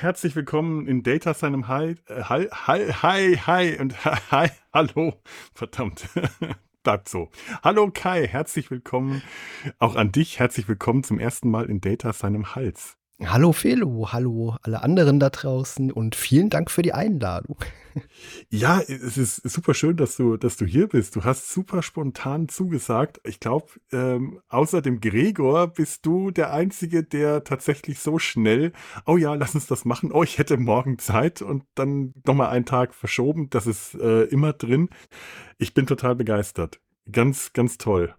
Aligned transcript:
Herzlich 0.00 0.34
willkommen 0.36 0.86
in 0.86 1.02
Data 1.02 1.34
seinem 1.34 1.68
Hi, 1.68 1.96
äh, 2.06 2.22
hi, 2.22 2.48
hi, 2.50 2.92
hi, 2.92 3.36
hi 3.36 3.78
und 3.80 4.04
hi, 4.30 4.48
hallo, 4.72 5.14
verdammt, 5.54 6.08
bleibt 6.82 7.08
so. 7.08 7.30
Hallo 7.62 7.90
Kai, 7.92 8.26
herzlich 8.26 8.70
willkommen, 8.70 9.22
auch 9.78 9.96
an 9.96 10.12
dich, 10.12 10.38
herzlich 10.38 10.68
willkommen 10.68 11.04
zum 11.04 11.18
ersten 11.18 11.50
Mal 11.50 11.70
in 11.70 11.80
Data 11.80 12.12
seinem 12.12 12.54
Hals. 12.54 12.96
Hallo 13.26 13.52
Felo, 13.52 14.12
hallo 14.12 14.56
alle 14.62 14.82
anderen 14.82 15.18
da 15.18 15.30
draußen 15.30 15.90
und 15.90 16.14
vielen 16.14 16.50
Dank 16.50 16.70
für 16.70 16.82
die 16.82 16.92
Einladung. 16.92 17.56
Ja, 18.50 18.80
es 18.80 19.16
ist 19.16 19.36
super 19.48 19.72
schön, 19.72 19.96
dass 19.96 20.16
du, 20.16 20.36
dass 20.36 20.56
du 20.56 20.64
hier 20.64 20.88
bist. 20.88 21.14
Du 21.14 21.22
hast 21.22 21.52
super 21.52 21.80
spontan 21.82 22.48
zugesagt. 22.48 23.20
Ich 23.24 23.38
glaube, 23.38 23.68
ähm, 23.92 24.40
außer 24.48 24.82
dem 24.82 25.00
Gregor 25.00 25.68
bist 25.68 26.04
du 26.04 26.32
der 26.32 26.52
Einzige, 26.52 27.04
der 27.04 27.44
tatsächlich 27.44 28.00
so 28.00 28.18
schnell, 28.18 28.72
oh 29.06 29.16
ja, 29.16 29.34
lass 29.34 29.54
uns 29.54 29.66
das 29.66 29.84
machen. 29.84 30.10
Oh, 30.12 30.24
ich 30.24 30.38
hätte 30.38 30.56
morgen 30.56 30.98
Zeit 30.98 31.40
und 31.40 31.64
dann 31.76 32.14
nochmal 32.26 32.50
einen 32.50 32.66
Tag 32.66 32.94
verschoben. 32.94 33.48
Das 33.50 33.68
ist 33.68 33.94
äh, 33.94 34.24
immer 34.24 34.52
drin. 34.52 34.88
Ich 35.58 35.72
bin 35.72 35.86
total 35.86 36.16
begeistert. 36.16 36.80
Ganz, 37.10 37.52
ganz 37.52 37.78
toll. 37.78 38.14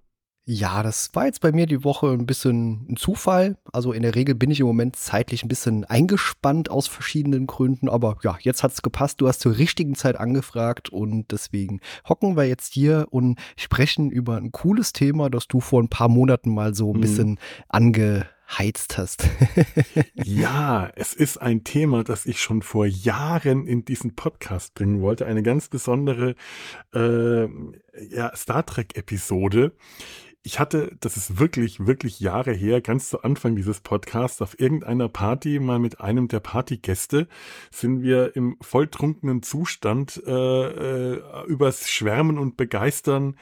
Ja, 0.47 0.83
das 0.83 1.09
war 1.13 1.25
jetzt 1.25 1.41
bei 1.41 1.51
mir 1.51 1.65
die 1.65 1.83
Woche 1.83 2.11
ein 2.11 2.27
bisschen 2.27 2.85
ein 2.87 2.97
Zufall. 2.97 3.57
Also 3.73 3.93
in 3.93 4.03
der 4.03 4.13
Regel 4.13 4.35
bin 4.35 4.51
ich 4.51 4.59
im 4.59 4.67
Moment 4.67 4.95
zeitlich 4.95 5.43
ein 5.43 5.47
bisschen 5.47 5.85
eingespannt 5.85 6.69
aus 6.69 6.87
verschiedenen 6.87 7.47
Gründen. 7.47 7.89
Aber 7.89 8.17
ja, 8.21 8.37
jetzt 8.39 8.61
hat's 8.61 8.83
gepasst. 8.83 9.21
Du 9.21 9.27
hast 9.27 9.39
zur 9.39 9.57
richtigen 9.57 9.95
Zeit 9.95 10.17
angefragt 10.17 10.89
und 10.89 11.31
deswegen 11.31 11.79
hocken 12.07 12.37
wir 12.37 12.43
jetzt 12.43 12.73
hier 12.73 13.07
und 13.09 13.39
sprechen 13.57 14.11
über 14.11 14.37
ein 14.37 14.51
cooles 14.51 14.93
Thema, 14.93 15.31
das 15.31 15.47
du 15.47 15.59
vor 15.59 15.81
ein 15.81 15.89
paar 15.89 16.09
Monaten 16.09 16.53
mal 16.53 16.75
so 16.75 16.93
ein 16.93 16.97
mhm. 16.97 17.01
bisschen 17.01 17.39
angeheizt 17.67 18.99
hast. 18.99 19.27
ja, 20.13 20.91
es 20.95 21.15
ist 21.15 21.41
ein 21.41 21.63
Thema, 21.63 22.03
das 22.03 22.27
ich 22.27 22.39
schon 22.39 22.61
vor 22.61 22.85
Jahren 22.85 23.65
in 23.65 23.83
diesen 23.83 24.15
Podcast 24.15 24.75
bringen 24.75 25.01
wollte. 25.01 25.25
Eine 25.25 25.41
ganz 25.41 25.69
besondere 25.69 26.35
äh, 26.93 27.45
ja, 28.11 28.35
Star 28.35 28.63
Trek-Episode 28.63 29.71
ich 30.45 30.59
hatte, 30.59 30.95
das 30.99 31.17
ist 31.17 31.39
wirklich, 31.39 31.87
wirklich 31.87 32.19
Jahre 32.19 32.53
her, 32.53 32.79
ganz 32.79 33.09
zu 33.09 33.23
Anfang 33.23 33.55
dieses 33.55 33.81
Podcasts, 33.81 34.43
auf 34.43 34.59
irgendeiner 34.59 35.09
Party 35.09 35.59
mal 35.59 35.79
mit 35.79 35.99
einem 35.99 36.27
der 36.27 36.39
Partygäste 36.39 37.27
sind 37.71 38.03
wir 38.03 38.35
im 38.35 38.55
volltrunkenen 38.61 39.41
Zustand 39.41 40.21
äh, 40.27 41.13
äh, 41.13 41.45
übers 41.47 41.89
Schwärmen 41.89 42.37
und 42.37 42.57
Begeistern 42.57 43.37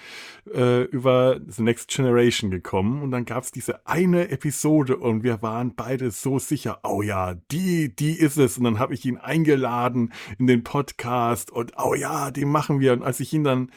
äh, 0.50 0.84
über 0.84 1.42
The 1.46 1.64
Next 1.64 1.90
Generation 1.90 2.50
gekommen. 2.50 3.02
Und 3.02 3.12
dann 3.12 3.26
gab 3.26 3.44
es 3.44 3.52
diese 3.52 3.86
eine 3.86 4.30
Episode 4.30 4.96
und 4.96 5.24
wir 5.24 5.42
waren 5.42 5.76
beide 5.76 6.09
so 6.09 6.40
sicher, 6.40 6.80
oh 6.84 7.02
ja, 7.02 7.36
die, 7.52 7.94
die 7.94 8.18
ist 8.18 8.38
es. 8.38 8.58
Und 8.58 8.64
dann 8.64 8.80
habe 8.80 8.94
ich 8.94 9.04
ihn 9.04 9.18
eingeladen 9.18 10.13
in 10.40 10.47
den 10.47 10.63
Podcast 10.63 11.52
und 11.52 11.74
oh 11.78 11.96
ja, 11.96 12.31
die 12.31 12.46
machen 12.46 12.80
wir. 12.80 12.94
Und 12.94 13.03
als 13.03 13.19
ich 13.19 13.34
ihn 13.34 13.44
dann 13.44 13.72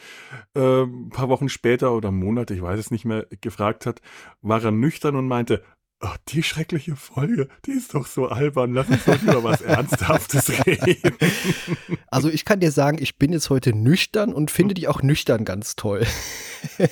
äh, 0.55 0.83
ein 0.85 1.11
paar 1.11 1.29
Wochen 1.29 1.49
später 1.49 1.93
oder 1.93 2.13
Monate, 2.13 2.55
ich 2.55 2.63
weiß 2.63 2.79
es 2.79 2.93
nicht 2.93 3.05
mehr, 3.05 3.16
gefragt 3.41 3.87
hat, 3.87 4.01
war 4.43 4.63
er 4.63 4.71
nüchtern 4.71 5.17
und 5.17 5.29
meinte, 5.29 5.63
Oh, 6.03 6.15
die 6.29 6.43
schreckliche 6.43 6.95
Folge, 6.95 7.49
die 7.65 7.71
ist 7.71 7.95
doch 7.95 8.07
so 8.07 8.29
albern. 8.29 8.75
Lass 8.75 8.87
uns 8.91 9.07
doch 9.07 9.23
über 9.23 9.43
was 9.43 9.63
Ernsthaftes 9.63 10.51
reden. 10.67 11.17
Also 12.09 12.29
ich 12.29 12.45
kann 12.45 12.61
dir 12.61 12.71
sagen, 12.71 12.99
ich 13.01 13.17
bin 13.17 13.33
jetzt 13.33 13.49
heute 13.49 13.75
nüchtern 13.75 14.35
und 14.35 14.51
finde 14.51 14.75
dich 14.75 14.89
auch 14.89 15.01
nüchtern 15.03 15.47
ganz 15.47 15.75
toll. 15.75 16.07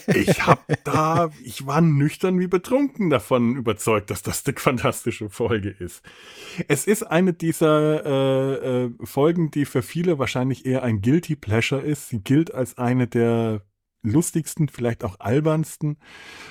Ich 0.07 0.47
hab 0.47 0.65
da, 0.85 1.31
ich 1.43 1.67
war 1.67 1.83
nüchtern 1.83 2.39
wie 2.41 2.47
betrunken 2.47 3.11
davon 3.11 3.57
überzeugt, 3.57 4.11
dass 4.11 4.23
das 4.23 4.47
eine 4.47 4.57
fantastische 4.57 5.29
Folge 5.29 5.69
ist. 5.69 6.03
Es 6.69 6.87
ist 6.87 7.03
eine 7.03 7.35
dieser 7.35 8.07
äh, 8.07 8.85
äh, 8.85 8.91
Folgen, 9.03 9.51
die 9.51 9.67
für 9.67 9.83
viele 9.83 10.19
wahrscheinlich 10.19 10.65
eher 10.65 10.83
ein 10.83 11.03
Guilty 11.03 11.37
Pleasure 11.37 11.83
ist. 11.83 12.09
Sie 12.09 12.21
gilt 12.21 12.55
als 12.55 12.79
eine 12.79 13.07
der 13.07 13.61
lustigsten, 14.05 14.69
vielleicht 14.69 15.03
auch 15.03 15.19
albernsten 15.19 15.97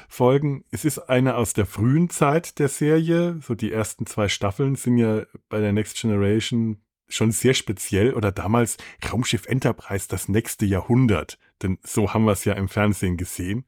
Folgen. 0.10 0.66
Es 0.72 0.84
ist 0.84 1.00
eine 1.00 1.36
aus 1.36 1.54
der 1.54 1.66
frühen 1.66 2.10
Zeit 2.10 2.60
der 2.60 2.68
Serie. 2.68 3.40
So 3.42 3.56
die 3.56 3.72
ersten 3.72 4.06
zwei 4.06 4.28
Staffeln 4.28 4.76
sind 4.76 4.98
ja 4.98 5.24
bei 5.50 5.60
der 5.60 5.72
Next 5.72 6.00
Generation 6.02 6.82
schon 7.08 7.32
sehr 7.32 7.54
speziell 7.54 8.14
oder 8.14 8.32
damals 8.32 8.78
Raumschiff 9.12 9.46
Enterprise 9.46 10.08
das 10.10 10.28
nächste 10.28 10.66
Jahrhundert. 10.66 11.38
Denn 11.62 11.78
so 11.84 12.14
haben 12.14 12.26
wir 12.26 12.32
es 12.32 12.44
ja 12.44 12.54
im 12.54 12.68
Fernsehen 12.68 13.18
gesehen. 13.18 13.66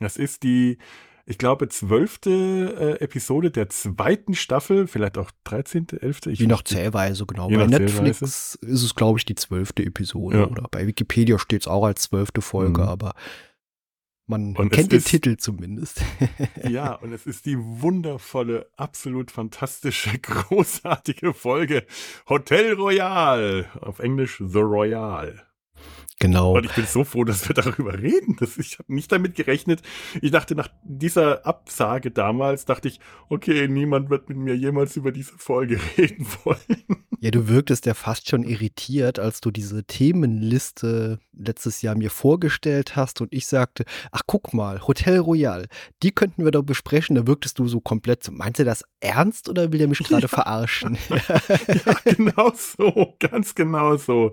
Das 0.00 0.16
ist 0.16 0.42
die 0.42 0.78
ich 1.24 1.38
glaube, 1.38 1.68
zwölfte 1.68 2.98
äh, 3.00 3.04
Episode 3.04 3.50
der 3.50 3.68
zweiten 3.68 4.34
Staffel, 4.34 4.86
vielleicht 4.86 5.18
auch 5.18 5.30
dreizehnte, 5.44 6.02
elfte. 6.02 6.30
Je 6.30 6.46
nach 6.46 6.62
Zählweise, 6.62 7.26
genau. 7.26 7.48
Bei 7.48 7.66
Netflix 7.66 8.18
Zählweise. 8.18 8.58
ist 8.60 8.82
es, 8.82 8.94
glaube 8.94 9.18
ich, 9.18 9.24
die 9.24 9.36
zwölfte 9.36 9.84
Episode. 9.84 10.38
Ja. 10.38 10.46
Oder 10.48 10.66
bei 10.70 10.86
Wikipedia 10.86 11.38
steht 11.38 11.62
es 11.62 11.68
auch 11.68 11.84
als 11.84 12.02
zwölfte 12.02 12.40
Folge, 12.40 12.82
mhm. 12.82 12.88
aber 12.88 13.14
man 14.26 14.56
und 14.56 14.70
kennt 14.70 14.92
den 14.92 14.98
ist, 14.98 15.08
Titel 15.08 15.36
zumindest. 15.36 16.02
ja, 16.68 16.94
und 16.94 17.12
es 17.12 17.26
ist 17.26 17.46
die 17.46 17.58
wundervolle, 17.58 18.68
absolut 18.76 19.30
fantastische, 19.30 20.18
großartige 20.22 21.34
Folge 21.34 21.84
Hotel 22.28 22.74
Royal. 22.74 23.70
Auf 23.80 23.98
Englisch 23.98 24.42
The 24.44 24.60
Royal. 24.60 25.42
Genau. 26.22 26.56
Und 26.56 26.66
ich 26.66 26.72
bin 26.72 26.86
so 26.86 27.02
froh, 27.02 27.24
dass 27.24 27.48
wir 27.48 27.54
darüber 27.54 27.98
reden. 27.98 28.36
Das, 28.38 28.56
ich 28.56 28.78
habe 28.78 28.94
nicht 28.94 29.10
damit 29.10 29.34
gerechnet. 29.34 29.82
Ich 30.20 30.30
dachte, 30.30 30.54
nach 30.54 30.68
dieser 30.84 31.44
Absage 31.44 32.12
damals, 32.12 32.64
dachte 32.64 32.86
ich, 32.86 33.00
okay, 33.28 33.66
niemand 33.66 34.08
wird 34.08 34.28
mit 34.28 34.38
mir 34.38 34.56
jemals 34.56 34.96
über 34.96 35.10
diese 35.10 35.36
Folge 35.36 35.80
reden 35.98 36.26
wollen. 36.44 37.06
Ja, 37.18 37.30
du 37.30 37.48
wirktest 37.48 37.86
ja 37.86 37.94
fast 37.94 38.28
schon 38.28 38.42
irritiert, 38.42 39.18
als 39.18 39.40
du 39.40 39.52
diese 39.52 39.84
Themenliste 39.84 41.20
letztes 41.32 41.80
Jahr 41.80 41.96
mir 41.96 42.10
vorgestellt 42.10 42.96
hast 42.96 43.20
und 43.20 43.32
ich 43.32 43.46
sagte, 43.46 43.84
ach 44.10 44.22
guck 44.26 44.52
mal, 44.52 44.80
Hotel 44.86 45.18
Royal, 45.18 45.66
die 46.02 46.10
könnten 46.10 46.44
wir 46.44 46.50
doch 46.50 46.64
besprechen. 46.64 47.14
Da 47.14 47.26
wirktest 47.26 47.60
du 47.60 47.68
so 47.68 47.80
komplett, 47.80 48.28
meinst 48.30 48.58
du 48.58 48.64
das 48.64 48.84
ernst 49.00 49.48
oder 49.48 49.72
will 49.72 49.80
er 49.80 49.86
mich 49.86 50.00
gerade 50.00 50.22
ja. 50.22 50.28
verarschen? 50.28 50.98
ja, 51.08 51.94
genau 52.04 52.52
so, 52.56 53.14
ganz 53.20 53.54
genau 53.54 53.96
so. 53.96 54.32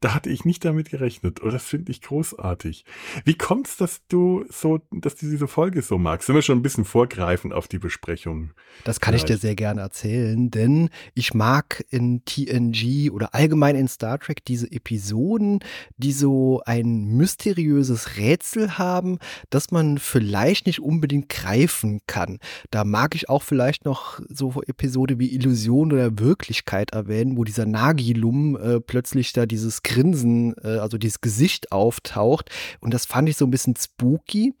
Da 0.00 0.14
hatte 0.14 0.30
ich 0.30 0.46
nicht 0.46 0.64
damit 0.64 0.81
gerechnet. 0.82 1.42
Oh, 1.42 1.50
das 1.50 1.64
finde 1.64 1.92
ich 1.92 2.02
großartig. 2.02 2.84
Wie 3.24 3.34
kommt 3.34 3.68
es, 3.68 3.76
dass 3.76 4.06
du 4.08 4.44
so, 4.50 4.80
dass 4.90 5.16
du 5.16 5.30
diese 5.30 5.48
Folge 5.48 5.82
so 5.82 5.98
magst? 5.98 6.26
Sind 6.26 6.34
wir 6.34 6.42
schon 6.42 6.58
ein 6.58 6.62
bisschen 6.62 6.84
vorgreifend 6.84 7.52
auf 7.52 7.68
die 7.68 7.78
Besprechung? 7.78 8.50
Das 8.84 9.00
kann 9.00 9.14
Vielleicht. 9.14 9.30
ich 9.30 9.36
dir 9.36 9.40
sehr 9.40 9.54
gerne 9.54 9.80
erzählen, 9.80 10.50
denn 10.50 10.90
ich 11.14 11.34
mag 11.34 11.84
in 11.90 12.24
TNG 12.24 13.10
oder 13.10 13.34
allgemein 13.34 13.76
in 13.76 13.88
Star 13.88 14.18
Trek 14.18 14.44
diese 14.44 14.70
Episoden, 14.70 15.60
die 15.96 16.12
so 16.12 16.62
ein 16.64 17.04
mysteriöses 17.16 18.16
Rätsel 18.16 18.78
haben, 18.78 19.18
das 19.50 19.70
man 19.70 19.98
vielleicht 19.98 20.66
nicht 20.66 20.80
unbedingt 20.80 21.28
greifen 21.28 22.00
kann. 22.06 22.38
Da 22.70 22.84
mag 22.84 23.14
ich 23.14 23.28
auch 23.28 23.42
vielleicht 23.42 23.84
noch 23.84 24.20
so 24.28 24.62
Episode 24.66 25.18
wie 25.18 25.34
Illusion 25.34 25.92
oder 25.92 26.18
Wirklichkeit 26.18 26.92
erwähnen, 26.92 27.36
wo 27.36 27.44
dieser 27.44 27.66
Nagilum 27.66 28.56
äh, 28.56 28.80
plötzlich 28.80 29.32
da 29.32 29.46
dieses 29.46 29.82
Grinsen, 29.82 30.54
äh, 30.58 30.71
also 30.80 30.98
dieses 30.98 31.20
Gesicht 31.20 31.72
auftaucht. 31.72 32.50
Und 32.80 32.94
das 32.94 33.06
fand 33.06 33.28
ich 33.28 33.36
so 33.36 33.46
ein 33.46 33.50
bisschen 33.50 33.74
spooky 33.76 34.54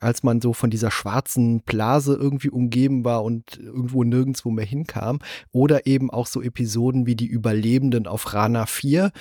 als 0.00 0.22
man 0.22 0.40
so 0.40 0.52
von 0.52 0.70
dieser 0.70 0.90
schwarzen 0.90 1.60
Blase 1.60 2.14
irgendwie 2.14 2.50
umgeben 2.50 3.04
war 3.04 3.22
und 3.22 3.58
irgendwo 3.58 4.02
nirgendwo 4.02 4.50
mehr 4.50 4.64
hinkam. 4.64 5.20
Oder 5.52 5.86
eben 5.86 6.10
auch 6.10 6.26
so 6.26 6.42
Episoden 6.42 7.06
wie 7.06 7.14
die 7.14 7.26
Überlebenden 7.26 8.06
auf 8.06 8.32
Rana 8.32 8.66
4. 8.66 9.12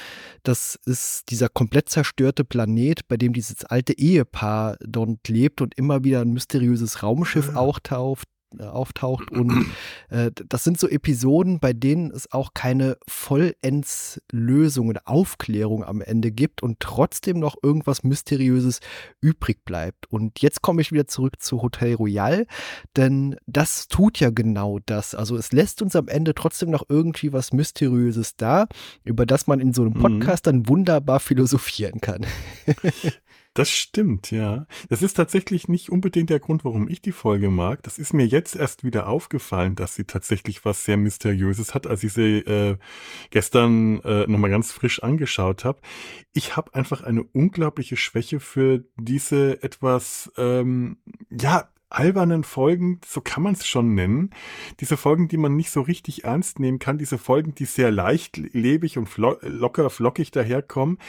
Das 0.44 0.80
ist 0.86 1.30
dieser 1.30 1.50
komplett 1.50 1.89
zerstörte 1.89 2.45
Planet, 2.45 3.07
bei 3.07 3.18
dem 3.18 3.33
dieses 3.33 3.65
alte 3.65 3.97
Ehepaar 3.97 4.77
dort 4.80 5.27
lebt 5.27 5.62
und 5.62 5.75
immer 5.75 6.03
wieder 6.03 6.21
ein 6.21 6.31
mysteriöses 6.31 7.03
Raumschiff 7.03 7.51
ah. 7.53 7.59
auftaucht, 7.59 8.27
äh, 8.57 8.63
auftaucht. 8.63 9.31
Und 9.31 9.68
äh, 10.10 10.31
das 10.48 10.63
sind 10.63 10.80
so 10.80 10.88
Episoden, 10.88 11.60
bei 11.60 11.74
denen 11.74 12.10
es 12.12 12.31
auch 12.31 12.54
keine 12.54 12.98
Vollendslösung 13.07 14.88
oder 14.88 15.01
Aufklärung 15.06 15.84
am 15.84 16.01
Ende 16.01 16.31
gibt 16.31 16.63
und 16.63 16.80
trotzdem 16.80 17.40
noch 17.40 17.57
irgendwas 17.62 18.04
Mysteriöses 18.04 18.80
übrig 19.22 19.63
bleibt. 19.66 20.12
Und 20.12 20.42
jetzt 20.42 20.62
komme 20.62 20.81
ich 20.81 20.92
wieder 20.92 21.07
zurück 21.07 21.42
zu 21.42 21.62
Hotel 21.62 21.94
Royal, 21.96 22.48
denn 22.96 23.36
das 23.46 23.88
tut 23.88 24.19
ja 24.19 24.31
genau 24.31 24.80
das. 24.86 25.13
Also 25.13 25.38
es 25.38 25.51
lässt 25.51 25.81
uns 25.81 25.96
am 25.96 26.07
Ende 26.07 26.34
trotzdem 26.34 26.72
noch 26.72 26.86
irgendwie 26.90 27.34
was 27.34 27.54
Mysteriöses 27.54 28.36
da, 28.36 28.68
über 29.04 29.25
das 29.25 29.46
man 29.46 29.60
in 29.60 29.74
so 29.74 29.84
einem 29.84 29.94
mhm. 29.94 30.01
Podcast 30.01 30.46
mhm. 30.46 30.50
dann 30.51 30.69
wunderbar 30.69 31.19
philosophieren 31.19 32.01
kann. 32.01 32.25
Das 33.59 33.71
stimmt, 33.71 34.31
ja. 34.31 34.67
Das 34.88 35.01
ist 35.01 35.15
tatsächlich 35.15 35.67
nicht 35.67 35.89
unbedingt 35.89 36.29
der 36.29 36.39
Grund, 36.39 36.63
warum 36.63 36.88
ich 36.88 37.01
die 37.01 37.11
Folge 37.11 37.50
mag. 37.50 37.83
Das 37.83 38.00
ist 38.00 38.13
mir 38.13 38.25
jetzt 38.25 38.56
erst 38.56 38.85
wieder 38.85 39.09
aufgefallen, 39.09 39.75
dass 39.75 39.95
sie 39.95 40.06
tatsächlich 40.06 40.63
was 40.63 40.85
sehr 40.85 40.95
Mysteriöses 40.95 41.73
hat, 41.73 41.85
als 41.85 42.01
ich 42.06 42.13
sie 42.13 42.38
äh, 42.38 42.77
gestern 43.31 44.00
äh, 44.03 44.25
nochmal 44.27 44.50
ganz 44.50 44.71
frisch 44.71 45.03
angeschaut 45.03 45.65
habe. 45.65 45.81
Ich 46.31 46.56
habe 46.56 46.73
einfach 46.73 47.03
eine 47.03 47.21
unglaubliche 47.21 47.97
Schwäche 47.97 48.39
für 48.39 48.85
diese 48.95 49.62
etwas, 49.62 50.31
ähm, 50.38 51.00
ja, 51.29 51.67
albernen 51.89 52.44
Folgen, 52.44 53.01
so 53.05 53.19
kann 53.19 53.44
man 53.44 53.53
es 53.53 53.67
schon 53.67 53.94
nennen. 53.94 54.29
Diese 54.79 54.95
Folgen, 54.95 55.27
die 55.27 55.38
man 55.38 55.55
nicht 55.55 55.71
so 55.71 55.81
richtig 55.81 56.23
ernst 56.23 56.59
nehmen 56.59 56.79
kann, 56.79 56.97
diese 56.97 57.17
Folgen, 57.17 57.55
die 57.55 57.65
sehr 57.65 57.91
leicht, 57.91 58.38
lebig 58.38 58.97
und 58.97 59.07
flo 59.07 59.38
locker, 59.41 59.89
flockig 59.89 60.31
daherkommen. 60.31 61.00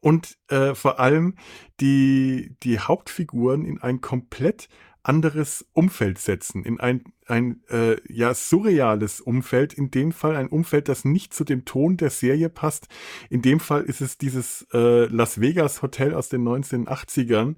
Und 0.00 0.38
äh, 0.48 0.74
vor 0.74 1.00
allem 1.00 1.34
die, 1.80 2.54
die 2.62 2.78
Hauptfiguren 2.78 3.64
in 3.64 3.80
ein 3.80 4.00
komplett 4.00 4.68
anderes 5.08 5.64
Umfeld 5.72 6.18
setzen, 6.18 6.64
in 6.64 6.80
ein, 6.80 7.02
ein 7.26 7.62
äh, 7.70 7.96
ja 8.12 8.34
surreales 8.34 9.22
Umfeld, 9.22 9.72
in 9.72 9.90
dem 9.90 10.12
Fall 10.12 10.36
ein 10.36 10.48
Umfeld, 10.48 10.88
das 10.88 11.04
nicht 11.06 11.32
zu 11.32 11.44
dem 11.44 11.64
Ton 11.64 11.96
der 11.96 12.10
Serie 12.10 12.50
passt. 12.50 12.88
In 13.30 13.40
dem 13.40 13.58
Fall 13.58 13.84
ist 13.84 14.02
es 14.02 14.18
dieses 14.18 14.66
äh, 14.74 15.06
Las 15.06 15.40
Vegas 15.40 15.80
Hotel 15.80 16.14
aus 16.14 16.28
den 16.28 16.46
1980ern, 16.46 17.56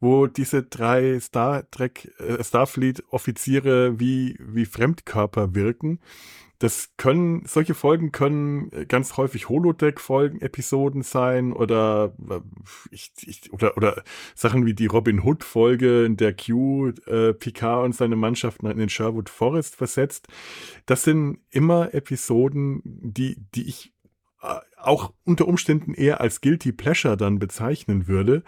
wo 0.00 0.26
diese 0.26 0.62
drei 0.62 1.18
Star 1.20 1.68
Trek 1.70 2.12
äh, 2.18 2.44
Starfleet 2.44 3.02
Offiziere 3.10 3.98
wie 3.98 4.36
wie 4.38 4.66
Fremdkörper 4.66 5.54
wirken 5.54 6.00
das 6.60 6.90
können, 6.98 7.42
solche 7.46 7.72
Folgen 7.72 8.12
können 8.12 8.70
ganz 8.86 9.16
häufig 9.16 9.48
Holodeck-Folgen, 9.48 10.42
Episoden 10.42 11.02
sein 11.02 11.54
oder, 11.54 12.14
äh, 12.28 12.40
ich, 12.90 13.12
ich, 13.26 13.52
oder, 13.52 13.78
oder 13.78 14.04
Sachen 14.34 14.66
wie 14.66 14.74
die 14.74 14.86
Robin 14.86 15.24
Hood-Folge, 15.24 16.04
in 16.04 16.18
der 16.18 16.36
Q 16.36 16.92
äh, 17.06 17.32
Picard 17.32 17.86
und 17.86 17.94
seine 17.94 18.14
Mannschaften 18.14 18.66
in 18.66 18.76
den 18.76 18.90
Sherwood 18.90 19.30
Forest 19.30 19.74
versetzt. 19.76 20.28
Das 20.84 21.02
sind 21.02 21.38
immer 21.50 21.94
Episoden, 21.94 22.82
die, 22.84 23.36
die 23.54 23.66
ich 23.66 23.86
äh, 23.86 23.99
auch 24.82 25.12
unter 25.24 25.48
Umständen 25.48 25.94
eher 25.94 26.20
als 26.20 26.40
Guilty 26.40 26.72
Pleasure 26.72 27.16
dann 27.16 27.38
bezeichnen 27.38 28.08
würde, 28.08 28.42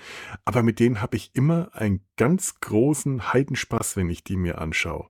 aber 0.45 0.63
mit 0.63 0.81
denen 0.81 1.01
habe 1.01 1.17
ich 1.17 1.31
immer 1.35 1.71
einen 1.73 2.01
ganz 2.17 2.61
großen 2.61 3.33
Heidenspaß, 3.33 3.97
wenn 3.97 4.11
ich 4.11 4.25
die 4.25 4.37
mir 4.37 4.61
anschaue. 4.61 5.09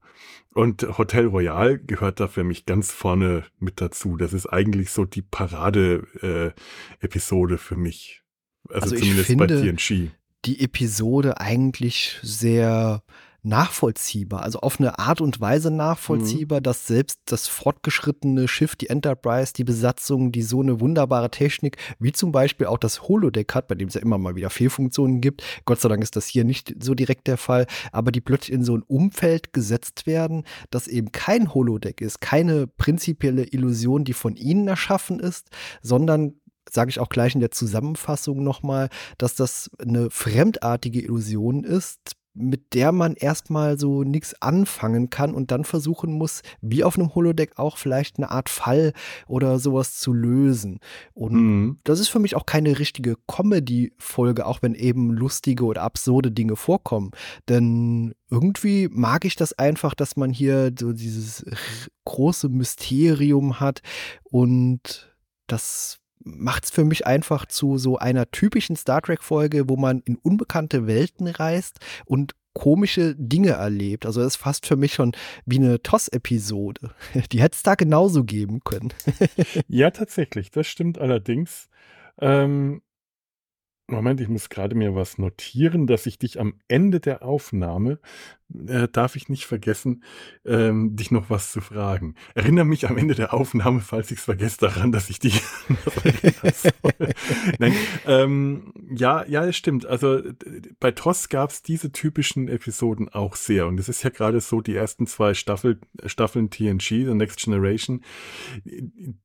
Und 0.55 0.99
Hotel 0.99 1.27
Royal 1.27 1.79
gehört 1.79 2.21
da 2.21 2.29
für 2.29 2.45
mich 2.45 2.67
ganz 2.67 2.93
vorne 2.93 3.45
mit 3.59 3.81
dazu. 3.81 4.17
Das 4.17 4.35
ist 4.35 4.47
eigentlich 4.47 4.91
so 4.91 5.05
die 5.05 5.23
Parade-Episode 5.23 7.55
äh, 7.55 7.59
für 7.59 7.77
mich. 7.77 8.23
Also, 8.69 8.95
also 8.95 8.97
zumindest 8.97 9.37
bei 9.37 9.47
TNG. 9.47 10.11
Die 10.45 10.61
Episode 10.61 11.41
eigentlich 11.41 12.19
sehr 12.23 13.03
nachvollziehbar, 13.44 14.43
also 14.43 14.61
auf 14.61 14.79
eine 14.79 14.99
Art 14.99 15.21
und 15.21 15.41
Weise 15.41 15.71
nachvollziehbar, 15.71 16.61
mhm. 16.61 16.62
dass 16.62 16.87
selbst 16.87 17.21
das 17.25 17.49
fortgeschrittene 17.49 18.47
Schiff, 18.47 18.77
die 18.77 18.89
Enterprise, 18.89 19.53
die 19.53 19.65
Besatzung, 19.65 20.31
die 20.31 20.43
so 20.43 20.61
eine 20.61 20.81
wunderbare 20.81 21.31
Technik, 21.31 21.77
wie 21.99 22.12
zum 22.12 22.31
Beispiel 22.31 22.67
auch 22.67 22.79
das 22.79 23.03
Holodeck 23.03 23.55
hat, 23.55 23.67
bei 23.67 23.75
dem 23.75 23.89
es 23.89 23.94
ja 23.94 24.00
immer 24.00 24.19
mal 24.19 24.37
wieder 24.37 24.50
Fehlfunktionen 24.50 25.21
gibt. 25.21 25.43
Gott 25.65 25.81
sei 25.81 25.89
Dank 25.89 26.03
ist 26.03 26.15
das 26.15 26.27
hier 26.27 26.44
nicht 26.44 26.75
so 26.83 26.94
direkt 26.94 27.27
der 27.27 27.37
Fall, 27.37 27.67
aber 27.91 28.12
die 28.12 28.21
plötzlich 28.21 28.53
in 28.53 28.65
so 28.65 28.77
ein 28.77 28.83
Umfeld 28.83 29.53
gesetzt 29.53 30.06
werden, 30.06 30.45
das 30.71 30.87
eben 30.87 31.11
kein 31.11 31.53
Holodeck 31.53 32.00
ist, 32.00 32.21
keine 32.21 32.69
prinzipielle 32.69 33.45
Illusion, 33.45 34.05
die 34.05 34.12
von 34.12 34.37
ihnen 34.37 34.69
erschaffen 34.69 35.19
ist, 35.19 35.49
sondern 35.83 36.35
sage 36.71 36.91
ich 36.91 37.00
auch 37.00 37.09
gleich 37.09 37.35
in 37.35 37.41
der 37.41 37.50
Zusammenfassung 37.50 38.45
nochmal, 38.45 38.88
dass 39.19 39.35
das 39.35 39.69
eine 39.79 40.11
fremdartige 40.11 41.00
Illusion 41.00 41.65
ist, 41.65 42.17
mit 42.34 42.75
der 42.75 42.93
man 42.93 43.14
erstmal 43.14 43.79
so 43.79 44.05
nichts 44.05 44.40
anfangen 44.40 45.11
kann 45.11 45.34
und 45.34 45.50
dann 45.50 45.64
versuchen 45.64 46.12
muss, 46.12 46.43
wie 46.61 46.84
auf 46.84 46.99
einem 46.99 47.14
Holodeck 47.14 47.58
auch 47.58 47.76
vielleicht 47.76 48.17
eine 48.17 48.31
Art 48.31 48.49
Fall 48.49 48.93
oder 49.26 49.58
sowas 49.58 49.99
zu 49.99 50.12
lösen. 50.12 50.79
Und 51.12 51.34
mhm. 51.34 51.79
das 51.84 52.00
ist 52.00 52.08
für 52.08 52.19
mich 52.19 52.34
auch 52.34 52.46
keine 52.46 52.79
richtige 52.79 53.17
Comedy-Folge, 53.26 54.46
auch 54.46 54.62
wenn 54.62 54.75
eben 54.75 55.11
lustige 55.11 55.64
oder 55.64 55.82
absurde 55.82 56.31
Dinge 56.31 56.56
vorkommen. 56.56 57.11
Denn 57.49 58.14
irgendwie 58.31 58.88
mag 58.90 59.25
ich 59.25 59.37
das 59.37 59.52
einfach, 59.52 59.94
dass 59.94 60.17
man 60.17 60.32
hier 60.32 60.73
so 60.78 60.93
dieses 60.93 61.44
große 62.05 62.49
Mysterium 62.49 63.61
hat 63.61 63.82
und 64.25 65.14
das 65.46 66.01
macht 66.25 66.65
es 66.65 66.71
für 66.71 66.85
mich 66.85 67.07
einfach 67.07 67.47
zu 67.47 67.79
so 67.79 67.99
einer 67.99 68.31
typischen 68.31 68.77
Star 68.77 69.03
Trek-Folge, 69.03 69.69
wo 69.69 69.77
man 69.77 70.01
in 70.01 70.17
unbekannte 70.17 70.87
Welten 70.87 71.27
reist 71.27 71.81
und 72.05 72.35
komische 72.55 73.15
Dinge 73.17 73.51
erlebt. 73.51 74.07
Also 74.07 74.21
es 74.21 74.35
ist 74.35 74.37
fast 74.37 74.67
für 74.67 74.77
mich 74.77 74.95
schon 74.95 75.13
wie 75.47 75.59
eine 75.59 75.83
TOS-Episode. 75.83 76.95
Die 77.33 77.41
hätte 77.41 77.57
es 77.57 77.63
da 77.63 77.75
genauso 77.75 78.25
geben 78.25 78.61
können. 78.65 78.93
ja, 79.69 79.91
tatsächlich, 79.91 80.51
das 80.51 80.67
stimmt 80.67 80.99
allerdings. 80.99 81.69
Ähm, 82.21 82.83
Moment, 83.89 84.21
ich 84.21 84.29
muss 84.29 84.49
gerade 84.49 84.75
mir 84.75 84.95
was 84.95 85.19
notieren, 85.19 85.87
dass 85.87 86.07
ich 86.07 86.19
dich 86.19 86.41
am 86.41 86.55
Ende 86.69 87.01
der 87.01 87.23
Aufnahme 87.23 87.99
äh, 88.66 88.88
darf 88.88 89.16
ich 89.16 89.28
nicht 89.28 89.46
vergessen, 89.46 90.02
ähm, 90.44 90.96
dich 90.96 91.10
noch 91.10 91.31
was 91.31 91.52
zu 91.52 91.60
fragen. 91.60 92.14
Erinnere 92.34 92.64
mich 92.64 92.88
am 92.88 92.96
Ende 92.96 93.14
der 93.14 93.34
Aufnahme, 93.34 93.81
falls 93.81 94.10
ich 94.10 94.19
es 94.19 94.25
vergesse, 94.25 94.58
daran, 94.58 94.93
dass 94.93 95.10
ich 95.10 95.19
dich 95.19 95.43
Nein, 97.58 97.75
ähm, 98.06 98.72
ja, 98.94 99.25
ja, 99.26 99.44
es 99.46 99.56
stimmt. 99.56 99.87
Also 99.87 100.22
bei 100.81 100.90
TOS 100.90 101.28
gab 101.28 101.50
es 101.50 101.62
diese 101.62 101.93
typischen 101.93 102.49
Episoden 102.49 103.08
auch 103.08 103.37
sehr. 103.37 103.66
Und 103.66 103.78
es 103.81 103.88
ist 103.88 104.02
ja 104.02 104.10
gerade 104.10 104.40
so, 104.40 104.60
die 104.60 104.75
ersten 104.75 105.06
zwei 105.06 105.34
Staffel, 105.34 105.81
Staffeln 106.06 106.50
TNG, 106.50 107.06
The 107.06 107.14
Next 107.14 107.43
Generation, 107.43 108.02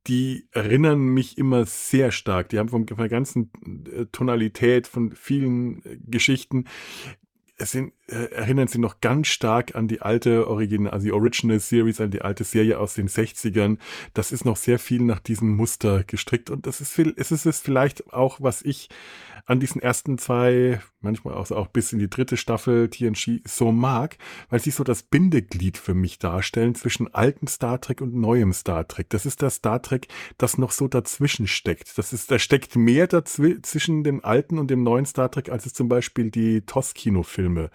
die 0.07 0.47
erinnern 0.51 0.99
mich 0.99 1.37
immer 1.37 1.65
sehr 1.65 2.11
stark. 2.11 2.49
Die 2.49 2.59
haben 2.59 2.69
von, 2.69 2.87
von 2.87 2.97
der 2.97 3.09
ganzen 3.09 3.51
äh, 3.91 4.05
Tonalität, 4.11 4.87
von 4.87 5.11
vielen 5.13 5.83
äh, 5.85 5.97
Geschichten 6.05 6.65
es 7.57 7.71
sind, 7.71 7.93
äh, 8.07 8.31
erinnern 8.31 8.67
Sie 8.67 8.79
noch 8.79 9.01
ganz 9.01 9.27
stark 9.27 9.75
an 9.75 9.87
die 9.87 10.01
alte 10.01 10.47
Original, 10.47 10.93
also 10.93 11.05
die 11.05 11.11
Original 11.11 11.59
Series, 11.59 11.99
an 12.01 12.11
die 12.11 12.21
alte 12.21 12.43
Serie 12.43 12.79
aus 12.79 12.93
den 12.93 13.07
60ern. 13.09 13.77
Das 14.13 14.31
ist 14.31 14.45
noch 14.45 14.57
sehr 14.57 14.79
viel 14.79 15.01
nach 15.01 15.19
diesem 15.19 15.55
Muster 15.55 16.03
gestrickt 16.03 16.49
und 16.49 16.65
das 16.67 16.81
ist 16.81 16.93
viel, 16.93 17.13
es 17.17 17.31
ist 17.31 17.45
es 17.45 17.59
vielleicht 17.59 18.13
auch, 18.13 18.39
was 18.39 18.61
ich 18.61 18.89
an 19.47 19.61
diesen 19.61 19.81
ersten 19.81 20.17
zwei, 20.17 20.81
manchmal 20.99 21.33
auch, 21.33 21.49
auch 21.51 21.67
bis 21.67 21.93
in 21.93 21.99
die 21.99 22.09
dritte 22.09 22.35
Staffel 22.35 22.89
TNG 22.89 23.39
so 23.45 23.71
mag, 23.71 24.17
weil 24.49 24.59
sie 24.59 24.71
so 24.71 24.83
das 24.83 25.03
Bindeglied 25.03 25.77
für 25.77 25.93
mich 25.93 26.19
darstellen 26.19 26.75
zwischen 26.75 27.13
alten 27.13 27.47
Star 27.47 27.79
Trek 27.79 28.01
und 28.01 28.13
neuem 28.13 28.51
Star 28.51 28.85
Trek. 28.87 29.09
Das 29.09 29.25
ist 29.25 29.41
das 29.41 29.55
Star 29.55 29.81
Trek, 29.81 30.09
das 30.37 30.57
noch 30.57 30.71
so 30.71 30.89
dazwischen 30.89 31.47
steckt. 31.47 31.97
Das 31.97 32.11
ist, 32.11 32.29
da 32.29 32.39
steckt 32.39 32.75
mehr 32.75 33.07
zwischen 33.23 34.03
dem 34.03 34.23
alten 34.23 34.59
und 34.59 34.69
dem 34.69 34.83
neuen 34.83 35.05
Star 35.05 35.31
Trek, 35.31 35.49
als 35.49 35.65
es 35.65 35.73
zum 35.73 35.87
Beispiel 35.87 36.29
die 36.29 36.61
TOS-Kinofilme 36.61 37.69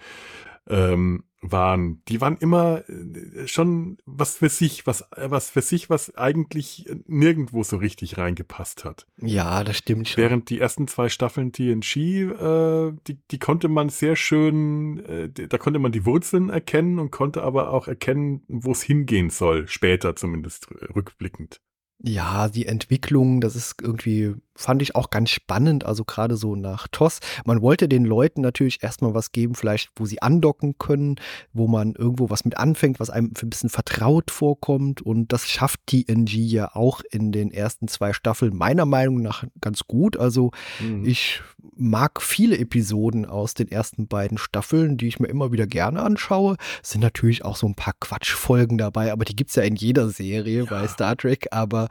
ähm, 0.68 1.24
waren. 1.42 2.02
Die 2.08 2.20
waren 2.20 2.36
immer 2.38 2.88
äh, 2.88 3.46
schon 3.46 3.98
was 4.06 4.36
für 4.38 4.48
sich, 4.48 4.86
was, 4.86 5.04
was 5.16 5.50
für 5.50 5.60
sich, 5.60 5.90
was 5.90 6.14
eigentlich 6.16 6.88
nirgendwo 7.06 7.62
so 7.64 7.76
richtig 7.76 8.16
reingepasst 8.16 8.84
hat. 8.84 9.06
Ja, 9.20 9.64
das 9.64 9.76
stimmt 9.78 10.08
schon. 10.08 10.22
Während 10.22 10.50
die 10.50 10.60
ersten 10.60 10.86
zwei 10.86 11.08
Staffeln 11.08 11.52
TNG, 11.52 11.96
äh, 11.96 12.92
die, 13.06 13.18
die 13.30 13.38
konnte 13.38 13.68
man 13.68 13.88
sehr 13.88 14.16
schön, 14.16 15.04
äh, 15.04 15.28
da 15.30 15.58
konnte 15.58 15.80
man 15.80 15.92
die 15.92 16.06
Wurzeln 16.06 16.48
erkennen 16.48 16.98
und 16.98 17.10
konnte 17.10 17.42
aber 17.42 17.70
auch 17.70 17.88
erkennen, 17.88 18.42
wo 18.48 18.70
es 18.72 18.82
hingehen 18.82 19.30
soll, 19.30 19.66
später 19.66 20.14
zumindest 20.14 20.68
rückblickend. 20.94 21.60
Ja, 22.04 22.48
die 22.48 22.66
Entwicklung, 22.66 23.40
das 23.40 23.54
ist 23.54 23.76
irgendwie 23.80 24.34
fand 24.54 24.82
ich 24.82 24.94
auch 24.94 25.10
ganz 25.10 25.30
spannend, 25.30 25.84
also 25.84 26.04
gerade 26.04 26.36
so 26.36 26.56
nach 26.56 26.86
TOS. 26.88 27.20
Man 27.44 27.62
wollte 27.62 27.88
den 27.88 28.04
Leuten 28.04 28.42
natürlich 28.42 28.82
erstmal 28.82 29.14
was 29.14 29.32
geben, 29.32 29.54
vielleicht 29.54 29.90
wo 29.96 30.04
sie 30.04 30.20
andocken 30.20 30.76
können, 30.78 31.16
wo 31.52 31.68
man 31.68 31.94
irgendwo 31.94 32.30
was 32.30 32.44
mit 32.44 32.56
anfängt, 32.58 33.00
was 33.00 33.10
einem 33.10 33.32
ein 33.42 33.50
bisschen 33.50 33.70
vertraut 33.70 34.30
vorkommt 34.30 35.00
und 35.02 35.32
das 35.32 35.48
schafft 35.48 35.80
TNG 35.86 36.34
ja 36.34 36.74
auch 36.74 37.00
in 37.10 37.32
den 37.32 37.50
ersten 37.50 37.88
zwei 37.88 38.12
Staffeln 38.12 38.56
meiner 38.56 38.84
Meinung 38.86 39.22
nach 39.22 39.44
ganz 39.60 39.82
gut. 39.86 40.16
Also 40.16 40.50
mhm. 40.80 41.04
ich 41.04 41.40
mag 41.74 42.20
viele 42.20 42.58
Episoden 42.58 43.24
aus 43.24 43.54
den 43.54 43.70
ersten 43.70 44.06
beiden 44.06 44.36
Staffeln, 44.36 44.98
die 44.98 45.08
ich 45.08 45.20
mir 45.20 45.28
immer 45.28 45.52
wieder 45.52 45.66
gerne 45.66 46.02
anschaue. 46.02 46.56
Es 46.82 46.90
sind 46.90 47.00
natürlich 47.00 47.44
auch 47.44 47.56
so 47.56 47.66
ein 47.66 47.74
paar 47.74 47.94
Quatschfolgen 47.98 48.78
dabei, 48.78 49.12
aber 49.12 49.24
die 49.24 49.34
gibt 49.34 49.50
es 49.50 49.56
ja 49.56 49.62
in 49.62 49.76
jeder 49.76 50.08
Serie 50.10 50.64
ja. 50.64 50.70
bei 50.70 50.86
Star 50.86 51.16
Trek. 51.16 51.48
Aber 51.50 51.88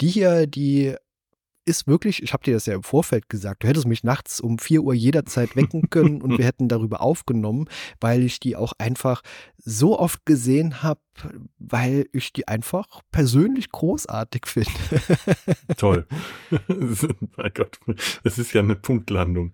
die 0.00 0.08
hier, 0.08 0.46
die 0.46 0.94
ist 1.66 1.86
wirklich, 1.86 2.22
ich 2.22 2.32
habe 2.32 2.44
dir 2.44 2.54
das 2.54 2.66
ja 2.66 2.74
im 2.74 2.82
Vorfeld 2.82 3.28
gesagt, 3.28 3.62
du 3.62 3.68
hättest 3.68 3.86
mich 3.86 4.04
nachts 4.04 4.40
um 4.40 4.58
4 4.58 4.82
Uhr 4.82 4.94
jederzeit 4.94 5.56
wecken 5.56 5.88
können 5.90 6.20
und 6.20 6.36
wir 6.36 6.44
hätten 6.44 6.68
darüber 6.68 7.00
aufgenommen, 7.00 7.68
weil 8.00 8.22
ich 8.22 8.40
die 8.40 8.56
auch 8.56 8.72
einfach 8.78 9.22
so 9.56 9.98
oft 9.98 10.26
gesehen 10.26 10.82
habe 10.82 11.00
weil 11.58 12.06
ich 12.12 12.32
die 12.32 12.48
einfach 12.48 13.02
persönlich 13.10 13.70
großartig 13.70 14.46
finde. 14.46 14.70
Toll. 15.76 16.06
mein 17.36 17.52
Gott, 17.54 17.78
das 18.22 18.38
ist 18.38 18.52
ja 18.52 18.60
eine 18.60 18.76
Punktlandung. 18.76 19.52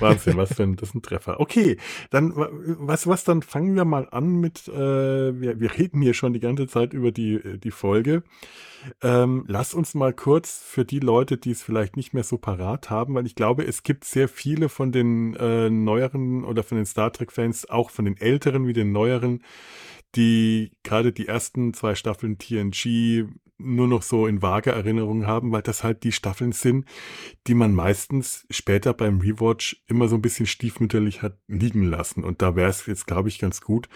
Wahnsinn, 0.00 0.36
was 0.36 0.54
für 0.54 0.62
ein, 0.62 0.76
das 0.76 0.90
ist 0.90 0.94
ein 0.94 1.02
Treffer. 1.02 1.40
Okay, 1.40 1.76
dann, 2.10 2.32
was, 2.34 3.06
was, 3.06 3.24
dann 3.24 3.42
fangen 3.42 3.74
wir 3.74 3.84
mal 3.84 4.08
an 4.10 4.40
mit, 4.40 4.68
äh, 4.68 5.40
wir, 5.40 5.60
wir 5.60 5.76
reden 5.76 6.02
hier 6.02 6.14
schon 6.14 6.32
die 6.32 6.40
ganze 6.40 6.66
Zeit 6.66 6.92
über 6.92 7.12
die, 7.12 7.58
die 7.58 7.70
Folge. 7.70 8.22
Ähm, 9.02 9.44
lass 9.46 9.74
uns 9.74 9.94
mal 9.94 10.12
kurz 10.12 10.62
für 10.64 10.84
die 10.84 11.00
Leute, 11.00 11.36
die 11.36 11.50
es 11.50 11.62
vielleicht 11.62 11.96
nicht 11.96 12.14
mehr 12.14 12.24
so 12.24 12.38
parat 12.38 12.90
haben, 12.90 13.14
weil 13.14 13.26
ich 13.26 13.34
glaube, 13.34 13.64
es 13.64 13.82
gibt 13.82 14.04
sehr 14.04 14.28
viele 14.28 14.68
von 14.68 14.92
den 14.92 15.34
äh, 15.34 15.68
neueren 15.68 16.44
oder 16.44 16.62
von 16.62 16.76
den 16.76 16.86
Star 16.86 17.12
Trek-Fans, 17.12 17.68
auch 17.68 17.90
von 17.90 18.04
den 18.06 18.16
älteren 18.16 18.66
wie 18.66 18.72
den 18.72 18.92
neueren, 18.92 19.42
die 20.16 20.72
gerade 20.82 21.12
die 21.12 21.28
ersten 21.28 21.74
zwei 21.74 21.94
Staffeln 21.94 22.38
TNG 22.38 23.26
nur 23.62 23.88
noch 23.88 24.02
so 24.02 24.26
in 24.26 24.42
vage 24.42 24.70
Erinnerung 24.70 25.26
haben, 25.26 25.52
weil 25.52 25.62
das 25.62 25.84
halt 25.84 26.02
die 26.02 26.12
Staffeln 26.12 26.52
sind, 26.52 26.86
die 27.46 27.54
man 27.54 27.74
meistens 27.74 28.46
später 28.50 28.94
beim 28.94 29.20
Rewatch 29.20 29.82
immer 29.86 30.08
so 30.08 30.16
ein 30.16 30.22
bisschen 30.22 30.46
stiefmütterlich 30.46 31.22
hat 31.22 31.38
liegen 31.46 31.84
lassen. 31.84 32.24
Und 32.24 32.42
da 32.42 32.56
wäre 32.56 32.70
es 32.70 32.86
jetzt, 32.86 33.06
glaube 33.06 33.28
ich, 33.28 33.38
ganz 33.38 33.60
gut, 33.60 33.88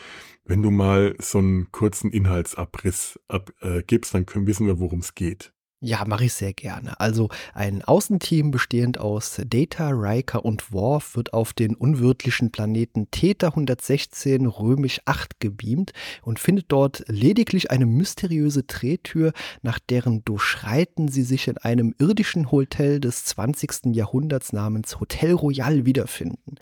wenn 0.45 0.63
du 0.63 0.71
mal 0.71 1.17
so 1.19 1.39
einen 1.39 1.73
kurzen 1.73 2.11
Inhaltsabriss 2.11 3.19
abgibst, 3.29 4.13
äh, 4.13 4.19
dann 4.19 4.27
können, 4.27 4.47
wissen 4.47 4.67
wir, 4.67 4.79
worum 4.79 4.99
es 4.99 5.15
geht. 5.15 5.54
Ja, 5.87 6.03
mache 6.07 6.25
ich 6.25 6.33
sehr 6.33 6.55
gerne. 6.55 6.99
Also 6.99 7.29
ein 7.53 7.83
Außenteam 7.83 8.51
bestehend 8.51 8.97
aus 8.97 9.39
Data, 9.47 9.91
Riker 9.91 10.43
und 10.43 10.73
Worf 10.73 11.15
wird 11.15 11.35
auf 11.35 11.53
den 11.53 11.75
unwirtlichen 11.75 12.51
Planeten 12.51 13.11
Theta 13.11 13.49
116 13.49 14.47
römisch 14.47 15.03
8 15.05 15.41
gebeamt 15.41 15.93
und 16.23 16.39
findet 16.39 16.73
dort 16.73 17.05
lediglich 17.09 17.71
eine 17.71 17.85
mysteriöse 17.85 18.63
Drehtür, 18.63 19.35
nach 19.61 19.79
deren 19.79 20.25
Durchschreiten 20.25 21.09
sie 21.09 21.23
sich 21.23 21.49
in 21.49 21.59
einem 21.59 21.95
irdischen 21.99 22.51
Hotel 22.51 22.99
des 22.99 23.27
20. 23.27 23.95
Jahrhunderts 23.95 24.55
namens 24.55 25.01
Hotel 25.01 25.33
Royal 25.33 25.85
wiederfinden. 25.85 26.55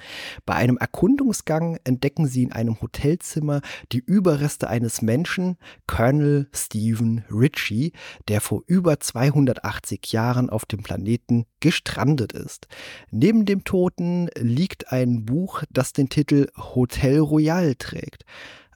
Bei 0.47 0.55
einem 0.55 0.79
Erkundungsgang 0.79 1.79
entdecken 1.85 2.27
sie 2.27 2.43
in 2.43 2.51
einem 2.51 2.81
Hotelzimmer 2.81 3.61
die 3.93 4.03
Überreste 4.05 4.69
eines 4.69 5.01
Menschen, 5.01 5.59
Colonel 5.87 6.49
Stephen 6.53 7.25
Ritchie, 7.31 7.93
der 8.27 8.41
vor 8.41 8.65
über 8.67 8.99
280 9.13 10.11
Jahren 10.13 10.49
auf 10.49 10.65
dem 10.65 10.83
Planeten 10.83 11.45
gestrandet 11.61 12.33
ist. 12.33 12.67
Neben 13.11 13.45
dem 13.45 13.65
Toten 13.65 14.29
liegt 14.39 14.91
ein 14.91 15.27
Buch, 15.27 15.63
das 15.71 15.93
den 15.93 16.09
Titel 16.09 16.49
Hotel 16.57 17.19
Royal 17.19 17.75
trägt. 17.75 18.25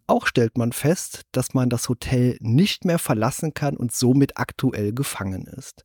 Auch 0.07 0.27
stellt 0.27 0.59
man 0.59 0.73
fest, 0.73 1.23
dass 1.33 1.55
man 1.55 1.71
das 1.71 1.89
Hotel 1.89 2.37
nicht 2.41 2.85
mehr 2.85 2.99
verlassen 2.99 3.55
kann 3.55 3.77
und 3.77 3.93
somit 3.93 4.37
aktuell 4.37 4.93
gefangen 4.93 5.47
ist. 5.47 5.85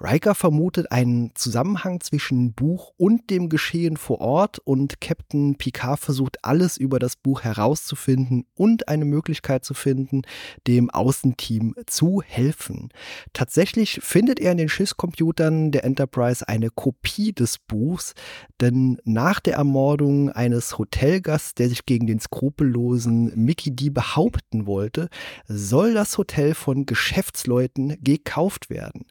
Riker 0.00 0.34
vermutet 0.34 0.90
einen 0.90 1.30
Zusammenhang 1.36 2.00
zwischen 2.00 2.52
Buch 2.52 2.92
und 2.96 3.30
dem 3.30 3.48
Geschehen 3.48 3.96
vor 3.96 4.20
Ort 4.20 4.58
und 4.58 5.00
Captain 5.00 5.54
Picard 5.56 6.00
versucht 6.00 6.44
alles 6.44 6.76
über 6.76 6.98
das 6.98 7.14
Buch 7.14 7.42
herauszufinden 7.42 8.44
und 8.54 8.88
eine 8.88 9.04
Möglichkeit 9.04 9.64
zu 9.64 9.72
finden, 9.72 10.22
dem 10.66 10.90
Außenteam 10.90 11.76
zu 11.86 12.22
helfen. 12.22 12.88
Tatsächlich 13.32 14.00
findet 14.02 14.40
er 14.40 14.52
in 14.52 14.58
den 14.58 14.68
Schiffscomputern 14.68 15.70
der 15.70 15.84
Enterprise 15.84 16.46
eine 16.48 16.70
Kopie 16.70 17.32
des 17.32 17.58
Buchs, 17.58 18.14
denn 18.60 18.98
nach 19.04 19.38
der 19.38 19.54
Ermordung 19.54 20.28
eines 20.30 20.76
Hotelgasts, 20.76 21.54
der 21.54 21.68
sich 21.68 21.86
gegen 21.86 22.08
den 22.08 22.18
skrupellosen 22.18 23.32
Mickey 23.36 23.70
D 23.74 23.90
behaupten 23.90 24.66
wollte, 24.66 25.08
soll 25.46 25.94
das 25.94 26.18
Hotel 26.18 26.54
von 26.54 26.84
Geschäftsleuten 26.84 27.96
gekauft 28.02 28.70
werden. 28.70 29.06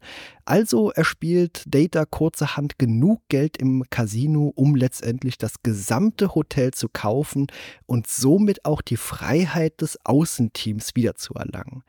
Also 0.45 0.72
erspielt 0.91 1.63
Data 1.67 2.05
kurzerhand 2.05 2.79
genug 2.79 3.21
Geld 3.29 3.57
im 3.57 3.83
Casino, 3.89 4.51
um 4.55 4.75
letztendlich 4.75 5.37
das 5.37 5.61
gesamte 5.61 6.35
Hotel 6.35 6.71
zu 6.71 6.89
kaufen 6.89 7.47
und 7.85 8.07
somit 8.07 8.65
auch 8.65 8.81
die 8.81 8.97
Freiheit 8.97 9.81
des 9.81 9.99
Außenteams 10.03 10.95
wiederzuerlangen. 10.95 11.83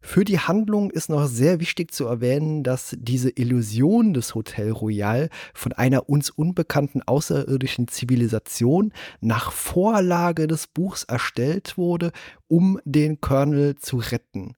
Für 0.00 0.24
die 0.24 0.38
Handlung 0.38 0.90
ist 0.90 1.08
noch 1.08 1.26
sehr 1.26 1.60
wichtig 1.60 1.92
zu 1.92 2.04
erwähnen, 2.04 2.62
dass 2.62 2.94
diese 2.98 3.30
Illusion 3.30 4.12
des 4.12 4.34
Hotel 4.34 4.70
Royal 4.70 5.30
von 5.54 5.72
einer 5.72 6.10
uns 6.10 6.28
unbekannten 6.28 7.00
außerirdischen 7.02 7.88
Zivilisation 7.88 8.92
nach 9.20 9.50
Vorlage 9.50 10.46
des 10.46 10.66
Buchs 10.66 11.04
erstellt 11.04 11.78
wurde, 11.78 12.12
um 12.48 12.78
den 12.84 13.22
Colonel 13.22 13.76
zu 13.76 13.96
retten. 13.96 14.56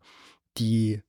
Die 0.59 1.03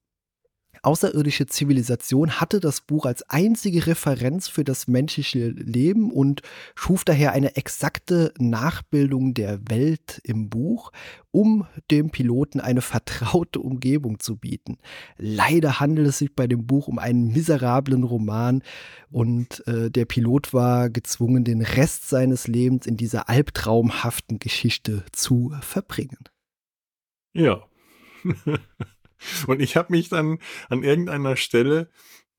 außerirdische 0.88 1.48
Zivilisation 1.48 2.40
hatte 2.40 2.62
das 2.62 2.80
Buch 2.80 3.06
als 3.06 3.30
einzige 3.30 3.88
Referenz 3.88 4.48
für 4.48 4.64
das 4.64 4.88
menschliche 4.88 5.50
Leben 5.50 6.12
und 6.12 6.44
schuf 6.76 7.04
daher 7.04 7.34
eine 7.34 7.58
exakte 7.58 8.34
Nachbildung 8.40 9.34
der 9.34 9.60
Welt 9.70 10.22
im 10.24 10.50
Buch, 10.50 10.94
um 11.32 11.68
dem 11.92 12.10
Piloten 12.10 12.62
eine 12.62 12.80
vertraute 12.80 13.60
Umgebung 13.60 14.22
zu 14.22 14.38
bieten. 14.38 14.78
Leider 15.18 15.82
handelt 15.82 16.08
es 16.08 16.20
sich 16.20 16.34
bei 16.34 16.48
dem 16.48 16.66
Buch 16.66 16.88
um 16.88 17.00
einen 17.00 17.34
miserablen 17.34 18.04
Roman 18.04 18.64
und 19.12 19.68
äh, 19.68 19.92
der 19.92 20.06
Pilot 20.06 20.54
war 20.54 20.90
gezwungen, 20.90 21.44
den 21.44 21.62
Rest 21.62 22.08
seines 22.08 22.48
Lebens 22.48 22.86
in 22.86 22.96
dieser 22.96 23.28
albtraumhaften 23.28 24.40
Geschichte 24.40 25.04
zu 25.12 25.54
verbringen. 25.60 26.30
Ja. 27.34 27.68
Und 29.48 29.62
ich 29.62 29.76
habe 29.76 29.92
mich 29.92 30.10
dann 30.10 30.40
an 30.70 30.84
irgendeiner 30.84 31.36
Stelle, 31.36 31.90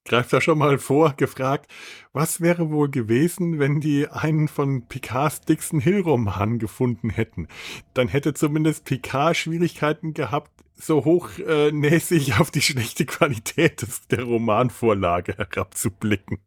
greift 0.04 0.32
da 0.32 0.40
schon 0.40 0.58
mal 0.58 0.78
vor, 0.78 1.14
gefragt, 1.16 1.70
was 2.12 2.40
wäre 2.40 2.70
wohl 2.70 2.90
gewesen, 2.90 3.58
wenn 3.58 3.80
die 3.80 4.08
einen 4.08 4.48
von 4.48 4.86
Picards 4.88 5.42
Dixon 5.42 5.80
Hill 5.80 6.00
Roman 6.00 6.58
gefunden 6.58 7.10
hätten? 7.10 7.48
Dann 7.94 8.08
hätte 8.08 8.34
zumindest 8.34 8.84
Picard 8.84 9.36
Schwierigkeiten 9.36 10.14
gehabt, 10.14 10.50
so 10.74 11.04
hochnäsig 11.04 12.30
äh, 12.30 12.32
auf 12.38 12.50
die 12.50 12.62
schlechte 12.62 13.04
Qualität 13.04 13.82
des, 13.82 14.06
der 14.08 14.24
Romanvorlage 14.24 15.36
herabzublicken. 15.36 16.38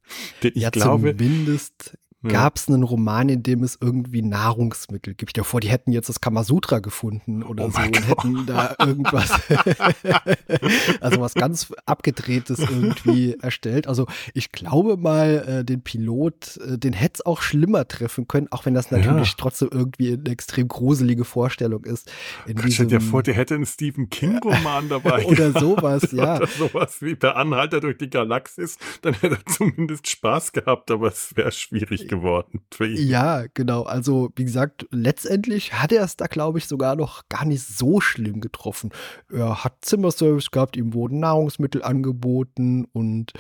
Denn 0.42 0.54
ich 0.56 0.64
ja, 0.64 0.70
glaube, 0.70 1.16
zumindest 1.16 1.98
Gab 2.28 2.58
es 2.58 2.68
einen 2.68 2.84
Roman, 2.84 3.30
in 3.30 3.42
dem 3.42 3.64
es 3.64 3.78
irgendwie 3.82 4.22
Nahrungsmittel 4.22 5.16
gibt? 5.16 5.30
Ich 5.30 5.34
dir 5.34 5.44
vor, 5.44 5.60
die 5.60 5.70
hätten 5.70 5.92
jetzt 5.92 6.08
das 6.08 6.22
Kamasutra 6.22 6.80
gefunden 6.80 7.42
oder 7.42 7.66
oh 7.66 7.72
so 7.72 7.82
und 7.82 8.08
hätten 8.08 8.46
da 8.46 8.76
irgendwas, 8.80 9.32
also 11.02 11.22
was 11.22 11.34
ganz 11.34 11.74
abgedrehtes 11.86 12.60
irgendwie 12.60 13.38
erstellt. 13.42 13.88
Also 13.88 14.06
ich 14.34 14.52
glaube 14.52 14.98
mal, 14.98 15.62
äh, 15.62 15.66
den 15.66 15.82
Pilot, 15.82 16.58
äh, 16.58 16.78
den 16.78 16.94
hätte 16.94 17.14
es 17.16 17.26
auch 17.26 17.42
schlimmer 17.42 17.88
treffen 17.88 18.28
können, 18.28 18.48
auch 18.52 18.66
wenn 18.66 18.74
das 18.74 18.92
natürlich 18.92 19.30
ja. 19.30 19.36
trotzdem 19.38 19.70
irgendwie 19.72 20.14
eine 20.14 20.30
extrem 20.30 20.68
gruselige 20.68 21.26
Vorstellung 21.26 21.86
ist. 21.86 22.12
In 22.46 22.56
Gott, 22.56 22.72
stell 22.72 22.88
dir 22.88 23.02
vor, 23.02 23.24
der 23.24 23.34
hätte 23.34 23.56
einen 23.56 23.66
Stephen 23.66 24.10
King-Roman 24.10 24.90
dabei. 24.90 25.26
oder 25.32 25.52
sowas, 25.52 26.12
ja. 26.12 26.38
Oder 26.38 26.48
sowas 26.48 27.02
wie 27.02 27.16
der 27.16 27.36
Anhalter 27.36 27.80
durch 27.80 27.98
die 27.98 28.10
Galaxis, 28.10 28.78
dann 29.02 29.14
hätte 29.16 29.40
er 29.44 29.46
zumindest 29.52 30.08
Spaß 30.08 30.52
gehabt, 30.52 30.92
aber 30.92 31.08
es 31.08 31.36
wäre 31.36 31.52
schwierig 31.52 32.08
geworden 32.12 32.60
für 32.72 32.88
ihn. 32.88 33.08
Ja, 33.08 33.46
genau. 33.54 33.84
Also, 33.84 34.32
wie 34.36 34.44
gesagt, 34.44 34.86
letztendlich 34.92 35.74
hat 35.74 35.94
er 35.94 36.04
es 36.04 36.18
da, 36.18 36.28
glaube 36.28 36.60
ich, 36.60 36.68
sogar 36.68 36.96
noch 36.98 37.28
gar 37.30 37.46
nicht 37.46 37.64
so 37.64 38.02
schlimm 38.02 38.42
getroffen. 38.42 38.92
Er 39.32 39.64
hat 39.64 39.78
Zimmerservice 39.82 40.52
gehabt, 40.52 40.76
ihm 40.76 40.94
wurden 40.94 41.20
Nahrungsmittel 41.20 41.82
angeboten 41.82 42.86
und 42.92 43.32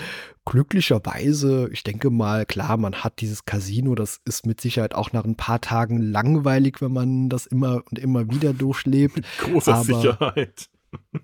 glücklicherweise, 0.46 1.70
ich 1.72 1.84
denke 1.84 2.10
mal, 2.10 2.46
klar, 2.46 2.78
man 2.78 2.96
hat 3.04 3.20
dieses 3.20 3.44
Casino, 3.44 3.94
das 3.94 4.22
ist 4.26 4.46
mit 4.46 4.62
Sicherheit 4.62 4.96
auch 4.96 5.12
nach 5.12 5.26
ein 5.26 5.36
paar 5.36 5.60
Tagen 5.60 6.02
langweilig, 6.02 6.82
wenn 6.82 6.94
man 6.94 7.28
das 7.28 7.46
immer 7.46 7.84
und 7.90 8.00
immer 8.00 8.32
wieder 8.32 8.54
durchlebt. 8.54 9.18
Mit 9.18 9.26
großer 9.40 9.76
Aber 9.76 9.84
Sicherheit. 9.84 10.70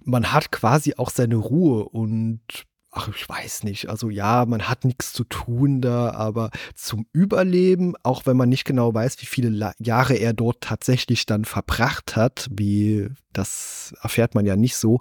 Man 0.04 0.34
hat 0.34 0.52
quasi 0.52 0.96
auch 0.98 1.10
seine 1.10 1.38
Ruhe 1.38 1.88
und 1.88 2.42
ach, 2.98 3.10
ich 3.10 3.30
weiß 3.30 3.64
nicht. 3.64 3.90
Also 3.90 4.10
ja, 4.10 4.46
man 4.46 4.64
hat 4.64 4.84
nichts 4.84 5.14
zu 5.14 5.24
tun 5.24 5.82
da, 5.82 6.12
aber 6.12 6.50
zum 6.74 7.06
Überleben, 7.14 7.94
auch 8.04 8.26
wenn 8.26 8.38
man 8.38 8.50
nicht 8.50 8.66
genau 8.66 8.94
weiß, 8.94 9.22
wie 9.22 9.26
viele 9.26 9.74
Jahre 9.78 10.16
er 10.16 10.34
dort 10.34 10.62
tatsächlich 10.62 11.26
dann 11.26 11.46
verbracht 11.46 12.16
hat, 12.16 12.48
wie 12.52 13.10
das 13.38 13.94
erfährt 14.02 14.36
man 14.36 14.46
ja 14.46 14.56
nicht 14.56 14.76
so. 14.76 15.00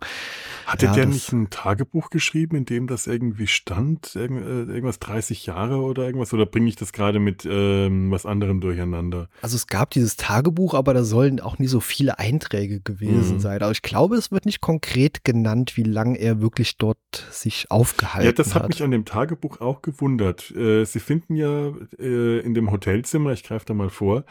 Hatte 0.66 0.86
ja, 0.86 0.92
der 0.92 1.06
nicht 1.06 1.32
ein 1.32 1.48
Tagebuch 1.48 2.10
geschrieben, 2.10 2.56
in 2.56 2.64
dem 2.66 2.86
das 2.86 3.06
irgendwie 3.06 3.46
stand? 3.46 4.14
Äh, 4.14 4.26
irgendwas 4.26 4.98
30 4.98 5.46
Jahre 5.46 5.80
oder 5.80 6.04
irgendwas? 6.04 6.34
Oder 6.34 6.44
bringe 6.44 6.68
ich 6.68 6.76
das 6.76 6.92
gerade 6.92 7.18
mit 7.18 7.46
ähm, 7.50 8.10
was 8.10 8.26
anderem 8.26 8.60
durcheinander? 8.60 9.28
Also 9.40 9.56
es 9.56 9.66
gab 9.66 9.90
dieses 9.90 10.16
Tagebuch, 10.16 10.74
aber 10.74 10.92
da 10.92 11.02
sollen 11.02 11.40
auch 11.40 11.58
nie 11.58 11.66
so 11.66 11.80
viele 11.80 12.18
Einträge 12.18 12.80
gewesen 12.80 13.36
mhm. 13.36 13.40
sein. 13.40 13.62
Aber 13.62 13.72
ich 13.72 13.82
glaube, 13.82 14.16
es 14.16 14.30
wird 14.30 14.44
nicht 14.44 14.60
konkret 14.60 15.24
genannt, 15.24 15.76
wie 15.76 15.84
lange 15.84 16.18
er 16.18 16.40
wirklich 16.40 16.76
dort 16.76 16.98
sich 17.30 17.70
aufgehalten. 17.86 18.26
Ja, 18.26 18.32
das 18.32 18.54
hat, 18.54 18.64
hat 18.64 18.68
mich 18.68 18.82
an 18.82 18.90
dem 18.90 19.04
Tagebuch 19.04 19.60
auch 19.60 19.82
gewundert. 19.82 20.50
Äh, 20.50 20.84
Sie 20.84 21.00
finden 21.00 21.36
ja 21.36 21.72
äh, 21.98 22.40
in 22.40 22.54
dem 22.54 22.70
Hotelzimmer, 22.70 23.32
ich 23.32 23.44
greife 23.44 23.66
da 23.66 23.74
mal 23.74 23.90
vor, 23.90 24.24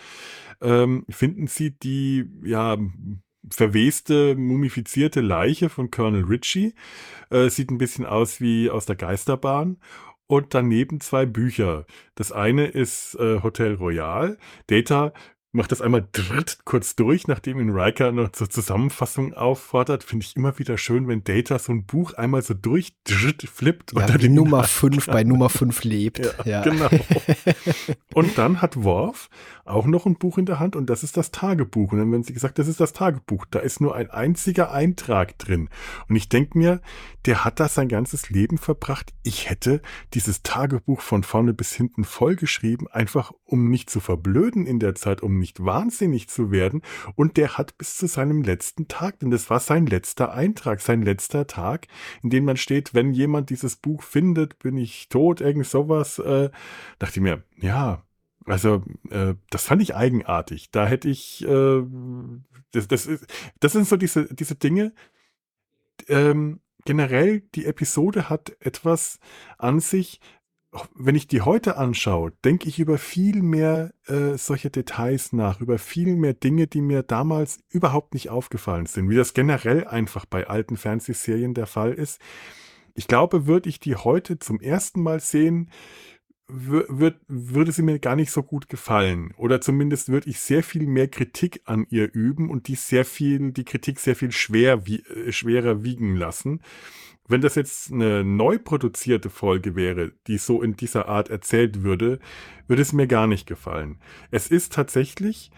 ähm, 0.62 1.06
finden 1.10 1.48
Sie 1.48 1.72
die, 1.72 2.30
ja, 2.44 2.78
verweste, 3.50 4.36
mumifizierte 4.36 5.22
Leiche 5.22 5.70
von 5.70 5.92
Colonel 5.92 6.24
Ritchie. 6.24 6.74
Äh, 7.30 7.50
sieht 7.50 7.70
ein 7.72 7.78
bisschen 7.78 8.06
aus 8.06 8.42
wie 8.42 8.70
aus 8.70 8.86
der 8.86 8.96
Geisterbahn. 8.96 9.78
Und 10.28 10.56
daneben 10.56 11.02
zwei 11.02 11.28
Bücher. 11.28 11.86
Das 12.16 12.32
eine 12.32 12.66
ist 12.66 13.14
äh, 13.20 13.44
Hotel 13.44 13.76
Royal. 13.76 14.40
Data 14.66 15.14
macht 15.56 15.72
das 15.72 15.82
einmal 15.82 16.08
dritt 16.12 16.60
kurz 16.66 16.96
durch, 16.96 17.28
nachdem 17.28 17.60
ihn 17.60 17.70
Riker 17.70 18.12
noch 18.12 18.32
zur 18.32 18.50
Zusammenfassung 18.50 19.34
auffordert. 19.34 20.04
Finde 20.04 20.26
ich 20.26 20.36
immer 20.36 20.60
wieder 20.60 20.78
schön, 20.78 21.08
wenn 21.08 21.24
Data 21.24 21.58
so 21.58 21.72
ein 21.72 21.86
Buch 21.86 22.14
einmal 22.14 22.42
so 22.42 22.54
durch 22.54 22.96
dritt 23.06 23.44
flippt. 23.44 23.94
Ja, 23.94 24.02
und 24.02 24.10
dann 24.10 24.22
wie 24.22 24.30
Nummer 24.30 24.64
5 24.64 25.08
bei 25.08 25.24
Nummer 25.24 25.50
5 25.50 25.84
lebt. 25.84 26.20
Ja, 26.20 26.32
ja, 26.46 26.62
genau. 26.62 26.90
und 28.14 28.38
dann 28.38 28.62
hat 28.62 28.84
Worf 28.84 29.30
auch 29.64 29.88
noch 29.88 30.06
ein 30.06 30.16
Buch 30.16 30.38
in 30.38 30.46
der 30.46 30.60
Hand 30.60 30.76
und 30.76 30.90
das 30.90 31.04
ist 31.04 31.18
das 31.18 31.32
Tagebuch. 31.32 31.92
Und 31.92 32.00
dann 32.00 32.12
werden 32.12 32.24
sie 32.24 32.34
gesagt, 32.34 32.60
das 32.60 32.68
ist 32.68 32.80
das 32.80 32.94
Tagebuch. 32.94 33.46
Da 33.50 33.60
ist 33.60 33.82
nur 33.82 33.96
ein 33.96 34.12
einziger 34.12 34.72
Eintrag 34.72 35.38
drin. 35.40 35.70
Und 36.08 36.16
ich 36.16 36.30
denke 36.30 36.58
mir, 36.58 36.82
der 37.26 37.44
hat 37.44 37.60
da 37.60 37.68
sein 37.68 37.88
ganzes 37.88 38.30
Leben 38.30 38.58
verbracht. 38.58 39.14
Ich 39.24 39.50
hätte 39.50 39.82
dieses 40.14 40.44
Tagebuch 40.44 41.02
von 41.02 41.24
vorne 41.24 41.54
bis 41.54 41.74
hinten 41.74 42.04
vollgeschrieben, 42.04 42.88
einfach 42.88 43.32
um 43.44 43.70
nicht 43.70 43.90
zu 43.90 44.00
verblöden 44.00 44.68
in 44.68 44.80
der 44.80 44.96
Zeit, 44.96 45.24
um 45.24 45.40
nicht 45.40 45.45
wahnsinnig 45.58 46.28
zu 46.28 46.52
werden. 46.52 46.82
Und 47.16 47.38
der 47.38 47.58
hat 47.58 47.78
bis 47.78 47.98
zu 47.98 48.08
seinem 48.08 48.42
letzten 48.42 48.88
Tag, 48.88 49.20
denn 49.20 49.32
das 49.32 49.50
war 49.50 49.60
sein 49.60 49.86
letzter 49.86 50.34
Eintrag, 50.34 50.82
sein 50.82 51.02
letzter 51.02 51.48
Tag, 51.48 51.88
in 52.24 52.30
dem 52.30 52.46
man 52.46 52.58
steht, 52.58 52.94
wenn 52.94 53.14
jemand 53.14 53.50
dieses 53.50 53.76
Buch 53.76 54.04
findet, 54.04 54.60
bin 54.60 54.78
ich 54.78 55.10
tot, 55.10 55.42
irgend 55.42 55.68
sowas. 55.68 56.20
Äh, 56.20 56.50
dachte 57.00 57.20
ich 57.20 57.22
mir, 57.22 57.44
ja, 57.58 58.04
also 58.46 58.84
äh, 59.10 59.36
das 59.50 59.66
fand 59.66 59.82
ich 59.82 59.96
eigenartig. 59.96 60.72
Da 60.72 60.86
hätte 60.86 61.10
ich, 61.10 61.46
äh, 61.48 61.84
das, 62.72 62.88
das, 62.88 63.06
ist, 63.06 63.26
das 63.60 63.74
sind 63.74 63.88
so 63.88 63.98
diese, 63.98 64.34
diese 64.34 64.56
Dinge. 64.56 64.94
Ähm, 66.08 66.60
generell, 66.86 67.42
die 67.56 67.66
Episode 67.66 68.30
hat 68.30 68.56
etwas 68.60 69.20
an 69.58 69.80
sich. 69.80 70.20
Wenn 70.94 71.16
ich 71.16 71.28
die 71.28 71.42
heute 71.42 71.78
anschaue, 71.78 72.34
denke 72.44 72.68
ich 72.68 72.80
über 72.80 72.98
viel 72.98 73.42
mehr 73.42 73.94
äh, 74.08 74.38
solche 74.38 74.70
Details 74.70 75.32
nach, 75.32 75.62
über 75.62 75.78
viel 75.78 76.16
mehr 76.16 76.34
Dinge, 76.34 76.68
die 76.68 76.82
mir 76.82 77.04
damals 77.04 77.60
überhaupt 77.70 78.14
nicht 78.14 78.30
aufgefallen 78.30 78.86
sind, 78.86 79.10
wie 79.10 79.16
das 79.16 79.34
generell 79.34 79.88
einfach 79.88 80.26
bei 80.26 80.48
alten 80.48 80.78
Fernsehserien 80.78 81.54
der 81.54 81.68
Fall 81.68 81.94
ist. 81.94 82.20
Ich 82.94 83.08
glaube, 83.08 83.46
würde 83.48 83.70
ich 83.70 83.80
die 83.80 83.96
heute 83.96 84.40
zum 84.40 84.60
ersten 84.60 85.02
Mal 85.02 85.20
sehen, 85.20 85.70
wird, 86.48 87.20
würde 87.28 87.72
sie 87.72 87.82
mir 87.82 88.00
gar 88.00 88.16
nicht 88.16 88.32
so 88.32 88.44
gut 88.44 88.70
gefallen. 88.70 89.34
Oder 89.38 89.62
zumindest 89.62 90.10
würde 90.10 90.30
ich 90.30 90.40
sehr 90.40 90.64
viel 90.64 90.86
mehr 90.88 91.08
Kritik 91.08 91.62
an 91.66 91.88
ihr 91.90 92.14
üben 92.14 92.50
und 92.50 92.68
die 92.68 92.76
sehr 92.76 93.06
viel, 93.06 93.52
die 93.52 93.66
Kritik 93.66 94.00
sehr 94.00 94.16
viel 94.16 94.32
schwer, 94.32 94.86
wie, 94.86 95.00
äh, 95.02 95.32
schwerer 95.32 95.84
wiegen 95.84 96.16
lassen. 96.16 96.62
Wenn 97.28 97.42
das 97.42 97.56
jetzt 97.56 97.92
eine 97.92 98.24
neu 98.24 98.60
produzierte 98.60 99.30
Folge 99.30 99.76
wäre, 99.76 100.12
die 100.28 100.38
so 100.38 100.62
in 100.62 100.76
dieser 100.76 101.08
Art 101.08 101.30
erzählt 101.30 101.84
würde, 101.84 102.20
würde 102.68 102.82
es 102.82 102.94
mir 102.94 103.08
gar 103.08 103.28
nicht 103.28 103.48
gefallen. 103.48 104.00
Es 104.32 104.48
ist 104.48 104.74
tatsächlich 104.74 105.52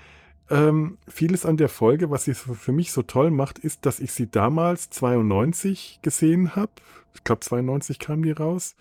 ähm, 0.49 0.97
vieles 1.07 1.45
an 1.45 1.57
der 1.57 1.69
Folge, 1.69 2.09
was 2.09 2.23
sie 2.23 2.33
für 2.33 2.71
mich 2.71 2.91
so 2.91 3.01
toll 3.01 3.31
macht, 3.31 3.59
ist, 3.59 3.85
dass 3.85 3.99
ich 3.99 4.13
sie 4.13 4.31
damals 4.31 4.89
92 4.91 5.99
gesehen 6.01 6.55
habe. 6.55 6.71
Ich 7.13 7.23
glaube 7.23 7.41
92 7.41 7.99
kam 7.99 8.23
die 8.23 8.31
raus 8.31 8.75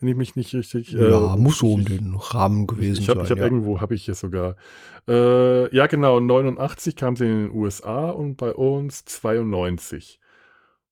wenn 0.00 0.08
ich 0.08 0.16
mich 0.16 0.36
nicht 0.36 0.54
richtig. 0.54 0.94
Äh, 0.94 1.10
ja, 1.10 1.36
muss 1.36 1.58
so 1.58 1.74
um 1.74 1.84
den 1.84 2.14
Rahmen 2.14 2.66
gewesen 2.66 3.02
ich 3.02 3.08
hab, 3.08 3.16
sein. 3.16 3.24
Ich 3.24 3.30
habe 3.30 3.40
ja. 3.40 3.46
irgendwo, 3.46 3.80
habe 3.80 3.94
ich 3.94 4.04
hier 4.04 4.14
sogar. 4.14 4.56
Äh, 5.06 5.74
ja, 5.74 5.86
genau, 5.86 6.20
89 6.20 6.96
kam 6.96 7.16
sie 7.16 7.26
in 7.26 7.48
den 7.48 7.54
USA 7.54 8.10
und 8.10 8.36
bei 8.36 8.52
uns 8.52 9.04
92. 9.04 10.19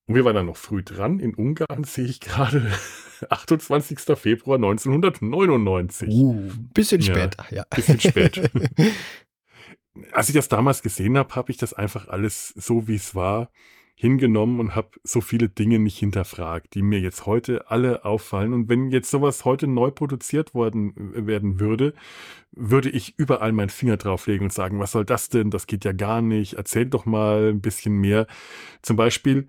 Und 0.08 0.14
wir 0.14 0.24
waren 0.24 0.34
dann 0.34 0.46
noch 0.46 0.56
früh 0.56 0.82
dran. 0.82 1.20
In 1.20 1.34
Ungarn 1.34 1.84
sehe 1.84 2.06
ich 2.06 2.20
gerade 2.20 2.72
28. 3.28 3.98
Februar 4.16 4.56
1999. 4.56 6.08
Uh, 6.08 6.50
bisschen 6.72 7.02
später, 7.02 7.44
ja. 7.50 7.64
Bisschen 7.74 8.00
spät. 8.00 8.50
Als 10.12 10.28
ich 10.28 10.34
das 10.34 10.48
damals 10.48 10.82
gesehen 10.82 11.18
habe, 11.18 11.34
habe 11.34 11.50
ich 11.50 11.58
das 11.58 11.74
einfach 11.74 12.08
alles 12.08 12.48
so, 12.56 12.88
wie 12.88 12.94
es 12.94 13.14
war, 13.14 13.50
hingenommen 13.96 14.60
und 14.60 14.76
habe 14.76 14.90
so 15.02 15.20
viele 15.20 15.48
Dinge 15.48 15.80
nicht 15.80 15.98
hinterfragt, 15.98 16.74
die 16.74 16.82
mir 16.82 17.00
jetzt 17.00 17.26
heute 17.26 17.68
alle 17.68 18.04
auffallen. 18.04 18.52
Und 18.52 18.68
wenn 18.68 18.90
jetzt 18.90 19.10
sowas 19.10 19.44
heute 19.44 19.66
neu 19.66 19.90
produziert 19.90 20.54
worden 20.54 21.14
äh, 21.14 21.26
werden 21.26 21.58
würde, 21.60 21.92
würde 22.52 22.88
ich 22.88 23.18
überall 23.18 23.52
meinen 23.52 23.70
Finger 23.70 23.96
drauflegen 23.96 24.46
und 24.46 24.52
sagen, 24.52 24.78
was 24.78 24.92
soll 24.92 25.04
das 25.04 25.28
denn? 25.28 25.50
Das 25.50 25.66
geht 25.66 25.84
ja 25.84 25.92
gar 25.92 26.22
nicht. 26.22 26.54
Erzähl 26.54 26.86
doch 26.86 27.06
mal 27.06 27.50
ein 27.50 27.60
bisschen 27.60 27.94
mehr. 27.94 28.28
Zum 28.82 28.96
Beispiel, 28.96 29.48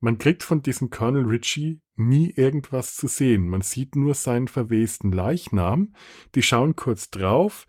man 0.00 0.18
kriegt 0.18 0.42
von 0.42 0.62
diesem 0.62 0.90
Colonel 0.90 1.26
Ritchie 1.26 1.80
nie 1.96 2.30
irgendwas 2.30 2.94
zu 2.94 3.08
sehen. 3.08 3.48
Man 3.48 3.62
sieht 3.62 3.96
nur 3.96 4.14
seinen 4.14 4.48
verwesten 4.48 5.10
Leichnam. 5.12 5.94
Die 6.34 6.42
schauen 6.42 6.76
kurz 6.76 7.10
drauf 7.10 7.66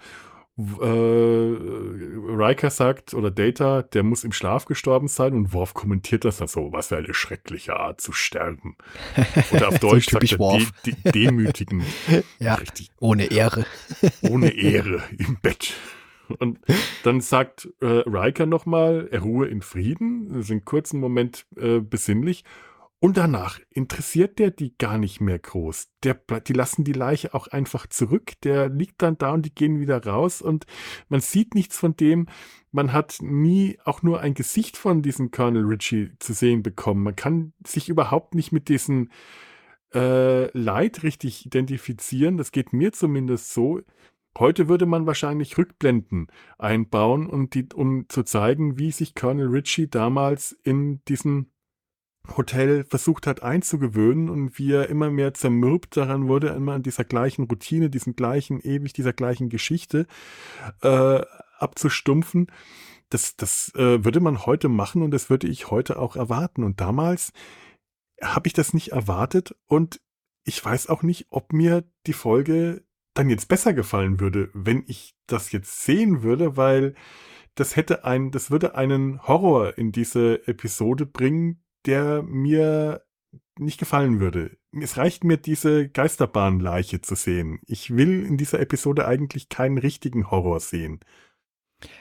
äh, 0.82 0.84
Riker 0.84 2.70
sagt 2.70 3.13
oder 3.13 3.32
Data, 3.32 3.82
der 3.82 4.04
muss 4.04 4.24
im 4.24 4.34
Schlaf 4.34 4.65
gestorben 4.65 5.08
sein 5.08 5.34
und 5.34 5.54
Worf 5.54 5.74
kommentiert 5.74 6.26
das 6.26 6.38
dann 6.38 6.48
so, 6.48 6.74
was 6.74 6.88
für 6.88 6.98
eine 6.98 7.13
schreckliche 7.13 7.78
Art 7.78 8.02
zu 8.02 8.12
sterben. 8.12 8.76
Oder 9.52 9.70
auf 9.70 9.80
Deutsch 9.80 10.10
so 10.10 10.20
sagt 10.20 10.32
er 10.32 10.38
de 10.86 10.94
de 11.04 11.12
demütigen. 11.12 11.84
ja, 12.39 12.56
richtig, 12.56 12.89
ohne 13.00 13.32
Ehre. 13.32 13.65
ohne 14.22 14.50
Ehre 14.50 15.02
im 15.18 15.38
Bett. 15.42 15.74
Und 16.38 16.60
dann 17.04 17.22
sagt 17.22 17.70
äh, 17.82 18.04
Riker 18.06 18.46
nochmal, 18.46 19.08
er 19.12 19.22
ruhe 19.22 19.48
in 19.48 19.62
Frieden, 19.62 20.30
das 20.30 20.46
ist 20.46 20.52
einen 20.52 20.65
kurzen 20.65 21.00
Moment 21.00 21.46
äh, 21.58 21.80
besinnlich 21.80 22.44
und 23.02 23.15
danach 23.15 23.60
interessiert 23.70 24.39
der 24.39 24.52
die 24.52 24.78
gar 24.78 24.98
nicht 24.98 25.22
mehr 25.22 25.39
groß. 25.39 25.89
Der, 26.04 26.15
die 26.46 26.54
lassen 26.54 26.84
die 26.84 26.94
Leiche 26.94 27.34
auch 27.34 27.48
einfach 27.48 27.88
zurück. 27.88 28.34
Der 28.44 28.68
liegt 28.68 29.02
dann 29.02 29.18
da 29.18 29.32
und 29.32 29.46
die 29.46 29.56
gehen 29.56 29.80
wieder 29.80 30.06
raus 30.06 30.42
und 30.42 30.65
man 31.08 31.22
sieht 31.22 31.56
nichts 31.56 31.78
von 31.78 31.96
dem. 31.96 32.28
Man 32.72 32.92
hat 32.92 33.20
nie 33.22 33.80
auch 33.86 34.04
nur 34.04 34.20
ein 34.20 34.34
Gesicht 34.34 34.76
von 34.76 35.02
diesem 35.02 35.32
Colonel 35.32 35.63
Ritchie 35.63 36.12
zu 36.20 36.34
sehen 36.34 36.62
bekommen. 36.62 37.04
Man 37.04 37.15
kann 37.15 37.54
sich 37.65 37.88
überhaupt 37.88 38.36
nicht 38.36 38.52
mit 38.52 38.68
diesem 38.68 39.10
äh, 39.94 40.52
Leid 40.58 41.02
richtig 41.04 41.46
identifizieren. 41.46 42.36
Das 42.36 42.52
geht 42.52 42.74
mir 42.74 42.92
zumindest 42.92 43.54
so. 43.54 43.80
Heute 44.38 44.68
würde 44.70 44.86
man 44.86 45.06
wahrscheinlich 45.06 45.58
Rückblenden 45.58 46.28
einbauen, 46.58 47.28
um, 47.28 47.50
die, 47.50 47.68
um 47.74 48.08
zu 48.10 48.24
zeigen, 48.24 48.78
wie 48.78 48.92
sich 48.92 49.15
Colonel 49.15 49.48
Ritchie 49.48 49.89
damals 49.89 50.52
in 50.63 51.04
diesen 51.06 51.52
Hotel 52.38 52.84
versucht 52.84 53.28
hat 53.28 53.44
einzugewöhnen 53.44 54.30
und 54.30 54.58
wie 54.60 54.72
er 54.74 54.89
immer 54.89 55.10
mehr 55.10 55.34
zermürbt 55.34 55.98
daran 55.98 56.28
wurde, 56.28 56.50
immer 56.50 56.74
an 56.74 56.84
dieser 56.84 57.04
gleichen 57.04 57.46
Routine, 57.46 57.89
diesen 57.89 58.15
gleichen, 58.15 58.60
ewig 58.62 58.94
dieser 58.94 59.13
gleichen 59.13 59.50
Geschichte 59.50 60.06
äh, 60.82 61.22
abzustumpfen. 61.58 62.48
Das, 63.10 63.36
das 63.36 63.74
äh, 63.76 64.04
würde 64.06 64.20
man 64.20 64.46
heute 64.46 64.70
machen 64.70 65.02
und 65.02 65.12
das 65.12 65.30
würde 65.30 65.48
ich 65.48 65.72
heute 65.72 65.98
auch 65.98 66.15
erwarten. 66.15 66.63
Und 66.63 66.80
damals 66.80 67.34
habe 68.22 68.48
ich 68.48 68.54
das 68.54 68.74
nicht 68.74 68.92
erwartet 68.92 69.56
und 69.65 70.00
ich 70.44 70.63
weiß 70.63 70.88
auch 70.88 71.04
nicht, 71.04 71.28
ob 71.30 71.54
mir 71.54 71.84
die 72.06 72.13
Folge 72.13 72.84
dann 73.19 73.29
jetzt 73.29 73.49
besser 73.49 73.73
gefallen 73.73 74.21
würde, 74.21 74.49
wenn 74.53 74.86
ich 74.88 75.13
das 75.27 75.51
jetzt 75.51 75.84
sehen 75.84 76.23
würde, 76.23 76.55
weil 76.55 76.95
das 77.53 77.75
hätte 77.75 78.05
ein, 78.05 78.32
das 78.32 78.49
würde 78.49 78.75
einen 78.75 79.21
Horror 79.27 79.77
in 79.77 79.91
diese 79.91 80.47
Episode 80.47 81.05
bringen, 81.05 81.62
der 81.86 82.23
mir 82.23 83.03
nicht 83.58 83.77
gefallen 83.77 84.21
würde. 84.21 84.58
Es 84.71 84.95
reicht 84.95 85.25
mir, 85.25 85.36
diese 85.36 85.89
Geisterbahnleiche 85.89 87.01
zu 87.01 87.15
sehen. 87.15 87.60
Ich 87.65 87.93
will 87.93 88.25
in 88.25 88.38
dieser 88.38 88.62
Episode 88.62 89.05
eigentlich 89.05 89.49
keinen 89.49 89.77
richtigen 89.77 90.32
Horror 90.32 90.62
sehen. 90.62 91.01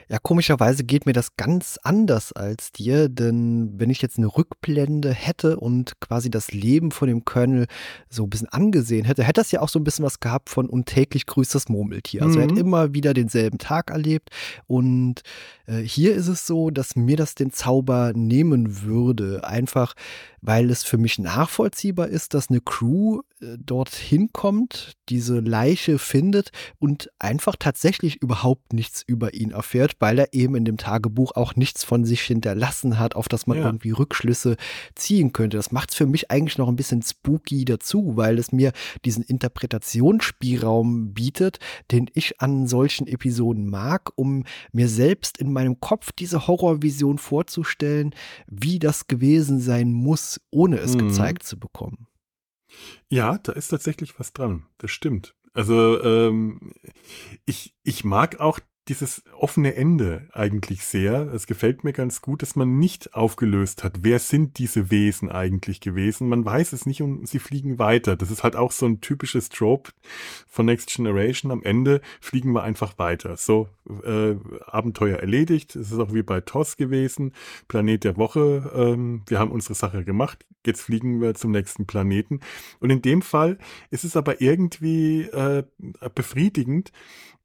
Ja, 0.09 0.17
komischerweise 0.17 0.83
geht 0.83 1.05
mir 1.05 1.13
das 1.13 1.37
ganz 1.37 1.79
anders 1.83 2.33
als 2.33 2.71
dir, 2.71 3.07
denn 3.09 3.79
wenn 3.79 3.89
ich 3.89 4.01
jetzt 4.01 4.17
eine 4.17 4.27
Rückblende 4.27 5.13
hätte 5.13 5.59
und 5.59 5.99
quasi 6.01 6.29
das 6.29 6.51
Leben 6.51 6.91
von 6.91 7.07
dem 7.07 7.25
Colonel 7.25 7.67
so 8.09 8.23
ein 8.23 8.29
bisschen 8.29 8.49
angesehen 8.49 9.05
hätte, 9.05 9.23
hätte 9.23 9.39
das 9.39 9.51
ja 9.51 9.61
auch 9.61 9.69
so 9.69 9.79
ein 9.79 9.83
bisschen 9.83 10.03
was 10.03 10.19
gehabt 10.19 10.49
von 10.49 10.67
untäglich 10.67 11.25
grüßt 11.25 11.55
das 11.55 11.69
Murmeltier. 11.69 12.23
Also 12.23 12.35
mhm. 12.35 12.39
er 12.39 12.47
hat 12.47 12.51
mhm. 12.55 12.57
immer 12.57 12.93
wieder 12.93 13.13
denselben 13.13 13.57
Tag 13.57 13.91
erlebt 13.91 14.29
und 14.67 15.21
äh, 15.67 15.77
hier 15.77 16.15
ist 16.15 16.27
es 16.27 16.45
so, 16.45 16.71
dass 16.71 16.95
mir 16.95 17.15
das 17.15 17.35
den 17.35 17.51
Zauber 17.51 18.11
nehmen 18.13 18.81
würde, 18.81 19.43
einfach 19.43 19.93
weil 20.41 20.69
es 20.69 20.83
für 20.83 20.97
mich 20.97 21.19
nachvollziehbar 21.19 22.07
ist, 22.07 22.33
dass 22.33 22.49
eine 22.49 22.61
Crew 22.61 23.21
äh, 23.41 23.57
dorthin 23.57 24.31
kommt, 24.33 24.93
diese 25.09 25.39
Leiche 25.39 25.99
findet 25.99 26.51
und 26.77 27.09
einfach 27.17 27.55
tatsächlich 27.57 28.21
überhaupt 28.21 28.73
nichts 28.73 29.03
über 29.05 29.33
ihn 29.33 29.51
erfährt 29.51 29.79
erfährt, 29.79 29.95
weil 29.99 30.19
er 30.19 30.33
eben 30.33 30.55
in 30.55 30.65
dem 30.65 30.77
Tagebuch 30.77 31.35
auch 31.35 31.55
nichts 31.55 31.83
von 31.83 32.03
sich 32.05 32.21
hinterlassen 32.21 32.97
hat, 32.97 33.15
auf 33.15 33.27
das 33.27 33.47
man 33.47 33.57
ja. 33.57 33.65
irgendwie 33.65 33.91
Rückschlüsse 33.91 34.57
ziehen 34.95 35.31
könnte. 35.31 35.57
Das 35.57 35.71
macht 35.71 35.91
es 35.91 35.95
für 35.95 36.05
mich 36.05 36.31
eigentlich 36.31 36.57
noch 36.57 36.67
ein 36.67 36.75
bisschen 36.75 37.01
spooky 37.01 37.65
dazu, 37.65 38.13
weil 38.15 38.39
es 38.39 38.51
mir 38.51 38.71
diesen 39.05 39.23
Interpretationsspielraum 39.23 41.13
bietet, 41.13 41.59
den 41.91 42.09
ich 42.13 42.41
an 42.41 42.67
solchen 42.67 43.07
Episoden 43.07 43.69
mag, 43.69 44.11
um 44.15 44.43
mir 44.71 44.89
selbst 44.89 45.37
in 45.37 45.51
meinem 45.51 45.79
Kopf 45.79 46.11
diese 46.11 46.47
Horrorvision 46.47 47.17
vorzustellen, 47.17 48.15
wie 48.47 48.79
das 48.79 49.07
gewesen 49.07 49.59
sein 49.59 49.91
muss, 49.91 50.28
ohne 50.51 50.77
es 50.77 50.95
mhm. 50.95 51.07
gezeigt 51.07 51.43
zu 51.43 51.59
bekommen. 51.59 52.07
Ja, 53.09 53.37
da 53.37 53.53
ist 53.53 53.69
tatsächlich 53.69 54.19
was 54.19 54.33
dran. 54.33 54.65
Das 54.77 54.91
stimmt. 54.91 55.35
Also 55.53 56.01
ähm, 56.03 56.73
ich, 57.45 57.75
ich 57.83 58.03
mag 58.03 58.39
auch 58.39 58.59
dieses 58.89 59.23
offene 59.37 59.75
Ende 59.75 60.27
eigentlich 60.33 60.83
sehr. 60.83 61.31
Es 61.33 61.47
gefällt 61.47 61.83
mir 61.83 61.93
ganz 61.93 62.21
gut, 62.21 62.41
dass 62.41 62.55
man 62.55 62.79
nicht 62.79 63.13
aufgelöst 63.13 63.83
hat, 63.83 63.99
wer 64.01 64.19
sind 64.19 64.57
diese 64.57 64.89
Wesen 64.89 65.29
eigentlich 65.29 65.79
gewesen. 65.79 66.27
Man 66.27 66.43
weiß 66.43 66.73
es 66.73 66.85
nicht 66.85 67.01
und 67.01 67.27
sie 67.27 67.39
fliegen 67.39 67.77
weiter. 67.77 68.15
Das 68.15 68.31
ist 68.31 68.43
halt 68.43 68.55
auch 68.55 68.71
so 68.71 68.87
ein 68.87 68.99
typisches 68.99 69.49
Trope 69.49 69.91
von 70.47 70.65
Next 70.65 70.93
Generation. 70.93 71.51
Am 71.51 71.63
Ende 71.63 72.01
fliegen 72.19 72.51
wir 72.51 72.63
einfach 72.63 72.97
weiter. 72.97 73.37
So, 73.37 73.69
äh, 74.03 74.35
Abenteuer 74.65 75.17
erledigt. 75.17 75.75
Es 75.75 75.91
ist 75.91 75.99
auch 75.99 76.13
wie 76.13 76.23
bei 76.23 76.41
TOS 76.41 76.75
gewesen. 76.75 77.33
Planet 77.67 78.03
der 78.03 78.17
Woche. 78.17 78.71
Ähm, 78.75 79.21
wir 79.27 79.39
haben 79.39 79.51
unsere 79.51 79.75
Sache 79.75 80.03
gemacht. 80.03 80.45
Jetzt 80.65 80.81
fliegen 80.81 81.21
wir 81.21 81.35
zum 81.35 81.51
nächsten 81.51 81.85
Planeten. 81.85 82.39
Und 82.79 82.89
in 82.89 83.01
dem 83.01 83.21
Fall 83.21 83.59
ist 83.91 84.03
es 84.03 84.17
aber 84.17 84.41
irgendwie 84.41 85.21
äh, 85.21 85.63
befriedigend, 86.15 86.91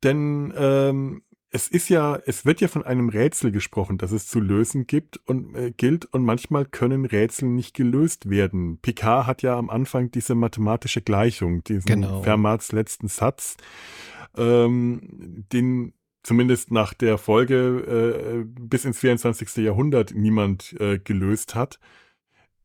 denn 0.02 0.52
ähm, 0.56 1.22
es 1.54 1.68
ist 1.68 1.88
ja, 1.88 2.18
es 2.26 2.44
wird 2.44 2.60
ja 2.60 2.66
von 2.66 2.82
einem 2.82 3.08
Rätsel 3.08 3.52
gesprochen, 3.52 3.96
das 3.96 4.10
es 4.10 4.26
zu 4.26 4.40
lösen 4.40 4.88
gibt 4.88 5.20
und 5.24 5.54
äh, 5.54 5.70
gilt 5.70 6.04
und 6.06 6.24
manchmal 6.24 6.64
können 6.64 7.04
Rätsel 7.04 7.48
nicht 7.48 7.76
gelöst 7.76 8.28
werden. 8.28 8.78
Picard 8.78 9.28
hat 9.28 9.42
ja 9.42 9.56
am 9.56 9.70
Anfang 9.70 10.10
diese 10.10 10.34
mathematische 10.34 11.00
Gleichung, 11.00 11.62
diesen 11.62 11.86
genau. 11.86 12.22
Fermats 12.24 12.72
letzten 12.72 13.06
Satz, 13.06 13.56
ähm, 14.36 15.44
den 15.52 15.92
zumindest 16.24 16.72
nach 16.72 16.92
der 16.92 17.18
Folge 17.18 17.54
äh, 17.56 18.44
bis 18.44 18.84
ins 18.84 18.98
24. 18.98 19.58
Jahrhundert 19.58 20.12
niemand 20.12 20.74
äh, 20.80 20.98
gelöst 20.98 21.54
hat 21.54 21.78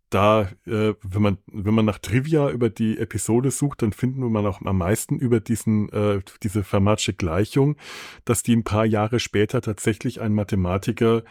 da, 0.10 0.50
äh, 0.66 0.94
wenn 1.02 1.22
man, 1.22 1.38
wenn 1.48 1.74
man 1.74 1.86
nach 1.86 2.00
Trivia 2.00 2.50
über 2.50 2.70
die 2.70 2.98
Episode 2.98 3.52
sucht, 3.52 3.82
dann 3.82 3.94
finden 3.94 4.22
wir 4.32 4.50
auch 4.50 4.62
am 4.62 4.78
meisten 4.78 5.18
über 5.18 5.40
diesen, 5.40 5.90
äh, 5.90 6.22
diese 6.44 6.64
Fermatsche 6.64 7.14
Gleichung, 7.14 7.76
dass 8.26 8.44
die 8.44 8.56
ein 8.56 8.64
paar 8.64 8.86
Jahre 8.86 9.20
später 9.20 9.62
tatsächlich 9.62 10.22
ein 10.22 10.34
Mathematiker 10.34 11.24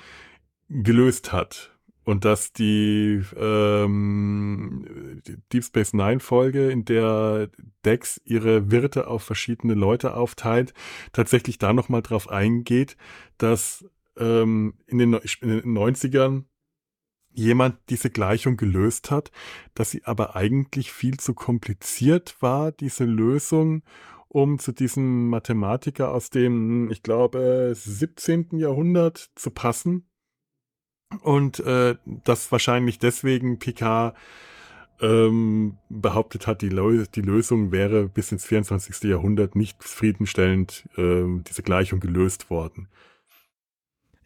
gelöst 0.68 1.32
hat. 1.32 1.74
Und 2.04 2.24
dass 2.24 2.54
die, 2.54 3.22
ähm, 3.36 5.20
die 5.26 5.36
Deep 5.52 5.64
Space 5.64 5.92
Nine 5.92 6.20
Folge, 6.20 6.70
in 6.70 6.86
der 6.86 7.50
Dex 7.84 8.18
ihre 8.24 8.70
Wirte 8.70 9.08
auf 9.08 9.22
verschiedene 9.22 9.74
Leute 9.74 10.14
aufteilt, 10.14 10.72
tatsächlich 11.12 11.58
da 11.58 11.74
nochmal 11.74 12.00
drauf 12.00 12.30
eingeht, 12.30 12.96
dass 13.36 13.84
ähm, 14.16 14.72
in, 14.86 14.96
den, 14.96 15.12
in 15.12 15.48
den 15.48 15.76
90ern 15.76 16.44
jemand 17.38 17.78
diese 17.88 18.10
Gleichung 18.10 18.56
gelöst 18.56 19.10
hat, 19.10 19.30
dass 19.74 19.90
sie 19.90 20.04
aber 20.04 20.36
eigentlich 20.36 20.92
viel 20.92 21.18
zu 21.18 21.34
kompliziert 21.34 22.36
war, 22.40 22.72
diese 22.72 23.04
Lösung, 23.04 23.82
um 24.28 24.58
zu 24.58 24.72
diesem 24.72 25.28
Mathematiker 25.28 26.12
aus 26.12 26.30
dem, 26.30 26.90
ich 26.90 27.02
glaube, 27.02 27.72
17. 27.74 28.58
Jahrhundert 28.58 29.30
zu 29.36 29.50
passen. 29.50 30.08
Und 31.22 31.60
äh, 31.60 31.96
das 32.04 32.52
wahrscheinlich 32.52 32.98
deswegen 32.98 33.58
Picard 33.58 34.14
ähm, 35.00 35.78
behauptet 35.88 36.46
hat, 36.46 36.60
die, 36.60 36.68
die, 36.68 37.22
Lösung 37.22 37.72
wäre 37.72 38.08
bis 38.08 38.32
ins 38.32 38.44
24. 38.44 39.04
Jahrhundert 39.04 39.54
nicht 39.54 39.80
zufriedenstellend 39.80 40.86
äh, 40.96 41.24
diese 41.48 41.62
Gleichung 41.62 42.00
gelöst 42.00 42.50
worden. 42.50 42.88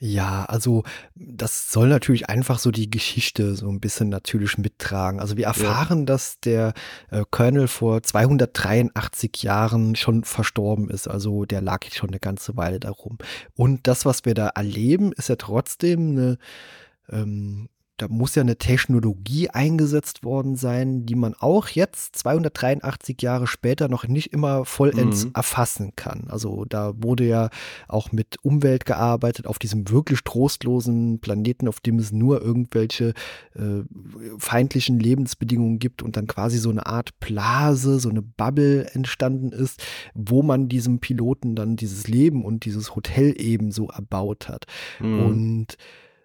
Ja, 0.05 0.47
also 0.47 0.83
das 1.15 1.71
soll 1.71 1.87
natürlich 1.87 2.29
einfach 2.29 2.59
so 2.59 2.73
die 2.73 2.91
Geschichte 2.91 3.55
so 3.55 3.69
ein 3.69 3.79
bisschen 3.79 4.09
natürlich 4.09 4.59
mittragen. 4.59 5.21
Also 5.21 5.37
wir 5.37 5.45
erfahren, 5.45 6.01
ja. 6.01 6.05
dass 6.07 6.41
der 6.41 6.75
äh, 7.13 7.23
Colonel 7.31 7.69
vor 7.69 8.03
283 8.03 9.45
Jahren 9.45 9.95
schon 9.95 10.25
verstorben 10.25 10.91
ist. 10.91 11.07
Also 11.07 11.45
der 11.45 11.61
lag 11.61 11.85
schon 11.93 12.11
eine 12.11 12.19
ganze 12.19 12.57
Weile 12.57 12.81
darum. 12.81 13.19
Und 13.55 13.87
das, 13.87 14.05
was 14.05 14.25
wir 14.25 14.35
da 14.35 14.49
erleben, 14.49 15.13
ist 15.13 15.29
ja 15.29 15.37
trotzdem 15.37 16.11
eine 16.11 16.39
ähm, 17.09 17.69
da 18.03 18.09
muss 18.09 18.35
ja 18.35 18.43
eine 18.43 18.57
Technologie 18.57 19.49
eingesetzt 19.51 20.25
worden 20.25 20.57
sein, 20.57 21.07
die 21.07 21.15
man 21.15 21.35
auch 21.39 21.69
jetzt 21.69 22.17
283 22.17 23.23
Jahre 23.23 23.47
später 23.47 23.87
noch 23.87 24.09
nicht 24.09 24.33
immer 24.33 24.65
vollends 24.65 25.27
mhm. 25.27 25.31
erfassen 25.35 25.93
kann. 25.95 26.25
Also 26.29 26.65
da 26.65 26.95
wurde 26.97 27.25
ja 27.25 27.51
auch 27.87 28.11
mit 28.11 28.39
Umwelt 28.43 28.87
gearbeitet 28.87 29.47
auf 29.47 29.61
diesem 29.61 29.89
wirklich 29.89 30.25
trostlosen 30.25 31.21
Planeten, 31.21 31.69
auf 31.69 31.79
dem 31.79 32.01
es 32.01 32.11
nur 32.11 32.43
irgendwelche 32.43 33.15
äh, 33.55 33.85
feindlichen 34.39 34.99
Lebensbedingungen 34.99 35.79
gibt 35.79 36.03
und 36.03 36.17
dann 36.17 36.27
quasi 36.27 36.59
so 36.59 36.71
eine 36.71 36.87
Art 36.87 37.21
Blase, 37.21 38.01
so 38.01 38.09
eine 38.09 38.23
Bubble 38.23 38.93
entstanden 38.95 39.53
ist, 39.53 39.81
wo 40.15 40.43
man 40.43 40.69
diesem 40.69 40.99
Piloten 40.99 41.55
dann 41.55 41.77
dieses 41.77 42.09
Leben 42.09 42.45
und 42.45 42.65
dieses 42.65 42.97
Hotel 42.97 43.33
ebenso 43.39 43.91
erbaut 43.91 44.49
hat. 44.49 44.65
Mhm. 44.99 45.21
Und 45.21 45.77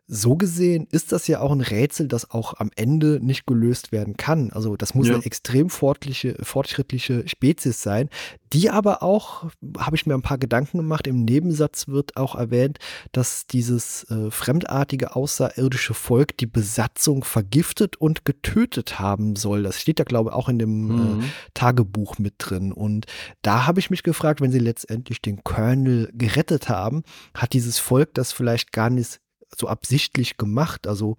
so 0.07 0.37
gesehen 0.37 0.87
ist 0.89 1.11
das 1.11 1.27
ja 1.27 1.41
auch 1.41 1.51
ein 1.51 1.59
Rätsel, 1.59 2.07
das 2.07 2.31
auch 2.31 2.53
am 2.59 2.71
Ende 2.75 3.19
nicht 3.21 3.45
gelöst 3.45 3.91
werden 3.91 4.15
kann. 4.15 4.51
Also 4.51 4.77
das 4.77 4.95
muss 4.95 5.07
ja. 5.07 5.15
eine 5.15 5.25
extrem 5.25 5.69
fortschrittliche 5.69 7.27
Spezies 7.27 7.81
sein, 7.81 8.09
die 8.53 8.69
aber 8.69 9.03
auch, 9.03 9.45
habe 9.77 9.97
ich 9.97 10.05
mir 10.05 10.13
ein 10.13 10.21
paar 10.21 10.37
Gedanken 10.37 10.77
gemacht, 10.77 11.07
im 11.07 11.25
Nebensatz 11.25 11.89
wird 11.89 12.15
auch 12.15 12.35
erwähnt, 12.35 12.77
dass 13.11 13.47
dieses 13.47 14.05
äh, 14.05 14.31
fremdartige 14.31 15.15
außerirdische 15.15 15.93
Volk 15.93 16.37
die 16.37 16.45
Besatzung 16.45 17.25
vergiftet 17.25 17.97
und 17.97 18.23
getötet 18.23 18.99
haben 18.99 19.35
soll. 19.35 19.63
Das 19.63 19.81
steht 19.81 19.99
ja, 19.99 20.05
glaube 20.05 20.29
ich, 20.29 20.35
auch 20.35 20.47
in 20.47 20.59
dem 20.59 20.89
äh, 20.89 20.93
mhm. 20.93 21.19
äh, 21.21 21.23
Tagebuch 21.53 22.17
mit 22.17 22.35
drin. 22.37 22.71
Und 22.71 23.07
da 23.41 23.67
habe 23.67 23.81
ich 23.81 23.89
mich 23.89 24.03
gefragt, 24.03 24.39
wenn 24.39 24.53
sie 24.53 24.59
letztendlich 24.59 25.21
den 25.21 25.43
Colonel 25.43 26.09
gerettet 26.13 26.69
haben, 26.69 27.03
hat 27.33 27.51
dieses 27.51 27.77
Volk 27.77 28.13
das 28.13 28.31
vielleicht 28.31 28.71
gar 28.71 28.89
nicht 28.89 29.19
so 29.55 29.67
absichtlich 29.67 30.37
gemacht. 30.37 30.87
Also 30.87 31.15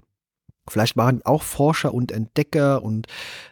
vielleicht 0.69 0.97
waren 0.97 1.23
auch 1.25 1.43
Forscher 1.43 1.95
und 1.95 2.13
Entdecker 2.13 2.83
und 2.83 3.07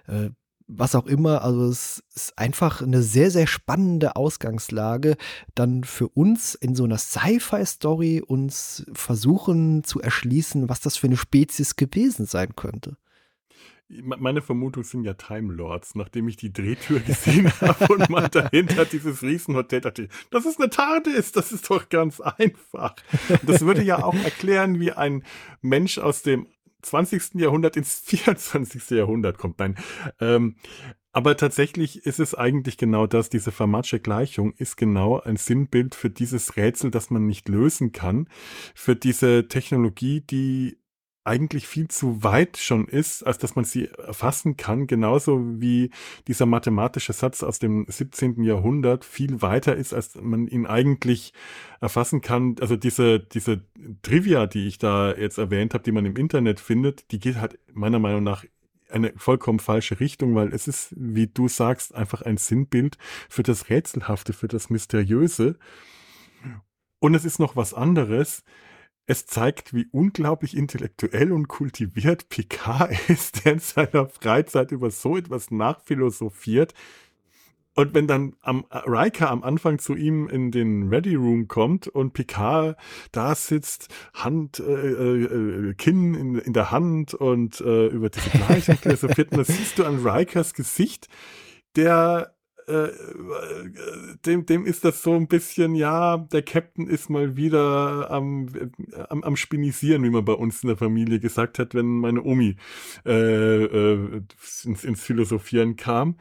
äh, 0.06 0.30
was 0.68 0.94
auch 0.94 1.06
immer. 1.06 1.42
Also 1.42 1.68
es 1.68 2.02
ist 2.14 2.38
einfach 2.38 2.82
eine 2.82 3.02
sehr, 3.02 3.30
sehr 3.30 3.46
spannende 3.46 4.16
Ausgangslage, 4.16 5.16
dann 5.54 5.84
für 5.84 6.08
uns 6.08 6.54
in 6.54 6.74
so 6.74 6.84
einer 6.84 6.98
Sci-Fi-Story 6.98 8.22
uns 8.26 8.84
versuchen 8.92 9.84
zu 9.84 10.00
erschließen, 10.00 10.68
was 10.68 10.80
das 10.80 10.96
für 10.96 11.06
eine 11.06 11.16
Spezies 11.16 11.76
gewesen 11.76 12.26
sein 12.26 12.56
könnte 12.56 12.96
meine 13.88 14.42
Vermutung 14.42 14.84
sind 14.84 15.04
ja 15.04 15.14
Time 15.14 15.52
Lords. 15.52 15.94
Nachdem 15.94 16.28
ich 16.28 16.36
die 16.36 16.52
Drehtür 16.52 17.00
gesehen 17.00 17.52
habe 17.60 17.92
und 17.92 18.10
mal 18.10 18.28
dahinter 18.28 18.84
dieses 18.84 19.22
Riesenhotel 19.22 19.80
dachte, 19.80 20.08
das 20.30 20.46
ist 20.46 20.60
eine 20.60 20.70
TARDIS, 20.70 21.32
das 21.32 21.52
ist 21.52 21.70
doch 21.70 21.88
ganz 21.88 22.20
einfach. 22.20 22.96
Das 23.44 23.60
würde 23.62 23.82
ja 23.82 24.02
auch 24.02 24.14
erklären, 24.14 24.80
wie 24.80 24.92
ein 24.92 25.24
Mensch 25.60 25.98
aus 25.98 26.22
dem 26.22 26.46
20. 26.82 27.34
Jahrhundert 27.34 27.76
ins 27.76 28.00
24. 28.00 28.90
Jahrhundert 28.90 29.38
kommt. 29.38 29.58
Nein. 29.58 29.76
Ähm, 30.20 30.56
aber 31.12 31.36
tatsächlich 31.36 32.04
ist 32.04 32.20
es 32.20 32.34
eigentlich 32.34 32.76
genau 32.76 33.06
das. 33.06 33.30
Diese 33.30 33.50
Fermatsche 33.50 34.00
Gleichung 34.00 34.52
ist 34.52 34.76
genau 34.76 35.18
ein 35.18 35.36
Sinnbild 35.36 35.94
für 35.94 36.10
dieses 36.10 36.56
Rätsel, 36.56 36.90
das 36.90 37.10
man 37.10 37.26
nicht 37.26 37.48
lösen 37.48 37.92
kann. 37.92 38.28
Für 38.74 38.94
diese 38.94 39.48
Technologie, 39.48 40.20
die 40.20 40.78
eigentlich 41.26 41.66
viel 41.66 41.88
zu 41.88 42.22
weit 42.22 42.56
schon 42.56 42.86
ist, 42.86 43.26
als 43.26 43.38
dass 43.38 43.56
man 43.56 43.64
sie 43.64 43.88
erfassen 43.88 44.56
kann, 44.56 44.86
genauso 44.86 45.60
wie 45.60 45.90
dieser 46.28 46.46
mathematische 46.46 47.12
Satz 47.12 47.42
aus 47.42 47.58
dem 47.58 47.86
17. 47.88 48.42
Jahrhundert 48.44 49.04
viel 49.04 49.42
weiter 49.42 49.76
ist, 49.76 49.92
als 49.92 50.14
man 50.14 50.46
ihn 50.46 50.66
eigentlich 50.66 51.32
erfassen 51.80 52.20
kann. 52.20 52.56
Also 52.60 52.76
diese, 52.76 53.20
diese 53.20 53.62
Trivia, 54.02 54.46
die 54.46 54.68
ich 54.68 54.78
da 54.78 55.12
jetzt 55.12 55.38
erwähnt 55.38 55.74
habe, 55.74 55.84
die 55.84 55.92
man 55.92 56.06
im 56.06 56.16
Internet 56.16 56.60
findet, 56.60 57.10
die 57.10 57.18
geht 57.18 57.36
halt 57.36 57.58
meiner 57.72 57.98
Meinung 57.98 58.22
nach 58.22 58.44
eine 58.88 59.12
vollkommen 59.16 59.58
falsche 59.58 59.98
Richtung, 59.98 60.36
weil 60.36 60.54
es 60.54 60.68
ist, 60.68 60.94
wie 60.96 61.26
du 61.26 61.48
sagst, 61.48 61.94
einfach 61.94 62.22
ein 62.22 62.36
Sinnbild 62.36 62.98
für 63.28 63.42
das 63.42 63.68
Rätselhafte, 63.68 64.32
für 64.32 64.48
das 64.48 64.70
Mysteriöse. 64.70 65.58
Und 67.00 67.14
es 67.14 67.24
ist 67.24 67.40
noch 67.40 67.56
was 67.56 67.74
anderes 67.74 68.44
es 69.06 69.26
zeigt, 69.26 69.72
wie 69.72 69.86
unglaublich 69.92 70.56
intellektuell 70.56 71.32
und 71.32 71.48
kultiviert 71.48 72.28
Picard 72.28 72.92
ist, 73.08 73.44
der 73.44 73.54
in 73.54 73.58
seiner 73.60 74.08
Freizeit 74.08 74.72
über 74.72 74.90
so 74.90 75.16
etwas 75.16 75.50
nachphilosophiert. 75.50 76.74
Und 77.74 77.92
wenn 77.92 78.06
dann 78.06 78.34
am, 78.40 78.64
Riker 78.70 79.30
am 79.30 79.42
Anfang 79.42 79.78
zu 79.78 79.94
ihm 79.94 80.28
in 80.28 80.50
den 80.50 80.88
Ready 80.88 81.14
Room 81.14 81.46
kommt 81.46 81.86
und 81.86 82.14
Picard 82.14 82.76
da 83.12 83.34
sitzt, 83.34 83.94
Hand, 84.14 84.60
äh, 84.60 84.62
äh, 84.62 85.74
Kinn 85.74 86.14
in, 86.14 86.38
in 86.38 86.54
der 86.54 86.70
Hand 86.70 87.12
und 87.12 87.60
äh, 87.60 87.88
über 87.88 88.08
diese 88.08 88.30
Gleichung 88.30 88.76
philosophiert, 88.82 89.30
und 89.32 89.38
das 89.38 89.48
siehst 89.48 89.78
du 89.78 89.84
an 89.84 90.06
Rikers 90.06 90.54
Gesicht, 90.54 91.08
der 91.76 92.35
äh, 92.66 92.88
dem, 94.24 94.44
dem 94.46 94.66
ist 94.66 94.84
das 94.84 95.02
so 95.02 95.14
ein 95.14 95.28
bisschen, 95.28 95.74
ja, 95.74 96.16
der 96.16 96.42
Captain 96.42 96.88
ist 96.88 97.10
mal 97.10 97.36
wieder 97.36 98.10
am, 98.10 98.48
am, 99.08 99.22
am 99.22 99.36
Spinisieren, 99.36 100.02
wie 100.02 100.10
man 100.10 100.24
bei 100.24 100.32
uns 100.32 100.62
in 100.62 100.68
der 100.68 100.76
Familie 100.76 101.20
gesagt 101.20 101.58
hat, 101.58 101.74
wenn 101.74 101.86
meine 102.00 102.24
Omi 102.24 102.56
äh, 103.04 103.64
äh, 103.64 104.22
ins, 104.64 104.84
ins 104.84 105.02
Philosophieren 105.02 105.76
kam. 105.76 106.16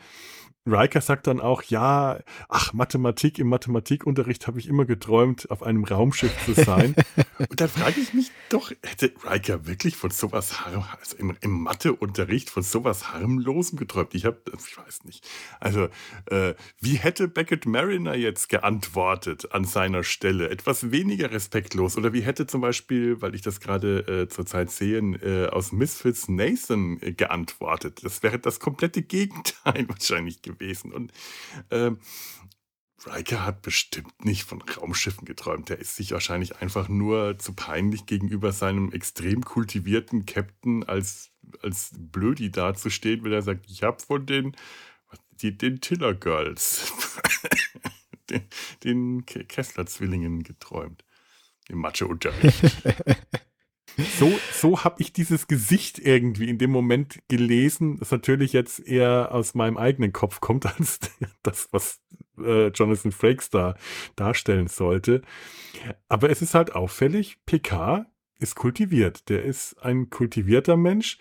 Riker 0.68 1.00
sagt 1.00 1.28
dann 1.28 1.40
auch, 1.40 1.62
ja, 1.64 2.20
ach, 2.50 2.74
Mathematik, 2.74 3.38
im 3.38 3.48
Mathematikunterricht 3.50 4.48
habe 4.48 4.60
ich 4.60 4.68
immer 4.68 4.86
geträumt, 4.86 5.52
auf 5.52 5.62
einem 5.62 5.84
Raumschiff 5.84 6.34
zu 6.44 6.54
sein. 6.54 6.96
Und 7.38 7.62
dann 7.62 7.70
frage 7.70 8.00
ich 8.00 8.14
mich 8.14 8.32
doch, 8.50 8.72
hätte 8.84 9.14
Riker 9.30 9.68
wirklich 9.68 9.96
von 9.96 10.10
sowas 10.10 10.66
harm, 10.66 10.84
also 11.00 11.18
im, 11.18 11.38
im 11.42 11.52
Matheunterricht 11.64 12.50
von 12.50 12.64
sowas 12.64 13.14
harmlosem 13.14 13.78
geträumt? 13.78 14.16
Ich 14.16 14.26
habe, 14.26 14.42
ich 14.58 14.78
weiß 14.78 15.04
nicht. 15.04 15.28
Also, 15.60 15.90
äh, 16.28 16.56
wie 16.80 16.96
hätte 16.96 17.28
Beckett 17.28 17.68
Mariner 17.68 18.16
jetzt 18.16 18.50
geantwortet 18.50 19.52
an 19.52 19.66
seiner 19.66 20.04
Stelle? 20.04 20.50
Etwas 20.50 20.90
weniger 20.92 21.30
respektlos. 21.30 21.96
Oder 21.96 22.12
wie 22.14 22.22
hätte 22.22 22.48
zum 22.48 22.62
Beispiel, 22.62 23.22
weil 23.22 23.36
ich 23.36 23.42
das 23.44 23.60
gerade 23.60 24.00
äh, 24.00 24.28
zurzeit 24.30 24.72
sehe, 24.72 24.98
äh, 24.98 25.48
aus 25.50 25.72
Misfits 25.72 26.28
Nathan 26.28 26.98
äh, 27.02 27.12
geantwortet? 27.12 28.00
Das 28.04 28.24
wäre 28.24 28.40
das 28.40 28.60
komplette 28.60 29.04
Gegenteil 29.04 29.86
wahrscheinlich 29.90 30.42
gewesen 30.42 30.55
gewesen. 30.58 30.92
Und 30.92 31.12
äh, 31.70 31.92
Riker 33.06 33.46
hat 33.46 33.62
bestimmt 33.62 34.26
nicht 34.26 34.44
von 34.44 34.62
Raumschiffen 34.62 35.26
geträumt. 35.26 35.70
Er 35.70 35.80
ist 35.80 35.96
sich 35.96 36.12
wahrscheinlich 36.12 36.58
einfach 36.58 36.88
nur 36.90 37.38
zu 37.38 37.54
peinlich 37.54 38.06
gegenüber 38.06 38.52
seinem 38.52 38.92
extrem 38.92 39.44
kultivierten 39.44 40.26
Captain 40.26 40.84
als, 40.84 41.32
als 41.62 41.92
Blödi 41.98 42.52
dazustehen, 42.52 43.24
wenn 43.24 43.32
er 43.32 43.42
sagt, 43.42 43.70
ich 43.70 43.84
habe 43.84 44.02
von 44.02 44.26
den, 44.26 44.56
die, 45.32 45.58
den 45.58 45.82
Tiller 45.82 46.14
Girls, 46.14 46.92
den, 48.30 48.44
den 48.84 49.26
Kessler-Zwillingen 49.26 50.44
geträumt. 50.44 51.04
Im 51.68 51.80
Matheunterricht. 51.80 52.64
so, 53.98 54.32
so 54.52 54.84
habe 54.84 55.02
ich 55.02 55.14
dieses 55.14 55.48
Gesicht 55.48 56.00
irgendwie 56.00 56.50
in 56.50 56.58
dem 56.58 56.72
Moment 56.72 57.20
gelesen, 57.28 57.98
das 57.98 58.12
natürlich 58.12 58.54
jetzt 58.54 58.86
eher 58.86 59.32
aus 59.32 59.56
meinem 59.56 59.78
eigenen 59.78 60.14
Kopf 60.14 60.42
kommt, 60.42 60.66
als 60.78 61.00
das, 61.44 61.70
was 61.72 62.02
äh, 62.38 62.68
Jonathan 62.68 63.12
Frakes 63.12 63.50
da 63.50 63.76
darstellen 64.16 64.68
sollte. 64.68 65.22
Aber 66.10 66.30
es 66.30 66.42
ist 66.42 66.56
halt 66.56 66.76
auffällig, 66.76 67.38
PK 67.46 68.06
ist 68.40 68.56
kultiviert. 68.56 69.30
Der 69.30 69.44
ist 69.44 69.82
ein 69.82 70.10
kultivierter 70.10 70.78
Mensch, 70.78 71.18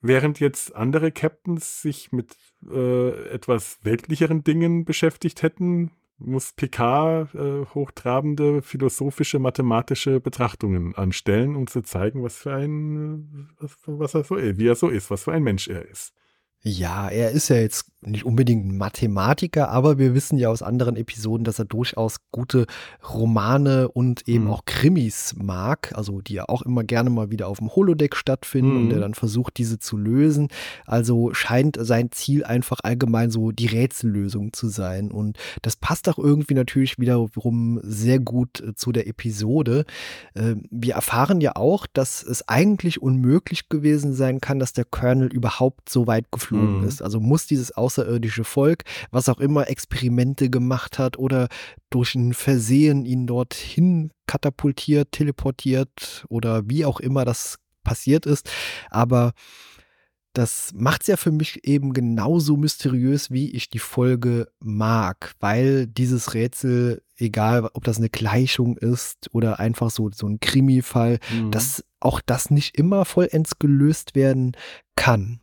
während 0.00 0.40
jetzt 0.40 0.74
andere 0.74 1.12
Captains 1.12 1.82
sich 1.82 2.12
mit 2.12 2.36
äh, 2.68 3.10
etwas 3.30 3.78
weltlicheren 3.82 4.42
Dingen 4.42 4.84
beschäftigt 4.84 5.42
hätten, 5.42 5.92
muss 6.20 6.52
Picard 6.52 7.34
äh, 7.34 7.64
hochtrabende 7.74 8.62
philosophische, 8.62 9.38
mathematische 9.38 10.20
Betrachtungen 10.20 10.94
anstellen, 10.94 11.56
um 11.56 11.66
zu 11.66 11.82
zeigen, 11.82 12.22
was 12.22 12.36
für 12.36 12.54
ein, 12.54 13.50
was, 13.58 13.76
was 13.86 14.14
er 14.14 14.24
so 14.24 14.36
wie 14.36 14.66
er 14.66 14.74
so 14.74 14.88
ist, 14.88 15.10
was 15.10 15.24
für 15.24 15.32
ein 15.32 15.42
Mensch 15.42 15.68
er 15.68 15.88
ist. 15.88 16.14
Ja, 16.62 17.08
er 17.08 17.30
ist 17.30 17.48
ja 17.48 17.56
jetzt 17.56 17.86
nicht 18.02 18.24
unbedingt 18.24 18.66
ein 18.66 18.76
Mathematiker, 18.76 19.70
aber 19.70 19.98
wir 19.98 20.14
wissen 20.14 20.38
ja 20.38 20.48
aus 20.48 20.62
anderen 20.62 20.96
Episoden, 20.96 21.44
dass 21.44 21.58
er 21.58 21.64
durchaus 21.64 22.16
gute 22.32 22.66
Romane 23.08 23.88
und 23.88 24.26
eben 24.28 24.44
mhm. 24.44 24.50
auch 24.50 24.64
Krimis 24.66 25.34
mag, 25.36 25.92
also 25.94 26.20
die 26.20 26.34
ja 26.34 26.48
auch 26.48 26.62
immer 26.62 26.84
gerne 26.84 27.10
mal 27.10 27.30
wieder 27.30 27.48
auf 27.48 27.58
dem 27.58 27.74
Holodeck 27.74 28.16
stattfinden 28.16 28.74
mhm. 28.74 28.84
und 28.84 28.92
er 28.92 29.00
dann 29.00 29.14
versucht, 29.14 29.56
diese 29.56 29.78
zu 29.78 29.96
lösen. 29.96 30.48
Also 30.86 31.32
scheint 31.32 31.78
sein 31.80 32.10
Ziel 32.10 32.44
einfach 32.44 32.80
allgemein 32.82 33.30
so 33.30 33.52
die 33.52 33.66
Rätsellösung 33.66 34.52
zu 34.52 34.68
sein. 34.68 35.10
Und 35.10 35.38
das 35.62 35.76
passt 35.76 36.08
auch 36.08 36.18
irgendwie 36.18 36.54
natürlich 36.54 36.98
wiederum 36.98 37.80
sehr 37.82 38.18
gut 38.18 38.60
äh, 38.60 38.74
zu 38.74 38.92
der 38.92 39.06
Episode. 39.06 39.84
Äh, 40.34 40.56
wir 40.70 40.94
erfahren 40.94 41.40
ja 41.40 41.56
auch, 41.56 41.86
dass 41.86 42.22
es 42.22 42.46
eigentlich 42.48 43.00
unmöglich 43.00 43.68
gewesen 43.68 44.14
sein 44.14 44.40
kann, 44.40 44.58
dass 44.58 44.72
der 44.74 44.84
Colonel 44.84 45.28
überhaupt 45.28 45.88
so 45.88 46.06
weit 46.06 46.30
geflogen 46.30 46.49
mhm. 46.56 46.86
ist. 46.86 47.02
Also 47.02 47.20
muss 47.20 47.46
dieses 47.46 47.72
außerirdische 47.72 48.44
Volk, 48.44 48.84
was 49.10 49.28
auch 49.28 49.40
immer 49.40 49.68
Experimente 49.68 50.50
gemacht 50.50 50.98
hat 50.98 51.18
oder 51.18 51.48
durch 51.90 52.14
ein 52.14 52.34
Versehen 52.34 53.04
ihn 53.04 53.26
dorthin 53.26 54.12
katapultiert, 54.26 55.12
teleportiert 55.12 56.24
oder 56.28 56.68
wie 56.68 56.84
auch 56.84 57.00
immer 57.00 57.24
das 57.24 57.58
passiert 57.82 58.26
ist. 58.26 58.50
Aber 58.90 59.32
das 60.32 60.70
macht 60.74 61.02
es 61.02 61.06
ja 61.08 61.16
für 61.16 61.32
mich 61.32 61.64
eben 61.66 61.92
genauso 61.92 62.56
mysteriös, 62.56 63.30
wie 63.30 63.50
ich 63.50 63.68
die 63.68 63.80
Folge 63.80 64.48
mag, 64.60 65.34
weil 65.40 65.86
dieses 65.88 66.34
Rätsel, 66.34 67.02
egal 67.16 67.68
ob 67.72 67.84
das 67.84 67.98
eine 67.98 68.10
Gleichung 68.10 68.76
ist 68.76 69.28
oder 69.32 69.58
einfach 69.58 69.90
so, 69.90 70.08
so 70.12 70.28
ein 70.28 70.38
Krimi-Fall, 70.38 71.18
mhm. 71.32 71.50
dass 71.50 71.84
auch 71.98 72.20
das 72.24 72.50
nicht 72.50 72.78
immer 72.78 73.04
vollends 73.04 73.58
gelöst 73.58 74.14
werden 74.14 74.52
kann. 74.94 75.40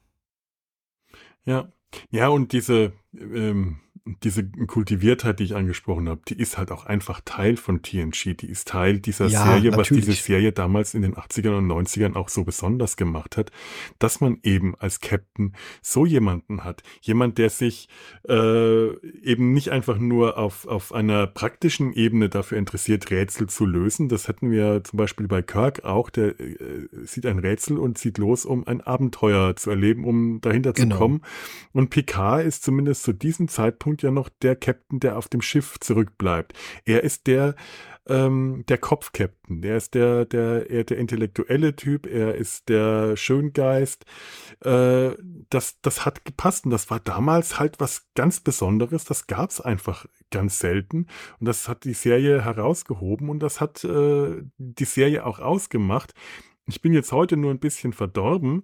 Ja, 1.47 1.71
ja, 2.11 2.27
und 2.27 2.51
diese, 2.51 2.91
ähm, 3.13 3.79
diese 4.23 4.43
Kultiviertheit, 4.45 5.39
die 5.39 5.43
ich 5.43 5.55
angesprochen 5.55 6.09
habe, 6.09 6.21
die 6.27 6.39
ist 6.39 6.57
halt 6.57 6.71
auch 6.71 6.85
einfach 6.85 7.21
Teil 7.25 7.57
von 7.57 7.81
TNG. 7.81 8.35
Die 8.37 8.49
ist 8.49 8.67
Teil 8.67 8.99
dieser 8.99 9.27
ja, 9.27 9.43
Serie, 9.45 9.71
natürlich. 9.71 10.07
was 10.07 10.15
diese 10.15 10.23
Serie 10.23 10.51
damals 10.51 10.93
in 10.93 11.01
den 11.01 11.15
80ern 11.15 11.57
und 11.57 11.67
90ern 11.67 12.15
auch 12.15 12.29
so 12.29 12.43
besonders 12.43 12.97
gemacht 12.97 13.37
hat, 13.37 13.51
dass 13.99 14.21
man 14.21 14.39
eben 14.43 14.75
als 14.75 15.01
Captain 15.01 15.53
so 15.81 16.05
jemanden 16.05 16.63
hat. 16.63 16.83
Jemand, 17.01 17.37
der 17.37 17.49
sich 17.49 17.89
äh, 18.27 18.87
eben 19.21 19.53
nicht 19.53 19.69
einfach 19.69 19.97
nur 19.97 20.37
auf, 20.37 20.67
auf 20.67 20.93
einer 20.93 21.27
praktischen 21.27 21.93
Ebene 21.93 22.29
dafür 22.29 22.57
interessiert, 22.57 23.11
Rätsel 23.11 23.47
zu 23.47 23.65
lösen. 23.65 24.09
Das 24.09 24.27
hätten 24.27 24.51
wir 24.51 24.83
zum 24.83 24.97
Beispiel 24.97 25.27
bei 25.27 25.41
Kirk 25.41 25.83
auch. 25.83 26.09
Der 26.09 26.39
äh, 26.39 26.87
sieht 27.03 27.25
ein 27.25 27.39
Rätsel 27.39 27.77
und 27.77 27.97
zieht 27.97 28.17
los, 28.17 28.45
um 28.45 28.65
ein 28.67 28.81
Abenteuer 28.81 29.55
zu 29.55 29.69
erleben, 29.69 30.05
um 30.05 30.39
dahinter 30.41 30.73
genau. 30.73 30.95
zu 30.95 30.99
kommen. 30.99 31.21
Und 31.73 31.89
Picard 31.89 32.45
ist 32.45 32.63
zumindest 32.63 33.03
zu 33.03 33.13
diesem 33.13 33.47
Zeitpunkt 33.47 33.96
Punkt 33.97 34.03
ja 34.03 34.11
noch 34.11 34.29
der 34.29 34.55
Captain, 34.55 34.99
der 34.99 35.17
auf 35.17 35.27
dem 35.27 35.41
Schiff 35.41 35.79
zurückbleibt. 35.79 36.53
Er 36.85 37.03
ist 37.03 37.25
der, 37.25 37.55
ähm, 38.07 38.63
der 38.67 38.77
Kopf-Captain. 38.77 39.61
Der 39.63 39.77
ist 39.77 39.95
der, 39.95 40.25
der, 40.25 40.69
er 40.69 40.83
der 40.83 40.97
intellektuelle 40.97 41.75
Typ. 41.75 42.05
Er 42.05 42.35
ist 42.35 42.69
der 42.69 43.17
Schöngeist. 43.17 44.05
Äh, 44.63 45.11
das, 45.49 45.81
das 45.81 46.05
hat 46.05 46.25
gepasst 46.25 46.65
und 46.65 46.71
das 46.71 46.91
war 46.91 46.99
damals 46.99 47.57
halt 47.59 47.79
was 47.79 48.07
ganz 48.13 48.39
Besonderes. 48.39 49.03
Das 49.03 49.25
gab 49.25 49.49
es 49.49 49.61
einfach 49.61 50.05
ganz 50.29 50.59
selten 50.59 51.07
und 51.39 51.47
das 51.47 51.67
hat 51.67 51.83
die 51.83 51.93
Serie 51.93 52.45
herausgehoben 52.45 53.29
und 53.29 53.39
das 53.39 53.59
hat 53.59 53.83
äh, 53.83 54.43
die 54.57 54.85
Serie 54.85 55.25
auch 55.25 55.39
ausgemacht. 55.39 56.13
Ich 56.69 56.81
bin 56.81 56.91
jetzt 56.91 57.13
heute 57.13 57.37
nur 57.37 57.51
ein 57.51 57.59
bisschen 57.59 57.93
verdorben, 57.93 58.63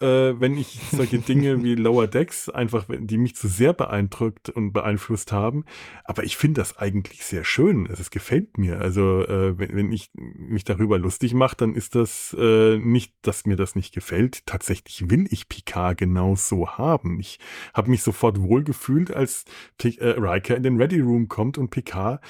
äh, 0.00 0.34
wenn 0.38 0.56
ich 0.56 0.78
solche 0.92 1.18
Dinge 1.18 1.62
wie 1.64 1.74
Lower 1.74 2.06
Decks 2.06 2.48
einfach, 2.48 2.84
die 2.88 3.18
mich 3.18 3.34
zu 3.34 3.48
sehr 3.48 3.72
beeindruckt 3.72 4.50
und 4.50 4.72
beeinflusst 4.72 5.32
haben. 5.32 5.64
Aber 6.04 6.22
ich 6.22 6.36
finde 6.36 6.60
das 6.60 6.78
eigentlich 6.78 7.24
sehr 7.24 7.42
schön. 7.42 7.86
Es 7.86 8.10
gefällt 8.10 8.56
mir. 8.56 8.80
Also 8.80 9.26
äh, 9.26 9.58
wenn, 9.58 9.74
wenn 9.74 9.92
ich 9.92 10.12
mich 10.14 10.62
darüber 10.62 10.96
lustig 10.96 11.34
mache, 11.34 11.56
dann 11.56 11.74
ist 11.74 11.96
das 11.96 12.36
äh, 12.38 12.78
nicht, 12.78 13.14
dass 13.22 13.46
mir 13.46 13.56
das 13.56 13.74
nicht 13.74 13.92
gefällt. 13.92 14.46
Tatsächlich 14.46 15.10
will 15.10 15.26
ich 15.30 15.48
Picard 15.48 15.98
genau 15.98 16.36
so 16.36 16.68
haben. 16.68 17.18
Ich 17.18 17.40
habe 17.74 17.90
mich 17.90 18.04
sofort 18.04 18.40
wohlgefühlt, 18.40 19.12
als 19.12 19.44
P 19.76 19.96
äh, 19.98 20.10
Riker 20.10 20.56
in 20.56 20.62
den 20.62 20.76
Ready 20.76 21.00
Room 21.00 21.26
kommt 21.26 21.58
und 21.58 21.70
Picard, 21.70 22.22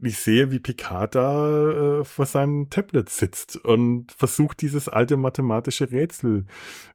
ich 0.00 0.18
sehe, 0.18 0.50
wie 0.50 0.58
Picard 0.58 1.14
da 1.14 2.00
äh, 2.00 2.04
vor 2.04 2.26
seinem 2.26 2.68
Tablet 2.68 3.08
sitzt 3.08 3.56
und 3.56 4.12
versucht, 4.12 4.57
dieses 4.60 4.88
alte 4.88 5.16
mathematische 5.16 5.90
Rätsel 5.90 6.46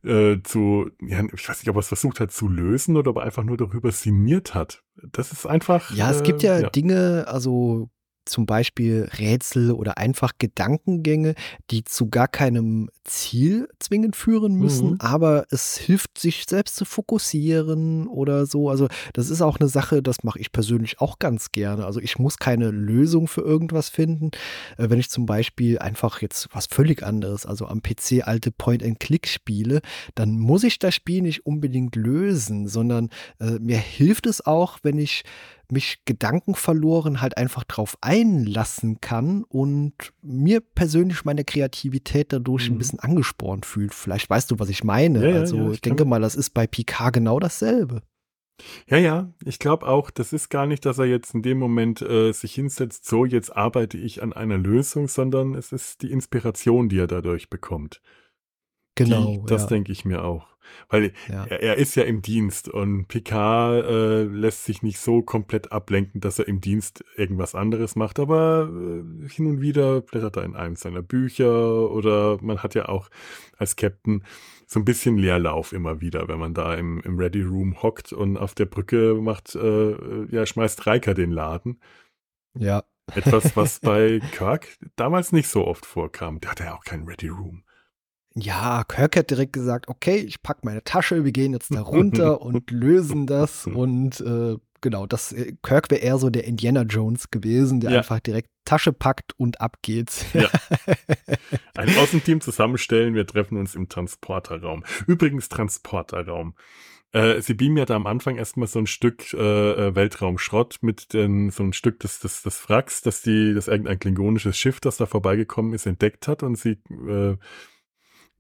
äh, 0.04 0.24
äh, 0.24 0.44
zu, 0.44 0.90
ja, 1.02 1.22
ich 1.34 1.50
weiß 1.50 1.62
nicht, 1.62 1.70
ob 1.70 1.76
er 1.76 1.80
es 1.80 1.88
versucht 1.88 2.20
hat 2.20 2.32
zu 2.32 2.48
lösen 2.48 2.98
oder 2.98 3.12
ob 3.12 3.18
er 3.18 3.24
einfach 3.24 3.44
nur 3.44 3.58
darüber 3.58 3.92
sinniert 3.92 4.54
hat. 4.54 4.84
Das 5.12 5.32
ist 5.32 5.46
einfach. 5.46 5.92
Ja, 5.92 6.12
es 6.12 6.24
gibt 6.24 6.44
ja, 6.44 6.58
äh, 6.58 6.62
ja. 6.64 6.70
Dinge, 6.70 7.26
also 7.28 7.90
zum 8.26 8.46
Beispiel 8.46 9.10
Rätsel 9.18 9.72
oder 9.72 9.98
einfach 9.98 10.34
Gedankengänge, 10.38 11.36
die 11.72 11.84
zu 11.84 12.10
gar 12.10 12.28
keinem 12.28 12.90
Ziel 13.04 13.68
zwingend 13.80 14.16
führen 14.16 14.56
müssen, 14.56 14.92
mhm. 14.92 14.98
aber 15.00 15.46
es 15.50 15.78
hilft, 15.78 16.18
sich 16.18 16.46
selbst 16.48 16.76
zu 16.76 16.86
fokussieren 16.86 18.08
oder 18.08 18.46
so. 18.46 18.70
Also 18.70 18.88
das 19.14 19.30
ist 19.30 19.42
auch 19.42 19.60
eine 19.60 19.70
Sache, 19.70 20.02
das 20.02 20.24
mache 20.24 20.40
ich 20.40 20.52
persönlich 20.52 21.02
auch 21.02 21.20
ganz 21.20 21.52
gerne. 21.52 21.86
Also 21.86 22.00
ich 22.00 22.18
muss 22.20 22.38
keine 22.38 22.72
Lösung 22.72 23.28
für 23.28 23.42
irgendwas 23.42 23.90
finden. 23.90 24.32
Äh, 24.78 24.90
wenn 24.90 25.00
ich 25.00 25.10
zum 25.10 25.26
Beispiel 25.26 25.80
einfach 25.80 26.22
jetzt 26.22 26.50
was 26.54 26.68
völlig 26.68 27.04
anderes, 27.04 27.46
also 27.46 27.68
am 27.68 27.82
PC 27.82 28.26
alte 28.26 28.52
Point-and-Click 28.52 29.28
spiele, 29.28 29.82
dann 30.16 30.40
muss 30.40 30.64
ich 30.64 30.80
das 30.80 30.96
Spiel 30.96 31.22
nicht 31.22 31.46
unbedingt 31.46 31.96
lösen, 31.96 32.68
sondern 32.68 33.10
äh, 33.40 33.60
mir 33.60 33.78
hilft 33.78 34.28
es 34.28 34.46
auch, 34.46 34.80
wenn 34.84 34.98
ich 34.98 35.24
mich 35.72 36.04
Gedanken 36.06 36.56
verloren 36.56 37.22
halt 37.22 37.38
einfach 37.38 37.64
drauf 37.64 37.98
einlassen 38.02 39.02
kann 39.02 39.44
und 39.44 39.94
mir 40.22 40.60
persönlich 40.60 41.26
meine 41.26 41.44
Kreativität 41.44 42.34
dadurch 42.34 42.70
mhm. 42.70 42.76
ein 42.76 42.78
bisschen 42.78 43.00
angespornt 43.00 43.66
fühlt. 43.66 43.94
Vielleicht 43.94 44.30
weißt 44.30 44.52
du, 44.52 44.60
was 44.60 44.70
ich 44.70 44.84
meine. 44.84 45.30
Ja, 45.30 45.40
also 45.40 45.58
ja, 45.58 45.72
ich 45.72 45.82
denke 45.82 46.06
mal, 46.06 46.22
das 46.22 46.36
ist 46.36 46.52
bei 46.52 46.68
Picard 46.68 47.14
genau 47.14 47.40
dasselbe. 47.40 48.02
Ja, 48.88 48.98
ja, 48.98 49.34
ich 49.44 49.60
glaube 49.60 49.88
auch, 49.88 50.12
das 50.12 50.32
ist 50.32 50.50
gar 50.50 50.68
nicht, 50.68 50.86
dass 50.86 51.00
er 51.00 51.06
jetzt 51.06 51.34
in 51.34 51.42
dem 51.42 51.58
Moment 51.58 52.02
äh, 52.02 52.32
sich 52.32 52.54
hinsetzt, 52.54 53.06
so 53.06 53.26
jetzt 53.26 53.56
arbeite 53.56 53.98
ich 53.98 54.22
an 54.22 54.32
einer 54.32 54.58
Lösung, 54.58 55.08
sondern 55.08 55.56
es 55.56 55.72
ist 55.72 56.02
die 56.02 56.12
Inspiration, 56.12 56.88
die 56.88 57.00
er 57.00 57.08
dadurch 57.08 57.50
bekommt. 57.50 58.02
Genau. 58.96 59.26
Die, 59.26 59.42
das 59.48 59.64
ja. 59.64 59.70
denke 59.70 59.92
ich 59.92 60.06
mir 60.06 60.24
auch. 60.24 60.53
Weil 60.90 61.14
ja. 61.30 61.46
er, 61.46 61.62
er, 61.62 61.78
ist 61.78 61.96
ja 61.96 62.04
im 62.04 62.22
Dienst 62.22 62.70
und 62.70 63.08
Picard 63.08 63.86
äh, 63.86 64.24
lässt 64.24 64.66
sich 64.66 64.84
nicht 64.84 65.00
so 65.00 65.22
komplett 65.22 65.72
ablenken, 65.72 66.22
dass 66.22 66.40
er 66.40 66.48
im 66.48 66.62
Dienst 66.62 67.04
irgendwas 67.16 67.56
anderes 67.56 67.96
macht, 67.96 68.20
aber 68.20 68.70
äh, 68.70 69.30
hin 69.30 69.48
und 69.48 69.62
wieder 69.62 70.02
blättert 70.02 70.38
er 70.38 70.44
in 70.44 70.56
einem 70.56 70.76
seiner 70.76 71.02
Bücher 71.02 71.92
oder 71.92 72.38
man 72.42 72.64
hat 72.64 72.76
ja 72.76 72.90
auch 72.90 73.10
als 73.58 73.76
Captain 73.76 74.24
so 74.66 74.80
ein 74.80 74.86
bisschen 74.86 75.18
Leerlauf 75.18 75.72
immer 75.72 76.02
wieder, 76.02 76.28
wenn 76.28 76.40
man 76.40 76.54
da 76.54 76.74
im, 76.74 77.00
im 77.02 77.18
Ready 77.18 77.44
Room 77.44 77.82
hockt 77.82 78.12
und 78.12 78.38
auf 78.38 78.56
der 78.56 78.66
Brücke 78.66 79.16
macht, 79.22 79.56
äh, 79.56 80.26
ja, 80.30 80.46
schmeißt 80.46 80.86
Riker 80.88 81.14
den 81.14 81.32
Laden. 81.32 81.80
Ja. 82.58 82.84
Etwas, 83.14 83.56
was 83.56 83.80
bei 83.82 84.20
Kirk 84.32 84.68
damals 84.96 85.32
nicht 85.32 85.48
so 85.48 85.68
oft 85.68 85.86
vorkam. 85.86 86.40
Der 86.40 86.52
hatte 86.52 86.64
ja 86.64 86.76
auch 86.76 86.84
keinen 86.84 87.08
Ready 87.08 87.28
Room. 87.28 87.64
Ja, 88.36 88.84
Kirk 88.84 89.16
hat 89.16 89.30
direkt 89.30 89.54
gesagt, 89.54 89.88
okay, 89.88 90.18
ich 90.18 90.42
packe 90.42 90.62
meine 90.64 90.84
Tasche, 90.84 91.24
wir 91.24 91.32
gehen 91.32 91.54
jetzt 91.54 91.74
da 91.74 91.82
runter 91.82 92.42
und 92.42 92.72
lösen 92.72 93.28
das. 93.28 93.68
Und 93.74 94.22
äh, 94.22 94.58
genau, 94.82 95.06
das 95.06 95.32
äh, 95.32 95.56
Kirk 95.62 95.92
wäre 95.92 96.02
eher 96.02 96.18
so 96.18 96.30
der 96.30 96.46
Indiana 96.46 96.82
Jones 96.84 97.30
gewesen, 97.30 97.80
der 97.80 97.92
ja. 97.92 97.98
einfach 98.00 98.20
direkt 98.20 98.50
Tasche 98.66 98.94
packt 98.94 99.34
und 99.38 99.60
ab 99.60 99.78
geht's. 99.82 100.26
Ja. 100.34 100.48
Ein 101.76 101.96
Außenteam 101.98 102.40
zusammenstellen, 102.40 103.14
wir 103.14 103.28
treffen 103.28 103.58
uns 103.58 103.76
im 103.76 103.90
Transporterraum. 103.90 104.84
Übrigens 105.06 105.50
Transporterraum. 105.50 106.56
Äh, 107.12 107.42
sie 107.42 107.54
beamen 107.54 107.78
ja 107.78 107.86
da 107.86 107.96
am 107.96 108.08
Anfang 108.08 108.38
erstmal 108.38 108.68
so 108.68 108.80
ein 108.80 108.88
Stück 108.88 109.34
äh, 109.34 109.38
äh, 109.38 109.96
Weltraumschrott 109.96 110.78
mit 110.82 111.14
den, 111.14 111.52
so 111.52 111.64
ein 111.64 111.74
Stück 111.74 112.00
des, 112.00 112.20
des, 112.20 112.42
des 112.42 112.68
Wracks, 112.70 113.02
das 113.02 113.22
die, 113.22 113.54
das 113.54 113.68
irgendein 113.68 114.00
klingonisches 114.00 114.58
Schiff, 114.58 114.80
das 114.80 114.98
da 114.98 115.06
vorbeigekommen 115.06 115.74
ist, 115.74 115.86
entdeckt 115.86 116.28
hat 116.28 116.42
und 116.42 116.56
sie 116.56 116.80
äh, 117.08 117.36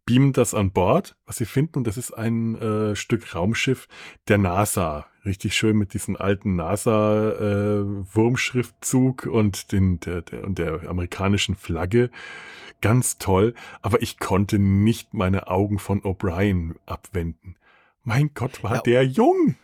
beamen 0.05 0.33
das 0.33 0.53
an 0.53 0.71
Bord, 0.71 1.15
was 1.25 1.37
sie 1.37 1.45
finden, 1.45 1.77
und 1.79 1.87
das 1.87 1.97
ist 1.97 2.11
ein 2.11 2.55
äh, 2.55 2.95
Stück 2.95 3.33
Raumschiff 3.35 3.87
der 4.27 4.37
NASA. 4.37 5.07
Richtig 5.25 5.55
schön 5.55 5.77
mit 5.77 5.93
diesem 5.93 6.17
alten 6.17 6.57
NASA-Wurmschriftzug 6.57 9.25
äh, 9.25 9.29
und 9.29 9.71
den 9.71 10.01
der, 10.01 10.21
der, 10.21 10.43
und 10.43 10.59
der 10.59 10.89
amerikanischen 10.89 11.55
Flagge. 11.55 12.09
Ganz 12.81 13.17
toll, 13.17 13.53
aber 13.81 14.01
ich 14.01 14.19
konnte 14.19 14.59
nicht 14.59 15.13
meine 15.13 15.47
Augen 15.47 15.79
von 15.79 16.01
O'Brien 16.01 16.75
abwenden. 16.85 17.55
Mein 18.03 18.31
Gott, 18.33 18.61
war 18.63 18.75
ja, 18.75 18.81
der 18.81 19.05
jung! 19.05 19.55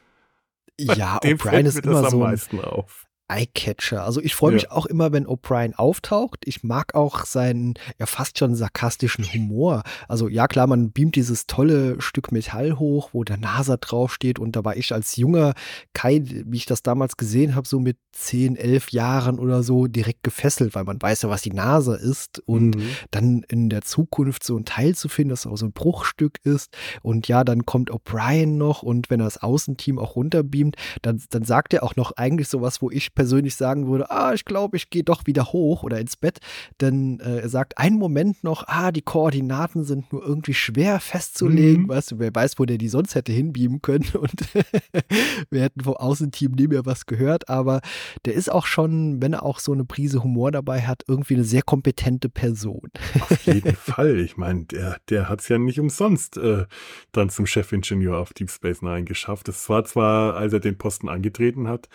Ja, 0.79 1.17
O'Brien 1.23 1.65
ist 1.65 1.79
immer 1.79 2.09
so 2.09 2.23
ein, 2.23 2.39
auf. 2.63 3.08
Eyecatcher. 3.29 4.03
Also 4.03 4.21
ich 4.21 4.35
freue 4.35 4.53
mich 4.53 4.63
ja. 4.63 4.71
auch 4.71 4.85
immer, 4.85 5.11
wenn 5.11 5.27
O'Brien 5.27 5.75
auftaucht. 5.75 6.39
Ich 6.45 6.63
mag 6.63 6.95
auch 6.95 7.25
seinen 7.25 7.75
ja 7.97 8.05
fast 8.05 8.39
schon 8.39 8.55
sarkastischen 8.55 9.25
Humor. 9.31 9.83
Also 10.07 10.27
ja 10.27 10.47
klar, 10.47 10.67
man 10.67 10.91
beamt 10.91 11.15
dieses 11.15 11.45
tolle 11.47 12.01
Stück 12.01 12.31
Metall 12.31 12.79
hoch, 12.79 13.09
wo 13.13 13.23
der 13.23 13.37
NASA 13.37 13.77
draufsteht 13.77 14.39
und 14.39 14.55
da 14.55 14.65
war 14.65 14.75
ich 14.75 14.93
als 14.93 15.15
junger 15.15 15.53
Kai, 15.93 16.23
wie 16.25 16.57
ich 16.57 16.65
das 16.65 16.83
damals 16.83 17.17
gesehen 17.17 17.55
habe, 17.55 17.67
so 17.67 17.79
mit 17.79 17.97
10, 18.13 18.55
11 18.55 18.91
Jahren 18.91 19.39
oder 19.39 19.63
so 19.63 19.87
direkt 19.87 20.23
gefesselt, 20.23 20.75
weil 20.75 20.83
man 20.83 21.01
weiß 21.01 21.21
ja, 21.21 21.29
was 21.29 21.43
die 21.43 21.51
NASA 21.51 21.95
ist 21.95 22.39
und 22.45 22.75
mhm. 22.75 22.89
dann 23.11 23.43
in 23.47 23.69
der 23.69 23.83
Zukunft 23.83 24.43
so 24.43 24.57
ein 24.57 24.65
Teil 24.65 24.95
zu 24.95 25.07
finden, 25.07 25.29
das 25.29 25.45
auch 25.45 25.57
so 25.57 25.67
ein 25.67 25.71
Bruchstück 25.71 26.39
ist 26.43 26.75
und 27.03 27.27
ja, 27.27 27.43
dann 27.43 27.65
kommt 27.65 27.91
O'Brien 27.91 28.57
noch 28.57 28.81
und 28.81 29.09
wenn 29.09 29.19
er 29.19 29.25
das 29.25 29.37
Außenteam 29.37 29.99
auch 29.99 30.15
runterbeamt, 30.15 30.75
dann, 31.01 31.21
dann 31.29 31.43
sagt 31.43 31.73
er 31.73 31.83
auch 31.83 31.95
noch 31.95 32.13
eigentlich 32.13 32.47
sowas, 32.47 32.81
wo 32.81 32.89
ich 32.89 33.13
persönlich 33.19 33.57
sagen 33.57 33.89
würde, 33.89 34.09
ah, 34.11 34.33
ich 34.33 34.45
glaube, 34.45 34.77
ich 34.77 34.89
gehe 34.89 35.03
doch 35.03 35.23
wieder 35.25 35.51
hoch 35.51 35.83
oder 35.83 35.99
ins 35.99 36.15
Bett, 36.15 36.39
denn 36.79 37.19
äh, 37.19 37.39
er 37.39 37.49
sagt 37.49 37.77
einen 37.77 37.97
Moment 37.97 38.45
noch, 38.45 38.63
ah, 38.67 38.93
die 38.93 39.01
Koordinaten 39.01 39.83
sind 39.83 40.13
nur 40.13 40.25
irgendwie 40.25 40.53
schwer 40.53 41.01
festzulegen, 41.01 41.83
mhm. 41.83 41.89
weißt 41.89 42.11
du, 42.11 42.19
wer 42.19 42.33
weiß, 42.33 42.57
wo 42.59 42.63
der 42.63 42.77
die 42.77 42.87
sonst 42.87 43.15
hätte 43.15 43.33
hinbeamen 43.33 43.81
können 43.81 44.07
und 44.13 44.31
wir 45.49 45.61
hätten 45.61 45.81
vom 45.81 45.95
Außenteam 45.97 46.53
nie 46.53 46.67
mehr 46.67 46.85
was 46.85 47.07
gehört, 47.07 47.49
aber 47.49 47.81
der 48.23 48.35
ist 48.35 48.49
auch 48.49 48.65
schon, 48.65 49.21
wenn 49.21 49.33
er 49.33 49.43
auch 49.43 49.59
so 49.59 49.73
eine 49.73 49.83
Prise 49.83 50.23
Humor 50.23 50.53
dabei 50.53 50.83
hat, 50.83 51.03
irgendwie 51.09 51.33
eine 51.33 51.43
sehr 51.43 51.63
kompetente 51.63 52.29
Person. 52.29 52.89
Auf 53.19 53.41
jeden 53.41 53.75
Fall, 53.75 54.17
ich 54.17 54.37
meine, 54.37 54.63
der, 54.63 54.95
der 55.09 55.27
hat 55.27 55.41
es 55.41 55.49
ja 55.49 55.57
nicht 55.57 55.81
umsonst 55.81 56.37
äh, 56.37 56.67
dann 57.11 57.29
zum 57.29 57.45
Chefingenieur 57.45 58.17
auf 58.17 58.31
Deep 58.31 58.49
Space 58.49 58.81
Nine 58.81 59.03
geschafft. 59.03 59.49
Es 59.49 59.67
war 59.67 59.83
zwar, 59.83 60.35
als 60.35 60.53
er 60.53 60.61
den 60.61 60.77
Posten 60.77 61.09
angetreten 61.09 61.67
hat, 61.67 61.89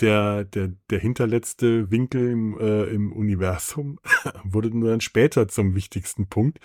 der, 0.00 0.44
der, 0.44 0.63
der 0.90 0.98
hinterletzte 0.98 1.90
Winkel 1.90 2.30
im, 2.30 2.58
äh, 2.58 2.84
im 2.84 3.12
Universum 3.12 3.98
wurde 4.44 4.76
nur 4.76 4.90
dann 4.90 5.00
später 5.00 5.48
zum 5.48 5.74
wichtigsten 5.74 6.28
Punkt. 6.28 6.58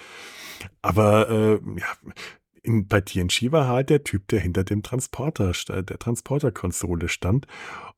Aber 0.81 1.29
äh, 1.29 1.59
ja, 1.79 1.88
in, 2.63 2.88
bei 2.88 3.01
TNG 3.01 3.51
war 3.51 3.67
halt 3.67 3.89
der 3.89 4.03
Typ, 4.03 4.27
der 4.27 4.39
hinter 4.39 4.63
dem 4.63 4.83
Transporter, 4.83 5.51
der 5.67 5.99
Transporterkonsole 5.99 7.07
stand. 7.07 7.47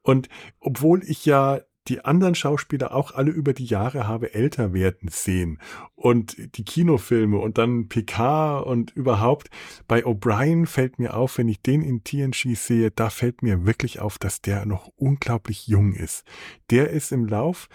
Und 0.02 0.30
obwohl 0.60 1.04
ich 1.04 1.26
ja 1.26 1.62
die 1.88 2.06
anderen 2.06 2.36
Schauspieler 2.36 2.94
auch 2.94 3.12
alle 3.12 3.32
über 3.32 3.54
die 3.54 3.66
Jahre 3.66 4.08
habe 4.08 4.34
älter 4.34 4.74
werden 4.74 5.10
sehen. 5.10 5.60
Und 5.96 6.38
die 6.58 6.64
Kinofilme 6.64 7.38
und 7.38 7.58
dann 7.58 7.88
PK 7.88 8.60
und 8.60 8.92
überhaupt. 8.92 9.50
Bei 9.88 10.06
O'Brien 10.06 10.68
fällt 10.68 11.00
mir 11.00 11.16
auf, 11.16 11.38
wenn 11.38 11.48
ich 11.48 11.62
den 11.62 11.82
in 11.82 12.04
TNG 12.04 12.56
sehe, 12.56 12.92
da 12.92 13.10
fällt 13.10 13.42
mir 13.42 13.66
wirklich 13.66 14.00
auf, 14.00 14.20
dass 14.20 14.42
der 14.42 14.66
noch 14.66 14.92
unglaublich 14.96 15.68
jung 15.68 15.94
ist. 15.94 16.24
Der 16.70 16.92
ist 16.92 17.12
im 17.12 17.28
Lauf 17.28 17.68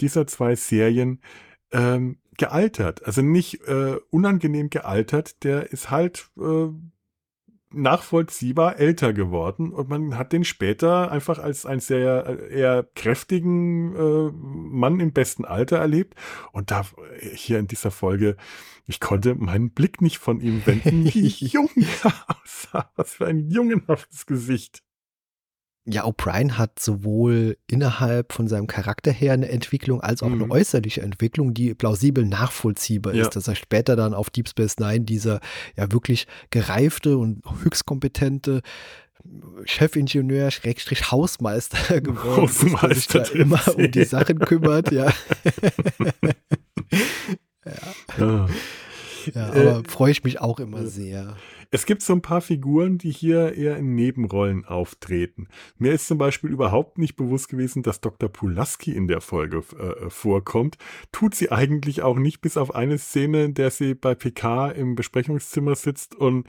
dieser 0.00 0.26
zwei 0.26 0.54
Serien 0.54 1.20
ähm, 1.72 2.18
gealtert. 2.36 3.04
Also 3.06 3.22
nicht 3.22 3.66
äh, 3.66 3.96
unangenehm 4.10 4.70
gealtert, 4.70 5.42
der 5.44 5.72
ist 5.72 5.90
halt 5.90 6.30
äh, 6.38 6.68
nachvollziehbar 7.76 8.78
älter 8.78 9.12
geworden 9.12 9.72
und 9.72 9.88
man 9.88 10.18
hat 10.18 10.32
den 10.32 10.44
später 10.44 11.10
einfach 11.10 11.38
als 11.38 11.66
einen 11.66 11.80
sehr 11.80 12.50
eher 12.50 12.86
kräftigen 12.94 13.94
äh, 13.94 14.30
Mann 14.32 15.00
im 15.00 15.12
besten 15.12 15.44
Alter 15.44 15.78
erlebt 15.78 16.14
und 16.52 16.70
da 16.70 16.84
hier 17.34 17.58
in 17.58 17.66
dieser 17.66 17.90
Folge 17.90 18.36
ich 18.86 19.00
konnte 19.00 19.34
meinen 19.34 19.70
Blick 19.70 20.00
nicht 20.00 20.18
von 20.18 20.40
ihm 20.40 20.64
wenden, 20.64 21.12
wie 21.12 21.28
jung 21.46 21.70
er 22.04 22.12
aussah. 22.28 22.90
Was 22.94 23.14
für 23.14 23.26
ein 23.26 23.50
jungenhaftes 23.50 24.26
Gesicht. 24.26 24.85
Ja, 25.88 26.04
O'Brien 26.04 26.58
hat 26.58 26.80
sowohl 26.80 27.56
innerhalb 27.68 28.32
von 28.32 28.48
seinem 28.48 28.66
Charakter 28.66 29.12
her 29.12 29.32
eine 29.32 29.48
Entwicklung 29.48 30.00
als 30.00 30.22
auch 30.22 30.28
mhm. 30.28 30.42
eine 30.42 30.50
äußerliche 30.52 31.00
Entwicklung, 31.00 31.54
die 31.54 31.74
plausibel 31.74 32.24
nachvollziehbar 32.24 33.14
ja. 33.14 33.22
ist, 33.22 33.36
dass 33.36 33.46
er 33.46 33.54
später 33.54 33.94
dann 33.94 34.12
auf 34.12 34.28
Deep 34.30 34.48
Space 34.48 34.78
Nine 34.78 35.02
dieser 35.02 35.40
ja 35.76 35.92
wirklich 35.92 36.26
gereifte 36.50 37.18
und 37.18 37.42
höchst 37.62 37.86
kompetente 37.86 38.62
Chefingenieur, 39.64 40.50
Schrägstrich 40.50 41.10
Hausmeister 41.10 42.00
geworden 42.02 42.42
Hausmeister 42.42 42.90
ist, 42.90 43.14
der 43.14 43.24
sich 43.24 43.34
da 43.34 43.40
immer 43.40 43.60
um 43.76 43.90
die 43.90 44.04
Sachen 44.04 44.38
kümmert, 44.40 44.92
ja. 44.92 45.06
ja. 47.64 47.72
ja. 48.18 48.48
ja 49.34 49.46
aber 49.46 49.78
äh, 49.78 49.82
freue 49.88 50.12
ich 50.12 50.24
mich 50.24 50.40
auch 50.40 50.58
immer 50.60 50.84
sehr. 50.86 51.36
Es 51.76 51.84
gibt 51.84 52.00
so 52.00 52.14
ein 52.14 52.22
paar 52.22 52.40
Figuren, 52.40 52.96
die 52.96 53.10
hier 53.10 53.52
eher 53.52 53.76
in 53.76 53.94
Nebenrollen 53.94 54.64
auftreten. 54.64 55.48
Mir 55.76 55.92
ist 55.92 56.06
zum 56.06 56.16
Beispiel 56.16 56.48
überhaupt 56.48 56.96
nicht 56.96 57.16
bewusst 57.16 57.50
gewesen, 57.50 57.82
dass 57.82 58.00
Dr. 58.00 58.30
Pulaski 58.30 58.92
in 58.92 59.08
der 59.08 59.20
Folge 59.20 59.58
äh, 59.78 60.08
vorkommt. 60.08 60.78
Tut 61.12 61.34
sie 61.34 61.52
eigentlich 61.52 62.00
auch 62.00 62.16
nicht, 62.16 62.40
bis 62.40 62.56
auf 62.56 62.74
eine 62.74 62.96
Szene, 62.96 63.44
in 63.44 63.52
der 63.52 63.70
sie 63.70 63.92
bei 63.92 64.14
PK 64.14 64.70
im 64.70 64.94
Besprechungszimmer 64.94 65.74
sitzt 65.74 66.14
und 66.14 66.48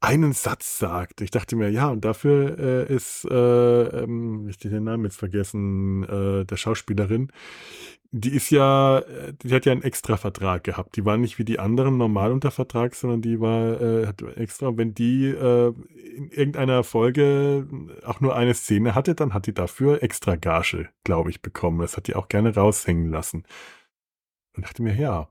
einen 0.00 0.32
Satz 0.32 0.78
sagt. 0.78 1.20
Ich 1.20 1.30
dachte 1.30 1.56
mir, 1.56 1.70
ja, 1.70 1.88
und 1.88 2.04
dafür 2.04 2.58
äh, 2.58 2.94
ist, 2.94 3.24
äh, 3.24 3.34
ähm, 4.02 4.48
ich 4.48 4.58
den 4.58 4.84
Namen 4.84 5.04
jetzt 5.04 5.18
vergessen, 5.18 6.04
äh, 6.04 6.44
der 6.44 6.56
Schauspielerin, 6.56 7.32
die 8.10 8.30
ist 8.30 8.50
ja, 8.50 9.00
äh, 9.00 9.34
die 9.34 9.52
hat 9.54 9.66
ja 9.66 9.72
einen 9.72 9.82
Extra-Vertrag 9.82 10.64
gehabt. 10.64 10.96
Die 10.96 11.04
war 11.04 11.16
nicht 11.16 11.38
wie 11.38 11.44
die 11.44 11.58
anderen 11.58 11.98
normal 11.98 12.32
unter 12.32 12.50
Vertrag, 12.50 12.94
sondern 12.94 13.22
die 13.22 13.40
war 13.40 13.80
äh, 13.80 14.06
hat 14.06 14.22
extra. 14.22 14.68
Und 14.68 14.78
wenn 14.78 14.94
die 14.94 15.26
äh, 15.26 15.74
in 16.16 16.30
irgendeiner 16.30 16.84
Folge 16.84 17.66
auch 18.04 18.20
nur 18.20 18.34
eine 18.36 18.54
Szene 18.54 18.94
hatte, 18.94 19.14
dann 19.14 19.34
hat 19.34 19.46
die 19.46 19.54
dafür 19.54 20.02
extra 20.02 20.36
Gage, 20.36 20.88
glaube 21.04 21.30
ich, 21.30 21.42
bekommen. 21.42 21.80
Das 21.80 21.96
hat 21.96 22.06
die 22.06 22.14
auch 22.14 22.28
gerne 22.28 22.54
raushängen 22.54 23.10
lassen. 23.10 23.44
Und 24.56 24.64
dachte 24.64 24.82
mir, 24.82 24.94
ja, 24.94 25.28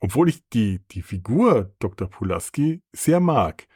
obwohl 0.00 0.28
ich 0.28 0.46
die, 0.50 0.80
die 0.90 1.02
Figur 1.02 1.74
Dr. 1.78 2.08
Pulaski 2.08 2.82
sehr 2.92 3.20
mag, 3.20 3.66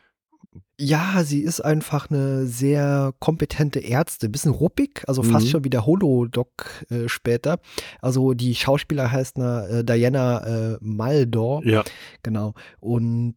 ja, 0.78 1.22
sie 1.24 1.42
ist 1.42 1.60
einfach 1.60 2.10
eine 2.10 2.46
sehr 2.46 3.12
kompetente 3.20 3.84
Ärztin. 3.84 4.32
Bisschen 4.32 4.52
ruppig, 4.52 5.02
also 5.06 5.22
fast 5.22 5.46
Mhm. 5.46 5.50
schon 5.50 5.64
wie 5.64 5.70
der 5.70 5.86
Holodoc 5.86 6.48
äh, 6.90 7.08
später. 7.08 7.60
Also 8.00 8.34
die 8.34 8.54
Schauspieler 8.54 9.12
heißt 9.12 9.38
na, 9.38 9.66
äh, 9.68 9.84
Diana 9.84 10.72
äh, 10.74 10.78
Maldor, 10.80 11.64
ja, 11.64 11.84
genau. 12.22 12.54
Und 12.80 13.36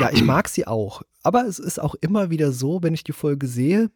ja, 0.00 0.10
ich 0.12 0.24
mag 0.24 0.48
sie 0.48 0.66
auch. 0.66 1.02
Aber 1.22 1.44
es 1.46 1.58
ist 1.58 1.80
auch 1.80 1.94
immer 2.00 2.28
wieder 2.30 2.52
so, 2.52 2.82
wenn 2.82 2.94
ich 2.94 3.04
die 3.04 3.12
Folge 3.12 3.46
sehe 3.46 3.90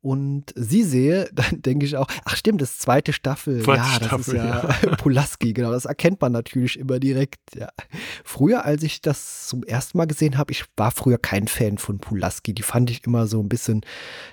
und 0.00 0.52
sie 0.54 0.82
sehe, 0.82 1.28
dann 1.32 1.62
denke 1.62 1.86
ich 1.86 1.96
auch, 1.96 2.06
ach 2.24 2.36
stimmt, 2.36 2.60
das 2.60 2.72
ist 2.72 2.82
zweite 2.82 3.12
Staffel. 3.12 3.62
Zweite 3.62 3.80
ja, 3.80 3.98
das 3.98 4.06
Staffel, 4.06 4.34
ist 4.36 4.82
ja, 4.84 4.96
Pulaski, 4.96 5.52
genau. 5.52 5.72
Das 5.72 5.84
erkennt 5.84 6.20
man 6.20 6.32
natürlich 6.32 6.78
immer 6.78 6.98
direkt. 6.98 7.40
Ja. 7.54 7.68
Früher, 8.24 8.64
als 8.64 8.82
ich 8.82 9.00
das 9.00 9.48
zum 9.48 9.62
ersten 9.62 9.98
Mal 9.98 10.06
gesehen 10.06 10.38
habe, 10.38 10.52
ich 10.52 10.64
war 10.76 10.90
früher 10.90 11.18
kein 11.18 11.48
Fan 11.48 11.78
von 11.78 11.98
Pulaski. 11.98 12.54
Die 12.54 12.62
fand 12.62 12.90
ich 12.90 13.04
immer 13.06 13.26
so 13.26 13.42
ein 13.42 13.48
bisschen, 13.48 13.82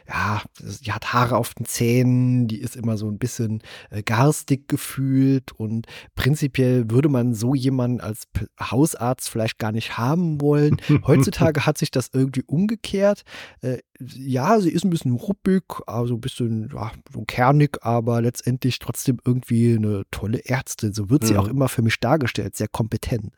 ja, 0.08 0.42
die 0.60 0.92
hat 0.92 1.14
Haare 1.14 1.38
auf 1.38 1.54
den 1.54 1.66
Zähnen, 1.66 2.48
die 2.48 2.60
ist 2.60 2.76
immer 2.76 2.98
so 2.98 3.10
ein 3.10 3.18
bisschen 3.18 3.62
äh, 3.90 4.04
garstig 4.04 4.68
gefühlt 4.68 5.52
und 5.52 5.88
prinzipiell 6.16 6.90
würde 6.90 7.10
man 7.10 7.34
so 7.34 7.56
jemanden 7.56 8.02
als 8.02 8.26
P 8.28 8.46
Hausarzt 8.60 9.30
vielleicht 9.30 9.60
gar 9.60 9.72
nicht 9.72 9.98
haben 9.98 10.42
wollen. 10.42 10.78
Heutzutage 11.08 11.66
hat 11.66 11.78
sich 11.78 11.92
das 11.92 12.10
irgendwie 12.14 12.44
umgekehrt. 12.44 13.24
Äh, 13.62 13.80
ja, 14.00 14.60
sie 14.60 14.72
ist 14.72 14.84
ein 14.84 14.90
bisschen 14.90 15.14
ruppig, 15.14 15.64
also 15.88 16.16
ein 16.16 16.22
bisschen 16.22 16.70
ja, 16.74 16.92
so 17.12 17.24
kernig, 17.26 17.78
aber 17.84 18.22
letztendlich 18.22 18.80
trotzdem 18.80 19.20
irgendwie 19.26 19.76
eine 19.76 20.04
tolle 20.12 20.46
Ärztin. 20.46 20.94
So 20.94 21.10
wird 21.10 21.26
sie 21.26 21.34
Ja. 21.34 21.40
auch 21.40 21.48
immer 21.48 21.68
für 21.70 21.82
mich 21.82 22.00
dargestellt, 22.00 22.56
sehr 22.56 22.68
kompetent. 22.68 23.32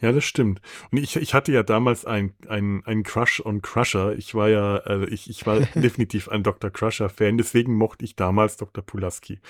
Ja, 0.00 0.12
das 0.12 0.24
stimmt. 0.24 0.60
Und 0.90 0.98
ich, 0.98 1.16
ich 1.16 1.32
hatte 1.32 1.52
ja 1.52 1.62
damals 1.62 2.04
einen 2.04 2.34
ein 2.48 3.04
Crush 3.04 3.40
on 3.44 3.62
Crusher. 3.62 4.14
Ich 4.18 4.34
war 4.34 4.48
ja, 4.50 4.76
also 4.78 5.06
ich, 5.06 5.30
ich 5.30 5.46
war 5.46 5.60
definitiv 5.74 6.28
ein 6.28 6.42
Dr. 6.42 6.70
Crusher-Fan, 6.70 7.38
deswegen 7.38 7.74
mochte 7.74 8.04
ich 8.04 8.14
damals 8.14 8.56
Dr. 8.58 8.84
Pulaski. 8.84 9.40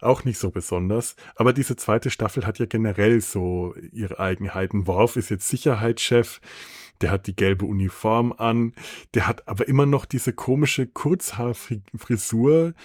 Auch 0.00 0.24
nicht 0.24 0.38
so 0.38 0.50
besonders. 0.50 1.16
Aber 1.34 1.52
diese 1.52 1.76
zweite 1.76 2.10
Staffel 2.10 2.46
hat 2.46 2.58
ja 2.58 2.66
generell 2.66 3.20
so 3.20 3.74
ihre 3.92 4.18
Eigenheiten. 4.18 4.86
Worf 4.86 5.16
ist 5.16 5.30
jetzt 5.30 5.48
Sicherheitschef. 5.48 6.40
Der 7.00 7.10
hat 7.10 7.26
die 7.26 7.36
gelbe 7.36 7.66
Uniform 7.66 8.32
an. 8.36 8.72
Der 9.14 9.26
hat 9.26 9.46
aber 9.48 9.68
immer 9.68 9.86
noch 9.86 10.06
diese 10.06 10.32
komische 10.32 10.86
Kurzhaarfrisur. 10.86 12.74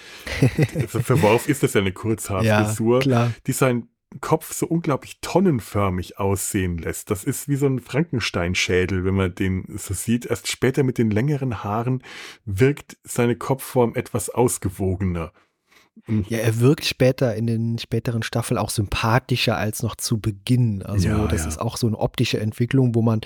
Also 0.75 0.99
für 0.99 1.21
Worf 1.21 1.47
ist 1.47 1.63
das 1.63 1.73
ja 1.73 1.81
eine 1.81 1.91
Kurzhaarfrisur 1.91 2.99
klar. 2.99 3.31
die 3.47 3.51
seinen 3.51 3.89
Kopf 4.19 4.51
so 4.51 4.67
unglaublich 4.67 5.19
tonnenförmig 5.21 6.19
aussehen 6.19 6.77
lässt. 6.77 7.09
Das 7.09 7.23
ist 7.23 7.47
wie 7.47 7.55
so 7.55 7.67
ein 7.67 7.79
Frankensteinschädel, 7.79 9.05
wenn 9.05 9.15
man 9.15 9.33
den 9.33 9.65
so 9.77 9.93
sieht. 9.93 10.25
Erst 10.25 10.49
später 10.49 10.83
mit 10.83 10.97
den 10.97 11.11
längeren 11.11 11.63
Haaren 11.63 12.03
wirkt 12.43 12.97
seine 13.03 13.37
Kopfform 13.37 13.95
etwas 13.95 14.29
ausgewogener. 14.29 15.31
Und 16.07 16.29
Ja, 16.29 16.39
er 16.39 16.59
wirkt 16.59 16.85
später 16.85 17.35
in 17.35 17.47
den 17.47 17.77
späteren 17.77 18.23
Staffeln 18.23 18.57
auch 18.57 18.69
sympathischer 18.69 19.57
als 19.57 19.83
noch 19.83 19.95
zu 19.95 20.19
Beginn. 20.19 20.83
Also 20.83 21.09
Ja, 21.09 21.27
das 21.27 21.41
ja. 21.41 21.47
ist 21.47 21.59
auch 21.59 21.77
so 21.77 21.87
eine 21.87 21.97
optische 21.97 22.39
Entwicklung, 22.39 22.95
wo 22.95 23.01
man 23.01 23.21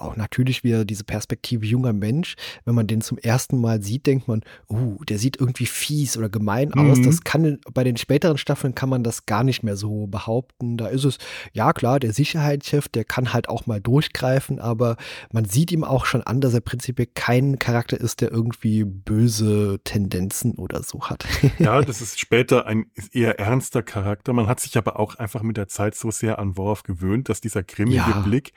auch 0.00 0.16
natürlich 0.16 0.64
wieder 0.64 0.84
diese 0.84 1.04
Perspektive 1.04 1.66
junger 1.66 1.92
Mensch, 1.92 2.34
wenn 2.64 2.74
man 2.74 2.86
den 2.86 3.00
zum 3.00 3.18
ersten 3.18 3.60
Mal 3.60 3.82
sieht, 3.82 4.06
denkt 4.06 4.28
man, 4.28 4.42
uh, 4.68 5.02
der 5.04 5.18
sieht 5.18 5.38
irgendwie 5.38 5.66
fies 5.66 6.16
oder 6.16 6.28
gemein 6.28 6.72
aus. 6.74 6.98
Mhm. 6.98 7.04
Das 7.04 7.22
kann 7.22 7.58
bei 7.72 7.84
den 7.84 7.96
späteren 7.96 8.38
Staffeln 8.38 8.74
kann 8.74 8.88
man 8.88 9.04
das 9.04 9.26
gar 9.26 9.44
nicht 9.44 9.62
mehr 9.62 9.76
so 9.76 10.06
behaupten. 10.06 10.76
Da 10.76 10.88
ist 10.88 11.04
es, 11.04 11.18
ja 11.52 11.72
klar, 11.72 12.00
der 12.00 12.12
Sicherheitschef, 12.12 12.88
der 12.88 13.04
kann 13.04 13.32
halt 13.32 13.48
auch 13.48 13.66
mal 13.66 13.80
durchgreifen, 13.80 14.58
aber 14.58 14.96
man 15.32 15.44
sieht 15.44 15.72
ihm 15.72 15.84
auch 15.84 16.06
schon 16.06 16.22
an, 16.22 16.40
dass 16.40 16.54
er 16.54 16.60
prinzipiell 16.60 17.08
kein 17.14 17.58
Charakter 17.58 18.00
ist, 18.00 18.20
der 18.20 18.30
irgendwie 18.30 18.84
böse 18.84 19.80
Tendenzen 19.84 20.54
oder 20.54 20.82
so 20.82 21.02
hat. 21.02 21.24
ja, 21.58 21.80
das 21.82 22.00
ist 22.00 22.18
später 22.18 22.66
ein 22.66 22.86
eher 23.12 23.38
ernster 23.38 23.82
Charakter. 23.82 24.32
Man 24.32 24.46
hat 24.46 24.60
sich 24.60 24.76
aber 24.76 24.98
auch 24.98 25.16
einfach 25.16 25.42
mit 25.42 25.56
der 25.56 25.68
Zeit 25.68 25.94
so 25.94 26.10
sehr 26.10 26.38
an 26.38 26.56
Worf 26.56 26.82
gewöhnt, 26.82 27.28
dass 27.28 27.40
dieser 27.40 27.62
grimmige 27.62 27.96
Ja. 27.96 28.20
Blick 28.20 28.52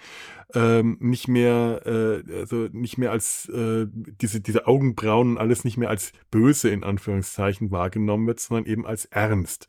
ähm, 0.56 0.98
nicht 1.00 1.28
mehr, 1.28 1.33
äh, 1.42 2.40
also 2.40 2.68
nicht 2.72 2.98
mehr 2.98 3.12
als 3.12 3.48
äh, 3.50 3.86
diese, 3.92 4.42
diese 4.42 4.68
Augenbrauen 4.68 5.32
und 5.32 5.38
alles 5.38 5.64
nicht 5.64 5.78
mehr 5.78 5.90
als 5.90 6.12
böse 6.32 6.70
in 6.70 6.84
Anführungszeichen 6.84 7.72
wahrgenommen 7.72 8.28
wird, 8.28 8.40
sondern 8.40 8.66
eben 8.66 8.86
als 8.86 9.06
ernst. 9.06 9.68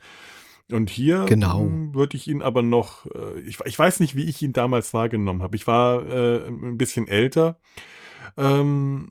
Und 0.73 0.89
hier 0.91 1.27
Genau. 1.27 1.65
mh, 1.65 1.95
würde 1.95 2.17
ich 2.17 2.27
ihn 2.29 2.43
aber 2.43 2.63
noch, 2.63 3.07
äh, 3.15 3.41
ich, 3.41 3.59
ich 3.65 3.79
weiß 3.79 4.01
nicht, 4.01 4.17
wie 4.17 4.25
ich 4.25 4.41
ihn 4.43 4.53
damals 4.53 4.95
wahrgenommen 4.95 5.43
habe. 5.43 5.57
Ich 5.57 5.67
war 5.67 6.07
äh, 6.07 6.47
ein 6.47 6.79
bisschen 6.79 7.07
älter. 7.07 7.59
Ähm, 8.37 9.11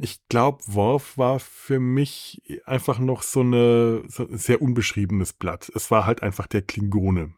ich 0.00 0.26
glaube, 0.28 0.62
Worf 0.66 1.16
war 1.18 1.38
für 1.38 1.78
mich 1.78 2.42
einfach 2.64 2.98
noch 2.98 3.22
so 3.22 3.40
eine 3.40 4.02
so 4.08 4.26
ein 4.26 4.36
sehr 4.38 4.60
unbeschriebenes 4.60 5.32
Blatt. 5.32 5.70
Es 5.74 5.90
war 5.90 6.06
halt 6.06 6.22
einfach 6.22 6.46
der 6.46 6.62
Klingone. 6.62 7.34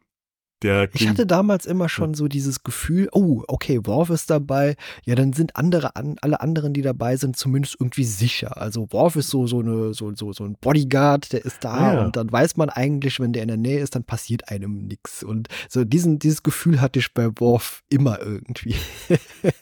Der 0.63 0.89
Ich 0.93 1.07
hatte 1.07 1.27
damals 1.27 1.65
immer 1.67 1.87
schon 1.87 2.15
so 2.15 2.27
dieses 2.27 2.63
Gefühl, 2.63 3.09
oh, 3.11 3.43
okay, 3.47 3.79
Worf 3.83 4.09
ist 4.09 4.29
dabei, 4.29 4.75
ja, 5.05 5.13
dann 5.13 5.33
sind 5.33 5.55
andere 5.55 5.95
an, 5.95 6.15
alle 6.21 6.41
anderen, 6.41 6.73
die 6.73 6.81
dabei 6.81 7.15
sind, 7.15 7.37
zumindest 7.37 7.75
irgendwie 7.79 8.05
sicher. 8.05 8.59
Also 8.59 8.87
Worf 8.91 9.17
ist 9.17 9.29
so 9.29 9.45
so 9.45 9.59
eine 9.59 9.93
so 9.93 10.15
so 10.15 10.33
so 10.33 10.45
ein 10.45 10.57
Bodyguard, 10.59 11.31
der 11.31 11.45
ist 11.45 11.63
da 11.63 11.73
Ah, 11.77 11.93
ja. 11.93 12.05
und 12.05 12.15
dann 12.15 12.31
weiß 12.31 12.57
man 12.57 12.69
eigentlich, 12.69 13.19
wenn 13.19 13.33
der 13.33 13.43
in 13.43 13.49
der 13.49 13.57
Nähe 13.57 13.79
ist, 13.79 13.93
dann 13.93 14.03
passiert 14.03 14.49
einem 14.49 14.87
nichts 14.87 15.23
und 15.23 15.47
so 15.69 15.83
diesen 15.85 16.17
dieses 16.17 16.41
Gefühl 16.41 16.81
hatte 16.81 16.99
ich 16.99 17.13
bei 17.13 17.29
Worf 17.39 17.83
immer 17.89 18.19
irgendwie. 18.21 18.75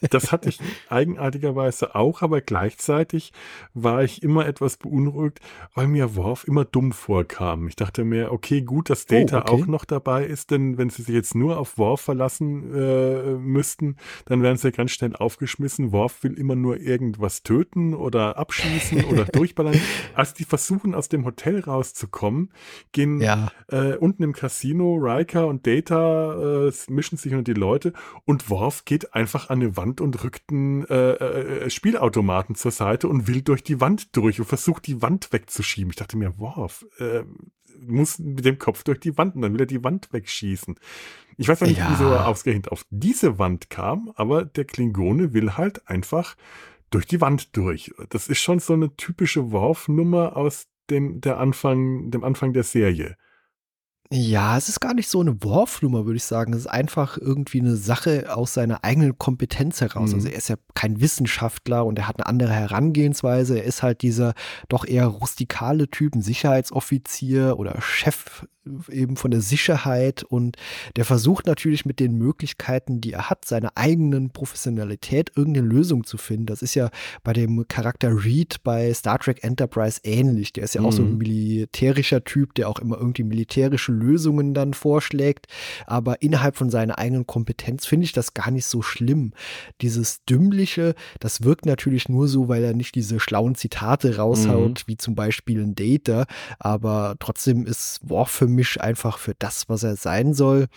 Das 0.09 0.31
hatte 0.31 0.49
ich 0.49 0.59
eigenartigerweise 0.89 1.95
auch, 1.95 2.21
aber 2.21 2.41
gleichzeitig 2.41 3.33
war 3.73 4.03
ich 4.03 4.23
immer 4.23 4.45
etwas 4.45 4.77
beunruhigt, 4.77 5.39
weil 5.73 5.87
mir 5.87 6.15
Worf 6.15 6.45
immer 6.47 6.65
dumm 6.65 6.91
vorkam. 6.91 7.67
Ich 7.67 7.75
dachte 7.75 8.03
mir, 8.03 8.31
okay, 8.31 8.61
gut, 8.61 8.89
dass 8.89 9.05
Data 9.05 9.39
okay. 9.39 9.51
auch 9.51 9.67
noch 9.67 9.85
dabei 9.85 10.25
ist, 10.25 10.51
denn 10.51 10.77
wenn 10.77 10.84
sie 10.89 11.01
sich 11.01 11.15
jetzt 11.15 11.35
nur 11.35 11.57
auf 11.57 11.77
Worf 11.77 12.01
verlassen 12.01 12.73
äh, 12.73 13.33
müssten, 13.33 13.97
dann 14.25 14.41
wären 14.41 14.57
sie 14.57 14.71
ganz 14.71 14.91
schnell 14.91 15.15
aufgeschmissen. 15.15 15.91
Worf 15.91 16.23
will 16.23 16.33
immer 16.33 16.55
nur 16.55 16.79
irgendwas 16.79 17.43
töten 17.43 17.93
oder 17.93 18.37
abschießen 18.37 19.05
oder 19.05 19.25
durchballern. 19.33 19.79
Als 20.13 20.33
die 20.33 20.45
versuchen, 20.45 20.95
aus 20.95 21.09
dem 21.09 21.25
Hotel 21.25 21.59
rauszukommen, 21.59 22.51
gehen 22.91 23.19
Ja, 23.21 23.51
äh, 23.69 23.95
unten 23.95 24.23
im 24.23 24.33
Casino, 24.33 24.95
Riker 24.95 25.47
und 25.47 25.67
Data 25.67 26.67
äh, 26.67 26.71
mischen 26.89 27.17
sich 27.17 27.33
unter 27.33 27.43
die 27.43 27.59
Leute 27.59 27.93
und 28.25 28.49
Worf 28.49 28.85
geht 28.85 29.13
einfach 29.13 29.49
an 29.49 29.61
eine 29.61 29.77
Wand 29.77 30.01
und 30.01 30.23
rückt 30.23 30.51
einen 30.51 30.85
äh, 30.85 31.13
äh, 31.13 31.69
Spielautomaten 31.69 32.55
zur 32.55 32.71
Seite 32.71 33.07
und 33.07 33.27
will 33.27 33.41
durch 33.41 33.63
die 33.63 33.81
Wand 33.81 34.15
durch 34.15 34.39
und 34.39 34.45
versucht 34.45 34.87
die 34.87 35.01
Wand 35.01 35.31
wegzuschieben. 35.31 35.89
Ich 35.89 35.95
dachte 35.95 36.17
mir, 36.17 36.37
Worf, 36.37 36.85
äh, 36.99 37.23
muss 37.87 38.19
mit 38.19 38.45
dem 38.45 38.57
Kopf 38.59 38.83
durch 38.83 38.99
die 38.99 39.17
Wand 39.17 39.35
und 39.35 39.41
dann 39.41 39.53
will 39.53 39.61
er 39.61 39.65
die 39.65 39.83
Wand 39.83 40.11
wegschießen. 40.11 40.75
Ich 41.37 41.47
weiß 41.47 41.61
auch 41.63 41.67
nicht, 41.67 41.79
Ja. 41.79 41.89
wieso 41.91 42.05
er 42.09 42.27
ausgerechnet 42.27 42.71
auf 42.71 42.85
diese 42.89 43.37
Wand 43.39 43.69
kam, 43.69 44.11
aber 44.15 44.45
der 44.45 44.65
Klingone 44.65 45.33
will 45.33 45.53
halt 45.57 45.87
einfach 45.89 46.35
durch 46.91 47.05
die 47.05 47.19
Wand 47.21 47.55
durch. 47.57 47.91
Das 48.09 48.27
ist 48.27 48.39
schon 48.39 48.59
so 48.59 48.73
eine 48.73 48.95
typische 48.95 49.51
Worf-Nummer 49.51 50.37
aus 50.37 50.67
dem, 50.89 51.19
der 51.21 51.39
Anfang, 51.39 52.11
dem 52.11 52.23
Anfang 52.23 52.53
der 52.53 52.63
Serie. 52.63 53.17
Ja, 54.11 54.55
es 54.55 54.69
ist 54.69 54.79
gar 54.79 54.93
nicht 54.93 55.09
so 55.09 55.19
eine 55.19 55.43
Worfnummer, 55.43 56.05
würde 56.05 56.17
ich 56.17 56.23
sagen. 56.23 56.53
Es 56.53 56.59
ist 56.59 56.67
einfach 56.67 57.17
irgendwie 57.17 57.59
eine 57.59 57.75
Sache 57.75 58.35
aus 58.35 58.53
seiner 58.53 58.83
eigenen 58.83 59.17
Kompetenz 59.17 59.81
heraus. 59.81 60.09
Mhm. 60.09 60.15
Also 60.15 60.27
er 60.29 60.35
ist 60.37 60.47
ja 60.47 60.55
kein 60.75 61.01
Wissenschaftler 61.01 61.85
und 61.85 61.97
er 61.97 62.07
hat 62.07 62.19
eine 62.19 62.27
andere 62.27 62.53
Herangehensweise. 62.53 63.57
Er 63.57 63.63
ist 63.63 63.81
halt 63.81 64.03
dieser 64.03 64.35
doch 64.69 64.85
eher 64.85 65.07
rustikale 65.07 65.89
Typ, 65.89 66.13
ein 66.13 66.21
Sicherheitsoffizier 66.21 67.57
oder 67.57 67.81
Chef 67.81 68.45
eben 68.89 69.15
von 69.15 69.29
der 69.29 69.41
Sicherheit 69.41 70.23
und 70.23 70.57
der 70.95 71.05
versucht 71.05 71.45
natürlich 71.45 71.85
mit 71.85 71.99
den 71.99 72.17
Möglichkeiten, 72.17 72.99
die 72.99 73.13
er 73.13 73.29
hat, 73.29 73.45
seiner 73.45 73.73
eigenen 73.75 74.31
Professionalität 74.31 75.31
irgendeine 75.35 75.67
Lösung 75.67 76.03
zu 76.03 76.17
finden. 76.17 76.47
Das 76.47 76.63
ist 76.63 76.73
ja 76.73 76.89
bei 77.23 77.31
dem 77.33 77.67
Charakter 77.67 78.23
Reed 78.25 78.63
bei 78.63 78.91
Star 78.93 79.19
Trek 79.19 79.43
Enterprise 79.43 79.99
ähnlich. 80.03 80.51
Der 80.51 80.63
ist 80.63 80.73
ja 80.73 80.81
auch 80.81 80.91
so 80.91 81.03
ein 81.03 81.11
Mhm. 81.11 81.17
militärischer 81.19 82.23
Typ, 82.23 82.55
der 82.55 82.67
auch 82.67 82.79
immer 82.79 82.97
irgendwie 82.97 83.23
militärische 83.23 83.91
Lösungen 83.95 84.53
dann 84.53 84.73
vorschlägt. 84.73 85.47
Aber 85.87 86.21
innerhalb 86.21 86.55
von 86.55 86.69
seiner 86.69 86.99
eigenen 86.99 87.25
Kompetenz 87.25 87.85
finde 87.85 88.05
ich 88.05 88.13
das 88.13 88.33
gar 88.33 88.51
nicht 88.51 88.65
so 88.65 88.81
schlimm. 88.81 89.33
Dieses 89.81 90.23
Dümmliche, 90.25 90.95
das 91.19 91.43
wirkt 91.43 91.65
natürlich 91.65 92.09
nur 92.09 92.27
so, 92.27 92.47
weil 92.47 92.63
er 92.63 92.73
nicht 92.73 92.95
diese 92.95 93.19
schlauen 93.19 93.55
Zitate 93.55 94.17
raushaut, 94.17 94.83
mhm. 94.83 94.87
wie 94.87 94.97
zum 94.97 95.15
Beispiel 95.15 95.61
ein 95.63 95.75
Data. 95.75 96.25
Aber 96.59 97.15
trotzdem 97.19 97.65
ist 97.65 97.99
Worf 98.03 98.29
für 98.29 98.47
mich 98.47 98.81
einfach 98.81 99.17
für 99.17 99.33
das, 99.39 99.69
was 99.69 99.83
er 99.83 99.95
sein 99.95 100.33
soll, 100.33 100.67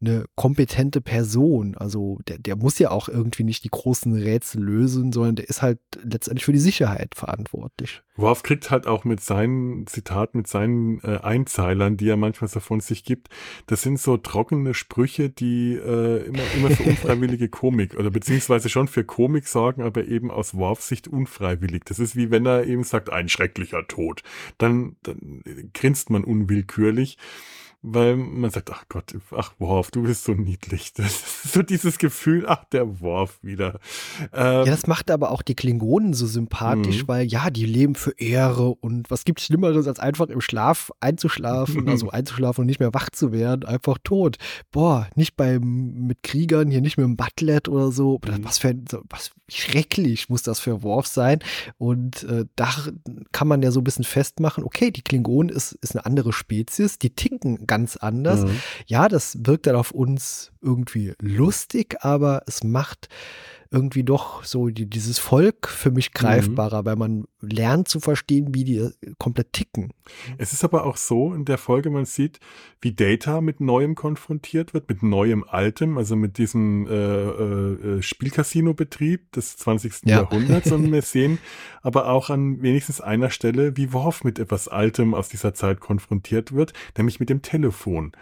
eine 0.00 0.24
kompetente 0.34 1.00
Person. 1.00 1.76
Also 1.76 2.18
der, 2.26 2.38
der 2.38 2.56
muss 2.56 2.78
ja 2.78 2.90
auch 2.90 3.08
irgendwie 3.08 3.44
nicht 3.44 3.64
die 3.64 3.70
großen 3.70 4.14
Rätsel 4.14 4.62
lösen, 4.62 5.12
sondern 5.12 5.36
der 5.36 5.48
ist 5.48 5.62
halt 5.62 5.78
letztendlich 6.02 6.44
für 6.44 6.52
die 6.52 6.58
Sicherheit 6.58 7.14
verantwortlich. 7.14 8.02
Worf 8.16 8.42
kriegt 8.42 8.70
halt 8.70 8.86
auch 8.86 9.04
mit 9.04 9.20
seinen 9.20 9.86
Zitaten, 9.86 10.38
mit 10.38 10.46
seinen 10.46 11.00
äh, 11.00 11.18
Einzeilern, 11.22 11.96
die 11.96 12.08
er 12.08 12.16
manchmal 12.16 12.48
so 12.48 12.60
von 12.62 12.80
sich 12.80 13.04
gibt, 13.04 13.28
das 13.66 13.82
sind 13.82 14.00
so 14.00 14.16
trockene 14.16 14.74
Sprüche, 14.74 15.28
die 15.28 15.74
äh, 15.74 16.26
immer, 16.26 16.42
immer 16.56 16.70
für 16.70 16.84
unfreiwillige 16.84 17.48
Komik 17.48 17.94
oder 17.96 18.10
beziehungsweise 18.10 18.68
schon 18.68 18.88
für 18.88 19.04
Komik 19.04 19.46
sorgen, 19.46 19.82
aber 19.82 20.06
eben 20.06 20.30
aus 20.30 20.54
Worfs 20.54 20.88
Sicht 20.88 21.08
unfreiwillig. 21.08 21.84
Das 21.84 21.98
ist 21.98 22.16
wie 22.16 22.30
wenn 22.30 22.46
er 22.46 22.66
eben 22.66 22.84
sagt, 22.84 23.10
ein 23.10 23.28
schrecklicher 23.28 23.86
Tod. 23.86 24.22
Dann, 24.58 24.96
dann 25.02 25.42
grinst 25.74 26.10
man 26.10 26.24
unwillkürlich 26.24 27.18
weil 27.82 28.16
man 28.16 28.50
sagt, 28.50 28.70
ach 28.72 28.84
Gott, 28.88 29.14
ach 29.36 29.52
Worf, 29.58 29.90
du 29.90 30.02
bist 30.02 30.24
so 30.24 30.32
niedlich. 30.32 30.92
Das 31.02 31.06
ist 31.06 31.52
so 31.52 31.62
dieses 31.62 31.98
Gefühl, 31.98 32.44
ach 32.46 32.64
der 32.66 33.00
Worf 33.00 33.38
wieder. 33.42 33.80
Ähm, 34.32 34.64
ja, 34.64 34.64
das 34.66 34.86
macht 34.86 35.10
aber 35.10 35.32
auch 35.32 35.42
die 35.42 35.56
Klingonen 35.56 36.14
so 36.14 36.26
sympathisch, 36.26 37.02
mhm. 37.02 37.08
weil 37.08 37.26
ja, 37.26 37.50
die 37.50 37.66
leben 37.66 37.96
für 37.96 38.12
Ehre 38.18 38.68
und 38.68 39.10
was 39.10 39.24
gibt 39.24 39.40
Schlimmeres, 39.40 39.88
als 39.88 39.98
einfach 39.98 40.28
im 40.28 40.40
Schlaf 40.40 40.92
einzuschlafen, 41.00 41.88
also 41.88 42.10
einzuschlafen 42.10 42.62
und 42.62 42.66
nicht 42.66 42.78
mehr 42.78 42.94
wach 42.94 43.10
zu 43.10 43.32
werden, 43.32 43.64
einfach 43.64 43.98
tot. 44.04 44.36
Boah, 44.70 45.08
nicht 45.16 45.36
beim 45.36 46.06
mit 46.06 46.22
Kriegern, 46.22 46.70
hier 46.70 46.82
nicht 46.82 46.98
mit 46.98 47.04
dem 47.04 47.16
Butlet 47.16 47.68
oder 47.68 47.90
so. 47.90 48.20
Mhm. 48.24 48.44
Was 48.44 48.58
für 48.58 48.68
ein, 48.68 48.84
was 49.08 49.32
schrecklich 49.48 50.28
muss 50.28 50.42
das 50.42 50.60
für 50.60 50.82
Worf 50.82 51.06
sein. 51.06 51.40
Und 51.78 52.24
äh, 52.24 52.44
da 52.56 52.70
kann 53.32 53.48
man 53.48 53.62
ja 53.62 53.70
so 53.70 53.80
ein 53.80 53.84
bisschen 53.84 54.04
festmachen, 54.04 54.64
okay, 54.64 54.90
die 54.90 55.02
Klingonen 55.02 55.54
ist, 55.54 55.72
ist 55.72 55.96
eine 55.96 56.06
andere 56.06 56.32
Spezies, 56.32 56.98
die 56.98 57.10
ticken 57.10 57.66
ganz 57.72 57.96
anders. 57.96 58.40
Mhm. 58.44 58.60
Ja, 58.86 59.08
das 59.08 59.38
wirkt 59.46 59.66
dann 59.66 59.76
auf 59.76 59.92
uns 59.92 60.52
irgendwie 60.60 61.14
lustig, 61.22 61.96
aber 62.00 62.42
es 62.46 62.62
macht 62.62 63.08
irgendwie 63.72 64.04
doch 64.04 64.44
so 64.44 64.68
die, 64.68 64.86
dieses 64.86 65.18
Volk 65.18 65.66
für 65.66 65.90
mich 65.90 66.10
mhm. 66.10 66.18
greifbarer, 66.18 66.82
mhm. 66.82 66.86
weil 66.86 66.96
man 66.96 67.24
lernt 67.40 67.88
zu 67.88 68.00
verstehen, 68.00 68.54
wie 68.54 68.64
die 68.64 68.90
komplett 69.18 69.52
ticken. 69.52 69.92
Es 70.38 70.52
ist 70.52 70.62
aber 70.62 70.84
auch 70.84 70.96
so 70.96 71.32
in 71.32 71.44
der 71.44 71.58
Folge, 71.58 71.90
man 71.90 72.04
sieht, 72.04 72.38
wie 72.80 72.92
Data 72.92 73.40
mit 73.40 73.60
Neuem 73.60 73.94
konfrontiert 73.94 74.74
wird, 74.74 74.88
mit 74.88 75.02
Neuem 75.02 75.44
Altem, 75.48 75.96
also 75.96 76.14
mit 76.14 76.38
diesem 76.38 76.86
äh, 76.86 76.92
äh, 76.92 78.02
Spielcasino-Betrieb 78.02 79.32
des 79.32 79.56
20. 79.56 80.02
Ja. 80.04 80.18
Jahrhunderts. 80.18 80.70
Und 80.70 80.92
wir 80.92 81.02
sehen 81.02 81.38
aber 81.80 82.08
auch 82.08 82.30
an 82.30 82.62
wenigstens 82.62 83.00
einer 83.00 83.30
Stelle, 83.30 83.76
wie 83.76 83.92
Worf 83.92 84.22
mit 84.22 84.38
etwas 84.38 84.68
Altem 84.68 85.14
aus 85.14 85.28
dieser 85.28 85.54
Zeit 85.54 85.80
konfrontiert 85.80 86.52
wird, 86.52 86.74
nämlich 86.96 87.20
mit 87.20 87.30
dem 87.30 87.42
Telefon. 87.42 88.12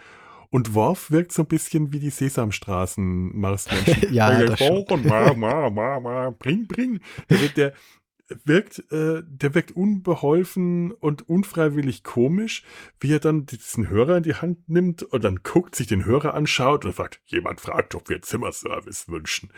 Und 0.51 0.75
Worf 0.75 1.11
wirkt 1.11 1.31
so 1.31 1.43
ein 1.43 1.47
bisschen 1.47 1.93
wie 1.93 1.99
die 1.99 2.09
Sesamstraßen 2.09 3.39
Marsmenschen. 3.39 4.11
ja, 4.13 4.43
das 4.43 4.61
und 4.61 5.05
ma, 5.05 5.33
ma, 5.33 5.69
ma, 5.69 5.99
ma, 5.99 6.29
bring, 6.37 6.67
bring. 6.67 6.99
Der, 7.29 7.37
der 7.55 7.73
wirkt, 8.43 8.79
äh, 8.91 9.23
der 9.25 9.55
wirkt 9.55 9.71
unbeholfen 9.71 10.91
und 10.91 11.27
unfreiwillig 11.27 12.03
komisch, 12.03 12.63
wie 12.99 13.13
er 13.13 13.19
dann 13.19 13.45
diesen 13.45 13.89
Hörer 13.89 14.17
in 14.17 14.23
die 14.23 14.35
Hand 14.35 14.69
nimmt 14.69 15.03
und 15.03 15.23
dann 15.23 15.39
guckt, 15.43 15.75
sich 15.75 15.87
den 15.87 16.05
Hörer 16.05 16.33
anschaut 16.33 16.85
und 16.85 16.93
fragt, 16.93 17.21
jemand 17.25 17.61
fragt, 17.61 17.95
ob 17.95 18.09
wir 18.09 18.21
Zimmerservice 18.21 19.07
wünschen. 19.07 19.51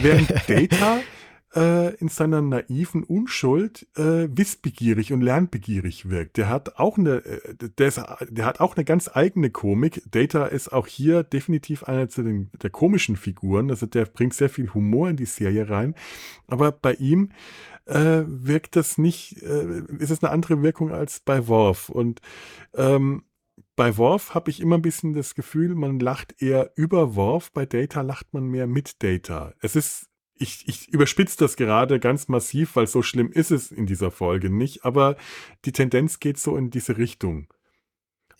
Während 0.00 0.30
Data 0.48 1.00
äh, 1.54 1.94
in 1.96 2.08
seiner 2.08 2.42
naiven 2.42 3.04
Unschuld 3.04 3.86
äh, 3.96 4.28
wissbegierig 4.30 5.12
und 5.12 5.20
lernbegierig 5.20 6.08
wirkt. 6.08 6.36
Der 6.36 6.48
hat 6.48 6.76
auch 6.76 6.98
eine, 6.98 7.24
äh, 7.24 7.54
der, 7.78 7.88
ist, 7.88 8.00
der 8.28 8.44
hat 8.44 8.60
auch 8.60 8.76
eine 8.76 8.84
ganz 8.84 9.10
eigene 9.12 9.50
Komik. 9.50 10.02
Data 10.10 10.46
ist 10.46 10.72
auch 10.72 10.86
hier 10.86 11.22
definitiv 11.22 11.84
einer 11.84 12.08
zu 12.08 12.22
den, 12.22 12.50
der 12.62 12.70
komischen 12.70 13.16
Figuren. 13.16 13.70
Also 13.70 13.86
der 13.86 14.04
bringt 14.06 14.34
sehr 14.34 14.50
viel 14.50 14.72
Humor 14.74 15.08
in 15.08 15.16
die 15.16 15.26
Serie 15.26 15.68
rein. 15.68 15.94
Aber 16.46 16.72
bei 16.72 16.94
ihm 16.94 17.30
äh, 17.86 18.22
wirkt 18.26 18.76
das 18.76 18.98
nicht, 18.98 19.42
äh, 19.42 19.82
ist 19.98 20.10
es 20.10 20.22
eine 20.22 20.32
andere 20.32 20.62
Wirkung 20.62 20.90
als 20.90 21.20
bei 21.20 21.46
Worf. 21.46 21.88
Und 21.88 22.20
ähm, 22.74 23.24
bei 23.76 23.96
Worf 23.96 24.34
habe 24.34 24.50
ich 24.50 24.60
immer 24.60 24.78
ein 24.78 24.82
bisschen 24.82 25.14
das 25.14 25.34
Gefühl, 25.34 25.74
man 25.74 25.98
lacht 25.98 26.40
eher 26.40 26.72
über 26.76 27.14
Worf, 27.14 27.52
bei 27.52 27.66
Data 27.66 28.02
lacht 28.02 28.32
man 28.32 28.46
mehr 28.46 28.66
mit 28.66 29.02
Data. 29.02 29.52
Es 29.60 29.76
ist 29.76 30.08
ich, 30.36 30.66
ich 30.66 30.88
überspitze 30.88 31.38
das 31.38 31.56
gerade 31.56 32.00
ganz 32.00 32.28
massiv, 32.28 32.76
weil 32.76 32.86
so 32.86 33.02
schlimm 33.02 33.30
ist 33.30 33.50
es 33.50 33.70
in 33.70 33.86
dieser 33.86 34.10
Folge 34.10 34.50
nicht, 34.50 34.84
aber 34.84 35.16
die 35.64 35.72
Tendenz 35.72 36.20
geht 36.20 36.38
so 36.38 36.56
in 36.56 36.70
diese 36.70 36.98
Richtung. 36.98 37.48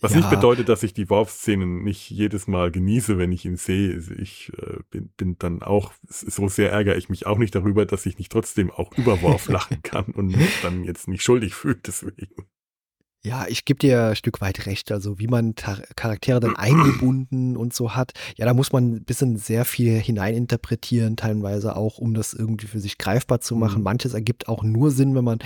Was 0.01 0.11
ja. 0.11 0.17
nicht 0.17 0.29
bedeutet, 0.29 0.67
dass 0.67 0.83
ich 0.83 0.93
die 0.93 1.09
Worf-Szenen 1.09 1.83
nicht 1.83 2.11
jedes 2.11 2.47
Mal 2.47 2.69
genieße, 2.69 3.17
wenn 3.17 3.31
ich 3.31 3.45
ihn 3.45 3.55
sehe. 3.55 3.97
Ich 4.17 4.51
äh, 4.57 4.79
bin, 4.91 5.09
bin 5.15 5.37
dann 5.39 5.63
auch, 5.63 5.93
so 6.07 6.49
sehr 6.49 6.71
ärgere 6.71 6.97
ich 6.97 7.07
mich 7.07 7.25
auch 7.25 7.37
nicht 7.37 7.55
darüber, 7.55 7.85
dass 7.85 8.05
ich 8.05 8.17
nicht 8.17 8.31
trotzdem 8.31 8.71
auch 8.71 8.91
über 8.97 9.21
Worf 9.21 9.47
lachen 9.47 9.81
kann 9.83 10.07
und 10.07 10.27
mich 10.27 10.61
dann 10.61 10.83
jetzt 10.83 11.07
nicht 11.07 11.23
schuldig 11.23 11.55
fühlt 11.55 11.87
deswegen. 11.87 12.45
Ja, 13.25 13.47
ich 13.47 13.65
gebe 13.65 13.79
dir 13.79 14.09
ein 14.09 14.15
Stück 14.15 14.39
weit 14.39 14.67
recht. 14.67 14.91
Also 14.91 15.17
wie 15.17 15.27
man 15.27 15.55
Charaktere 15.55 16.39
dann 16.39 16.55
eingebunden 16.55 17.57
und 17.57 17.73
so 17.73 17.95
hat, 17.95 18.13
ja, 18.37 18.45
da 18.45 18.53
muss 18.53 18.71
man 18.71 18.93
ein 18.93 19.03
bisschen 19.03 19.37
sehr 19.37 19.65
viel 19.65 19.99
hineininterpretieren, 19.99 21.17
teilweise 21.17 21.75
auch, 21.75 21.97
um 21.97 22.13
das 22.13 22.33
irgendwie 22.33 22.67
für 22.67 22.79
sich 22.79 22.99
greifbar 22.99 23.41
zu 23.41 23.55
machen. 23.55 23.79
Mhm. 23.79 23.83
Manches 23.83 24.13
ergibt 24.13 24.47
auch 24.47 24.63
nur 24.63 24.91
Sinn, 24.91 25.15
wenn 25.15 25.23
man 25.23 25.39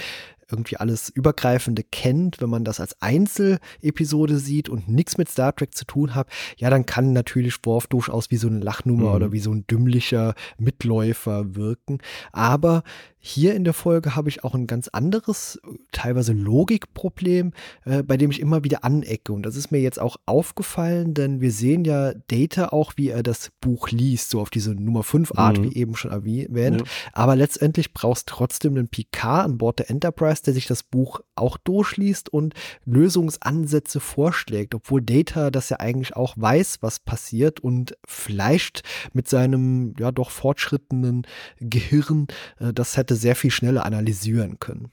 irgendwie 0.51 0.77
alles 0.77 1.09
Übergreifende 1.09 1.83
kennt, 1.83 2.41
wenn 2.41 2.49
man 2.49 2.63
das 2.63 2.79
als 2.79 2.99
Einzelepisode 3.01 4.39
sieht 4.39 4.67
und 4.67 4.89
nichts 4.89 5.17
mit 5.17 5.29
Star 5.29 5.55
Trek 5.55 5.75
zu 5.75 5.85
tun 5.85 6.15
hat, 6.15 6.27
ja, 6.57 6.69
dann 6.69 6.85
kann 6.85 7.13
natürlich 7.13 7.55
Worf 7.63 7.87
durchaus 7.87 8.31
wie 8.31 8.37
so 8.37 8.47
eine 8.47 8.59
Lachnummer 8.59 9.09
mhm. 9.09 9.15
oder 9.15 9.31
wie 9.31 9.39
so 9.39 9.51
ein 9.51 9.65
dümmlicher 9.67 10.33
Mitläufer 10.57 11.55
wirken. 11.55 11.99
Aber 12.31 12.83
hier 13.19 13.53
in 13.53 13.63
der 13.63 13.73
Folge 13.73 14.15
habe 14.15 14.29
ich 14.29 14.43
auch 14.43 14.55
ein 14.55 14.67
ganz 14.67 14.87
anderes, 14.87 15.59
teilweise 15.91 16.33
Logikproblem, 16.33 17.51
äh, 17.85 18.01
bei 18.03 18.17
dem 18.17 18.31
ich 18.31 18.39
immer 18.39 18.63
wieder 18.63 18.83
anecke. 18.83 19.33
Und 19.33 19.43
das 19.43 19.55
ist 19.55 19.71
mir 19.71 19.79
jetzt 19.79 19.99
auch 19.99 20.17
aufgefallen, 20.25 21.13
denn 21.13 21.41
wir 21.41 21.51
sehen 21.51 21.83
ja 21.83 22.13
Data 22.27 22.69
auch, 22.69 22.93
wie 22.95 23.09
er 23.09 23.23
das 23.23 23.51
Buch 23.61 23.89
liest, 23.89 24.29
so 24.29 24.39
auf 24.39 24.49
diese 24.49 24.73
Nummer 24.73 25.03
5 25.03 25.33
Art, 25.35 25.59
mhm. 25.59 25.63
wie 25.65 25.75
eben 25.75 25.95
schon 25.95 26.11
erwähnt. 26.11 26.81
Mhm. 26.81 26.87
Aber 27.13 27.35
letztendlich 27.35 27.93
brauchst 27.93 28.27
trotzdem 28.27 28.75
einen 28.75 28.87
Picard 28.87 29.45
an 29.45 29.57
Bord 29.57 29.79
der 29.79 29.89
Enterprise, 29.89 30.43
der 30.43 30.53
sich 30.53 30.67
das 30.67 30.83
Buch 30.83 31.21
auch 31.35 31.57
durchliest 31.57 32.29
und 32.29 32.53
Lösungsansätze 32.85 33.99
vorschlägt, 33.99 34.75
obwohl 34.75 35.01
Data 35.01 35.51
das 35.51 35.69
ja 35.69 35.77
eigentlich 35.77 36.15
auch 36.15 36.35
weiß, 36.37 36.77
was 36.81 36.99
passiert 36.99 37.59
und 37.59 37.97
vielleicht 38.05 38.83
mit 39.13 39.27
seinem 39.27 39.93
ja 39.99 40.11
doch 40.11 40.31
fortschrittenden 40.31 41.27
Gehirn 41.59 42.27
äh, 42.59 42.73
das 42.73 42.97
hätte 42.97 43.08
hätte 43.09 43.19
sehr 43.19 43.35
viel 43.35 43.51
schneller 43.51 43.85
analysieren 43.85 44.59
können 44.59 44.91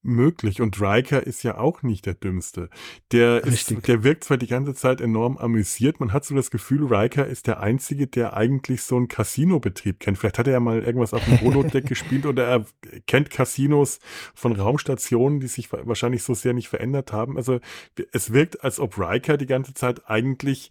möglich. 0.00 0.60
Und 0.60 0.80
Riker 0.80 1.26
ist 1.26 1.42
ja 1.42 1.58
auch 1.58 1.82
nicht 1.82 2.06
der 2.06 2.14
Dümmste. 2.14 2.70
Der, 3.10 3.42
ist, 3.44 3.86
der 3.88 4.04
wirkt 4.04 4.22
zwar 4.22 4.36
die 4.36 4.46
ganze 4.46 4.72
Zeit 4.72 5.00
enorm 5.00 5.36
amüsiert. 5.36 5.98
Man 5.98 6.12
hat 6.12 6.24
so 6.24 6.36
das 6.36 6.52
Gefühl, 6.52 6.86
Riker 6.86 7.26
ist 7.26 7.48
der 7.48 7.58
Einzige, 7.60 8.06
der 8.06 8.34
eigentlich 8.34 8.82
so 8.82 8.96
einen 8.96 9.08
Casino-Betrieb 9.08 9.98
kennt. 9.98 10.16
Vielleicht 10.16 10.38
hat 10.38 10.46
er 10.46 10.52
ja 10.52 10.60
mal 10.60 10.82
irgendwas 10.84 11.12
auf 11.12 11.24
dem 11.24 11.40
Holodeck 11.40 11.84
gespielt 11.88 12.26
oder 12.26 12.46
er 12.46 12.66
kennt 13.08 13.30
Casinos 13.30 13.98
von 14.36 14.52
Raumstationen, 14.52 15.40
die 15.40 15.48
sich 15.48 15.72
wahrscheinlich 15.72 16.22
so 16.22 16.32
sehr 16.32 16.54
nicht 16.54 16.68
verändert 16.68 17.12
haben. 17.12 17.36
Also 17.36 17.58
es 18.12 18.32
wirkt, 18.32 18.62
als 18.62 18.78
ob 18.78 18.98
Riker 18.98 19.36
die 19.36 19.46
ganze 19.46 19.74
Zeit 19.74 20.08
eigentlich 20.08 20.70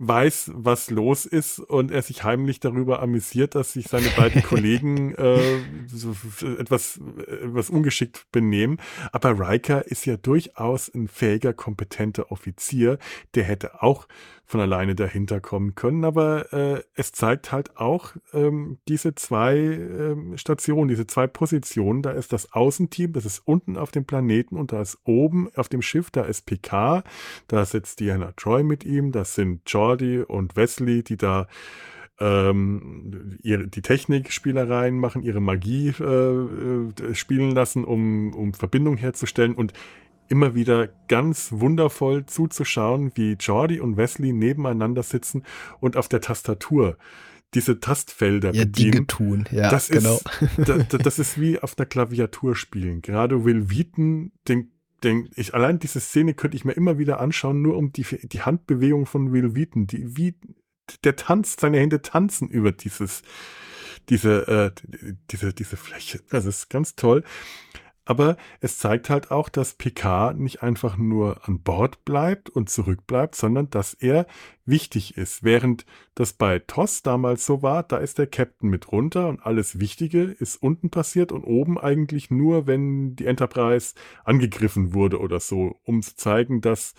weiß, 0.00 0.52
was 0.54 0.90
los 0.90 1.26
ist 1.26 1.58
und 1.58 1.90
er 1.90 2.00
sich 2.00 2.24
heimlich 2.24 2.58
darüber 2.58 3.02
amüsiert, 3.02 3.54
dass 3.54 3.74
sich 3.74 3.86
seine 3.86 4.08
beiden 4.16 4.42
Kollegen 4.50 5.14
äh, 5.14 5.60
so 5.86 6.16
etwas, 6.58 6.98
etwas 7.26 7.68
ungeschickt 7.68 8.26
benehmen. 8.32 8.78
Aber 9.12 9.38
Riker 9.38 9.86
ist 9.86 10.06
ja 10.06 10.16
durchaus 10.16 10.88
ein 10.94 11.06
fähiger, 11.06 11.52
kompetenter 11.52 12.32
Offizier. 12.32 12.98
Der 13.34 13.44
hätte 13.44 13.82
auch 13.82 14.08
von 14.50 14.60
alleine 14.60 14.96
dahinter 14.96 15.40
kommen 15.40 15.76
können. 15.76 16.04
Aber 16.04 16.52
äh, 16.52 16.82
es 16.94 17.12
zeigt 17.12 17.52
halt 17.52 17.76
auch 17.76 18.16
ähm, 18.32 18.78
diese 18.88 19.14
zwei 19.14 19.56
ähm, 19.56 20.36
Stationen, 20.36 20.88
diese 20.88 21.06
zwei 21.06 21.28
Positionen. 21.28 22.02
Da 22.02 22.10
ist 22.10 22.32
das 22.32 22.52
Außenteam, 22.52 23.12
das 23.12 23.24
ist 23.24 23.42
unten 23.44 23.76
auf 23.76 23.92
dem 23.92 24.06
Planeten 24.06 24.56
und 24.56 24.72
da 24.72 24.82
ist 24.82 24.98
oben 25.04 25.48
auf 25.54 25.68
dem 25.68 25.82
Schiff, 25.82 26.10
da 26.10 26.22
ist 26.22 26.46
Picard, 26.46 27.06
da 27.46 27.64
sitzt 27.64 28.00
Diana 28.00 28.32
Troy 28.32 28.64
mit 28.64 28.84
ihm, 28.84 29.12
das 29.12 29.36
sind 29.36 29.62
Jordi 29.70 30.18
und 30.18 30.56
Wesley, 30.56 31.04
die 31.04 31.16
da 31.16 31.46
ähm, 32.18 33.38
ihre, 33.42 33.68
die 33.68 33.82
Technikspielereien 33.82 34.98
machen, 34.98 35.22
ihre 35.22 35.40
Magie 35.40 35.94
äh, 36.00 36.04
äh, 36.04 37.14
spielen 37.14 37.52
lassen, 37.52 37.84
um, 37.84 38.34
um 38.34 38.52
Verbindung 38.52 38.96
herzustellen. 38.96 39.54
Und 39.54 39.74
immer 40.30 40.54
wieder 40.54 40.88
ganz 41.08 41.48
wundervoll 41.50 42.24
zuzuschauen, 42.24 43.12
wie 43.14 43.32
Jordi 43.32 43.80
und 43.80 43.96
Wesley 43.96 44.32
nebeneinander 44.32 45.02
sitzen 45.02 45.42
und 45.80 45.96
auf 45.96 46.08
der 46.08 46.20
Tastatur 46.20 46.96
diese 47.54 47.80
Tastfelder 47.80 48.52
ja, 48.54 48.64
bedienen. 48.64 48.92
Dinge 48.92 49.06
tun. 49.06 49.48
Ja, 49.50 49.70
das 49.70 49.88
genau. 49.88 50.20
Ist, 50.56 50.68
da, 50.68 50.78
das 50.78 51.18
ist 51.18 51.40
wie 51.40 51.58
auf 51.58 51.74
der 51.74 51.86
Klaviatur 51.86 52.54
spielen. 52.54 53.02
Gerade 53.02 53.44
Will 53.44 53.70
Wheaton, 53.70 54.32
den, 54.46 54.70
den, 55.02 55.28
ich, 55.34 55.52
allein 55.52 55.80
diese 55.80 55.98
Szene 55.98 56.34
könnte 56.34 56.56
ich 56.56 56.64
mir 56.64 56.72
immer 56.72 56.98
wieder 56.98 57.18
anschauen, 57.18 57.60
nur 57.60 57.76
um 57.76 57.92
die, 57.92 58.04
die 58.22 58.42
Handbewegung 58.42 59.06
von 59.06 59.32
Will 59.32 59.56
Wheaton, 59.56 59.88
die, 59.88 60.16
wie, 60.16 60.36
der 61.02 61.16
tanzt, 61.16 61.60
seine 61.60 61.78
Hände 61.78 62.02
tanzen 62.02 62.48
über 62.48 62.70
dieses, 62.70 63.22
diese, 64.08 64.46
äh, 64.46 64.70
diese, 65.30 65.52
diese 65.52 65.76
Fläche. 65.76 66.20
Das 66.30 66.44
ist 66.44 66.70
ganz 66.70 66.94
toll. 66.94 67.24
Aber 68.04 68.36
es 68.60 68.78
zeigt 68.78 69.10
halt 69.10 69.30
auch, 69.30 69.48
dass 69.48 69.74
Picard 69.74 70.38
nicht 70.38 70.62
einfach 70.62 70.96
nur 70.96 71.46
an 71.46 71.60
Bord 71.60 72.04
bleibt 72.04 72.48
und 72.48 72.70
zurückbleibt, 72.70 73.34
sondern 73.34 73.70
dass 73.70 73.94
er 73.94 74.26
wichtig 74.64 75.16
ist. 75.16 75.44
Während 75.44 75.84
das 76.14 76.32
bei 76.32 76.58
TOS 76.58 77.02
damals 77.02 77.44
so 77.46 77.62
war, 77.62 77.82
da 77.82 77.98
ist 77.98 78.18
der 78.18 78.26
Captain 78.26 78.70
mit 78.70 78.90
runter 78.90 79.28
und 79.28 79.44
alles 79.44 79.78
Wichtige 79.78 80.22
ist 80.22 80.56
unten 80.56 80.90
passiert 80.90 81.30
und 81.30 81.44
oben 81.44 81.78
eigentlich 81.78 82.30
nur, 82.30 82.66
wenn 82.66 83.16
die 83.16 83.26
Enterprise 83.26 83.94
angegriffen 84.24 84.94
wurde 84.94 85.20
oder 85.20 85.38
so, 85.38 85.78
um 85.84 86.02
zu 86.02 86.16
zeigen, 86.16 86.60
dass 86.60 86.94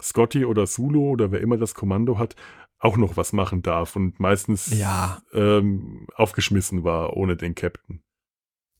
Scotty 0.00 0.44
oder 0.44 0.66
Sulu 0.66 1.08
oder 1.08 1.32
wer 1.32 1.40
immer 1.40 1.56
das 1.56 1.74
Kommando 1.74 2.18
hat, 2.18 2.36
auch 2.78 2.96
noch 2.96 3.16
was 3.16 3.32
machen 3.32 3.62
darf 3.62 3.96
und 3.96 4.18
meistens 4.18 4.76
ja. 4.76 5.22
ähm, 5.32 6.06
aufgeschmissen 6.14 6.82
war 6.82 7.16
ohne 7.16 7.36
den 7.36 7.54
Captain. 7.54 8.02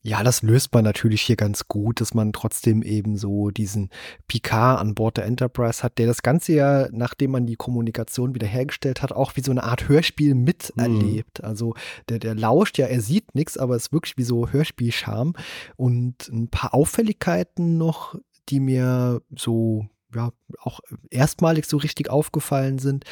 Ja, 0.05 0.25
das 0.25 0.43
löst 0.43 0.75
man 0.75 0.83
natürlich 0.83 1.23
hier 1.23 1.37
ganz 1.37 1.69
gut, 1.69 2.01
dass 2.01 2.13
man 2.13 2.33
trotzdem 2.33 2.83
eben 2.83 3.17
so 3.17 3.51
diesen 3.51 3.91
Picard 4.27 4.81
an 4.81 4.97
Bord 4.97 5.17
der 5.17 5.27
Enterprise 5.27 5.85
hat, 5.85 5.97
der 5.99 6.09
das 6.09 6.23
Ganze 6.23 6.55
ja, 6.55 6.89
nachdem 6.91 7.31
man 7.31 7.47
die 7.47 7.55
Kommunikation 7.55 8.35
wiederhergestellt 8.35 9.01
hat, 9.01 9.13
auch 9.13 9.37
wie 9.37 9.43
so 9.43 9.53
eine 9.53 9.63
Art 9.63 9.89
Hörspiel 9.89 10.35
miterlebt. 10.35 11.39
Mhm. 11.41 11.45
Also 11.45 11.75
der, 12.09 12.19
der 12.19 12.35
lauscht 12.35 12.79
ja, 12.79 12.87
er 12.87 13.01
sieht 13.01 13.37
nichts, 13.37 13.57
aber 13.57 13.77
es 13.77 13.85
ist 13.85 13.93
wirklich 13.93 14.17
wie 14.17 14.25
so 14.25 14.49
Hörspielscham. 14.49 15.35
Und 15.77 16.29
ein 16.29 16.49
paar 16.49 16.75
Auffälligkeiten 16.75 17.79
noch, 17.79 18.17
die 18.49 18.59
mir 18.59 19.23
so, 19.37 19.87
ja, 20.17 20.33
auch 20.61 20.81
erstmalig 21.11 21.67
so 21.67 21.77
richtig 21.77 22.11
aufgefallen 22.11 22.81
sind. 22.81 23.05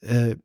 Äh, 0.00 0.36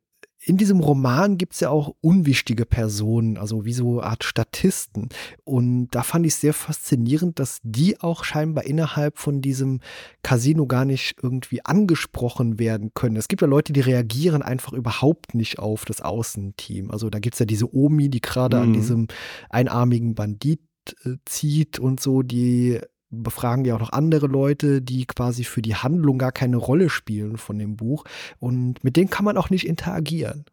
in 0.46 0.56
diesem 0.56 0.78
Roman 0.78 1.38
gibt 1.38 1.54
es 1.54 1.60
ja 1.60 1.70
auch 1.70 1.96
unwichtige 2.00 2.66
Personen, 2.66 3.36
also 3.36 3.64
wie 3.64 3.72
so 3.72 3.98
eine 3.98 4.08
Art 4.08 4.22
Statisten. 4.22 5.08
Und 5.42 5.88
da 5.90 6.04
fand 6.04 6.24
ich 6.24 6.36
sehr 6.36 6.54
faszinierend, 6.54 7.40
dass 7.40 7.58
die 7.64 8.00
auch 8.00 8.22
scheinbar 8.22 8.62
innerhalb 8.64 9.18
von 9.18 9.40
diesem 9.40 9.80
Casino 10.22 10.66
gar 10.66 10.84
nicht 10.84 11.16
irgendwie 11.20 11.64
angesprochen 11.64 12.60
werden 12.60 12.92
können. 12.94 13.16
Es 13.16 13.26
gibt 13.26 13.42
ja 13.42 13.48
Leute, 13.48 13.72
die 13.72 13.80
reagieren 13.80 14.42
einfach 14.42 14.72
überhaupt 14.72 15.34
nicht 15.34 15.58
auf 15.58 15.84
das 15.84 16.00
Außenteam. 16.00 16.92
Also 16.92 17.10
da 17.10 17.18
gibt 17.18 17.34
es 17.34 17.40
ja 17.40 17.46
diese 17.46 17.74
Omi, 17.74 18.08
die 18.08 18.20
gerade 18.20 18.58
mhm. 18.58 18.62
an 18.62 18.72
diesem 18.72 19.08
einarmigen 19.50 20.14
Bandit 20.14 20.60
äh, 21.04 21.16
zieht 21.24 21.80
und 21.80 21.98
so, 21.98 22.22
die 22.22 22.78
befragen 23.10 23.64
ja 23.64 23.76
auch 23.76 23.80
noch 23.80 23.92
andere 23.92 24.26
Leute, 24.26 24.82
die 24.82 25.06
quasi 25.06 25.44
für 25.44 25.62
die 25.62 25.74
Handlung 25.74 26.18
gar 26.18 26.32
keine 26.32 26.56
Rolle 26.56 26.90
spielen 26.90 27.36
von 27.36 27.58
dem 27.58 27.76
Buch. 27.76 28.04
Und 28.38 28.82
mit 28.82 28.96
denen 28.96 29.10
kann 29.10 29.24
man 29.24 29.36
auch 29.36 29.50
nicht 29.50 29.66
interagieren. 29.66 30.44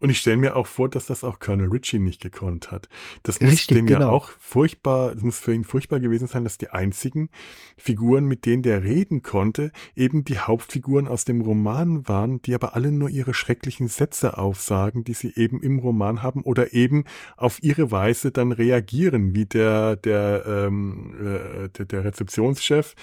Und 0.00 0.10
ich 0.10 0.18
stelle 0.18 0.36
mir 0.36 0.56
auch 0.56 0.66
vor, 0.66 0.88
dass 0.88 1.06
das 1.06 1.24
auch 1.24 1.40
Colonel 1.40 1.68
Ritchie 1.68 1.98
nicht 1.98 2.20
gekonnt 2.20 2.70
hat. 2.70 2.88
Das 3.22 3.40
muss 3.40 3.52
Richtig, 3.52 3.76
dem 3.76 3.86
genau. 3.86 4.00
ja 4.00 4.08
auch 4.08 4.30
furchtbar, 4.38 5.14
das 5.14 5.22
muss 5.22 5.38
für 5.38 5.54
ihn 5.54 5.64
furchtbar 5.64 6.00
gewesen 6.00 6.28
sein, 6.28 6.44
dass 6.44 6.58
die 6.58 6.70
einzigen 6.70 7.30
Figuren, 7.76 8.26
mit 8.26 8.46
denen 8.46 8.62
der 8.62 8.84
reden 8.84 9.22
konnte, 9.22 9.72
eben 9.96 10.24
die 10.24 10.38
Hauptfiguren 10.38 11.08
aus 11.08 11.24
dem 11.24 11.40
Roman 11.40 12.06
waren, 12.08 12.40
die 12.42 12.54
aber 12.54 12.74
alle 12.74 12.92
nur 12.92 13.08
ihre 13.08 13.34
schrecklichen 13.34 13.88
Sätze 13.88 14.38
aufsagen, 14.38 15.04
die 15.04 15.14
sie 15.14 15.32
eben 15.34 15.62
im 15.62 15.78
Roman 15.78 16.22
haben 16.22 16.42
oder 16.42 16.72
eben 16.72 17.04
auf 17.36 17.62
ihre 17.62 17.90
Weise 17.90 18.30
dann 18.30 18.52
reagieren, 18.52 19.34
wie 19.34 19.46
der, 19.46 19.96
der, 19.96 20.44
ähm, 20.46 21.14
äh, 21.20 21.68
der, 21.70 21.86
der 21.86 22.04
Rezeptionschef, 22.04 22.94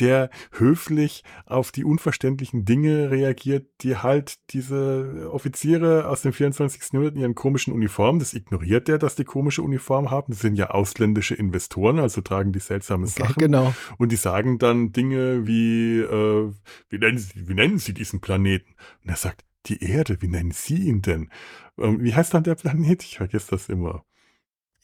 der 0.00 0.30
höflich 0.52 1.24
auf 1.46 1.72
die 1.72 1.84
unverständlichen 1.84 2.64
Dinge 2.64 3.10
reagiert, 3.10 3.66
die 3.80 3.96
halt 3.96 4.36
diese 4.50 5.30
Offiziere 5.32 5.95
aus 6.04 6.22
dem 6.22 6.32
24. 6.32 6.92
Jahrhundert 6.92 7.14
in 7.14 7.20
ihren 7.20 7.34
komischen 7.34 7.72
Uniformen, 7.72 8.18
das 8.18 8.34
ignoriert 8.34 8.88
der, 8.88 8.98
dass 8.98 9.16
die 9.16 9.24
komische 9.24 9.62
Uniform 9.62 10.10
haben. 10.10 10.32
Das 10.32 10.40
sind 10.40 10.56
ja 10.56 10.70
ausländische 10.70 11.34
Investoren, 11.34 11.98
also 11.98 12.20
tragen 12.20 12.52
die 12.52 12.60
seltsame 12.60 13.06
Sachen. 13.06 13.36
Genau. 13.38 13.74
Und 13.98 14.12
die 14.12 14.16
sagen 14.16 14.58
dann 14.58 14.92
Dinge 14.92 15.46
wie, 15.46 16.00
äh, 16.00 16.52
wie, 16.88 16.98
nennen 16.98 17.18
sie, 17.18 17.48
wie 17.48 17.54
nennen 17.54 17.78
sie 17.78 17.94
diesen 17.94 18.20
Planeten? 18.20 18.74
Und 19.02 19.10
er 19.10 19.16
sagt, 19.16 19.44
die 19.66 19.82
Erde, 19.82 20.20
wie 20.20 20.28
nennen 20.28 20.52
Sie 20.52 20.88
ihn 20.88 21.02
denn? 21.02 21.30
Ähm, 21.78 22.02
wie 22.02 22.14
heißt 22.14 22.34
dann 22.34 22.44
der 22.44 22.54
Planet? 22.54 23.02
Ich 23.02 23.16
vergesse 23.16 23.50
das 23.50 23.68
immer. 23.68 24.04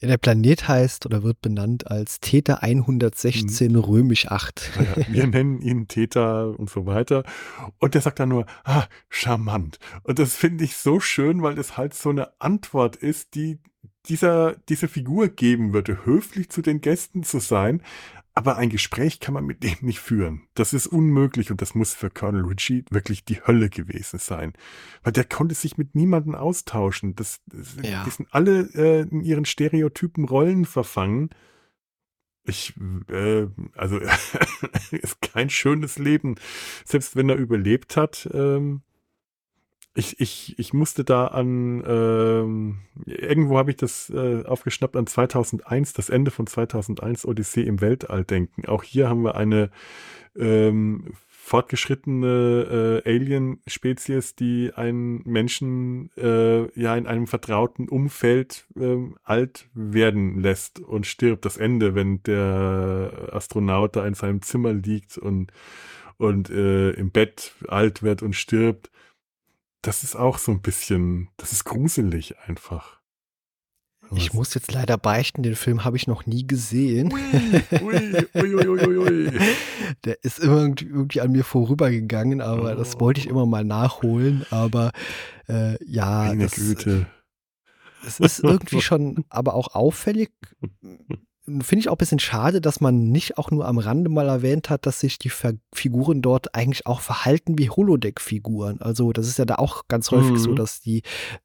Der 0.03 0.17
Planet 0.17 0.67
heißt 0.67 1.05
oder 1.05 1.23
wird 1.23 1.41
benannt 1.41 1.89
als 1.89 2.19
Theta 2.19 2.55
116 2.55 3.71
mhm. 3.71 3.77
römisch 3.77 4.27
8. 4.27 4.71
Ja, 4.75 5.05
wir 5.09 5.27
nennen 5.27 5.61
ihn 5.61 5.87
Theta 5.87 6.43
und 6.43 6.69
so 6.69 6.85
weiter. 6.85 7.23
Und 7.79 7.93
der 7.93 8.01
sagt 8.01 8.19
dann 8.19 8.29
nur, 8.29 8.45
ah, 8.65 8.85
charmant. 9.09 9.79
Und 10.03 10.19
das 10.19 10.35
finde 10.35 10.65
ich 10.65 10.75
so 10.75 10.99
schön, 10.99 11.41
weil 11.41 11.57
es 11.57 11.77
halt 11.77 11.93
so 11.93 12.09
eine 12.09 12.29
Antwort 12.39 12.97
ist, 12.97 13.35
die 13.35 13.59
dieser, 14.09 14.55
diese 14.67 14.89
Figur 14.89 15.29
geben 15.29 15.73
würde, 15.73 16.05
höflich 16.05 16.49
zu 16.49 16.61
den 16.61 16.81
Gästen 16.81 17.23
zu 17.23 17.39
sein, 17.39 17.81
aber 18.35 18.57
ein 18.57 18.69
Gespräch 18.69 19.19
kann 19.19 19.35
man 19.35 19.45
mit 19.45 19.63
dem 19.63 19.75
nicht 19.81 19.99
führen. 19.99 20.47
Das 20.55 20.73
ist 20.73 20.87
unmöglich 20.87 21.51
und 21.51 21.61
das 21.61 21.75
muss 21.75 21.93
für 21.93 22.09
Colonel 22.09 22.45
Ritchie 22.45 22.83
wirklich 22.89 23.23
die 23.23 23.41
Hölle 23.41 23.69
gewesen 23.69 24.17
sein. 24.17 24.53
Weil 25.03 25.13
der 25.13 25.25
konnte 25.25 25.53
sich 25.53 25.77
mit 25.77 25.93
niemandem 25.93 26.33
austauschen. 26.33 27.15
Das, 27.15 27.41
das 27.45 27.75
ja. 27.83 28.03
Die 28.03 28.09
sind 28.09 28.29
alle 28.31 28.69
äh, 28.73 29.01
in 29.01 29.21
ihren 29.21 29.45
stereotypen 29.45 30.25
Rollen 30.25 30.65
verfangen. 30.65 31.29
Ich, 32.45 32.73
äh, 33.09 33.47
also, 33.75 33.99
ist 34.91 35.21
kein 35.21 35.51
schönes 35.51 35.99
Leben. 35.99 36.35
Selbst 36.85 37.15
wenn 37.15 37.29
er 37.29 37.35
überlebt 37.35 37.95
hat, 37.95 38.27
ähm, 38.33 38.81
ich, 39.95 40.19
ich, 40.19 40.57
ich 40.57 40.73
musste 40.73 41.03
da 41.03 41.27
an, 41.27 41.83
ähm, 41.85 42.77
irgendwo 43.05 43.57
habe 43.57 43.71
ich 43.71 43.77
das 43.77 44.09
äh, 44.09 44.43
aufgeschnappt 44.43 44.95
an 44.95 45.05
2001, 45.05 45.93
das 45.93 46.09
Ende 46.09 46.31
von 46.31 46.47
2001 46.47 47.25
Odyssee 47.25 47.61
im 47.61 47.79
Weltall 47.79 48.23
denken. 48.23 48.65
Auch 48.65 48.83
hier 48.83 49.07
haben 49.07 49.23
wir 49.23 49.35
eine 49.35 49.69
ähm, 50.35 51.13
fortgeschrittene 51.29 53.01
äh, 53.05 53.09
Alien-Spezies, 53.09 54.35
die 54.35 54.71
einen 54.73 55.21
Menschen 55.25 56.09
äh, 56.17 56.71
ja 56.79 56.95
in 56.95 57.05
einem 57.05 57.27
vertrauten 57.27 57.87
Umfeld 57.87 58.65
äh, 58.75 58.97
alt 59.23 59.67
werden 59.75 60.39
lässt 60.39 60.79
und 60.79 61.05
stirbt. 61.05 61.45
Das 61.45 61.57
Ende, 61.57 61.93
wenn 61.93 62.23
der 62.23 63.29
Astronaut 63.31 63.95
da 63.95 64.07
in 64.07 64.15
seinem 64.15 64.41
Zimmer 64.41 64.73
liegt 64.73 65.19
und, 65.19 65.51
und 66.17 66.49
äh, 66.49 66.91
im 66.91 67.11
Bett 67.11 67.53
alt 67.67 68.01
wird 68.01 68.23
und 68.23 68.35
stirbt 68.35 68.89
das 69.83 70.03
ist 70.03 70.15
auch 70.15 70.37
so 70.37 70.51
ein 70.51 70.61
bisschen, 70.61 71.29
das 71.37 71.51
ist 71.51 71.65
gruselig 71.65 72.35
einfach. 72.47 72.99
Ich 74.15 74.33
muss 74.33 74.53
jetzt 74.53 74.71
leider 74.71 74.97
beichten, 74.97 75.43
den 75.43 75.55
Film 75.55 75.83
habe 75.83 75.97
ich 75.97 76.07
noch 76.07 76.25
nie 76.25 76.45
gesehen. 76.45 77.11
Ui, 77.11 77.21
ui, 78.35 78.67
ui, 78.67 78.97
ui, 78.97 79.31
Der 80.05 80.23
ist 80.23 80.39
immer 80.39 80.61
irgendwie 80.61 81.21
an 81.21 81.31
mir 81.31 81.43
vorübergegangen, 81.43 82.41
aber 82.41 82.73
oh. 82.73 82.75
das 82.75 82.99
wollte 82.99 83.21
ich 83.21 83.27
immer 83.27 83.45
mal 83.45 83.63
nachholen. 83.63 84.45
Aber 84.51 84.91
äh, 85.47 85.83
ja, 85.83 86.25
Meine 86.25 86.43
das, 86.43 86.55
Güte. 86.55 87.07
Es 88.05 88.19
ist 88.19 88.43
irgendwie 88.43 88.81
schon 88.81 89.25
aber 89.29 89.55
auch 89.55 89.73
auffällig, 89.73 90.31
finde 91.45 91.79
ich 91.79 91.89
auch 91.89 91.95
ein 91.95 91.97
bisschen 91.97 92.19
schade, 92.19 92.61
dass 92.61 92.79
man 92.79 93.09
nicht 93.11 93.37
auch 93.37 93.51
nur 93.51 93.67
am 93.67 93.77
Rande 93.77 94.09
mal 94.09 94.29
erwähnt 94.29 94.69
hat, 94.69 94.85
dass 94.85 95.01
sich 95.01 95.19
die 95.19 95.31
Figuren 95.73 96.21
dort 96.21 96.55
eigentlich 96.55 96.87
auch 96.87 97.01
verhalten 97.01 97.57
wie 97.57 97.69
Holodeck-Figuren. 97.69 98.81
Also 98.81 99.11
das 99.11 99.27
ist 99.27 99.39
ja 99.39 99.45
da 99.45 99.55
auch 99.55 99.83
ganz 99.89 100.11
häufig 100.11 100.31
mhm. 100.31 100.37
so, 100.37 100.53
dass 100.53 100.79
die 100.79 101.03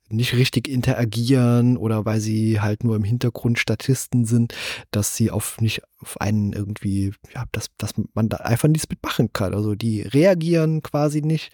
nicht 0.09 0.35
richtig 0.35 0.69
interagieren 0.69 1.77
oder 1.77 2.05
weil 2.05 2.21
sie 2.21 2.61
halt 2.61 2.85
nur 2.85 2.95
im 2.95 3.03
Hintergrund 3.03 3.59
Statisten 3.59 4.25
sind, 4.25 4.55
dass 4.93 5.17
sie 5.17 5.33
auf 5.33 5.61
nicht 5.61 5.83
auf 6.01 6.21
einen 6.21 6.53
irgendwie, 6.53 7.13
ja, 7.35 7.45
dass, 7.51 7.71
dass 7.77 7.95
man 8.15 8.29
da 8.29 8.39
einfach 8.39 8.69
nichts 8.69 8.89
mitmachen 8.89 9.33
kann. 9.33 9.53
Also 9.53 9.75
die 9.75 10.03
reagieren 10.03 10.83
quasi 10.83 11.23
nicht. 11.23 11.51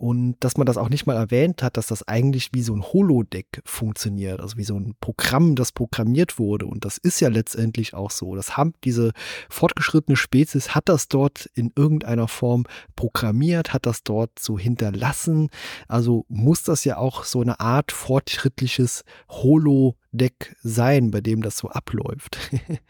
Und 0.00 0.36
dass 0.40 0.56
man 0.56 0.64
das 0.64 0.78
auch 0.78 0.88
nicht 0.88 1.04
mal 1.04 1.16
erwähnt 1.16 1.62
hat, 1.62 1.76
dass 1.76 1.88
das 1.88 2.08
eigentlich 2.08 2.54
wie 2.54 2.62
so 2.62 2.74
ein 2.74 2.82
Holodeck 2.82 3.60
funktioniert, 3.66 4.40
also 4.40 4.56
wie 4.56 4.64
so 4.64 4.74
ein 4.74 4.94
Programm, 4.98 5.56
das 5.56 5.72
programmiert 5.72 6.38
wurde. 6.38 6.64
Und 6.64 6.86
das 6.86 6.96
ist 6.96 7.20
ja 7.20 7.28
letztendlich 7.28 7.92
auch 7.92 8.10
so. 8.10 8.34
Das 8.34 8.56
haben 8.56 8.72
diese 8.82 9.12
fortgeschrittene 9.50 10.16
Spezies, 10.16 10.74
hat 10.74 10.88
das 10.88 11.08
dort 11.08 11.50
in 11.52 11.70
irgendeiner 11.76 12.28
Form 12.28 12.64
programmiert, 12.96 13.74
hat 13.74 13.84
das 13.84 14.02
dort 14.02 14.38
so 14.38 14.58
hinterlassen. 14.58 15.50
Also 15.86 16.24
muss 16.28 16.62
das 16.62 16.84
ja 16.84 16.96
auch 16.96 17.24
so 17.24 17.42
eine 17.42 17.60
Art 17.60 17.92
fortschrittliches 17.92 19.04
Holodeck 19.28 20.56
sein, 20.62 21.10
bei 21.10 21.20
dem 21.20 21.42
das 21.42 21.58
so 21.58 21.68
abläuft. 21.68 22.38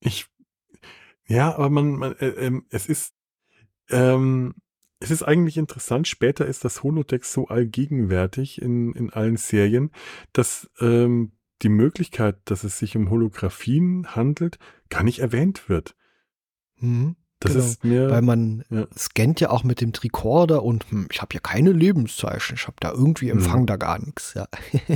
ich 0.00 0.26
Ja, 1.26 1.54
aber 1.54 1.70
man, 1.70 1.92
man 1.92 2.12
äh, 2.16 2.26
ähm, 2.26 2.66
es 2.68 2.84
ist, 2.84 3.14
ähm, 3.88 4.54
es 5.04 5.10
ist 5.10 5.22
eigentlich 5.22 5.58
interessant. 5.58 6.08
Später 6.08 6.46
ist 6.46 6.64
das 6.64 6.82
Holodeck 6.82 7.24
so 7.26 7.48
allgegenwärtig 7.48 8.60
in, 8.60 8.92
in 8.94 9.12
allen 9.12 9.36
Serien, 9.36 9.90
dass 10.32 10.70
ähm, 10.80 11.32
die 11.60 11.68
Möglichkeit, 11.68 12.38
dass 12.46 12.64
es 12.64 12.78
sich 12.78 12.96
um 12.96 13.10
Holographien 13.10 14.16
handelt, 14.16 14.58
gar 14.88 15.02
nicht 15.02 15.18
erwähnt 15.18 15.68
wird. 15.68 15.94
Mhm. 16.78 17.16
Das 17.40 17.52
genau, 17.52 17.64
ist 17.64 17.84
mir. 17.84 18.10
Weil 18.10 18.22
man 18.22 18.64
ja. 18.70 18.86
scannt 18.96 19.40
ja 19.40 19.50
auch 19.50 19.62
mit 19.62 19.82
dem 19.82 19.92
Tricorder 19.92 20.62
und 20.62 20.90
hm, 20.90 21.08
ich 21.10 21.20
habe 21.20 21.34
ja 21.34 21.40
keine 21.40 21.72
Lebenszeichen. 21.72 22.56
Ich 22.56 22.66
habe 22.66 22.76
da 22.80 22.90
irgendwie 22.92 23.28
Empfang 23.28 23.62
mhm. 23.62 23.66
da 23.66 23.76
gar 23.76 23.98
nichts. 23.98 24.32
Ja. 24.32 24.48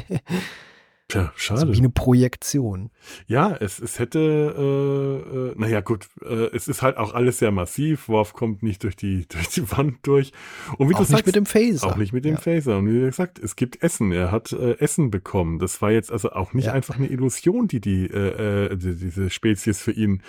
Tja, 1.09 1.33
schade. 1.37 1.61
So 1.61 1.73
wie 1.73 1.79
eine 1.79 1.89
Projektion. 1.89 2.91
Ja, 3.27 3.57
es, 3.59 3.79
es 3.79 3.99
hätte, 3.99 4.19
äh, 4.19 5.37
äh, 5.37 5.55
naja 5.57 5.81
gut, 5.81 6.07
äh, 6.23 6.55
es 6.55 6.69
ist 6.69 6.83
halt 6.83 6.99
auch 6.99 7.15
alles 7.15 7.39
sehr 7.39 7.51
massiv. 7.51 8.09
Worf 8.11 8.35
kommt 8.35 8.63
nicht 8.63 8.85
durch 8.85 8.95
die, 8.95 9.27
durch 9.29 9.49
die 9.49 9.71
Wand 9.71 10.01
durch. 10.03 10.33
Und 10.77 10.91
wie 10.91 10.95
auch 10.95 10.99
du 10.99 11.03
nicht 11.05 11.11
sagst, 11.11 11.25
mit 11.25 11.35
dem 11.35 11.47
Phaser. 11.47 11.87
Auch 11.87 11.97
nicht 11.97 12.13
mit 12.13 12.27
dem 12.27 12.35
ja. 12.35 12.41
Phaser. 12.41 12.77
Und 12.77 12.93
wie 12.93 13.01
gesagt, 13.01 13.39
es 13.39 13.57
gibt 13.57 13.83
Essen. 13.83 14.13
Er 14.13 14.31
hat 14.31 14.53
äh, 14.53 14.79
Essen 14.81 15.11
bekommen. 15.11 15.59
Das 15.59 15.81
war 15.81 15.91
jetzt 15.91 16.13
also 16.13 16.33
auch 16.33 16.53
nicht 16.53 16.67
ja. 16.67 16.75
einfach 16.75 16.97
eine 16.97 17.07
Illusion, 17.07 17.69
die, 17.69 17.81
die, 17.81 18.05
äh, 18.05 18.67
äh, 18.67 18.77
die 18.77 18.95
diese 18.95 19.31
Spezies 19.31 19.81
für 19.81 19.93
ihn 19.93 20.23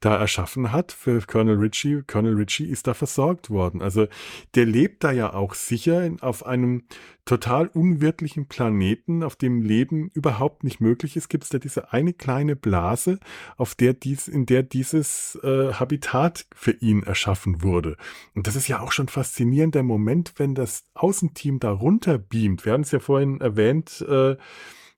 da 0.00 0.18
erschaffen 0.18 0.70
hat. 0.70 0.92
Für 0.92 1.18
Colonel 1.22 1.56
Ritchie. 1.56 2.02
Colonel 2.06 2.34
Ritchie 2.34 2.66
ist 2.66 2.86
da 2.86 2.92
versorgt 2.92 3.48
worden. 3.48 3.80
Also 3.80 4.06
der 4.54 4.66
lebt 4.66 5.02
da 5.02 5.12
ja 5.12 5.32
auch 5.32 5.54
sicher 5.54 6.04
in, 6.04 6.20
auf 6.20 6.44
einem 6.44 6.82
total 7.26 7.66
unwirtlichen 7.66 8.46
Planeten, 8.46 9.22
auf 9.22 9.36
dem 9.36 9.60
Leben 9.60 10.10
überhaupt 10.26 10.64
nicht 10.64 10.80
möglich 10.80 11.16
ist, 11.16 11.28
gibt 11.28 11.44
es 11.44 11.50
da 11.50 11.58
diese 11.58 11.92
eine 11.92 12.12
kleine 12.12 12.56
Blase, 12.56 13.20
auf 13.56 13.76
der 13.76 13.94
dies, 13.94 14.26
in 14.26 14.44
der 14.44 14.64
dieses 14.64 15.38
äh, 15.44 15.72
Habitat 15.74 16.46
für 16.52 16.72
ihn 16.72 17.04
erschaffen 17.04 17.62
wurde. 17.62 17.96
Und 18.34 18.48
das 18.48 18.56
ist 18.56 18.66
ja 18.66 18.80
auch 18.80 18.90
schon 18.90 19.06
faszinierend, 19.06 19.76
der 19.76 19.84
Moment, 19.84 20.34
wenn 20.38 20.56
das 20.56 20.84
Außenteam 20.94 21.60
da 21.60 21.70
runterbeamt. 21.70 22.64
Wir 22.64 22.72
haben 22.72 22.80
es 22.80 22.90
ja 22.90 22.98
vorhin 22.98 23.40
erwähnt, 23.40 24.04
äh, 24.08 24.36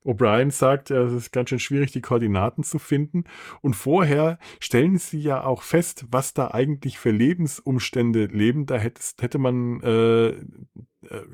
O'Brien 0.03 0.51
sagt, 0.51 0.91
es 0.91 1.11
ist 1.11 1.31
ganz 1.31 1.49
schön 1.49 1.59
schwierig, 1.59 1.91
die 1.91 2.01
Koordinaten 2.01 2.63
zu 2.63 2.79
finden. 2.79 3.25
Und 3.61 3.75
vorher 3.75 4.39
stellen 4.59 4.97
sie 4.97 5.19
ja 5.19 5.43
auch 5.43 5.61
fest, 5.61 6.05
was 6.09 6.33
da 6.33 6.51
eigentlich 6.51 6.97
für 6.97 7.11
Lebensumstände 7.11 8.25
leben. 8.25 8.65
Da 8.65 8.77
hätte, 8.77 9.37
man, 9.37 9.81
äh, 9.81 10.27
äh, 10.29 10.37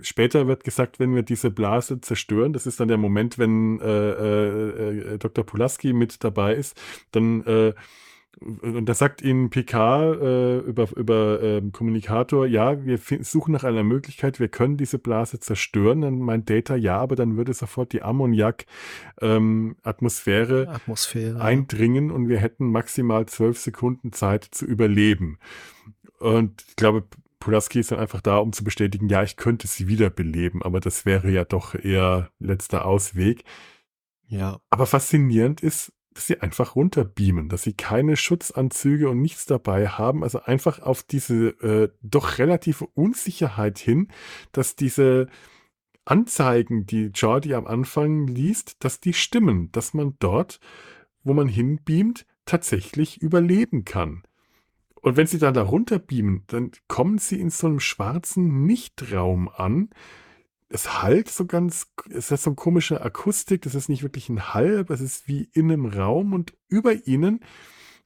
später 0.01 0.47
wird 0.47 0.63
gesagt, 0.63 0.99
wenn 0.99 1.13
wir 1.13 1.23
diese 1.23 1.51
Blase 1.51 2.01
zerstören, 2.01 2.53
das 2.53 2.65
ist 2.65 2.79
dann 2.79 2.87
der 2.87 2.97
Moment, 2.97 3.37
wenn 3.37 3.79
äh, 3.79 4.09
äh, 4.09 5.13
äh 5.13 5.17
Dr. 5.19 5.45
Pulaski 5.45 5.93
mit 5.93 6.23
dabei 6.23 6.55
ist, 6.55 6.79
dann 7.11 7.43
äh, 7.45 7.73
und 8.41 8.85
da 8.85 8.93
sagt 8.93 9.21
ihnen 9.21 9.49
PK 9.49 10.13
äh, 10.13 10.57
über, 10.59 10.87
über 10.95 11.41
äh, 11.41 11.61
Kommunikator, 11.71 12.45
ja, 12.45 12.83
wir 12.83 12.99
suchen 13.21 13.53
nach 13.53 13.63
einer 13.63 13.83
Möglichkeit, 13.83 14.39
wir 14.39 14.49
können 14.49 14.77
diese 14.77 14.99
Blase 14.99 15.39
zerstören. 15.39 16.01
Dann 16.01 16.19
meint 16.19 16.49
Data, 16.49 16.75
ja, 16.75 16.97
aber 16.97 17.15
dann 17.15 17.37
würde 17.37 17.53
sofort 17.53 17.93
die 17.93 18.03
Ammoniak-Atmosphäre 18.03 20.63
ähm, 20.63 20.69
Atmosphäre, 20.69 21.41
eindringen 21.41 22.11
und 22.11 22.27
wir 22.27 22.39
hätten 22.39 22.71
maximal 22.71 23.25
zwölf 23.25 23.57
Sekunden 23.57 24.11
Zeit 24.11 24.47
zu 24.51 24.65
überleben. 24.65 25.39
Und 26.19 26.63
ich 26.67 26.75
glaube, 26.75 27.05
Pulaski 27.39 27.79
ist 27.79 27.91
dann 27.91 27.99
einfach 27.99 28.21
da, 28.21 28.37
um 28.37 28.53
zu 28.53 28.63
bestätigen, 28.63 29.07
ja, 29.07 29.23
ich 29.23 29.37
könnte 29.37 29.67
sie 29.67 29.87
wiederbeleben, 29.87 30.63
aber 30.63 30.79
das 30.79 31.05
wäre 31.05 31.29
ja 31.29 31.45
doch 31.45 31.75
eher 31.75 32.31
letzter 32.39 32.85
Ausweg. 32.85 33.43
Ja. 34.27 34.59
Aber 34.69 34.87
faszinierend 34.87 35.61
ist, 35.61 35.93
dass 36.15 36.27
sie 36.27 36.39
einfach 36.39 36.75
runterbeamen, 36.75 37.49
dass 37.49 37.63
sie 37.63 37.73
keine 37.73 38.15
Schutzanzüge 38.15 39.09
und 39.09 39.21
nichts 39.21 39.45
dabei 39.45 39.89
haben, 39.89 40.23
also 40.23 40.41
einfach 40.41 40.79
auf 40.79 41.03
diese 41.03 41.49
äh, 41.61 41.89
doch 42.01 42.39
relative 42.39 42.87
Unsicherheit 42.87 43.77
hin, 43.77 44.07
dass 44.53 44.77
diese 44.77 45.27
Anzeigen, 46.05 46.85
die 46.85 47.07
Jordi 47.07 47.53
am 47.53 47.67
Anfang 47.67 48.27
liest, 48.27 48.77
dass 48.83 49.01
die 49.01 49.13
stimmen, 49.13 49.71
dass 49.73 49.93
man 49.93 50.15
dort, 50.19 50.61
wo 51.23 51.33
man 51.33 51.49
hinbeamt, 51.49 52.25
tatsächlich 52.45 53.21
überleben 53.21 53.83
kann. 53.83 54.23
Und 55.01 55.17
wenn 55.17 55.27
sie 55.27 55.39
dann 55.39 55.53
da 55.53 55.63
runterbeamen, 55.63 56.43
dann 56.47 56.71
kommen 56.87 57.17
sie 57.17 57.41
in 57.41 57.49
so 57.49 57.67
einem 57.67 57.81
schwarzen 57.81 58.65
Nichtraum 58.65 59.49
an, 59.49 59.89
es 60.69 61.01
halt 61.01 61.29
so 61.29 61.45
ganz, 61.45 61.91
es 62.09 62.31
hat 62.31 62.39
so 62.39 62.51
eine 62.51 62.55
komische 62.55 63.01
Akustik, 63.01 63.61
das 63.61 63.75
ist 63.75 63.89
nicht 63.89 64.03
wirklich 64.03 64.29
ein 64.29 64.53
Hall, 64.53 64.79
aber 64.79 64.93
es 64.93 65.01
ist 65.01 65.27
wie 65.27 65.49
in 65.53 65.71
einem 65.71 65.85
Raum 65.85 66.33
und 66.33 66.53
über 66.67 67.07
ihnen, 67.07 67.41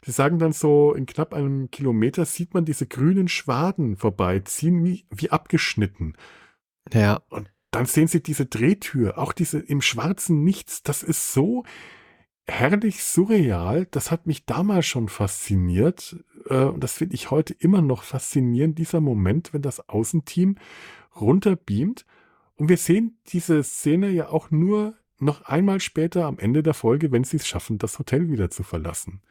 sie 0.03 0.11
sagen 0.11 0.39
dann 0.39 0.51
so, 0.51 0.93
in 0.93 1.05
knapp 1.05 1.33
einem 1.33 1.71
Kilometer 1.71 2.25
sieht 2.25 2.53
man 2.53 2.65
diese 2.65 2.85
grünen 2.85 3.27
Schwaden 3.27 3.95
vorbeiziehen, 3.95 4.83
wie, 4.83 5.05
wie 5.09 5.29
abgeschnitten. 5.29 6.15
Ja. 6.93 7.21
Und 7.29 7.49
dann 7.71 7.85
sehen 7.85 8.07
sie 8.07 8.21
diese 8.21 8.45
Drehtür, 8.45 9.17
auch 9.17 9.31
diese 9.31 9.59
im 9.59 9.81
schwarzen 9.81 10.43
Nichts, 10.43 10.83
das 10.83 11.03
ist 11.03 11.33
so 11.33 11.63
herrlich 12.47 13.03
surreal, 13.03 13.85
das 13.91 14.09
hat 14.09 14.25
mich 14.25 14.45
damals 14.45 14.87
schon 14.87 15.07
fasziniert 15.07 16.17
äh, 16.49 16.63
und 16.63 16.83
das 16.83 16.93
finde 16.93 17.13
ich 17.13 17.29
heute 17.29 17.53
immer 17.53 17.81
noch 17.81 18.01
faszinierend, 18.03 18.79
dieser 18.79 19.01
Moment, 19.01 19.53
wenn 19.53 19.61
das 19.61 19.87
Außenteam 19.87 20.57
runterbeamt 21.15 22.05
und 22.59 22.67
wir 22.67 22.77
sehen 22.77 23.17
diese 23.27 23.63
Szene 23.63 24.09
ja 24.09 24.29
auch 24.29 24.51
nur 24.51 24.95
noch 25.17 25.43
einmal 25.43 25.79
später 25.79 26.25
am 26.25 26.37
Ende 26.39 26.61
der 26.61 26.73
Folge, 26.73 27.11
wenn 27.11 27.23
sie 27.23 27.37
es 27.37 27.47
schaffen, 27.47 27.77
das 27.77 27.97
Hotel 27.99 28.29
wieder 28.29 28.49
zu 28.49 28.63
verlassen. 28.63 29.21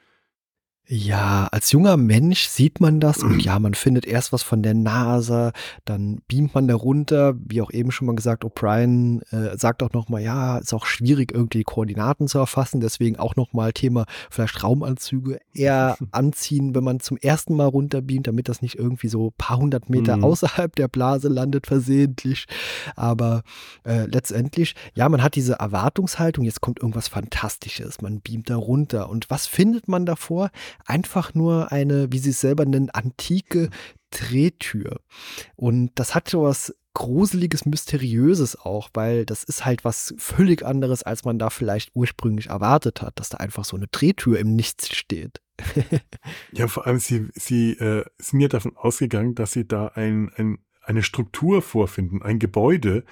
Ja, 0.90 1.48
als 1.52 1.70
junger 1.70 1.98
Mensch 1.98 2.46
sieht 2.46 2.80
man 2.80 2.98
das 2.98 3.22
und 3.22 3.44
ja, 3.44 3.58
man 3.58 3.74
findet 3.74 4.06
erst 4.06 4.32
was 4.32 4.42
von 4.42 4.62
der 4.62 4.72
NASA, 4.72 5.52
dann 5.84 6.22
beamt 6.28 6.54
man 6.54 6.66
da 6.66 6.74
runter, 6.74 7.34
wie 7.36 7.60
auch 7.60 7.70
eben 7.70 7.90
schon 7.90 8.06
mal 8.06 8.16
gesagt, 8.16 8.42
O'Brien 8.42 9.20
äh, 9.30 9.58
sagt 9.58 9.82
auch 9.82 9.92
nochmal, 9.92 10.22
ja, 10.22 10.56
ist 10.56 10.72
auch 10.72 10.86
schwierig 10.86 11.34
irgendwie 11.34 11.62
Koordinaten 11.62 12.26
zu 12.26 12.38
erfassen, 12.38 12.80
deswegen 12.80 13.18
auch 13.18 13.36
nochmal 13.36 13.74
Thema 13.74 14.06
vielleicht 14.30 14.64
Raumanzüge 14.64 15.40
eher 15.52 15.98
anziehen, 16.10 16.74
wenn 16.74 16.84
man 16.84 17.00
zum 17.00 17.18
ersten 17.18 17.54
Mal 17.54 17.66
runterbeamt, 17.66 18.26
damit 18.26 18.48
das 18.48 18.62
nicht 18.62 18.76
irgendwie 18.76 19.08
so 19.08 19.34
paar 19.36 19.58
hundert 19.58 19.90
Meter 19.90 20.16
mhm. 20.16 20.24
außerhalb 20.24 20.74
der 20.74 20.88
Blase 20.88 21.28
landet 21.28 21.66
versehentlich, 21.66 22.46
aber 22.96 23.42
äh, 23.84 24.06
letztendlich, 24.06 24.74
ja, 24.94 25.06
man 25.10 25.22
hat 25.22 25.34
diese 25.34 25.54
Erwartungshaltung, 25.54 26.46
jetzt 26.46 26.62
kommt 26.62 26.80
irgendwas 26.80 27.08
Fantastisches, 27.08 28.00
man 28.00 28.22
beamt 28.22 28.48
da 28.48 28.56
runter. 28.56 29.10
Und 29.10 29.28
was 29.28 29.46
findet 29.46 29.86
man 29.86 30.06
davor? 30.06 30.50
Einfach 30.86 31.34
nur 31.34 31.72
eine, 31.72 32.12
wie 32.12 32.18
sie 32.18 32.30
es 32.30 32.40
selber 32.40 32.64
nennen, 32.64 32.90
antike 32.90 33.70
Drehtür. 34.10 35.00
Und 35.56 35.90
das 35.96 36.14
hat 36.14 36.28
so 36.28 36.42
was 36.42 36.74
Gruseliges, 36.94 37.64
Mysteriöses 37.64 38.58
auch, 38.58 38.90
weil 38.94 39.24
das 39.24 39.44
ist 39.44 39.64
halt 39.64 39.84
was 39.84 40.14
völlig 40.18 40.64
anderes, 40.64 41.02
als 41.04 41.24
man 41.24 41.38
da 41.38 41.48
vielleicht 41.50 41.90
ursprünglich 41.94 42.48
erwartet 42.48 43.02
hat, 43.02 43.20
dass 43.20 43.28
da 43.28 43.38
einfach 43.38 43.64
so 43.64 43.76
eine 43.76 43.86
Drehtür 43.86 44.38
im 44.38 44.56
Nichts 44.56 44.96
steht. 44.96 45.40
ja, 46.52 46.66
vor 46.66 46.86
allem, 46.86 46.98
sie, 46.98 47.28
sie 47.34 47.72
äh, 47.72 48.04
sind 48.18 48.40
ja 48.40 48.48
davon 48.48 48.76
ausgegangen, 48.76 49.34
dass 49.34 49.52
sie 49.52 49.66
da 49.66 49.88
ein, 49.94 50.32
ein, 50.36 50.58
eine 50.82 51.02
Struktur 51.02 51.62
vorfinden, 51.62 52.22
ein 52.22 52.38
Gebäude, 52.38 53.04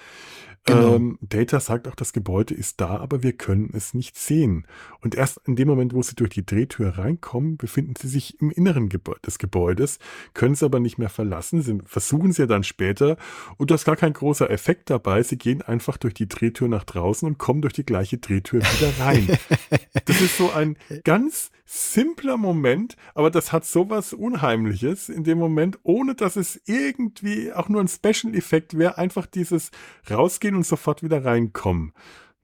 Genau. 0.67 0.97
Ähm, 0.97 1.19
Data 1.21 1.61
sagt 1.61 1.87
auch, 1.87 1.95
das 1.95 2.13
Gebäude 2.13 2.53
ist 2.53 2.81
da, 2.81 2.97
aber 2.97 3.23
wir 3.23 3.33
können 3.33 3.71
es 3.73 3.95
nicht 3.95 4.17
sehen. 4.17 4.67
Und 5.01 5.15
erst 5.15 5.41
in 5.47 5.55
dem 5.55 5.69
Moment, 5.69 5.95
wo 5.95 6.03
sie 6.03 6.17
durch 6.17 6.31
die 6.31 6.45
Drehtür 6.45 6.99
reinkommen, 6.99 7.57
befinden 7.57 7.95
sie 7.97 8.09
sich 8.09 8.41
im 8.41 8.51
Inneren 8.51 8.89
des 9.25 9.39
Gebäudes, 9.39 10.01
können 10.35 10.55
es 10.55 10.65
aber 10.65 10.81
nicht 10.81 10.99
mehr 10.99 11.09
verlassen, 11.09 11.63
sie 11.63 11.79
versuchen 11.85 12.33
sie 12.33 12.43
ja 12.43 12.47
dann 12.47 12.65
später 12.65 13.17
und 13.59 13.71
da 13.71 13.77
ist 13.77 13.85
gar 13.85 13.97
kein 13.97 14.13
großer 14.13 14.51
Effekt 14.51 14.91
dabei. 14.91 15.23
Sie 15.23 15.39
gehen 15.39 15.63
einfach 15.63 15.97
durch 15.99 16.15
die 16.15 16.29
Drehtür 16.29 16.67
nach 16.67 16.85
draußen 16.85 17.29
und 17.29 17.39
kommen 17.39 17.63
durch 17.63 17.75
die 17.75 17.87
gleiche 17.87 18.19
Drehtür 18.19 18.61
wieder 18.61 18.93
rein. 18.99 19.29
das 20.05 20.21
ist 20.21 20.37
so 20.37 20.51
ein 20.51 20.77
ganz 21.05 21.53
simpler 21.67 22.37
Moment, 22.37 22.97
aber 23.15 23.31
das 23.31 23.53
hat 23.53 23.67
sowas 23.67 24.13
Unheimliches 24.13 25.09
in 25.09 25.25
dem 25.25 25.39
Moment, 25.39 25.79
ohne 25.83 26.15
dass 26.15 26.37
es 26.37 26.61
irgendwie 26.67 27.53
auch 27.53 27.69
nur 27.69 27.81
ein 27.81 27.89
Special-Effekt 27.89 28.79
wäre, 28.79 28.99
einfach 28.99 29.27
dieses 29.27 29.73
rausgehen 30.09 30.55
und 30.57 30.67
sofort 30.67 31.03
wieder 31.03 31.25
reinkommen. 31.25 31.93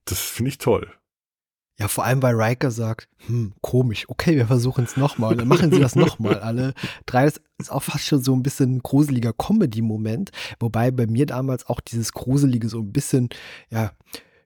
Das 0.05 0.21
finde 0.21 0.51
ich 0.51 0.59
toll. 0.59 0.93
Ja, 1.79 1.89
vor 1.89 2.05
allem, 2.05 2.23
weil 2.23 2.41
Riker 2.41 2.71
sagt, 2.71 3.09
hm, 3.27 3.55
komisch, 3.61 4.09
okay, 4.09 4.37
wir 4.37 4.47
versuchen 4.47 4.85
es 4.85 4.97
nochmal. 4.97 5.37
Dann 5.37 5.49
machen 5.49 5.73
sie 5.73 5.81
das 5.81 5.97
nochmal 5.97 6.39
alle. 6.39 6.75
Drei 7.07 7.25
das 7.25 7.41
ist 7.59 7.73
auch 7.73 7.83
fast 7.83 8.07
schon 8.07 8.23
so 8.23 8.35
ein 8.35 8.43
bisschen 8.43 8.83
gruseliger 8.83 9.33
Comedy-Moment. 9.33 10.31
Wobei 10.61 10.91
bei 10.91 11.07
mir 11.07 11.27
damals 11.27 11.67
auch 11.67 11.81
dieses 11.81 12.13
Gruselige 12.13 12.69
so 12.69 12.81
ein 12.81 12.93
bisschen, 12.93 13.31
ja, 13.71 13.93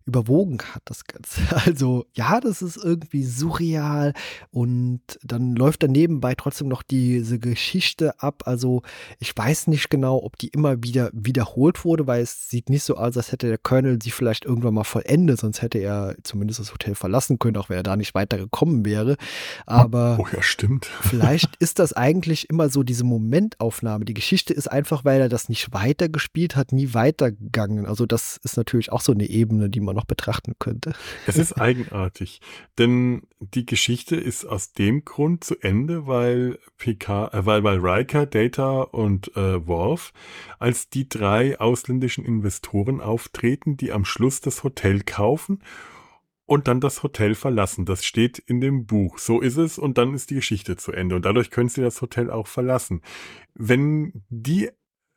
überwogen 0.06 0.58
hat, 0.72 0.82
das 0.86 1.04
Ganze. 1.04 1.40
Also 1.66 2.06
ja, 2.14 2.40
das 2.40 2.62
ist 2.62 2.76
irgendwie 2.76 3.24
surreal 3.24 4.12
und 4.52 5.00
dann 5.22 5.56
läuft 5.56 5.82
da 5.82 5.88
nebenbei 5.88 6.34
trotzdem 6.36 6.68
noch 6.68 6.82
diese 6.82 7.40
Geschichte 7.40 8.20
ab. 8.22 8.44
Also 8.46 8.82
ich 9.18 9.36
weiß 9.36 9.66
nicht 9.66 9.90
genau, 9.90 10.22
ob 10.22 10.38
die 10.38 10.48
immer 10.48 10.82
wieder 10.82 11.10
wiederholt 11.12 11.84
wurde, 11.84 12.06
weil 12.06 12.22
es 12.22 12.48
sieht 12.48 12.70
nicht 12.70 12.84
so 12.84 12.96
aus, 12.96 13.16
als 13.16 13.32
hätte 13.32 13.48
der 13.48 13.58
Colonel 13.58 13.98
sie 14.00 14.12
vielleicht 14.12 14.44
irgendwann 14.44 14.74
mal 14.74 14.84
vollendet, 14.84 15.40
sonst 15.40 15.60
hätte 15.60 15.78
er 15.78 16.14
zumindest 16.22 16.60
das 16.60 16.72
Hotel 16.72 16.94
verlassen 16.94 17.40
können, 17.40 17.56
auch 17.56 17.68
wenn 17.68 17.78
er 17.78 17.82
da 17.82 17.96
nicht 17.96 18.14
weiter 18.14 18.38
gekommen 18.38 18.84
wäre. 18.84 19.16
Aber 19.66 20.18
oh 20.20 20.26
ja, 20.32 20.42
stimmt. 20.42 20.86
vielleicht 21.00 21.56
ist 21.56 21.80
das 21.80 21.92
eigentlich 21.92 22.48
immer 22.48 22.68
so 22.68 22.84
diese 22.84 23.04
Momentaufnahme. 23.04 24.04
Die 24.04 24.14
Geschichte 24.14 24.54
ist 24.54 24.68
einfach, 24.68 25.04
weil 25.04 25.20
er 25.20 25.28
das 25.28 25.48
nicht 25.48 25.72
weitergespielt 25.72 26.54
hat, 26.54 26.70
nie 26.70 26.94
weitergegangen. 26.94 27.86
Also 27.86 28.06
das 28.06 28.38
ist 28.44 28.56
natürlich 28.56 28.92
auch 28.92 29.00
so 29.00 29.12
eine 29.12 29.26
Ebene, 29.26 29.68
die 29.68 29.80
man 29.80 29.95
noch 29.96 30.04
betrachten 30.04 30.54
könnte. 30.58 30.94
Es 31.26 31.36
ist 31.36 31.54
eigenartig, 31.60 32.40
denn 32.78 33.22
die 33.40 33.66
Geschichte 33.66 34.16
ist 34.16 34.44
aus 34.44 34.72
dem 34.72 35.04
Grund 35.04 35.42
zu 35.42 35.56
Ende, 35.60 36.06
weil 36.06 36.58
PK, 36.78 37.28
äh, 37.32 37.46
weil, 37.46 37.64
weil 37.64 37.78
Riker, 37.78 38.26
Data 38.26 38.82
und 38.82 39.36
äh, 39.36 39.66
Worf 39.66 40.12
als 40.58 40.88
die 40.88 41.08
drei 41.08 41.58
ausländischen 41.58 42.24
Investoren 42.24 43.00
auftreten, 43.00 43.76
die 43.76 43.92
am 43.92 44.04
Schluss 44.04 44.40
das 44.40 44.62
Hotel 44.62 45.02
kaufen 45.02 45.60
und 46.46 46.68
dann 46.68 46.80
das 46.80 47.02
Hotel 47.02 47.34
verlassen. 47.34 47.84
Das 47.84 48.04
steht 48.04 48.38
in 48.38 48.60
dem 48.60 48.86
Buch. 48.86 49.18
So 49.18 49.40
ist 49.40 49.56
es 49.56 49.78
und 49.78 49.98
dann 49.98 50.14
ist 50.14 50.30
die 50.30 50.36
Geschichte 50.36 50.76
zu 50.76 50.92
Ende 50.92 51.16
und 51.16 51.24
dadurch 51.24 51.50
können 51.50 51.68
sie 51.68 51.82
das 51.82 52.00
Hotel 52.00 52.30
auch 52.30 52.46
verlassen. 52.46 53.02
Wenn 53.54 54.12
die 54.28 54.70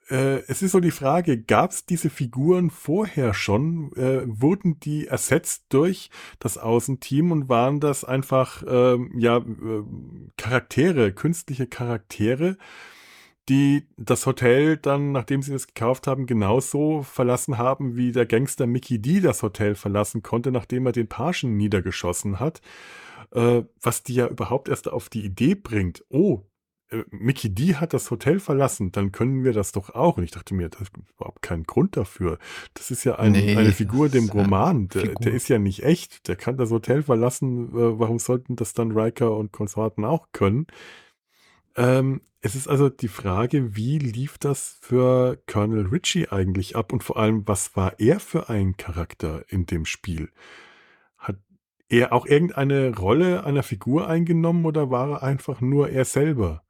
äh, 0.10 0.44
es 0.48 0.62
ist 0.62 0.72
so 0.72 0.80
die 0.80 0.92
Frage, 0.92 1.42
gab 1.42 1.72
es 1.72 1.86
diese 1.86 2.10
Figuren 2.10 2.70
vorher 2.70 3.34
schon? 3.34 3.92
Äh, 3.94 4.24
wurden 4.26 4.80
die 4.80 5.08
ersetzt 5.08 5.66
durch 5.70 6.10
das 6.40 6.58
Außenteam 6.58 7.32
und 7.32 7.50
waren 7.50 7.80
das 7.80 8.04
einfach 8.04 8.64
äh, 8.64 8.98
ja 9.18 9.42
Charaktere, 10.38 11.14
künstliche 11.14 11.68
Charaktere, 11.68 12.58
die 13.50 13.88
das 13.98 14.26
Hotel 14.26 14.78
dann, 14.78 15.12
nachdem 15.12 15.42
sie 15.42 15.52
das 15.52 15.68
gekauft 15.68 16.08
haben, 16.08 16.26
genauso 16.26 17.04
verlassen 17.04 17.58
haben, 17.58 17.96
wie 17.96 18.12
der 18.12 18.26
Gangster 18.26 18.68
Mickey 18.68 19.00
D 19.00 19.22
das 19.22 19.44
Hotel 19.44 19.76
verlassen 19.76 20.24
konnte, 20.24 20.52
nachdem 20.52 20.86
er 20.86 20.92
den 20.92 21.08
Pagen 21.08 21.58
niedergeschossen 21.58 22.40
hat? 22.40 22.62
Äh, 23.32 23.64
was 23.82 24.04
die 24.04 24.16
ja 24.16 24.28
überhaupt 24.28 24.70
erst 24.70 24.88
auf 24.88 25.10
die 25.10 25.24
Idee 25.24 25.56
bringt, 25.56 26.04
oh, 26.10 26.44
äh, 26.92 27.04
Mickey 27.12 27.54
D 27.54 27.76
hat 27.76 27.94
das 27.94 28.10
Hotel 28.12 28.40
verlassen, 28.40 28.92
dann 28.92 29.12
können 29.12 29.44
wir 29.44 29.54
das 29.54 29.72
doch 29.72 29.92
auch. 29.92 30.18
Und 30.18 30.24
ich 30.24 30.32
dachte 30.32 30.54
mir, 30.54 30.70
das 30.70 30.82
ist 30.82 30.92
überhaupt 31.16 31.42
keinen 31.42 31.64
Grund 31.64 31.98
dafür. 31.98 32.40
Das 32.74 32.92
ist 32.92 33.04
ja 33.04 33.16
ein, 33.16 33.34
nee, 33.34 33.56
eine 33.56 33.72
Figur 33.72 34.10
dem 34.10 34.30
Roman. 34.30 34.88
Der, 34.90 35.14
der, 35.14 35.34
ist 35.34 35.50
ja 35.50 35.60
nicht 35.60 35.84
echt. 35.84 36.28
Der 36.28 36.36
kann 36.36 36.58
das 36.58 36.72
Hotel 36.72 37.04
verlassen. 37.04 37.70
Äh, 37.70 38.00
warum 38.00 38.20
sollten 38.20 38.56
das 38.56 38.74
dann 38.74 38.92
Riker 38.92 39.36
und 39.36 39.52
Konsorten 39.52 40.06
auch 40.06 40.28
können? 40.32 40.68
Ähm, 41.76 42.22
es 42.42 42.56
ist 42.56 42.68
also 42.68 42.90
die 42.90 43.10
Frage, 43.10 43.76
wie 43.76 44.00
lief 44.00 44.38
das 44.38 44.78
für 44.82 45.38
Colonel 45.46 45.88
Ritchie 45.88 46.30
eigentlich 46.30 46.76
ab 46.76 46.94
und 46.94 47.04
vor 47.04 47.18
allem, 47.18 47.46
was 47.48 47.76
war 47.76 48.00
er 48.00 48.20
für 48.20 48.50
ein 48.50 48.78
Charakter 48.78 49.44
in 49.50 49.66
dem 49.66 49.86
Spiel? 49.86 50.30
Hat 51.18 51.38
er 51.90 52.14
auch 52.14 52.26
irgendeine 52.26 52.96
Rolle 52.96 53.44
einer 53.44 53.64
Figur 53.64 54.08
eingenommen 54.08 54.66
oder 54.66 54.90
war 54.90 55.10
er 55.12 55.24
einfach 55.24 55.60
nur 55.60 55.90
er 55.90 56.06
selber? 56.06 56.64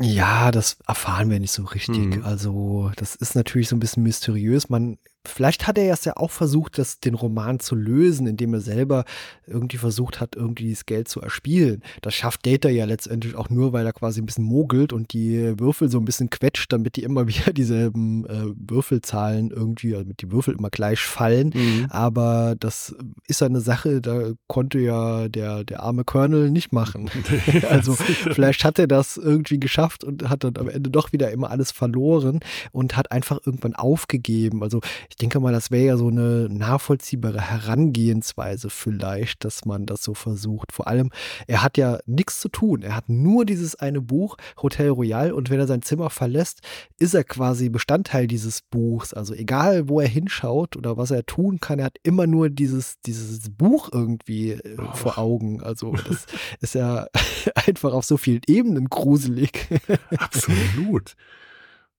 Ja, 0.00 0.50
das 0.50 0.78
erfahren 0.86 1.28
wir 1.30 1.38
nicht 1.38 1.52
so 1.52 1.64
richtig. 1.64 2.16
Mhm. 2.16 2.24
Also, 2.24 2.90
das 2.96 3.14
ist 3.14 3.34
natürlich 3.34 3.68
so 3.68 3.76
ein 3.76 3.80
bisschen 3.80 4.02
mysteriös. 4.02 4.70
Man 4.70 4.98
Vielleicht 5.26 5.66
hat 5.66 5.76
er 5.76 5.92
es 5.92 6.06
ja 6.06 6.16
auch 6.16 6.30
versucht, 6.30 6.78
das, 6.78 6.98
den 6.98 7.14
Roman 7.14 7.60
zu 7.60 7.74
lösen, 7.74 8.26
indem 8.26 8.54
er 8.54 8.60
selber 8.60 9.04
irgendwie 9.46 9.76
versucht 9.76 10.18
hat, 10.18 10.34
irgendwie 10.34 10.70
das 10.70 10.86
Geld 10.86 11.08
zu 11.08 11.20
erspielen. 11.20 11.82
Das 12.00 12.14
schafft 12.14 12.46
Data 12.46 12.70
ja 12.70 12.86
letztendlich 12.86 13.36
auch 13.36 13.50
nur, 13.50 13.74
weil 13.74 13.84
er 13.84 13.92
quasi 13.92 14.22
ein 14.22 14.26
bisschen 14.26 14.44
mogelt 14.44 14.94
und 14.94 15.12
die 15.12 15.58
Würfel 15.58 15.90
so 15.90 15.98
ein 15.98 16.06
bisschen 16.06 16.30
quetscht, 16.30 16.72
damit 16.72 16.96
die 16.96 17.02
immer 17.02 17.26
wieder 17.28 17.52
dieselben 17.52 18.24
äh, 18.26 18.54
Würfelzahlen 18.56 19.50
irgendwie, 19.50 19.92
damit 19.92 20.22
die 20.22 20.32
Würfel 20.32 20.54
immer 20.54 20.70
gleich 20.70 21.00
fallen. 21.00 21.52
Mhm. 21.54 21.86
Aber 21.90 22.54
das 22.58 22.94
ist 23.26 23.42
ja 23.42 23.46
eine 23.46 23.60
Sache, 23.60 24.00
da 24.00 24.32
konnte 24.46 24.78
ja 24.78 25.28
der, 25.28 25.64
der 25.64 25.82
arme 25.82 26.04
Colonel 26.04 26.50
nicht 26.50 26.72
machen. 26.72 27.10
also 27.68 27.92
vielleicht 27.94 28.64
hat 28.64 28.78
er 28.78 28.86
das 28.86 29.18
irgendwie 29.18 29.60
geschafft 29.60 30.02
und 30.02 30.30
hat 30.30 30.44
dann 30.44 30.56
am 30.56 30.70
Ende 30.70 30.88
doch 30.88 31.12
wieder 31.12 31.30
immer 31.30 31.50
alles 31.50 31.72
verloren 31.72 32.40
und 32.72 32.96
hat 32.96 33.12
einfach 33.12 33.38
irgendwann 33.44 33.74
aufgegeben. 33.74 34.62
Also 34.62 34.80
ich 35.10 35.16
denke 35.16 35.40
mal, 35.40 35.52
das 35.52 35.72
wäre 35.72 35.84
ja 35.84 35.96
so 35.96 36.06
eine 36.06 36.48
nachvollziehbare 36.48 37.40
Herangehensweise 37.40 38.70
vielleicht, 38.70 39.44
dass 39.44 39.64
man 39.64 39.84
das 39.84 40.04
so 40.04 40.14
versucht. 40.14 40.70
Vor 40.70 40.86
allem, 40.86 41.10
er 41.48 41.64
hat 41.64 41.76
ja 41.76 41.98
nichts 42.06 42.38
zu 42.40 42.48
tun. 42.48 42.82
Er 42.82 42.94
hat 42.94 43.08
nur 43.08 43.44
dieses 43.44 43.74
eine 43.74 44.00
Buch, 44.00 44.36
Hotel 44.62 44.90
Royal, 44.90 45.32
und 45.32 45.50
wenn 45.50 45.58
er 45.58 45.66
sein 45.66 45.82
Zimmer 45.82 46.10
verlässt, 46.10 46.60
ist 46.98 47.14
er 47.14 47.24
quasi 47.24 47.70
Bestandteil 47.70 48.28
dieses 48.28 48.62
Buchs. 48.62 49.12
Also 49.12 49.34
egal, 49.34 49.88
wo 49.88 50.00
er 50.00 50.06
hinschaut 50.06 50.76
oder 50.76 50.96
was 50.96 51.10
er 51.10 51.26
tun 51.26 51.58
kann, 51.58 51.80
er 51.80 51.86
hat 51.86 51.96
immer 52.04 52.28
nur 52.28 52.48
dieses, 52.48 53.00
dieses 53.00 53.50
Buch 53.50 53.90
irgendwie 53.92 54.58
oh. 54.78 54.94
vor 54.94 55.18
Augen. 55.18 55.60
Also 55.60 55.92
das 55.92 56.26
ist 56.60 56.74
ja 56.76 57.08
einfach 57.66 57.94
auf 57.94 58.04
so 58.04 58.16
vielen 58.16 58.42
Ebenen 58.46 58.88
gruselig. 58.88 59.68
Absolut. 60.16 61.16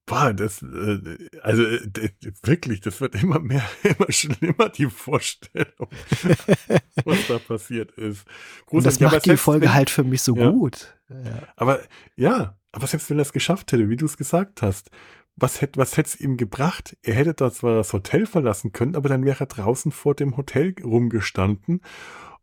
Boah, 0.06 0.34
das, 0.34 0.62
äh, 0.62 1.30
also 1.41 1.64
äh, 1.64 2.10
wirklich, 2.43 2.82
das 2.82 3.02
wird 3.02 3.22
immer 3.22 3.39
mehr, 3.39 3.64
immer 3.84 4.12
schlimmer, 4.12 4.70
die 4.70 4.89
Vorstellung, 4.89 5.88
was 7.06 7.28
da 7.28 7.39
passiert 7.39 7.91
ist. 7.91 8.26
Und 8.68 8.86
das 8.86 8.99
macht 8.99 9.26
die 9.26 9.38
Folge 9.38 9.68
wenn, 9.68 9.74
halt 9.74 9.89
für 9.89 10.04
mich 10.04 10.22
so 10.22 10.36
ja, 10.36 10.49
gut. 10.49 10.97
Ja. 11.10 11.47
Aber 11.56 11.82
ja, 12.16 12.58
aber 12.72 12.88
selbst 12.88 13.10
wenn 13.10 13.20
er 13.20 13.24
es 13.24 13.34
geschafft 13.34 13.72
hätte, 13.72 13.89
wie 13.89 13.97
du 13.97 14.06
es 14.06 14.18
gesagt 14.18 14.62
hast, 14.62 14.89
was 15.36 15.62
hätte 15.62 15.80
was 15.80 15.97
es 15.97 16.20
ihm 16.20 16.38
gebracht? 16.38 16.97
Er 17.04 17.16
hätte 17.16 17.34
da 17.34 17.52
zwar 17.52 17.76
das 17.76 17.93
Hotel 17.93 18.26
verlassen 18.26 18.74
können, 18.74 18.95
aber 18.95 19.10
dann 19.10 19.24
wäre 19.24 19.41
er 19.41 19.47
draußen 19.47 19.91
vor 19.91 20.14
dem 20.14 20.36
Hotel 20.38 20.76
rumgestanden 20.84 21.82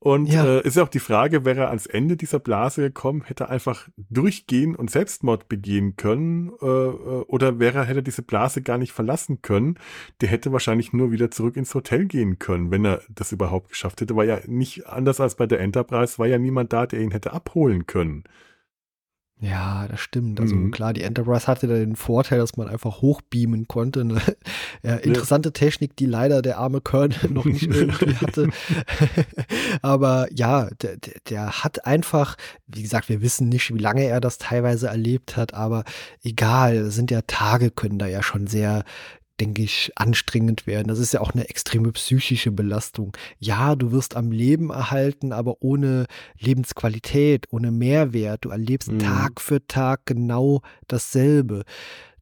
und 0.00 0.26
ja. 0.26 0.44
äh, 0.44 0.60
ist 0.62 0.76
ja 0.76 0.84
auch 0.84 0.88
die 0.88 1.00
Frage, 1.00 1.44
wäre 1.44 1.62
er 1.62 1.68
ans 1.68 1.86
Ende 1.86 2.16
dieser 2.16 2.38
Blase 2.38 2.82
gekommen, 2.82 3.24
hätte 3.24 3.44
er 3.44 3.50
einfach 3.50 3.88
durchgehen 3.96 4.76
und 4.76 4.90
Selbstmord 4.90 5.48
begehen 5.48 5.96
können 5.96 6.52
äh, 6.62 6.66
äh, 6.66 7.24
oder 7.26 7.58
wäre 7.58 7.84
hätte 7.84 7.98
er 7.98 8.02
diese 8.02 8.22
Blase 8.22 8.62
gar 8.62 8.78
nicht 8.78 8.92
verlassen 8.92 9.42
können, 9.42 9.76
der 10.20 10.28
hätte 10.28 10.52
wahrscheinlich 10.52 10.92
nur 10.92 11.10
wieder 11.10 11.32
zurück 11.32 11.56
ins 11.56 11.74
Hotel 11.74 12.06
gehen 12.06 12.38
können, 12.38 12.70
wenn 12.70 12.84
er 12.84 13.02
das 13.08 13.32
überhaupt 13.32 13.70
geschafft 13.70 14.00
hätte. 14.00 14.14
War 14.14 14.24
ja 14.24 14.38
nicht 14.46 14.86
anders 14.86 15.20
als 15.20 15.34
bei 15.34 15.46
der 15.46 15.58
Enterprise, 15.58 16.18
war 16.18 16.26
ja 16.26 16.38
niemand 16.38 16.72
da, 16.72 16.86
der 16.86 17.00
ihn 17.00 17.10
hätte 17.10 17.32
abholen 17.32 17.86
können. 17.86 18.22
Ja, 19.40 19.86
das 19.86 20.00
stimmt. 20.00 20.40
Also 20.40 20.56
mhm. 20.56 20.72
klar, 20.72 20.92
die 20.92 21.02
Enterprise 21.02 21.46
hatte 21.46 21.68
da 21.68 21.74
den 21.74 21.94
Vorteil, 21.94 22.40
dass 22.40 22.56
man 22.56 22.68
einfach 22.68 23.00
hochbeamen 23.00 23.68
konnte. 23.68 24.04
Ne? 24.04 24.20
Ja, 24.82 24.94
interessante 24.94 25.48
ja. 25.48 25.52
Technik, 25.52 25.96
die 25.96 26.06
leider 26.06 26.40
der 26.40 26.58
arme 26.58 26.80
Colonel 26.80 27.30
noch 27.30 27.44
nicht 27.44 27.66
irgendwie 27.66 28.14
hatte. 28.14 28.48
Aber 29.82 30.28
ja, 30.32 30.68
der, 30.82 30.96
der 31.28 31.64
hat 31.64 31.84
einfach, 31.84 32.36
wie 32.68 32.82
gesagt, 32.82 33.08
wir 33.08 33.20
wissen 33.20 33.48
nicht, 33.48 33.74
wie 33.74 33.78
lange 33.78 34.04
er 34.04 34.20
das 34.20 34.38
teilweise 34.38 34.86
erlebt 34.86 35.36
hat, 35.36 35.54
aber 35.54 35.84
egal, 36.22 36.90
sind 36.90 37.10
ja 37.10 37.22
Tage, 37.26 37.70
können 37.70 37.98
da 37.98 38.06
ja 38.06 38.22
schon 38.22 38.46
sehr 38.46 38.84
denke 39.40 39.62
ich, 39.62 39.92
anstrengend 39.96 40.66
werden. 40.66 40.88
Das 40.88 40.98
ist 40.98 41.12
ja 41.12 41.20
auch 41.20 41.32
eine 41.32 41.48
extreme 41.48 41.92
psychische 41.92 42.50
Belastung. 42.50 43.16
Ja, 43.38 43.76
du 43.76 43.92
wirst 43.92 44.16
am 44.16 44.32
Leben 44.32 44.70
erhalten, 44.70 45.32
aber 45.32 45.56
ohne 45.60 46.06
Lebensqualität, 46.38 47.46
ohne 47.50 47.70
Mehrwert. 47.70 48.44
Du 48.44 48.50
erlebst 48.50 48.90
mhm. 48.90 48.98
Tag 48.98 49.40
für 49.40 49.66
Tag 49.66 50.06
genau 50.06 50.62
dasselbe. 50.86 51.64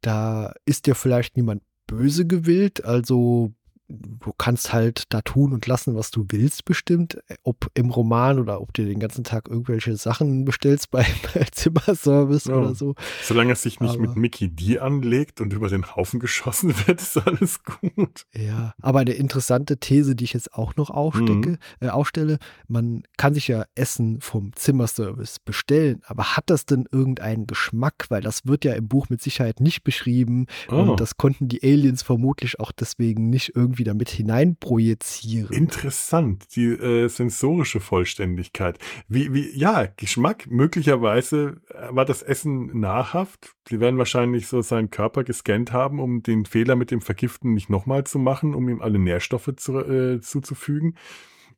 Da 0.00 0.52
ist 0.64 0.86
dir 0.86 0.94
vielleicht 0.94 1.36
niemand 1.36 1.62
böse 1.86 2.26
gewillt, 2.26 2.84
also 2.84 3.52
du 3.88 4.32
kannst 4.36 4.72
halt 4.72 5.04
da 5.10 5.20
tun 5.22 5.52
und 5.52 5.66
lassen, 5.66 5.94
was 5.94 6.10
du 6.10 6.26
willst, 6.28 6.64
bestimmt. 6.64 7.18
Ob 7.42 7.70
im 7.74 7.90
Roman 7.90 8.38
oder 8.38 8.60
ob 8.60 8.72
du 8.74 8.84
den 8.84 8.98
ganzen 8.98 9.24
Tag 9.24 9.48
irgendwelche 9.48 9.96
Sachen 9.96 10.44
bestellst 10.44 10.90
beim 10.90 11.04
Zimmerservice 11.52 12.46
ja. 12.46 12.56
oder 12.56 12.74
so. 12.74 12.94
Solange 13.22 13.52
es 13.52 13.62
sich 13.62 13.80
nicht 13.80 13.94
aber, 13.94 14.00
mit 14.00 14.16
Mickey 14.16 14.48
D 14.48 14.78
anlegt 14.78 15.40
und 15.40 15.52
über 15.52 15.68
den 15.68 15.94
Haufen 15.94 16.20
geschossen 16.20 16.74
wird, 16.86 17.00
ist 17.00 17.16
alles 17.16 17.60
gut. 17.62 18.24
Ja, 18.34 18.74
aber 18.80 19.00
eine 19.00 19.12
interessante 19.12 19.78
These, 19.78 20.16
die 20.16 20.24
ich 20.24 20.32
jetzt 20.32 20.54
auch 20.54 20.76
noch 20.76 20.90
aufstecke, 20.90 21.50
mhm. 21.50 21.58
äh, 21.80 21.88
aufstelle, 21.88 22.38
man 22.66 23.02
kann 23.16 23.34
sich 23.34 23.48
ja 23.48 23.64
Essen 23.74 24.20
vom 24.20 24.52
Zimmerservice 24.54 25.38
bestellen, 25.38 26.02
aber 26.06 26.36
hat 26.36 26.50
das 26.50 26.66
denn 26.66 26.86
irgendeinen 26.90 27.46
Geschmack? 27.46 28.06
Weil 28.08 28.22
das 28.22 28.46
wird 28.46 28.64
ja 28.64 28.72
im 28.74 28.88
Buch 28.88 29.08
mit 29.08 29.22
Sicherheit 29.22 29.60
nicht 29.60 29.84
beschrieben 29.84 30.46
oh. 30.70 30.76
und 30.76 31.00
das 31.00 31.16
konnten 31.16 31.48
die 31.48 31.62
Aliens 31.62 32.02
vermutlich 32.02 32.58
auch 32.60 32.72
deswegen 32.72 33.30
nicht 33.30 33.52
irgendwie 33.54 33.75
irgendwie 33.76 33.84
damit 33.84 34.08
hineinprojizieren. 34.08 35.52
Interessant, 35.52 36.56
die 36.56 36.66
äh, 36.66 37.08
sensorische 37.08 37.80
Vollständigkeit. 37.80 38.78
Wie, 39.08 39.32
wie, 39.32 39.56
ja, 39.56 39.86
Geschmack, 39.96 40.46
möglicherweise 40.48 41.60
war 41.90 42.04
das 42.04 42.22
Essen 42.22 42.80
nahrhaft. 42.80 43.54
Sie 43.68 43.80
werden 43.80 43.98
wahrscheinlich 43.98 44.46
so 44.46 44.62
seinen 44.62 44.90
Körper 44.90 45.24
gescannt 45.24 45.72
haben, 45.72 46.00
um 46.00 46.22
den 46.22 46.46
Fehler 46.46 46.76
mit 46.76 46.90
dem 46.90 47.00
Vergiften 47.00 47.52
nicht 47.54 47.68
nochmal 47.68 48.04
zu 48.04 48.18
machen, 48.18 48.54
um 48.54 48.68
ihm 48.68 48.80
alle 48.80 48.98
Nährstoffe 48.98 49.50
zu, 49.56 49.78
äh, 49.78 50.20
zuzufügen. 50.20 50.96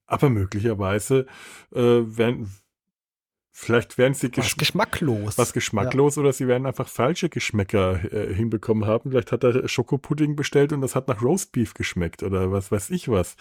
Aber 0.06 0.30
möglicherweise 0.30 1.26
äh, 1.72 1.80
werden, 1.80 2.50
Vielleicht 3.61 3.98
werden 3.98 4.14
sie 4.14 4.30
was 4.36 4.56
geschmacklos. 4.56 5.36
Was 5.36 5.52
geschmacklos 5.52 6.14
ja. 6.14 6.22
oder 6.22 6.32
sie 6.32 6.46
werden 6.46 6.64
einfach 6.64 6.86
falsche 6.86 7.28
Geschmäcker 7.28 8.00
äh, 8.12 8.32
hinbekommen 8.32 8.86
haben. 8.86 9.11
Vielleicht 9.11 9.32
hat 9.32 9.42
er 9.42 9.68
Schokopudding 9.68 10.36
bestellt 10.36 10.72
und 10.72 10.80
das 10.80 10.94
hat 10.94 11.09
nach 11.09 11.22
Roastbeef 11.22 11.74
geschmeckt 11.74 12.22
oder 12.22 12.52
was 12.52 12.70
weiß 12.70 12.90
ich 12.90 13.09
was. 13.09 13.34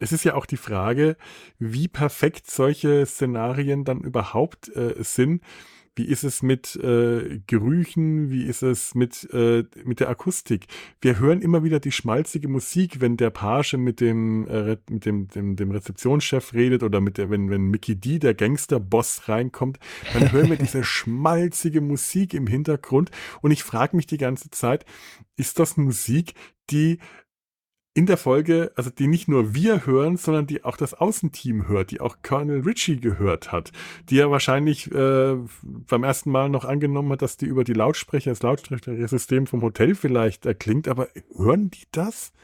Es 0.00 0.10
ist 0.10 0.24
ja 0.24 0.34
auch 0.34 0.46
die 0.46 0.56
Frage, 0.56 1.16
wie 1.60 1.86
perfekt 1.86 2.50
solche 2.50 3.06
Szenarien 3.06 3.84
dann 3.84 4.00
überhaupt 4.00 4.74
äh, 4.74 4.96
sind 4.98 5.42
wie 5.96 6.04
ist 6.04 6.24
es 6.24 6.42
mit 6.42 6.76
äh, 6.76 7.40
Gerüchen? 7.46 8.30
Wie 8.30 8.44
ist 8.44 8.62
es 8.62 8.94
mit, 8.94 9.28
äh, 9.32 9.64
mit 9.82 10.00
der 10.00 10.10
Akustik? 10.10 10.66
Wir 11.00 11.18
hören 11.18 11.40
immer 11.40 11.64
wieder 11.64 11.80
die 11.80 11.90
schmalzige 11.90 12.48
Musik, 12.48 13.00
wenn 13.00 13.16
der 13.16 13.30
Page 13.30 13.74
mit 13.78 14.00
dem, 14.00 14.46
äh, 14.46 14.76
mit 14.90 15.06
dem, 15.06 15.28
dem, 15.28 15.56
dem 15.56 15.70
Rezeptionschef 15.70 16.52
redet 16.52 16.82
oder 16.82 17.00
mit 17.00 17.16
der, 17.16 17.30
wenn, 17.30 17.48
wenn 17.48 17.62
Mickey 17.62 17.96
D, 17.96 18.18
der 18.18 18.34
Gangsterboss, 18.34 19.28
reinkommt, 19.28 19.78
dann 20.12 20.30
hören 20.32 20.50
wir 20.50 20.56
diese 20.56 20.84
schmalzige 20.84 21.80
Musik 21.80 22.34
im 22.34 22.46
Hintergrund. 22.46 23.10
Und 23.40 23.50
ich 23.50 23.64
frage 23.64 23.96
mich 23.96 24.06
die 24.06 24.18
ganze 24.18 24.50
Zeit, 24.50 24.84
ist 25.36 25.58
das 25.58 25.78
Musik, 25.78 26.34
die 26.70 26.98
in 27.96 28.04
der 28.04 28.18
Folge, 28.18 28.72
also 28.76 28.90
die 28.90 29.06
nicht 29.06 29.26
nur 29.26 29.54
wir 29.54 29.86
hören, 29.86 30.18
sondern 30.18 30.46
die 30.46 30.64
auch 30.64 30.76
das 30.76 30.92
Außenteam 30.92 31.66
hört, 31.66 31.90
die 31.90 32.00
auch 32.02 32.18
Colonel 32.22 32.60
Ritchie 32.60 33.00
gehört 33.00 33.52
hat, 33.52 33.72
die 34.10 34.18
er 34.18 34.30
wahrscheinlich 34.30 34.92
äh, 34.92 35.36
beim 35.62 36.04
ersten 36.04 36.30
Mal 36.30 36.50
noch 36.50 36.66
angenommen 36.66 37.10
hat, 37.12 37.22
dass 37.22 37.38
die 37.38 37.46
über 37.46 37.64
die 37.64 37.72
Lautsprecher, 37.72 38.30
das 38.32 38.42
Lautsprechersystem 38.42 39.46
vom 39.46 39.62
Hotel 39.62 39.94
vielleicht 39.94 40.44
erklingt, 40.44 40.88
aber 40.88 41.08
hören 41.34 41.70
die 41.70 41.84
das? 41.90 42.34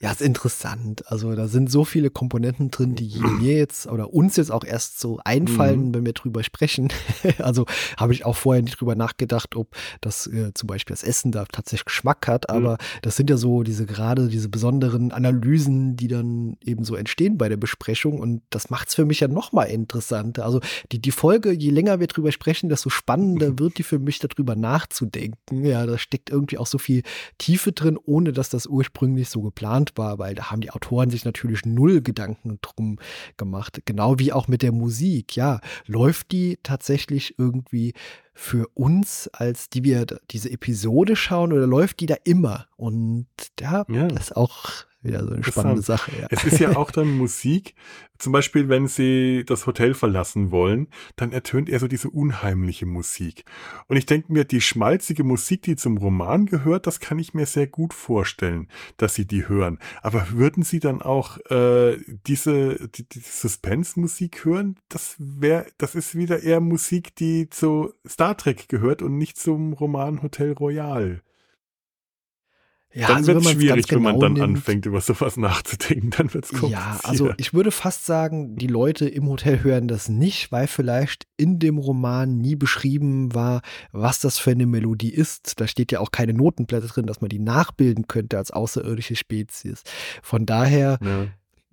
Ja, 0.00 0.12
ist 0.12 0.20
interessant. 0.20 1.10
Also 1.10 1.34
da 1.34 1.48
sind 1.48 1.70
so 1.70 1.84
viele 1.84 2.10
Komponenten 2.10 2.70
drin, 2.70 2.94
die 2.94 3.18
mir 3.40 3.56
jetzt 3.56 3.86
oder 3.86 4.12
uns 4.12 4.36
jetzt 4.36 4.52
auch 4.52 4.64
erst 4.64 5.00
so 5.00 5.18
einfallen, 5.24 5.88
mhm. 5.88 5.94
wenn 5.94 6.06
wir 6.06 6.12
drüber 6.12 6.42
sprechen. 6.42 6.92
also 7.38 7.66
habe 7.96 8.12
ich 8.12 8.24
auch 8.24 8.36
vorher 8.36 8.62
nicht 8.62 8.80
drüber 8.80 8.94
nachgedacht, 8.94 9.56
ob 9.56 9.74
das 10.00 10.26
äh, 10.26 10.52
zum 10.54 10.66
Beispiel 10.66 10.94
das 10.94 11.02
Essen 11.02 11.32
da 11.32 11.44
tatsächlich 11.46 11.86
Geschmack 11.86 12.28
hat. 12.28 12.50
Aber 12.50 12.72
mhm. 12.72 12.98
das 13.02 13.16
sind 13.16 13.30
ja 13.30 13.36
so 13.36 13.62
diese 13.62 13.86
gerade 13.86 14.28
diese 14.28 14.48
besonderen 14.48 15.10
Analysen, 15.10 15.96
die 15.96 16.08
dann 16.08 16.58
eben 16.62 16.84
so 16.84 16.94
entstehen 16.94 17.38
bei 17.38 17.48
der 17.48 17.56
Besprechung. 17.56 18.20
Und 18.20 18.42
das 18.50 18.68
macht 18.68 18.88
es 18.88 18.94
für 18.94 19.06
mich 19.06 19.20
ja 19.20 19.28
noch 19.28 19.52
mal 19.52 19.64
interessanter. 19.64 20.44
Also 20.44 20.60
die, 20.92 21.00
die 21.00 21.12
Folge, 21.12 21.52
je 21.52 21.70
länger 21.70 21.98
wir 21.98 22.06
drüber 22.08 22.30
sprechen, 22.30 22.68
desto 22.68 22.90
spannender 22.90 23.58
wird 23.58 23.78
die 23.78 23.82
für 23.82 23.98
mich 23.98 24.18
darüber 24.18 24.54
nachzudenken. 24.54 25.64
Ja, 25.64 25.86
da 25.86 25.96
steckt 25.96 26.28
irgendwie 26.28 26.58
auch 26.58 26.66
so 26.66 26.76
viel 26.76 27.02
Tiefe 27.38 27.72
drin, 27.72 27.98
ohne 28.04 28.32
dass 28.32 28.50
das 28.50 28.66
ursprünglich 28.66 29.30
so 29.30 29.45
geplant 29.46 29.92
war, 29.96 30.18
weil 30.18 30.34
da 30.34 30.50
haben 30.50 30.60
die 30.60 30.70
Autoren 30.70 31.10
sich 31.10 31.24
natürlich 31.24 31.64
null 31.64 32.02
Gedanken 32.02 32.58
drum 32.60 32.98
gemacht. 33.36 33.80
Genau 33.84 34.18
wie 34.18 34.32
auch 34.32 34.48
mit 34.48 34.62
der 34.62 34.72
Musik. 34.72 35.36
Ja, 35.36 35.60
läuft 35.86 36.32
die 36.32 36.58
tatsächlich 36.62 37.38
irgendwie 37.38 37.94
für 38.34 38.68
uns, 38.74 39.28
als 39.32 39.70
die 39.70 39.82
wir 39.82 40.04
diese 40.30 40.50
Episode 40.50 41.16
schauen, 41.16 41.52
oder 41.52 41.66
läuft 41.66 42.00
die 42.00 42.06
da 42.06 42.16
immer? 42.24 42.66
Und 42.76 43.26
ja, 43.58 43.84
ja. 43.88 44.08
das 44.08 44.24
ist 44.24 44.36
auch 44.36 44.84
wieder 45.02 45.24
so 45.24 45.30
eine 45.32 45.44
spannende 45.44 45.82
Sache. 45.82 46.12
Ja. 46.20 46.26
Es 46.30 46.44
ist 46.44 46.58
ja 46.58 46.76
auch 46.76 46.90
dann 46.90 47.08
Musik, 47.16 47.74
zum 48.18 48.32
Beispiel, 48.32 48.68
wenn 48.68 48.88
sie 48.88 49.44
das 49.46 49.66
Hotel 49.66 49.94
verlassen 49.94 50.50
wollen, 50.50 50.88
dann 51.16 51.32
ertönt 51.32 51.68
er 51.68 51.78
so 51.78 51.88
diese 51.88 52.10
unheimliche 52.10 52.86
Musik. 52.86 53.44
Und 53.88 53.96
ich 53.96 54.06
denke 54.06 54.32
mir, 54.32 54.44
die 54.44 54.60
schmalzige 54.60 55.24
Musik, 55.24 55.62
die 55.62 55.76
zum 55.76 55.98
Roman 55.98 56.46
gehört, 56.46 56.86
das 56.86 57.00
kann 57.00 57.18
ich 57.18 57.34
mir 57.34 57.46
sehr 57.46 57.66
gut 57.66 57.92
vorstellen, 57.92 58.68
dass 58.96 59.14
sie 59.14 59.26
die 59.26 59.48
hören. 59.48 59.78
Aber 60.02 60.30
würden 60.30 60.62
sie 60.62 60.80
dann 60.80 61.02
auch 61.02 61.38
äh, 61.50 61.98
diese 62.26 62.88
die, 62.88 63.08
die 63.08 63.20
Suspense-Musik 63.20 64.44
hören? 64.44 64.76
Das 64.88 65.16
wäre, 65.18 65.66
das 65.78 65.94
ist 65.94 66.14
wieder 66.14 66.42
eher 66.42 66.60
Musik, 66.60 67.14
die 67.16 67.50
zu 67.50 67.92
Star 68.06 68.36
Trek 68.36 68.68
gehört 68.68 69.02
und 69.02 69.18
nicht 69.18 69.38
zum 69.38 69.74
Roman 69.74 70.22
Hotel 70.22 70.52
Royal. 70.52 71.22
Ja, 72.96 73.08
dann 73.08 73.16
also 73.18 73.34
wird 73.34 73.44
es 73.44 73.50
schwierig, 73.50 73.88
genau 73.88 73.98
wenn 73.98 74.12
man 74.12 74.20
dann 74.20 74.32
nimmt, 74.32 74.56
anfängt, 74.56 74.86
über 74.86 75.02
sowas 75.02 75.36
nachzudenken. 75.36 76.10
Dann 76.16 76.32
wird 76.32 76.46
es 76.46 76.50
kompliziert. 76.50 76.80
Ja, 76.80 76.98
also 77.02 77.30
ich 77.36 77.52
würde 77.52 77.70
fast 77.70 78.06
sagen, 78.06 78.56
die 78.56 78.68
Leute 78.68 79.06
im 79.06 79.28
Hotel 79.28 79.62
hören 79.62 79.86
das 79.86 80.08
nicht, 80.08 80.50
weil 80.50 80.66
vielleicht 80.66 81.26
in 81.36 81.58
dem 81.58 81.76
Roman 81.76 82.38
nie 82.38 82.56
beschrieben 82.56 83.34
war, 83.34 83.60
was 83.92 84.20
das 84.20 84.38
für 84.38 84.52
eine 84.52 84.64
Melodie 84.64 85.12
ist. 85.12 85.60
Da 85.60 85.66
steht 85.66 85.92
ja 85.92 86.00
auch 86.00 86.10
keine 86.10 86.32
Notenblätter 86.32 86.86
drin, 86.86 87.04
dass 87.04 87.20
man 87.20 87.28
die 87.28 87.38
nachbilden 87.38 88.06
könnte 88.06 88.38
als 88.38 88.50
außerirdische 88.50 89.14
Spezies. 89.14 89.82
Von 90.22 90.46
daher, 90.46 90.98
ja, 91.02 91.26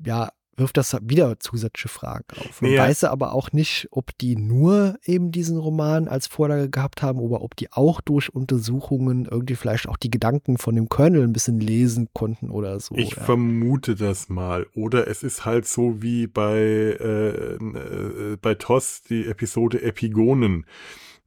ja 0.06 0.32
wirft 0.56 0.78
das 0.78 0.96
wieder 1.02 1.40
zusätzliche 1.40 1.88
Fragen 1.90 2.26
auf. 2.38 2.62
Man 2.62 2.72
ja. 2.72 2.84
weiß 2.84 3.06
aber 3.06 3.34
auch 3.34 3.52
nicht, 3.52 3.88
ob 3.92 4.18
die 4.18 4.36
nur 4.36 4.98
eben 5.06 5.32
diesen 5.32 5.58
Roman 5.58 6.08
als 6.08 6.28
Vorlage 6.28 6.70
gehabt 6.70 7.02
haben 7.02 7.20
oder 7.20 7.42
ob 7.42 7.56
die 7.56 7.72
auch 7.72 8.02
durch 8.02 8.34
Untersuchungen 8.34 9.26
irgendwie 9.26 9.56
vielleicht 9.56 9.88
auch 9.88 9.98
die 9.98 10.12
Gedanken 10.12 10.58
von 10.58 10.76
dem 10.76 10.90
Colonel 10.90 11.24
ein 11.24 11.34
bisschen 11.34 11.60
lesen 11.60 12.10
konnten 12.14 12.50
oder 12.50 12.80
so. 12.80 12.96
Ich 12.96 13.16
ja. 13.16 13.24
vermute 13.24 13.96
das 13.96 14.30
mal. 14.30 14.68
Oder 14.76 15.08
es 15.08 15.24
ist 15.24 15.46
halt 15.46 15.68
so 15.68 16.02
wie 16.02 16.28
bei, 16.28 16.58
äh, 16.58 17.56
äh, 17.56 18.38
bei 18.42 18.56
TOS 18.56 19.04
die 19.04 19.26
Episode 19.26 19.82
Epigonen 19.82 20.66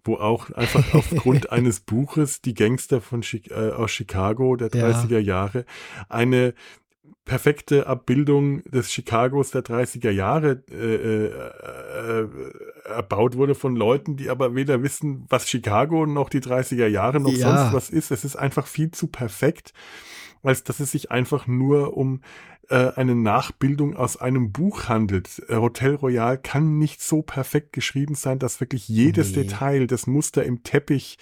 wo 0.06 0.14
auch 0.18 0.50
einfach 0.52 0.84
aufgrund 0.94 1.50
eines 1.50 1.80
Buches 1.80 2.40
die 2.40 2.54
Gangster 2.54 3.00
von 3.00 3.22
äh, 3.22 3.70
aus 3.70 3.90
Chicago 3.90 4.54
der 4.54 4.70
30er 4.70 5.14
ja. 5.14 5.18
Jahre 5.18 5.64
eine 6.08 6.54
perfekte 7.26 7.88
Abbildung 7.88 8.62
des 8.70 8.88
Chicagos 8.88 9.50
der 9.50 9.62
30er 9.62 10.10
Jahre 10.10 10.62
äh, 10.70 10.94
äh, 10.94 12.22
äh, 12.22 12.28
erbaut 12.84 13.36
wurde 13.36 13.56
von 13.56 13.74
Leuten, 13.74 14.16
die 14.16 14.30
aber 14.30 14.54
weder 14.54 14.82
wissen, 14.82 15.26
was 15.28 15.48
Chicago 15.48 16.06
noch 16.06 16.28
die 16.28 16.40
30er 16.40 16.86
Jahre 16.86 17.18
noch 17.18 17.32
ja. 17.32 17.58
sonst 17.58 17.74
was 17.74 17.90
ist. 17.90 18.12
Es 18.12 18.24
ist 18.24 18.36
einfach 18.36 18.68
viel 18.68 18.92
zu 18.92 19.08
perfekt, 19.08 19.74
als 20.44 20.62
dass 20.62 20.78
es 20.78 20.92
sich 20.92 21.10
einfach 21.10 21.48
nur 21.48 21.96
um 21.96 22.20
äh, 22.68 22.92
eine 22.96 23.14
Nachbildung 23.14 23.96
aus 23.96 24.16
einem 24.16 24.52
Buch 24.52 24.88
handelt. 24.88 25.42
Äh, 25.48 25.56
Hotel 25.56 25.94
Royal 25.94 26.38
kann 26.38 26.78
nicht 26.78 27.00
so 27.00 27.22
perfekt 27.22 27.72
geschrieben 27.72 28.14
sein, 28.14 28.38
dass 28.38 28.60
wirklich 28.60 28.88
jedes 28.88 29.30
nee. 29.30 29.44
Detail, 29.44 29.86
das 29.86 30.06
Muster 30.06 30.44
im 30.44 30.62
Teppich, 30.62 31.18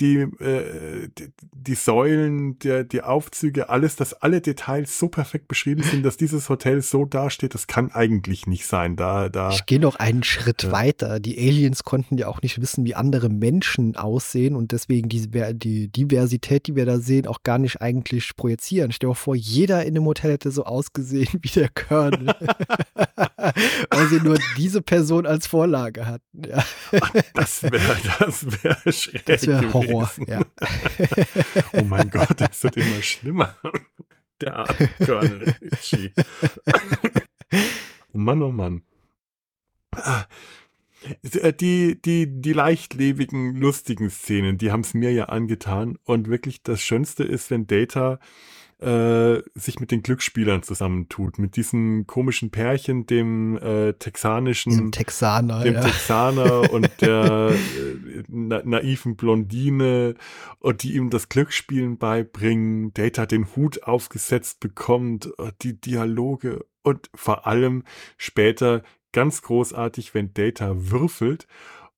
die, 0.00 0.18
äh, 0.18 1.08
die, 1.18 1.32
die, 1.52 1.74
Säulen, 1.74 2.58
der, 2.60 2.84
die 2.84 3.02
Aufzüge, 3.02 3.68
alles, 3.68 3.96
dass 3.96 4.14
alle 4.14 4.40
Details 4.40 4.98
so 4.98 5.08
perfekt 5.08 5.48
beschrieben 5.48 5.82
sind, 5.82 6.04
dass 6.04 6.16
dieses 6.16 6.48
Hotel 6.48 6.80
so 6.82 7.04
dasteht, 7.04 7.54
das 7.54 7.66
kann 7.66 7.90
eigentlich 7.92 8.46
nicht 8.46 8.66
sein. 8.66 8.96
Da, 8.96 9.28
da, 9.28 9.50
ich 9.50 9.66
gehe 9.66 9.80
noch 9.80 9.96
einen 9.96 10.22
Schritt 10.22 10.62
ja. 10.64 10.72
weiter. 10.72 11.20
Die 11.20 11.38
Aliens 11.38 11.84
konnten 11.84 12.18
ja 12.18 12.28
auch 12.28 12.42
nicht 12.42 12.60
wissen, 12.60 12.84
wie 12.84 12.94
andere 12.94 13.28
Menschen 13.28 13.96
aussehen 13.96 14.56
und 14.56 14.72
deswegen 14.72 15.08
die, 15.08 15.28
die 15.54 15.88
Diversität, 15.88 16.66
die 16.66 16.76
wir 16.76 16.86
da 16.86 16.98
sehen, 16.98 17.26
auch 17.26 17.42
gar 17.42 17.58
nicht 17.58 17.80
eigentlich 17.80 18.36
projizieren. 18.36 18.92
Stell 18.92 19.10
dir 19.10 19.14
vor, 19.14 19.34
jeder 19.34 19.84
in 19.84 19.94
dem 19.94 20.04
Hotel 20.04 20.32
hätte 20.32 20.50
so 20.50 20.64
aus 20.64 20.83
ausgesehen 20.84 21.40
wie 21.42 21.48
der 21.48 21.68
Colonel. 21.68 22.26
Weil 23.90 24.08
sie 24.08 24.20
nur 24.20 24.38
diese 24.56 24.82
Person 24.82 25.26
als 25.26 25.46
Vorlage 25.46 26.06
hatten. 26.06 26.42
Ja. 26.46 26.64
das 27.34 27.62
wäre 27.62 27.96
das 28.18 28.46
wär 28.62 28.92
schräg. 28.92 29.26
Das 29.26 29.46
wäre 29.46 29.72
Horror, 29.72 30.10
ja. 30.26 30.40
oh 31.72 31.84
mein 31.84 32.10
Gott, 32.10 32.40
das 32.40 32.62
wird 32.62 32.76
immer 32.76 33.02
schlimmer. 33.02 33.56
Der 34.40 34.56
arme 34.56 34.88
Colonel 35.04 35.54
Richie. 35.72 36.12
oh 38.12 38.18
Mann, 38.18 38.42
oh 38.42 38.52
Mann. 38.52 38.82
Die, 41.60 42.00
die, 42.00 42.40
die 42.40 42.52
leichtlebigen, 42.52 43.54
lustigen 43.56 44.08
Szenen, 44.08 44.56
die 44.56 44.72
haben 44.72 44.80
es 44.80 44.94
mir 44.94 45.12
ja 45.12 45.26
angetan. 45.26 45.98
Und 46.04 46.28
wirklich 46.28 46.62
das 46.62 46.80
Schönste 46.80 47.24
ist, 47.24 47.50
wenn 47.50 47.66
Data 47.66 48.18
äh, 48.84 49.42
sich 49.54 49.80
mit 49.80 49.90
den 49.90 50.02
Glücksspielern 50.02 50.62
zusammentut, 50.62 51.38
mit 51.38 51.56
diesem 51.56 52.06
komischen 52.06 52.50
Pärchen, 52.50 53.06
dem 53.06 53.56
äh, 53.56 53.94
texanischen, 53.94 54.76
dem 54.76 54.92
Texaner, 54.92 55.62
dem 55.62 55.74
ja. 55.74 55.80
Texaner 55.80 56.70
und 56.72 56.90
der 57.00 57.52
äh, 57.52 58.22
na 58.28 58.62
naiven 58.64 59.16
Blondine 59.16 60.14
und 60.58 60.82
die 60.82 60.96
ihm 60.96 61.08
das 61.08 61.28
Glücksspielen 61.28 61.96
beibringen, 61.96 62.92
Data 62.92 63.24
den 63.24 63.46
Hut 63.56 63.84
aufgesetzt 63.84 64.60
bekommt, 64.60 65.30
äh, 65.38 65.52
die 65.62 65.80
Dialoge 65.80 66.66
und 66.82 67.08
vor 67.14 67.46
allem 67.46 67.84
später 68.18 68.82
ganz 69.12 69.40
großartig, 69.42 70.12
wenn 70.12 70.34
Data 70.34 70.74
würfelt 70.76 71.46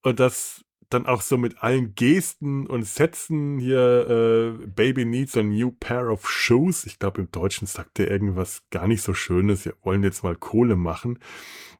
und 0.03 0.21
das 0.21 0.66
dann 0.91 1.07
auch 1.07 1.23
so 1.23 1.37
mit 1.37 1.63
allen 1.63 1.95
Gesten 1.95 2.67
und 2.67 2.85
Sätzen 2.85 3.59
hier, 3.59 4.59
äh, 4.61 4.67
Baby 4.67 5.05
needs 5.05 5.37
a 5.37 5.43
new 5.43 5.71
pair 5.71 6.11
of 6.11 6.29
shoes. 6.29 6.85
Ich 6.85 6.99
glaube, 6.99 7.21
im 7.21 7.31
Deutschen 7.31 7.67
sagt 7.67 7.99
er 7.99 8.11
irgendwas 8.11 8.63
gar 8.71 8.87
nicht 8.87 9.03
so 9.03 9.15
Schönes. 9.15 9.65
Wir 9.65 9.75
wollen 9.83 10.03
jetzt 10.03 10.23
mal 10.23 10.37
Kohle 10.37 10.77
machen. 10.77 11.19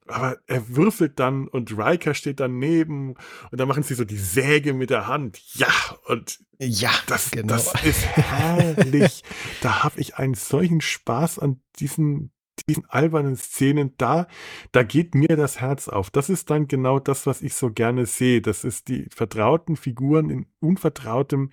Aber 0.09 0.39
er 0.47 0.77
würfelt 0.77 1.19
dann 1.19 1.49
und 1.49 1.77
Riker 1.77 2.15
steht 2.15 2.39
daneben 2.39 3.15
und 3.51 3.61
dann 3.61 3.67
machen 3.67 3.83
sie 3.83 3.95
so 3.95 4.05
die 4.05 4.19
Säge 4.19 4.73
mit 4.73 4.91
der 4.91 5.09
Hand. 5.09 5.41
Ja, 5.55 5.73
und 6.07 6.39
ja, 6.59 6.91
das, 7.09 7.33
genau. 7.33 7.49
das 7.49 7.73
ist 7.83 8.07
herrlich. 8.07 9.25
da 9.63 9.83
habe 9.83 10.01
ich 10.01 10.17
einen 10.17 10.35
solchen 10.35 10.81
Spaß 10.81 11.41
an 11.41 11.61
diesen 11.81 12.31
diesen 12.69 12.85
albernen 12.89 13.37
Szenen, 13.37 13.95
da, 13.97 14.27
da 14.73 14.83
geht 14.83 15.15
mir 15.15 15.37
das 15.37 15.61
Herz 15.61 15.89
auf. 15.89 16.11
Das 16.11 16.29
ist 16.29 16.51
dann 16.51 16.67
genau 16.67 16.99
das, 16.99 17.27
was 17.27 17.43
ich 17.43 17.55
so 17.55 17.71
gerne 17.71 18.07
sehe. 18.07 18.41
Das 18.43 18.65
ist 18.65 18.89
die 18.89 19.09
vertrauten 19.15 19.77
Figuren 19.77 20.31
in 20.31 20.47
unvertrautem 20.61 21.51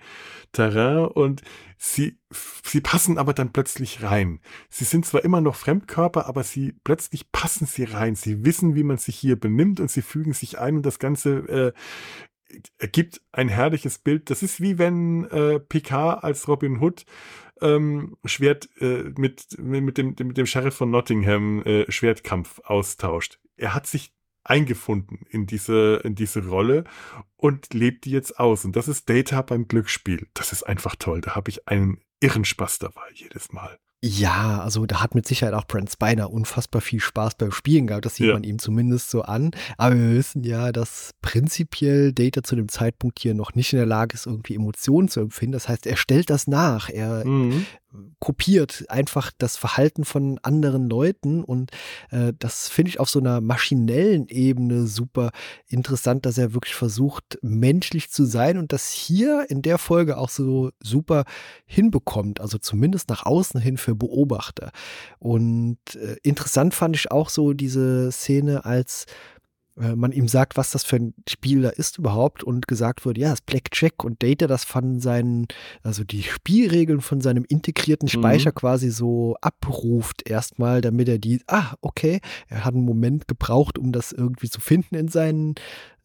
Terrain 0.52 1.06
und 1.06 1.42
sie, 1.78 2.18
sie 2.64 2.80
passen 2.80 3.18
aber 3.18 3.32
dann 3.32 3.52
plötzlich 3.52 4.02
rein. 4.02 4.40
Sie 4.68 4.84
sind 4.84 5.06
zwar 5.06 5.24
immer 5.24 5.40
noch 5.40 5.54
Fremdkörper, 5.54 6.26
aber 6.26 6.42
sie, 6.42 6.74
plötzlich 6.82 7.30
passen 7.30 7.66
sie 7.66 7.84
rein. 7.84 8.16
Sie 8.16 8.44
wissen, 8.44 8.74
wie 8.74 8.84
man 8.84 8.98
sich 8.98 9.16
hier 9.16 9.38
benimmt 9.38 9.78
und 9.78 9.90
sie 9.90 10.02
fügen 10.02 10.32
sich 10.32 10.58
ein 10.58 10.76
und 10.76 10.86
das 10.86 10.98
Ganze, 10.98 11.30
äh, 11.48 11.72
ergibt 12.78 13.20
ein 13.32 13.48
herrliches 13.48 13.98
Bild. 13.98 14.30
Das 14.30 14.42
ist 14.42 14.60
wie 14.60 14.78
wenn 14.78 15.24
äh, 15.24 15.60
Picard 15.60 16.24
als 16.24 16.48
Robin 16.48 16.80
Hood 16.80 17.04
ähm, 17.60 18.16
Schwert 18.24 18.68
äh, 18.80 19.12
mit, 19.16 19.58
mit, 19.58 19.98
dem, 19.98 20.14
mit 20.18 20.36
dem 20.36 20.46
Sheriff 20.46 20.74
von 20.74 20.90
Nottingham 20.90 21.62
äh, 21.62 21.90
Schwertkampf 21.90 22.60
austauscht. 22.64 23.38
Er 23.56 23.74
hat 23.74 23.86
sich 23.86 24.12
eingefunden 24.44 25.26
in 25.30 25.46
diese, 25.46 26.00
in 26.04 26.14
diese 26.14 26.46
Rolle 26.46 26.84
und 27.36 27.72
lebt 27.72 28.04
die 28.04 28.10
jetzt 28.10 28.38
aus. 28.38 28.64
Und 28.64 28.76
das 28.76 28.88
ist 28.88 29.08
Data 29.08 29.42
beim 29.42 29.68
Glücksspiel. 29.68 30.28
Das 30.34 30.52
ist 30.52 30.64
einfach 30.64 30.96
toll. 30.96 31.20
Da 31.22 31.34
habe 31.34 31.50
ich 31.50 31.66
einen 31.66 32.00
irren 32.20 32.44
Spaß 32.44 32.78
dabei 32.78 33.08
jedes 33.14 33.52
Mal. 33.52 33.78
Ja, 34.06 34.60
also 34.60 34.84
da 34.84 35.00
hat 35.00 35.14
mit 35.14 35.26
Sicherheit 35.26 35.54
auch 35.54 35.66
Brent 35.66 35.90
Spiner 35.90 36.30
unfassbar 36.30 36.82
viel 36.82 37.00
Spaß 37.00 37.36
beim 37.36 37.52
Spielen 37.52 37.86
gehabt. 37.86 38.04
Das 38.04 38.16
sieht 38.16 38.26
ja. 38.26 38.34
man 38.34 38.44
ihm 38.44 38.58
zumindest 38.58 39.08
so 39.08 39.22
an. 39.22 39.52
Aber 39.78 39.96
wir 39.96 40.10
wissen 40.10 40.44
ja, 40.44 40.72
dass 40.72 41.12
prinzipiell 41.22 42.12
Data 42.12 42.42
zu 42.42 42.54
dem 42.54 42.68
Zeitpunkt 42.68 43.18
hier 43.18 43.32
noch 43.32 43.54
nicht 43.54 43.72
in 43.72 43.78
der 43.78 43.86
Lage 43.86 44.12
ist, 44.12 44.26
irgendwie 44.26 44.56
Emotionen 44.56 45.08
zu 45.08 45.20
empfinden. 45.20 45.52
Das 45.52 45.70
heißt, 45.70 45.86
er 45.86 45.96
stellt 45.96 46.28
das 46.28 46.46
nach. 46.46 46.90
Er 46.90 47.24
mhm 47.26 47.64
kopiert 48.18 48.84
einfach 48.88 49.30
das 49.38 49.56
Verhalten 49.56 50.04
von 50.04 50.38
anderen 50.42 50.88
Leuten 50.88 51.44
und 51.44 51.70
äh, 52.10 52.32
das 52.38 52.68
finde 52.68 52.90
ich 52.90 53.00
auf 53.00 53.08
so 53.08 53.18
einer 53.18 53.40
maschinellen 53.40 54.28
Ebene 54.28 54.86
super 54.86 55.30
interessant, 55.68 56.26
dass 56.26 56.38
er 56.38 56.54
wirklich 56.54 56.74
versucht, 56.74 57.38
menschlich 57.42 58.10
zu 58.10 58.24
sein 58.24 58.58
und 58.58 58.72
das 58.72 58.90
hier 58.90 59.46
in 59.48 59.62
der 59.62 59.78
Folge 59.78 60.18
auch 60.18 60.28
so 60.28 60.70
super 60.82 61.24
hinbekommt, 61.66 62.40
also 62.40 62.58
zumindest 62.58 63.08
nach 63.08 63.26
außen 63.26 63.60
hin 63.60 63.76
für 63.76 63.94
Beobachter. 63.94 64.70
Und 65.18 65.78
äh, 65.94 66.16
interessant 66.22 66.74
fand 66.74 66.96
ich 66.96 67.10
auch 67.10 67.28
so 67.28 67.52
diese 67.52 68.10
Szene, 68.12 68.64
als 68.64 69.06
man 69.76 70.12
ihm 70.12 70.28
sagt, 70.28 70.56
was 70.56 70.70
das 70.70 70.84
für 70.84 70.96
ein 70.96 71.14
Spiel 71.28 71.62
da 71.62 71.70
ist 71.70 71.98
überhaupt 71.98 72.44
und 72.44 72.68
gesagt 72.68 73.04
wird, 73.04 73.18
ja, 73.18 73.30
das 73.30 73.40
Blackjack 73.40 74.04
und 74.04 74.22
Data 74.22 74.46
das 74.46 74.64
von 74.64 75.00
seinen, 75.00 75.46
also 75.82 76.04
die 76.04 76.22
Spielregeln 76.22 77.00
von 77.00 77.20
seinem 77.20 77.44
integrierten 77.48 78.06
mhm. 78.06 78.10
Speicher 78.10 78.50
mhm. 78.50 78.54
quasi 78.54 78.90
so 78.90 79.36
abruft 79.40 80.28
erstmal, 80.28 80.80
damit 80.80 81.08
er 81.08 81.18
die, 81.18 81.42
ah, 81.48 81.74
okay, 81.80 82.20
er 82.48 82.64
hat 82.64 82.74
einen 82.74 82.84
Moment 82.84 83.26
gebraucht, 83.26 83.78
um 83.78 83.90
das 83.90 84.12
irgendwie 84.12 84.48
zu 84.48 84.60
finden 84.60 84.94
in 84.94 85.08
seinen 85.08 85.54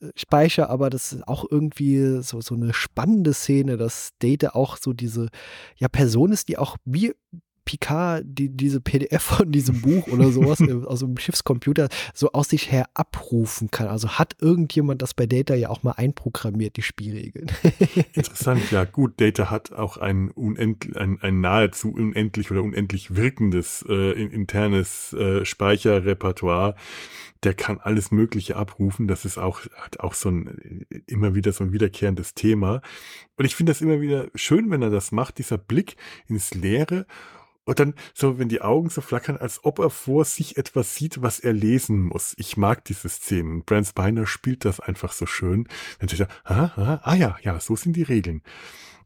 äh, 0.01 0.09
Speicher, 0.15 0.69
aber 0.69 0.89
das 0.89 1.13
ist 1.13 1.27
auch 1.27 1.45
irgendwie 1.49 2.21
so, 2.23 2.41
so 2.41 2.55
eine 2.55 2.73
spannende 2.73 3.33
Szene, 3.33 3.77
dass 3.77 4.11
Data 4.19 4.49
auch 4.49 4.77
so 4.77 4.93
diese 4.93 5.27
ja, 5.75 5.87
Person 5.89 6.31
ist, 6.31 6.47
die 6.47 6.57
auch 6.57 6.77
wie 6.85 7.13
Picard 7.69 8.23
die, 8.25 8.49
diese 8.49 8.81
PDF 8.81 9.21
von 9.21 9.51
diesem 9.51 9.81
Buch 9.81 10.07
oder 10.07 10.31
sowas 10.31 10.59
aus 10.87 11.01
dem 11.01 11.15
Schiffscomputer 11.17 11.87
so 12.15 12.31
aus 12.31 12.49
sich 12.49 12.71
her 12.71 12.89
abrufen 12.95 13.69
kann. 13.69 13.87
Also 13.87 14.09
hat 14.17 14.37
irgendjemand 14.39 15.03
das 15.03 15.13
bei 15.13 15.27
Data 15.27 15.53
ja 15.53 15.69
auch 15.69 15.83
mal 15.83 15.91
einprogrammiert, 15.91 16.77
die 16.77 16.81
Spielregeln. 16.81 17.51
Interessant, 18.13 18.71
ja 18.71 18.85
gut, 18.85 19.21
Data 19.21 19.51
hat 19.51 19.71
auch 19.71 19.97
ein, 19.97 20.31
unendlich, 20.31 20.97
ein, 20.97 21.21
ein 21.21 21.41
nahezu 21.41 21.91
unendlich 21.91 22.49
oder 22.49 22.63
unendlich 22.63 23.15
wirkendes 23.15 23.85
äh, 23.87 24.13
internes 24.13 25.13
äh, 25.13 25.45
Speicherrepertoire 25.45 26.73
der 27.43 27.53
kann 27.53 27.79
alles 27.79 28.11
Mögliche 28.11 28.57
abrufen. 28.57 29.07
Das 29.07 29.23
ist 29.23 29.37
auch, 29.37 29.61
hat 29.75 29.99
auch 30.01 30.13
so 30.13 30.29
ein, 30.29 30.85
immer 31.07 31.35
wieder 31.35 31.53
so 31.53 31.63
ein 31.63 31.71
wiederkehrendes 31.71 32.33
Thema. 32.33 32.81
Und 33.37 33.45
ich 33.45 33.55
finde 33.55 33.71
das 33.71 33.81
immer 33.81 34.01
wieder 34.01 34.27
schön, 34.35 34.69
wenn 34.71 34.81
er 34.81 34.89
das 34.89 35.11
macht, 35.11 35.37
dieser 35.37 35.57
Blick 35.57 35.95
ins 36.27 36.53
Leere 36.53 37.05
und 37.69 37.79
dann 37.79 37.93
so, 38.15 38.39
wenn 38.39 38.49
die 38.49 38.63
Augen 38.63 38.89
so 38.89 38.99
flackern, 38.99 39.37
als 39.37 39.63
ob 39.63 39.77
er 39.77 39.91
vor 39.91 40.25
sich 40.25 40.57
etwas 40.57 40.95
sieht, 40.95 41.21
was 41.21 41.39
er 41.39 41.53
lesen 41.53 42.01
muss. 42.01 42.33
Ich 42.39 42.57
mag 42.57 42.83
diese 42.83 43.09
Szenen. 43.09 43.63
Brand 43.63 43.85
Spiner 43.85 44.25
spielt 44.25 44.65
das 44.65 44.79
einfach 44.79 45.11
so 45.11 45.27
schön. 45.27 45.67
Dann 45.99 46.09
steht 46.09 46.21
er, 46.21 46.29
ah, 46.45 46.71
ah, 46.75 46.99
ah 47.03 47.13
ja, 47.13 47.37
ja, 47.43 47.59
so 47.59 47.75
sind 47.75 47.95
die 47.95 48.01
Regeln. 48.01 48.41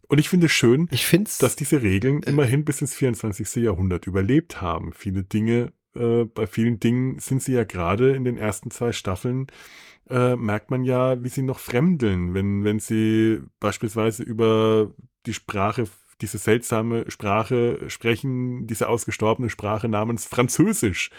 Und 0.08 0.18
ich 0.18 0.30
finde 0.30 0.46
es 0.46 0.54
schön, 0.54 0.88
ich 0.92 1.06
find's, 1.06 1.40
dass 1.40 1.58
diese 1.58 1.82
Regeln 1.82 2.24
äh, 2.24 2.30
immerhin 2.30 2.64
bis 2.64 2.80
ins 2.80 2.94
24. 2.96 3.62
Jahrhundert 3.62 4.08
überlebt 4.08 4.62
haben. 4.62 4.94
Viele 4.94 5.26
Dinge, 5.26 5.74
äh, 5.94 6.24
bei 6.24 6.48
vielen 6.48 6.80
Dingen 6.80 7.20
sind 7.20 7.44
sie 7.44 7.52
ja 7.52 7.66
gerade 7.66 8.16
in 8.16 8.24
den 8.24 8.38
ersten 8.38 8.72
zwei 8.72 8.94
Staffeln 8.94 9.48
äh, 10.10 10.38
merkt 10.38 10.72
man 10.72 10.86
ja, 10.86 11.22
wie 11.22 11.30
sie 11.30 11.42
noch 11.42 11.60
fremdeln, 11.60 12.34
wenn, 12.34 12.64
wenn 12.64 12.80
sie 12.80 13.42
beispielsweise 13.60 14.24
über 14.24 14.94
die 15.26 15.34
Sprache 15.34 15.86
diese 16.24 16.38
seltsame 16.38 17.12
Sprache 17.12 17.90
sprechen, 17.90 18.66
diese 18.66 18.88
ausgestorbene 18.88 19.50
Sprache 19.50 19.90
namens 19.90 20.26
Französisch. 20.26 21.12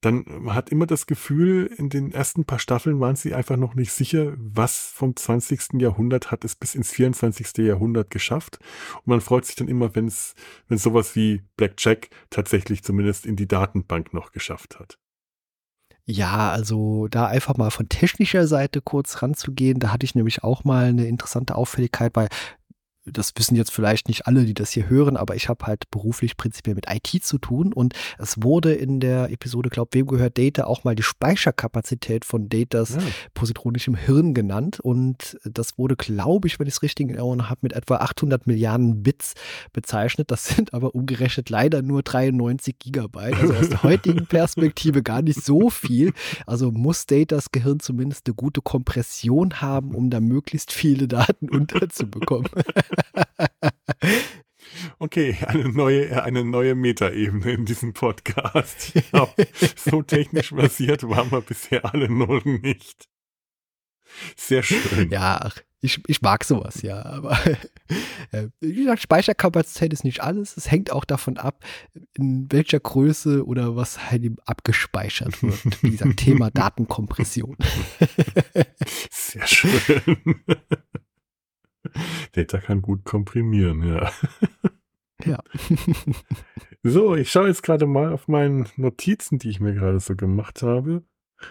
Dann 0.00 0.52
hat 0.52 0.70
immer 0.70 0.86
das 0.86 1.06
Gefühl, 1.06 1.70
in 1.78 1.88
den 1.88 2.10
ersten 2.10 2.44
paar 2.44 2.58
Staffeln 2.58 2.98
waren 2.98 3.14
sie 3.14 3.34
einfach 3.34 3.56
noch 3.56 3.76
nicht 3.76 3.92
sicher, 3.92 4.32
was 4.36 4.88
vom 4.92 5.14
20. 5.14 5.80
Jahrhundert 5.80 6.32
hat 6.32 6.44
es 6.44 6.56
bis 6.56 6.74
ins 6.74 6.90
24. 6.90 7.58
Jahrhundert 7.58 8.10
geschafft. 8.10 8.58
Und 8.96 9.06
man 9.06 9.20
freut 9.20 9.44
sich 9.44 9.54
dann 9.54 9.68
immer, 9.68 9.94
wenn 9.94 10.08
es, 10.08 10.34
wenn 10.66 10.78
sowas 10.78 11.14
wie 11.14 11.42
Blackjack 11.56 12.10
tatsächlich 12.30 12.82
zumindest 12.82 13.26
in 13.26 13.36
die 13.36 13.46
Datenbank 13.46 14.12
noch 14.12 14.32
geschafft 14.32 14.80
hat. 14.80 14.98
Ja, 16.04 16.50
also 16.50 17.06
da 17.06 17.26
einfach 17.26 17.56
mal 17.56 17.70
von 17.70 17.88
technischer 17.88 18.48
Seite 18.48 18.80
kurz 18.80 19.22
ranzugehen, 19.22 19.78
da 19.78 19.92
hatte 19.92 20.04
ich 20.04 20.16
nämlich 20.16 20.42
auch 20.42 20.64
mal 20.64 20.86
eine 20.86 21.06
interessante 21.06 21.54
Auffälligkeit 21.54 22.12
bei 22.12 22.28
das 23.04 23.32
wissen 23.36 23.56
jetzt 23.56 23.72
vielleicht 23.72 24.08
nicht 24.08 24.26
alle, 24.26 24.44
die 24.44 24.54
das 24.54 24.70
hier 24.70 24.88
hören, 24.88 25.16
aber 25.16 25.34
ich 25.34 25.48
habe 25.48 25.66
halt 25.66 25.90
beruflich 25.90 26.36
prinzipiell 26.36 26.74
mit 26.74 26.86
IT 26.88 27.24
zu 27.24 27.38
tun 27.38 27.72
und 27.72 27.94
es 28.18 28.42
wurde 28.42 28.74
in 28.74 29.00
der 29.00 29.30
Episode, 29.30 29.70
glaub, 29.70 29.94
wem 29.94 30.06
gehört 30.06 30.38
Data, 30.38 30.64
auch 30.64 30.84
mal 30.84 30.94
die 30.94 31.02
Speicherkapazität 31.02 32.24
von 32.24 32.48
Datas 32.48 32.94
ja. 32.94 33.02
positronischem 33.34 33.96
Hirn 33.96 34.34
genannt 34.34 34.80
und 34.80 35.38
das 35.44 35.78
wurde, 35.78 35.96
glaube 35.96 36.48
ich, 36.48 36.58
wenn 36.58 36.66
ich 36.66 36.74
es 36.74 36.82
richtig 36.82 37.08
in 37.08 37.10
Erinnerung 37.10 37.48
habe, 37.48 37.60
mit 37.62 37.72
etwa 37.72 37.96
800 37.96 38.46
Milliarden 38.46 39.02
Bits 39.02 39.34
bezeichnet. 39.72 40.30
Das 40.30 40.46
sind 40.52 40.74
aber 40.74 40.94
umgerechnet 40.94 41.50
leider 41.50 41.82
nur 41.82 42.02
93 42.02 42.78
Gigabyte, 42.78 43.34
also 43.34 43.54
aus 43.54 43.68
der 43.68 43.82
heutigen 43.82 44.26
Perspektive 44.26 45.02
gar 45.02 45.22
nicht 45.22 45.42
so 45.42 45.70
viel. 45.70 46.12
Also 46.46 46.70
muss 46.70 47.06
Datas 47.06 47.50
Gehirn 47.52 47.80
zumindest 47.80 48.26
eine 48.26 48.34
gute 48.34 48.60
Kompression 48.60 49.60
haben, 49.60 49.94
um 49.94 50.10
da 50.10 50.20
möglichst 50.20 50.72
viele 50.72 51.08
Daten 51.08 51.48
unterzubekommen. 51.50 52.50
Okay, 54.98 55.36
eine 55.46 55.68
neue, 55.68 56.22
eine 56.22 56.44
neue 56.44 56.74
Metaebene 56.74 57.52
in 57.52 57.64
diesem 57.64 57.92
Podcast. 57.92 58.92
Ja, 59.12 59.28
so 59.76 60.02
technisch 60.02 60.50
basiert 60.50 61.02
waren 61.02 61.30
wir 61.30 61.40
bisher 61.40 61.84
alle 61.92 62.08
noch 62.08 62.44
nicht. 62.44 63.08
Sehr 64.36 64.62
schön. 64.62 65.10
Ja, 65.10 65.50
ich, 65.80 66.00
ich 66.06 66.22
mag 66.22 66.44
sowas, 66.44 66.82
ja. 66.82 67.04
Aber 67.04 67.36
äh, 68.30 68.48
wie 68.60 68.74
gesagt, 68.74 69.02
Speicherkapazität 69.02 69.92
ist 69.92 70.04
nicht 70.04 70.20
alles. 70.20 70.56
Es 70.56 70.70
hängt 70.70 70.92
auch 70.92 71.04
davon 71.04 71.38
ab, 71.38 71.64
in 72.14 72.46
welcher 72.52 72.78
Größe 72.78 73.44
oder 73.44 73.74
was 73.74 74.10
halt 74.10 74.22
eben 74.22 74.36
abgespeichert 74.44 75.42
wird. 75.42 75.82
Wie 75.82 75.90
gesagt, 75.90 76.18
Thema 76.18 76.50
Datenkompression. 76.54 77.56
Sehr 79.10 79.46
schön. 79.46 80.44
Data 82.32 82.58
kann 82.58 82.82
gut 82.82 83.04
komprimieren, 83.04 83.82
ja. 83.86 84.10
Ja. 85.24 85.38
so, 86.82 87.14
ich 87.14 87.30
schaue 87.30 87.48
jetzt 87.48 87.62
gerade 87.62 87.86
mal 87.86 88.12
auf 88.12 88.28
meine 88.28 88.64
Notizen, 88.76 89.38
die 89.38 89.50
ich 89.50 89.60
mir 89.60 89.74
gerade 89.74 90.00
so 90.00 90.16
gemacht 90.16 90.62
habe. 90.62 91.04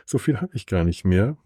So 0.05 0.17
viel 0.17 0.41
habe 0.41 0.51
ich 0.53 0.65
gar 0.65 0.83
nicht 0.83 1.05
mehr. 1.05 1.37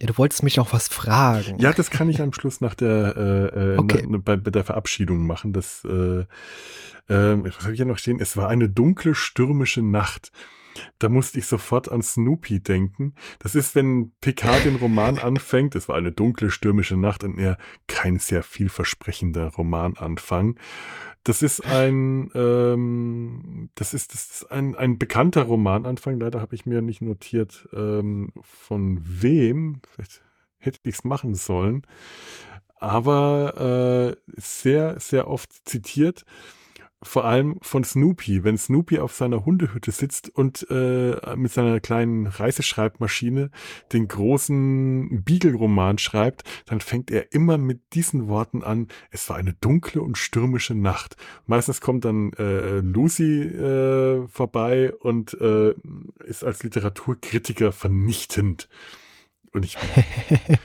Ja, 0.00 0.06
du 0.06 0.16
wolltest 0.16 0.42
mich 0.42 0.56
noch 0.56 0.72
was 0.72 0.88
fragen. 0.88 1.58
Ja, 1.58 1.72
das 1.72 1.90
kann 1.90 2.08
ich 2.08 2.22
am 2.22 2.32
Schluss 2.32 2.60
nach 2.60 2.74
der 2.74 3.16
äh, 3.16 3.74
äh 3.74 3.78
okay. 3.78 4.06
na, 4.08 4.18
bei, 4.18 4.36
bei, 4.36 4.50
der 4.50 4.64
Verabschiedung 4.64 5.26
machen. 5.26 5.52
Das, 5.52 5.84
äh, 5.84 6.20
äh, 6.20 6.24
was 7.08 7.62
habe 7.62 7.74
ich 7.74 7.78
ja 7.78 7.84
noch 7.84 7.98
stehen? 7.98 8.20
Es 8.20 8.36
war 8.36 8.48
eine 8.48 8.68
dunkle, 8.68 9.14
stürmische 9.14 9.82
Nacht. 9.82 10.32
Da 10.98 11.08
musste 11.08 11.38
ich 11.38 11.46
sofort 11.46 11.90
an 11.90 12.02
Snoopy 12.02 12.60
denken. 12.60 13.14
Das 13.38 13.54
ist, 13.54 13.74
wenn 13.74 14.12
Picard 14.20 14.64
den 14.64 14.76
Roman 14.76 15.18
anfängt. 15.22 15.74
Es 15.74 15.88
war 15.88 15.96
eine 15.96 16.12
dunkle, 16.12 16.50
stürmische 16.50 16.96
Nacht 16.96 17.24
und 17.24 17.38
er 17.38 17.58
kein 17.86 18.18
sehr 18.18 18.42
vielversprechender 18.42 19.48
Romananfang. 19.48 20.58
Das 21.24 21.42
ist 21.42 21.64
ein, 21.66 22.30
ähm, 22.34 23.70
das 23.74 23.92
ist, 23.92 24.14
das 24.14 24.30
ist 24.30 24.50
ein, 24.50 24.74
ein 24.74 24.98
bekannter 24.98 25.42
Romananfang. 25.42 26.18
Leider 26.18 26.40
habe 26.40 26.54
ich 26.54 26.64
mir 26.66 26.80
nicht 26.80 27.02
notiert, 27.02 27.68
ähm, 27.74 28.32
von 28.40 29.00
wem. 29.04 29.82
Vielleicht 29.90 30.22
hätte 30.58 30.80
ich 30.84 30.94
es 30.96 31.04
machen 31.04 31.34
sollen. 31.34 31.86
Aber 32.76 34.16
äh, 34.16 34.40
sehr, 34.40 34.98
sehr 34.98 35.28
oft 35.28 35.52
zitiert 35.68 36.24
vor 37.02 37.24
allem 37.24 37.58
von 37.62 37.84
Snoopy. 37.84 38.44
Wenn 38.44 38.58
Snoopy 38.58 38.98
auf 38.98 39.14
seiner 39.14 39.44
Hundehütte 39.44 39.90
sitzt 39.90 40.28
und 40.28 40.66
äh, 40.70 41.16
mit 41.36 41.52
seiner 41.52 41.80
kleinen 41.80 42.26
Reiseschreibmaschine 42.26 43.50
den 43.92 44.08
großen 44.08 45.22
Beagle-Roman 45.24 45.98
schreibt, 45.98 46.44
dann 46.66 46.80
fängt 46.80 47.10
er 47.10 47.32
immer 47.32 47.58
mit 47.58 47.80
diesen 47.94 48.28
Worten 48.28 48.62
an, 48.62 48.88
es 49.10 49.28
war 49.30 49.36
eine 49.36 49.54
dunkle 49.54 50.02
und 50.02 50.18
stürmische 50.18 50.74
Nacht. 50.74 51.16
Meistens 51.46 51.80
kommt 51.80 52.04
dann 52.04 52.32
äh, 52.34 52.80
Lucy 52.80 53.42
äh, 53.42 54.28
vorbei 54.28 54.92
und 55.00 55.34
äh, 55.40 55.74
ist 56.24 56.44
als 56.44 56.62
Literaturkritiker 56.62 57.72
vernichtend. 57.72 58.68
Und 59.52 59.64
ich 59.64 59.76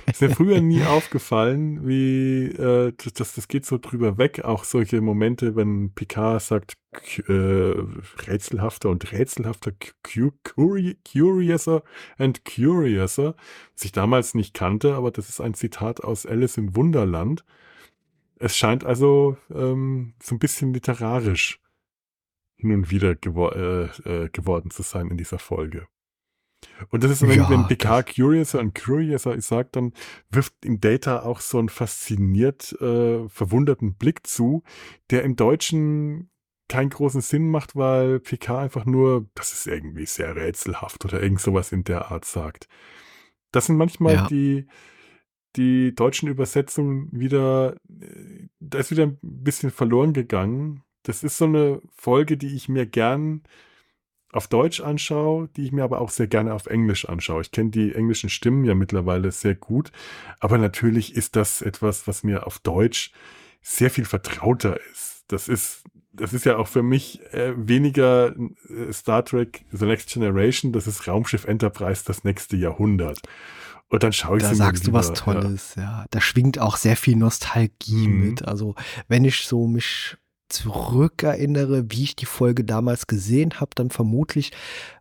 ist 0.06 0.22
mir 0.22 0.30
früher 0.30 0.62
nie 0.62 0.84
aufgefallen, 0.84 1.88
wie 1.88 2.46
äh, 2.46 2.94
das, 3.16 3.34
das 3.34 3.48
geht 3.48 3.66
so 3.66 3.80
drüber 3.80 4.20
weg. 4.20 4.46
Auch 4.46 4.64
solche 4.64 5.02
Momente, 5.02 5.56
wenn 5.56 5.92
Picard 5.94 6.42
sagt, 6.42 6.76
äh, 7.28 7.74
rätselhafter 8.28 8.90
und 8.90 9.12
rätselhafter, 9.12 9.72
curiouser 10.04 11.84
and 12.18 12.46
curiouser, 12.46 13.36
was 13.74 13.86
ich 13.86 13.92
damals 13.92 14.36
nicht 14.36 14.54
kannte, 14.54 14.94
aber 14.94 15.10
das 15.10 15.30
ist 15.30 15.42
ein 15.42 15.56
Zitat 15.56 16.04
aus 16.04 16.28
Alice 16.28 16.58
im 16.58 16.76
Wunderland. 16.76 17.44
Es 18.38 18.56
scheint 18.56 18.86
also 18.86 19.38
ähm, 19.54 20.14
so 20.22 20.36
ein 20.36 20.40
bisschen 20.40 20.74
literarisch 20.74 21.60
hin 22.58 22.72
und 22.72 22.92
wieder 22.92 23.16
gewor 23.16 23.56
äh, 23.56 23.86
äh, 24.26 24.30
geworden 24.30 24.70
zu 24.70 24.84
sein 24.84 25.10
in 25.10 25.18
dieser 25.18 25.40
Folge. 25.40 25.88
Und 26.90 27.04
das 27.04 27.12
ist, 27.12 27.22
wenn, 27.22 27.38
ja, 27.38 27.50
wenn 27.50 27.68
Picard 27.68 28.14
Curiouser 28.14 28.60
und 28.60 28.76
Curiouser 28.76 29.40
sagt, 29.42 29.76
dann 29.76 29.94
wirft 30.30 30.54
ihm 30.66 30.80
Data 30.80 31.24
auch 31.24 31.40
so 31.40 31.58
einen 31.58 31.70
fasziniert, 31.70 32.74
äh, 32.82 33.28
verwunderten 33.30 33.96
Blick 33.96 34.28
zu, 34.28 34.64
der 35.10 35.24
im 35.24 35.36
Deutschen 35.36 36.30
keinen 36.68 36.90
großen 36.90 37.22
Sinn 37.22 37.50
macht, 37.50 37.76
weil 37.76 38.20
Picard 38.20 38.64
einfach 38.64 38.86
nur, 38.86 39.30
das 39.36 39.54
ist 39.54 39.68
irgendwie 39.68 40.06
sehr 40.06 40.36
rätselhaft 40.36 41.06
oder 41.06 41.22
irgend 41.22 41.40
sowas 41.40 41.72
in 41.72 41.84
der 41.84 42.12
Art 42.12 42.26
sagt. 42.26 42.68
Das 43.52 43.68
sind 43.68 43.78
manchmal 43.78 44.16
ja. 44.16 44.28
die, 44.28 44.68
die 45.56 45.94
deutschen 45.94 46.28
Übersetzungen 46.28 47.10
wieder, 47.12 47.76
äh, 47.90 48.48
da 48.60 48.80
ist 48.80 48.92
wieder 48.92 49.04
ein 49.04 49.20
bisschen 49.22 49.72
verloren 49.72 50.14
gegangen. 50.14 50.84
Das 51.04 51.24
ist 51.24 51.38
so 51.38 51.46
eine 51.46 51.82
Folge, 51.96 52.36
die 52.36 52.56
ich 52.56 52.68
mir 52.68 52.86
gern 52.86 53.44
auf 54.36 54.48
Deutsch 54.48 54.82
anschaue, 54.82 55.50
die 55.56 55.64
ich 55.64 55.72
mir 55.72 55.84
aber 55.84 56.02
auch 56.02 56.10
sehr 56.10 56.28
gerne 56.28 56.54
auf 56.54 56.66
Englisch 56.66 57.08
anschaue. 57.08 57.42
Ich 57.42 57.52
kenne 57.52 57.70
die 57.70 57.96
englischen 57.96 58.30
Stimmen 58.30 58.66
ja 58.66 58.76
mittlerweile 58.76 59.32
sehr 59.32 59.56
gut, 59.56 59.92
aber 60.40 60.58
natürlich 60.58 61.16
ist 61.16 61.36
das 61.36 61.62
etwas, 61.62 62.08
was 62.08 62.24
mir 62.24 62.46
auf 62.46 62.60
Deutsch 62.60 63.12
sehr 63.62 63.90
viel 63.90 64.06
vertrauter 64.06 64.80
ist. 64.92 65.24
Das 65.28 65.48
ist 65.48 65.84
das 66.18 66.32
ist 66.32 66.46
ja 66.46 66.58
auch 66.58 66.68
für 66.68 66.84
mich 66.84 67.22
äh, 67.34 67.54
weniger 67.58 68.34
äh, 68.70 68.94
Star 68.94 69.26
Trek 69.26 69.66
The 69.72 69.86
Next 69.86 70.10
Generation, 70.10 70.72
das 70.72 70.88
ist 70.88 71.08
Raumschiff 71.08 71.46
Enterprise 71.46 72.04
das 72.06 72.24
nächste 72.24 72.56
Jahrhundert. 72.56 73.20
Und 73.90 74.04
dann 74.04 74.14
schaue 74.14 74.38
ich 74.38 74.44
Da 74.44 74.56
sagst 74.56 74.88
du 74.88 74.94
was 74.94 75.14
Tolles, 75.14 75.76
ja. 75.76 75.84
ja. 75.84 76.06
Da 76.10 76.22
schwingt 76.22 76.58
auch 76.60 76.78
sehr 76.78 76.96
viel 76.96 77.16
Nostalgie 77.16 78.08
mhm. 78.08 78.30
mit. 78.30 78.48
Also, 78.48 78.76
wenn 79.08 79.26
ich 79.26 79.46
so 79.46 79.68
mich 79.68 80.18
zurückerinnere, 80.50 81.86
wie 81.90 82.04
ich 82.04 82.16
die 82.16 82.26
Folge 82.26 82.64
damals 82.64 83.08
gesehen 83.08 83.60
habe, 83.60 83.72
dann 83.76 83.90
vermutlich 83.90 84.52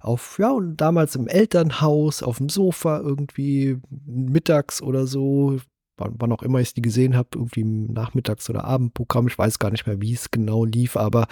auf, 0.01 0.39
ja, 0.39 0.59
damals 0.61 1.16
im 1.16 1.29
Elternhaus, 1.29 2.23
auf 2.23 2.39
dem 2.39 2.49
Sofa 2.49 2.99
irgendwie 3.01 3.79
mittags 4.07 4.81
oder 4.83 5.07
so, 5.07 5.59
wann 5.97 6.33
auch 6.33 6.43
immer 6.43 6.59
ich 6.61 6.75
die 6.75 6.83
gesehen 6.83 7.16
habe, 7.16 7.29
irgendwie 7.35 7.61
im 7.61 7.93
Nachmittags- 7.93 8.51
oder 8.51 8.65
Abendprogramm, 8.65 9.29
ich 9.29 9.39
weiß 9.39 9.59
gar 9.59 9.71
nicht 9.71 9.87
mehr, 9.87 10.01
wie 10.01 10.12
es 10.12 10.31
genau 10.31 10.65
lief, 10.65 10.97
aber 10.97 11.27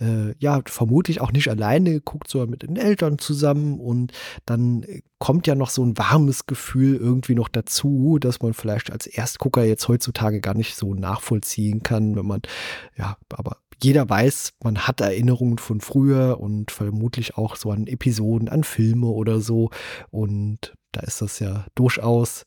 äh, 0.00 0.34
ja, 0.38 0.60
vermutlich 0.66 1.20
auch 1.20 1.32
nicht 1.32 1.48
alleine 1.48 1.92
geguckt, 1.92 2.28
sondern 2.28 2.50
mit 2.50 2.62
den 2.62 2.76
Eltern 2.76 3.18
zusammen 3.18 3.78
und 3.80 4.12
dann 4.46 4.84
kommt 5.18 5.46
ja 5.46 5.54
noch 5.54 5.70
so 5.70 5.84
ein 5.84 5.96
warmes 5.98 6.46
Gefühl 6.46 6.96
irgendwie 6.96 7.34
noch 7.34 7.48
dazu, 7.48 8.18
dass 8.18 8.40
man 8.40 8.54
vielleicht 8.54 8.90
als 8.90 9.06
Erstgucker 9.06 9.64
jetzt 9.64 9.88
heutzutage 9.88 10.40
gar 10.40 10.54
nicht 10.54 10.76
so 10.76 10.94
nachvollziehen 10.94 11.82
kann, 11.82 12.16
wenn 12.16 12.26
man, 12.26 12.42
ja, 12.96 13.16
aber 13.30 13.58
jeder 13.82 14.08
weiß, 14.08 14.54
man 14.62 14.78
hat 14.78 15.02
Erinnerungen 15.02 15.58
von 15.58 15.80
früher 15.80 16.38
und 16.40 16.70
vermutlich 16.70 17.36
auch 17.36 17.56
so 17.56 17.70
an 17.70 17.86
Episoden, 17.86 18.48
an 18.48 18.64
Filme 18.64 19.08
oder 19.08 19.40
so 19.40 19.70
und 20.10 20.74
da 20.92 21.02
ist 21.02 21.20
das 21.20 21.40
ja 21.40 21.66
durchaus 21.74 22.46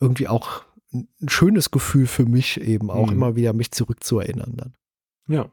irgendwie 0.00 0.28
auch 0.28 0.64
ein 0.92 1.28
schönes 1.28 1.70
Gefühl 1.70 2.06
für 2.06 2.26
mich 2.26 2.60
eben 2.60 2.90
auch 2.90 3.06
mhm. 3.06 3.12
immer 3.12 3.36
wieder 3.36 3.52
mich 3.52 3.70
zurückzuerinnern 3.70 4.56
dann. 4.56 4.74
Ja. 5.28 5.50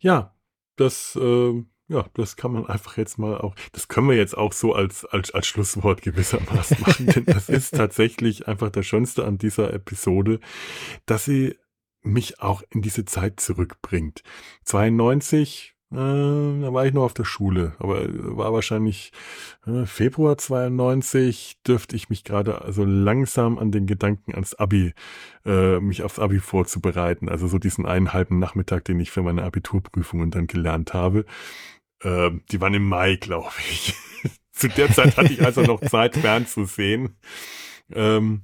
Ja, 0.00 0.34
das, 0.76 1.16
äh, 1.20 1.64
ja, 1.88 2.06
das 2.14 2.36
kann 2.36 2.52
man 2.52 2.66
einfach 2.66 2.96
jetzt 2.96 3.18
mal 3.18 3.38
auch, 3.38 3.54
das 3.72 3.88
können 3.88 4.08
wir 4.08 4.16
jetzt 4.16 4.36
auch 4.36 4.52
so 4.52 4.74
als, 4.74 5.04
als, 5.04 5.30
als 5.32 5.46
Schlusswort 5.46 6.02
gewissermaßen 6.02 6.80
machen, 6.86 7.06
denn 7.06 7.26
das 7.26 7.48
ist 7.48 7.74
tatsächlich 7.74 8.48
einfach 8.48 8.70
das 8.70 8.86
Schönste 8.86 9.24
an 9.24 9.38
dieser 9.38 9.72
Episode, 9.72 10.40
dass 11.06 11.24
sie 11.24 11.56
mich 12.02 12.40
auch 12.40 12.62
in 12.70 12.82
diese 12.82 13.04
Zeit 13.04 13.40
zurückbringt. 13.40 14.22
92, 14.64 15.74
äh, 15.92 16.62
da 16.62 16.72
war 16.72 16.86
ich 16.86 16.94
noch 16.94 17.02
auf 17.02 17.12
der 17.12 17.24
Schule, 17.24 17.74
aber 17.78 18.06
war 18.36 18.52
wahrscheinlich 18.54 19.12
äh, 19.66 19.84
Februar 19.84 20.38
92 20.38 21.58
dürfte 21.66 21.96
ich 21.96 22.08
mich 22.08 22.24
gerade 22.24 22.62
also 22.62 22.84
langsam 22.84 23.58
an 23.58 23.72
den 23.72 23.86
Gedanken 23.86 24.32
ans 24.32 24.54
Abi, 24.54 24.94
äh, 25.44 25.80
mich 25.80 26.02
aufs 26.02 26.18
Abi 26.18 26.38
vorzubereiten. 26.38 27.28
Also 27.28 27.46
so 27.46 27.58
diesen 27.58 27.84
einen 27.84 28.14
halben 28.14 28.38
Nachmittag, 28.38 28.86
den 28.86 29.00
ich 29.00 29.10
für 29.10 29.22
meine 29.22 29.42
Abiturprüfungen 29.44 30.30
dann 30.30 30.46
gelernt 30.46 30.94
habe. 30.94 31.26
Äh, 32.00 32.30
die 32.50 32.60
waren 32.62 32.74
im 32.74 32.88
Mai, 32.88 33.16
glaube 33.16 33.52
ich. 33.70 33.94
Zu 34.52 34.68
der 34.68 34.90
Zeit 34.90 35.18
hatte 35.18 35.32
ich 35.32 35.44
also 35.44 35.60
noch 35.62 35.80
Zeit, 35.90 36.16
fernzusehen. 36.16 37.16
Ähm, 37.90 38.42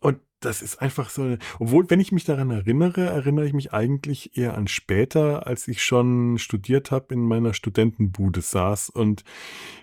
und 0.00 0.20
das 0.40 0.62
ist 0.62 0.82
einfach 0.82 1.10
so, 1.10 1.22
eine, 1.22 1.38
obwohl, 1.58 1.88
wenn 1.90 2.00
ich 2.00 2.12
mich 2.12 2.24
daran 2.24 2.50
erinnere, 2.50 3.06
erinnere 3.06 3.46
ich 3.46 3.52
mich 3.52 3.72
eigentlich 3.72 4.36
eher 4.36 4.56
an 4.56 4.68
später, 4.68 5.46
als 5.46 5.66
ich 5.68 5.82
schon 5.82 6.38
studiert 6.38 6.90
habe, 6.90 7.14
in 7.14 7.20
meiner 7.22 7.54
Studentenbude 7.54 8.40
saß 8.40 8.90
und 8.90 9.24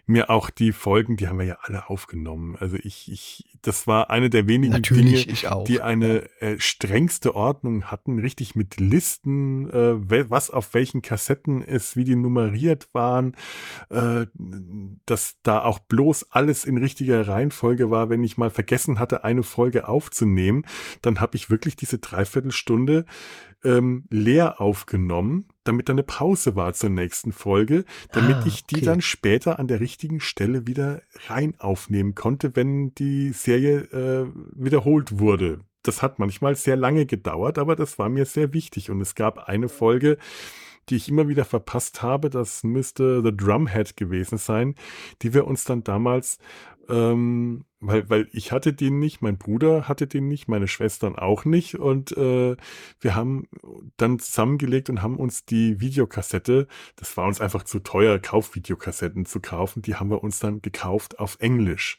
mir 0.06 0.30
auch 0.30 0.50
die 0.50 0.74
Folgen, 0.74 1.16
die 1.16 1.28
haben 1.28 1.40
wir 1.40 1.46
ja 1.46 1.58
alle 1.62 1.90
aufgenommen. 1.90 2.58
Also 2.60 2.76
ich, 2.76 3.10
ich, 3.10 3.46
das 3.62 3.88
war 3.88 4.10
eine 4.10 4.30
der 4.30 4.48
wenigen 4.48 4.74
Natürlich, 4.74 5.42
Dinge, 5.42 5.64
die 5.66 5.82
eine 5.82 6.30
äh, 6.42 6.60
strengste 6.60 7.36
Ordnung 7.36 7.86
hatten, 7.86 8.20
richtig 8.20 8.54
mit 8.54 8.82
Listen, 8.82 9.70
äh, 9.70 10.30
was 10.30 10.50
auf 10.50 10.74
welchen 10.74 11.02
Kassetten 11.02 11.62
ist, 11.62 11.96
wie 11.96 12.04
die 12.04 12.18
nummeriert 12.18 12.90
waren, 12.94 13.36
äh, 13.90 14.26
dass 15.06 15.38
da 15.42 15.64
auch 15.64 15.80
bloß 15.80 16.32
alles 16.32 16.66
in 16.66 16.78
richtiger 16.78 17.26
Reihenfolge 17.26 17.90
war, 17.90 18.10
wenn 18.10 18.24
ich 18.24 18.38
mal 18.38 18.50
vergessen 18.50 19.00
hatte, 19.00 19.24
eine 19.24 19.44
Folge 19.44 19.88
aufzunehmen, 19.88 20.53
dann 21.02 21.20
habe 21.20 21.36
ich 21.36 21.50
wirklich 21.50 21.76
diese 21.76 21.98
Dreiviertelstunde 21.98 23.06
ähm, 23.64 24.04
leer 24.10 24.62
aufgenommen, 24.62 25.46
damit 25.64 25.90
da 25.90 25.94
eine 25.94 26.04
Pause 26.04 26.56
war 26.56 26.74
zur 26.74 26.90
nächsten 26.90 27.32
Folge, 27.32 27.86
damit 28.12 28.36
ah, 28.38 28.44
ich 28.46 28.66
die 28.66 28.82
dann 28.82 29.02
später 29.02 29.58
an 29.60 29.68
der 29.68 29.80
richtigen 29.80 30.20
Stelle 30.20 30.68
wieder 30.68 31.02
rein 31.28 31.56
aufnehmen 31.60 32.14
konnte, 32.16 32.56
wenn 32.56 32.94
die 32.96 33.32
Serie 33.32 33.80
äh, 33.92 34.28
wiederholt 34.54 35.20
wurde. 35.20 35.62
Das 35.82 36.02
hat 36.02 36.20
manchmal 36.20 36.56
sehr 36.56 36.78
lange 36.78 37.06
gedauert, 37.06 37.58
aber 37.58 37.76
das 37.76 38.00
war 38.00 38.10
mir 38.10 38.26
sehr 38.26 38.54
wichtig. 38.54 38.90
Und 38.90 39.02
es 39.02 39.16
gab 39.16 39.50
eine 39.50 39.68
Folge, 39.68 40.18
die 40.90 40.96
ich 40.96 41.10
immer 41.10 41.28
wieder 41.28 41.46
verpasst 41.46 42.02
habe. 42.02 42.30
Das 42.30 42.64
müsste 42.64 43.22
The 43.24 43.36
Drumhead 43.36 43.98
gewesen 43.98 44.38
sein, 44.38 44.76
die 45.22 45.34
wir 45.34 45.46
uns 45.46 45.64
dann 45.66 45.84
damals 45.84 46.40
ähm, 46.90 47.66
weil, 47.80 48.10
weil 48.10 48.30
ich 48.32 48.52
hatte 48.52 48.74
den 48.74 49.00
nicht, 49.00 49.22
mein 49.22 49.38
Bruder 49.38 49.88
hatte 49.88 50.08
den 50.08 50.28
nicht, 50.28 50.48
meine 50.48 50.68
Schwestern 50.68 51.16
auch 51.16 51.46
nicht. 51.46 51.76
Und 51.76 52.16
äh, 52.18 52.56
wir 53.00 53.16
haben 53.16 53.48
dann 53.98 54.20
zusammengelegt 54.20 54.90
und 54.90 55.02
haben 55.02 55.18
uns 55.18 55.46
die 55.46 55.80
Videokassette, 55.80 56.68
das 56.96 57.16
war 57.18 57.28
uns 57.28 57.42
einfach 57.42 57.64
zu 57.64 57.80
teuer, 57.80 58.20
Kaufvideokassetten 58.20 59.26
zu 59.26 59.40
kaufen, 59.40 59.82
die 59.82 59.96
haben 59.96 60.10
wir 60.10 60.24
uns 60.24 60.40
dann 60.40 60.62
gekauft 60.62 61.20
auf 61.20 61.38
Englisch. 61.40 61.98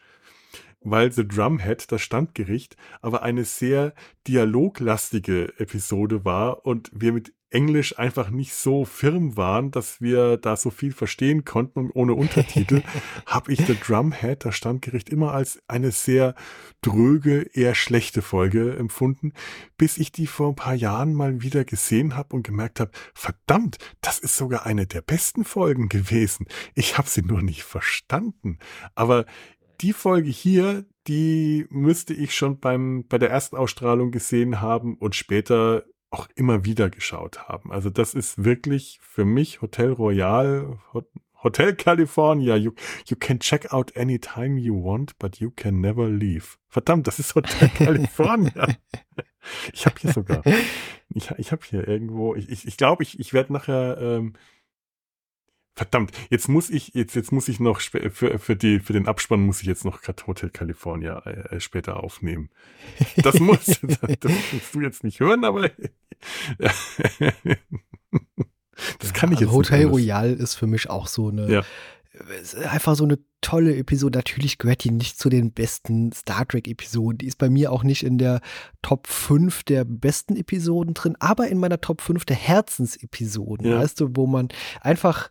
Weil 0.81 1.13
The 1.13 1.27
Drumhead, 1.27 1.91
das 1.93 2.03
Standgericht, 2.03 2.77
aber 3.01 3.23
eine 3.23 3.45
sehr 3.45 3.95
dialoglastige 4.27 5.59
Episode 5.59 6.27
war 6.27 6.67
und 6.67 6.91
wir 6.95 7.13
mit 7.13 7.33
Englisch 7.55 7.99
einfach 7.99 8.31
nicht 8.31 8.53
so 8.53 8.85
firm 8.85 9.37
waren, 9.37 9.71
dass 9.71 10.01
wir 10.01 10.37
da 10.37 10.57
so 10.57 10.71
viel 10.71 10.93
verstehen 10.93 11.45
konnten 11.45 11.79
und 11.79 11.91
ohne 11.93 12.15
Untertitel, 12.15 12.83
habe 13.27 13.53
ich 13.53 13.65
The 13.65 13.77
Drumhead, 13.77 14.45
das 14.45 14.57
Standgericht, 14.57 15.09
immer 15.09 15.33
als 15.33 15.63
eine 15.69 15.93
sehr 15.93 16.35
dröge, 16.83 17.43
eher 17.55 17.75
schlechte 17.75 18.23
Folge 18.23 18.77
empfunden, 18.77 19.33
bis 19.79 19.99
ich 19.99 20.11
die 20.11 20.27
vor 20.27 20.49
ein 20.49 20.57
paar 20.57 20.75
Jahren 20.75 21.15
mal 21.15 21.43
wieder 21.43 21.65
gesehen 21.65 22.17
habe 22.17 22.35
und 22.35 22.43
gemerkt 22.43 22.81
habe, 22.81 22.91
verdammt, 23.15 23.79
das 24.01 24.19
ist 24.19 24.37
sogar 24.37 24.67
eine 24.67 24.87
der 24.87 25.03
besten 25.03 25.45
Folgen 25.45 25.89
gewesen. 25.89 26.47
Ich 26.75 26.99
habe 26.99 27.09
sie 27.09 27.23
nur 27.23 27.41
nicht 27.41 27.63
verstanden. 27.63 28.59
Aber 28.95 29.27
die 29.81 29.93
Folge 29.93 30.31
hier, 30.31 30.85
die 31.07 31.67
müsste 31.71 32.15
ich 32.15 32.35
schon 32.35 32.59
beim, 32.59 33.07
bei 33.09 33.19
der 33.19 33.31
ersten 33.31 33.57
Ausstrahlung 33.57 34.11
gesehen 34.11 34.61
haben 34.61 34.97
und 34.97 35.15
später 35.15 35.85
auch 36.15 36.29
immer 36.37 36.65
wieder 36.65 36.91
geschaut 36.91 37.49
haben. 37.49 37.73
Also 37.73 37.91
das 37.91 38.15
ist 38.15 38.45
wirklich 38.45 39.01
für 39.03 39.25
mich 39.25 39.61
Hotel 39.61 39.91
Royal, 39.91 40.79
Hotel 41.43 41.75
California. 41.75 42.57
You, 42.57 42.73
you 43.07 43.17
can 43.17 43.41
check 43.41 43.73
out 43.73 43.97
anytime 43.97 44.59
you 44.59 44.75
want, 44.75 45.19
but 45.19 45.41
you 45.41 45.51
can 45.51 45.81
never 45.81 46.09
leave. 46.09 46.57
Verdammt, 46.69 47.07
das 47.07 47.19
ist 47.19 47.35
Hotel 47.35 47.69
California. 47.75 48.69
ich 49.73 49.87
habe 49.87 49.97
hier 50.01 50.13
sogar, 50.13 50.43
ich, 51.11 51.31
ich 51.37 51.53
habe 51.53 51.63
hier 51.69 51.87
irgendwo, 51.87 52.35
ich 52.37 52.47
glaube, 52.47 52.53
ich, 52.55 52.67
ich, 52.67 52.77
glaub, 52.77 53.01
ich, 53.01 53.19
ich 53.19 53.33
werde 53.33 53.53
nachher 53.53 53.99
ähm, 54.01 54.35
Verdammt, 55.77 56.13
jetzt 56.31 56.49
muss 56.49 56.71
ich, 56.71 56.95
jetzt, 56.95 57.17
jetzt 57.17 57.33
muss 57.33 57.49
ich 57.49 57.59
noch 57.59 57.81
für, 57.81 58.39
für, 58.39 58.55
die, 58.55 58.79
für 58.79 58.93
den 58.93 59.09
Abspann 59.09 59.41
muss 59.41 59.61
ich 59.61 59.67
jetzt 59.67 59.85
noch 59.85 60.01
Hotel 60.27 60.51
California 60.51 61.19
äh, 61.19 61.59
später 61.59 62.03
aufnehmen. 62.03 62.51
Das 63.17 63.41
muss, 63.41 63.65
das, 63.83 63.99
das 64.21 64.33
musst 64.53 64.73
du 64.75 64.81
jetzt 64.81 65.03
nicht 65.03 65.19
hören, 65.19 65.45
aber 65.45 65.69
das 69.01 69.13
kann 69.13 69.33
ich 69.33 69.41
jetzt 69.41 69.51
Hotel 69.51 69.87
Royal 69.87 70.33
ist 70.33 70.55
für 70.55 70.69
mich 70.69 70.89
auch 70.91 71.09
so 71.09 71.31
eine, 71.31 71.51
ja. 71.51 71.65
einfach 72.71 72.95
so 72.95 73.03
eine 73.03 73.19
tolle 73.41 73.77
Episode. 73.77 74.21
Natürlich 74.21 74.59
gehört 74.59 74.85
die 74.85 74.93
nicht 74.93 75.19
zu 75.19 75.29
den 75.29 75.51
besten 75.51 76.13
Star 76.13 76.47
Trek 76.47 76.69
Episoden. 76.69 77.19
Die 77.19 77.27
ist 77.27 77.39
bei 77.39 77.51
mir 77.51 77.73
auch 77.73 77.83
nicht 77.83 78.05
in 78.05 78.19
der 78.19 78.43
Top 78.81 79.09
5 79.09 79.65
der 79.65 79.85
besten 79.85 80.37
Episoden 80.37 80.95
drin, 80.95 81.17
aber 81.19 81.49
in 81.49 81.59
meiner 81.59 81.81
Top 81.81 82.01
5 82.01 82.25
der 82.27 82.37
Herzensepisoden. 82.37 83.67
Ja. 83.67 83.81
Weißt 83.81 84.01
du, 84.01 84.11
wo 84.15 84.29
man 84.29 84.51
einfach 84.81 85.31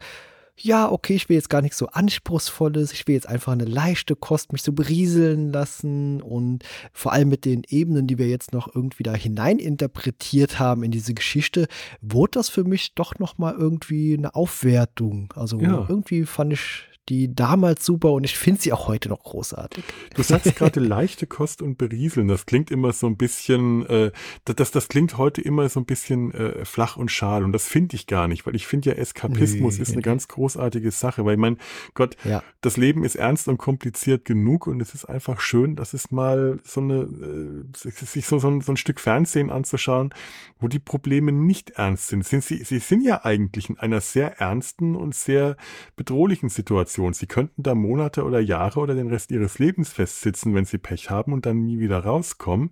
ja, 0.55 0.91
okay, 0.91 1.15
ich 1.15 1.29
will 1.29 1.35
jetzt 1.35 1.49
gar 1.49 1.61
nichts 1.61 1.77
so 1.77 1.87
anspruchsvolles, 1.87 2.93
ich 2.93 3.07
will 3.07 3.15
jetzt 3.15 3.27
einfach 3.27 3.53
eine 3.53 3.65
leichte 3.65 4.15
Kost 4.15 4.53
mich 4.53 4.61
so 4.61 4.71
berieseln 4.71 5.51
lassen 5.51 6.21
und 6.21 6.63
vor 6.91 7.11
allem 7.11 7.29
mit 7.29 7.45
den 7.45 7.63
Ebenen, 7.67 8.05
die 8.05 8.17
wir 8.17 8.27
jetzt 8.27 8.53
noch 8.53 8.73
irgendwie 8.73 9.03
da 9.03 9.13
hinein 9.13 9.57
interpretiert 9.57 10.59
haben 10.59 10.83
in 10.83 10.91
diese 10.91 11.13
Geschichte, 11.13 11.67
wurde 12.01 12.31
das 12.33 12.49
für 12.49 12.63
mich 12.63 12.93
doch 12.93 13.17
noch 13.17 13.37
mal 13.37 13.55
irgendwie 13.55 14.15
eine 14.15 14.35
Aufwertung. 14.35 15.33
Also 15.35 15.59
ja. 15.59 15.85
irgendwie 15.89 16.25
fand 16.25 16.53
ich 16.53 16.87
die 17.09 17.33
damals 17.33 17.85
super 17.85 18.13
und 18.13 18.23
ich 18.23 18.37
finde 18.37 18.61
sie 18.61 18.71
auch 18.71 18.87
heute 18.87 19.09
noch 19.09 19.23
großartig. 19.23 19.83
Du 20.15 20.23
sagst 20.23 20.55
gerade 20.55 20.79
leichte 20.79 21.27
Kost 21.27 21.61
und 21.61 21.77
berieseln. 21.77 22.27
Das 22.27 22.45
klingt 22.45 22.71
immer 22.71 22.93
so 22.93 23.07
ein 23.07 23.17
bisschen, 23.17 23.85
äh, 23.87 24.11
das, 24.45 24.71
das 24.71 24.87
klingt 24.87 25.17
heute 25.17 25.41
immer 25.41 25.67
so 25.67 25.81
ein 25.81 25.85
bisschen 25.85 26.33
äh, 26.33 26.63
flach 26.63 26.95
und 26.95 27.11
schal 27.11 27.43
und 27.43 27.51
das 27.51 27.67
finde 27.67 27.95
ich 27.95 28.07
gar 28.07 28.27
nicht, 28.27 28.45
weil 28.45 28.55
ich 28.55 28.67
finde 28.67 28.91
ja 28.91 28.95
Eskapismus 28.95 29.75
nee, 29.75 29.81
ist 29.81 29.89
eine 29.89 29.97
nee. 29.97 30.03
ganz 30.03 30.27
großartige 30.29 30.91
Sache, 30.91 31.25
weil 31.25 31.33
ich 31.33 31.39
mein 31.39 31.57
Gott, 31.93 32.15
ja. 32.23 32.41
das 32.61 32.77
Leben 32.77 33.03
ist 33.03 33.15
ernst 33.15 33.47
und 33.47 33.57
kompliziert 33.57 34.23
genug 34.23 34.67
und 34.67 34.81
es 34.81 34.93
ist 34.93 35.05
einfach 35.05 35.41
schön, 35.41 35.75
dass 35.75 35.93
es 35.93 36.11
mal 36.11 36.59
so 36.63 36.79
eine, 36.79 37.01
äh, 37.01 37.63
sich 37.73 38.25
so, 38.25 38.39
so, 38.39 38.47
ein, 38.47 38.61
so 38.61 38.71
ein 38.71 38.77
Stück 38.77 38.99
Fernsehen 38.99 39.49
anzuschauen, 39.49 40.13
wo 40.59 40.69
die 40.69 40.79
Probleme 40.79 41.33
nicht 41.33 41.71
ernst 41.71 42.07
sind. 42.07 42.25
sind 42.25 42.43
sie, 42.43 42.63
sie 42.63 42.79
sind 42.79 43.01
ja 43.01 43.25
eigentlich 43.25 43.69
in 43.69 43.77
einer 43.77 43.99
sehr 43.99 44.39
ernsten 44.39 44.95
und 44.95 45.15
sehr 45.15 45.57
bedrohlichen 45.95 46.49
Situation. 46.49 46.92
Situation. 46.93 47.13
Sie 47.13 47.27
könnten 47.27 47.63
da 47.63 47.75
Monate 47.75 48.23
oder 48.23 48.39
Jahre 48.39 48.79
oder 48.79 48.95
den 48.95 49.07
Rest 49.07 49.31
ihres 49.31 49.59
Lebens 49.59 49.91
festsitzen, 49.91 50.53
wenn 50.53 50.65
sie 50.65 50.77
Pech 50.77 51.09
haben 51.09 51.33
und 51.33 51.45
dann 51.45 51.65
nie 51.65 51.79
wieder 51.79 51.99
rauskommen 51.99 52.69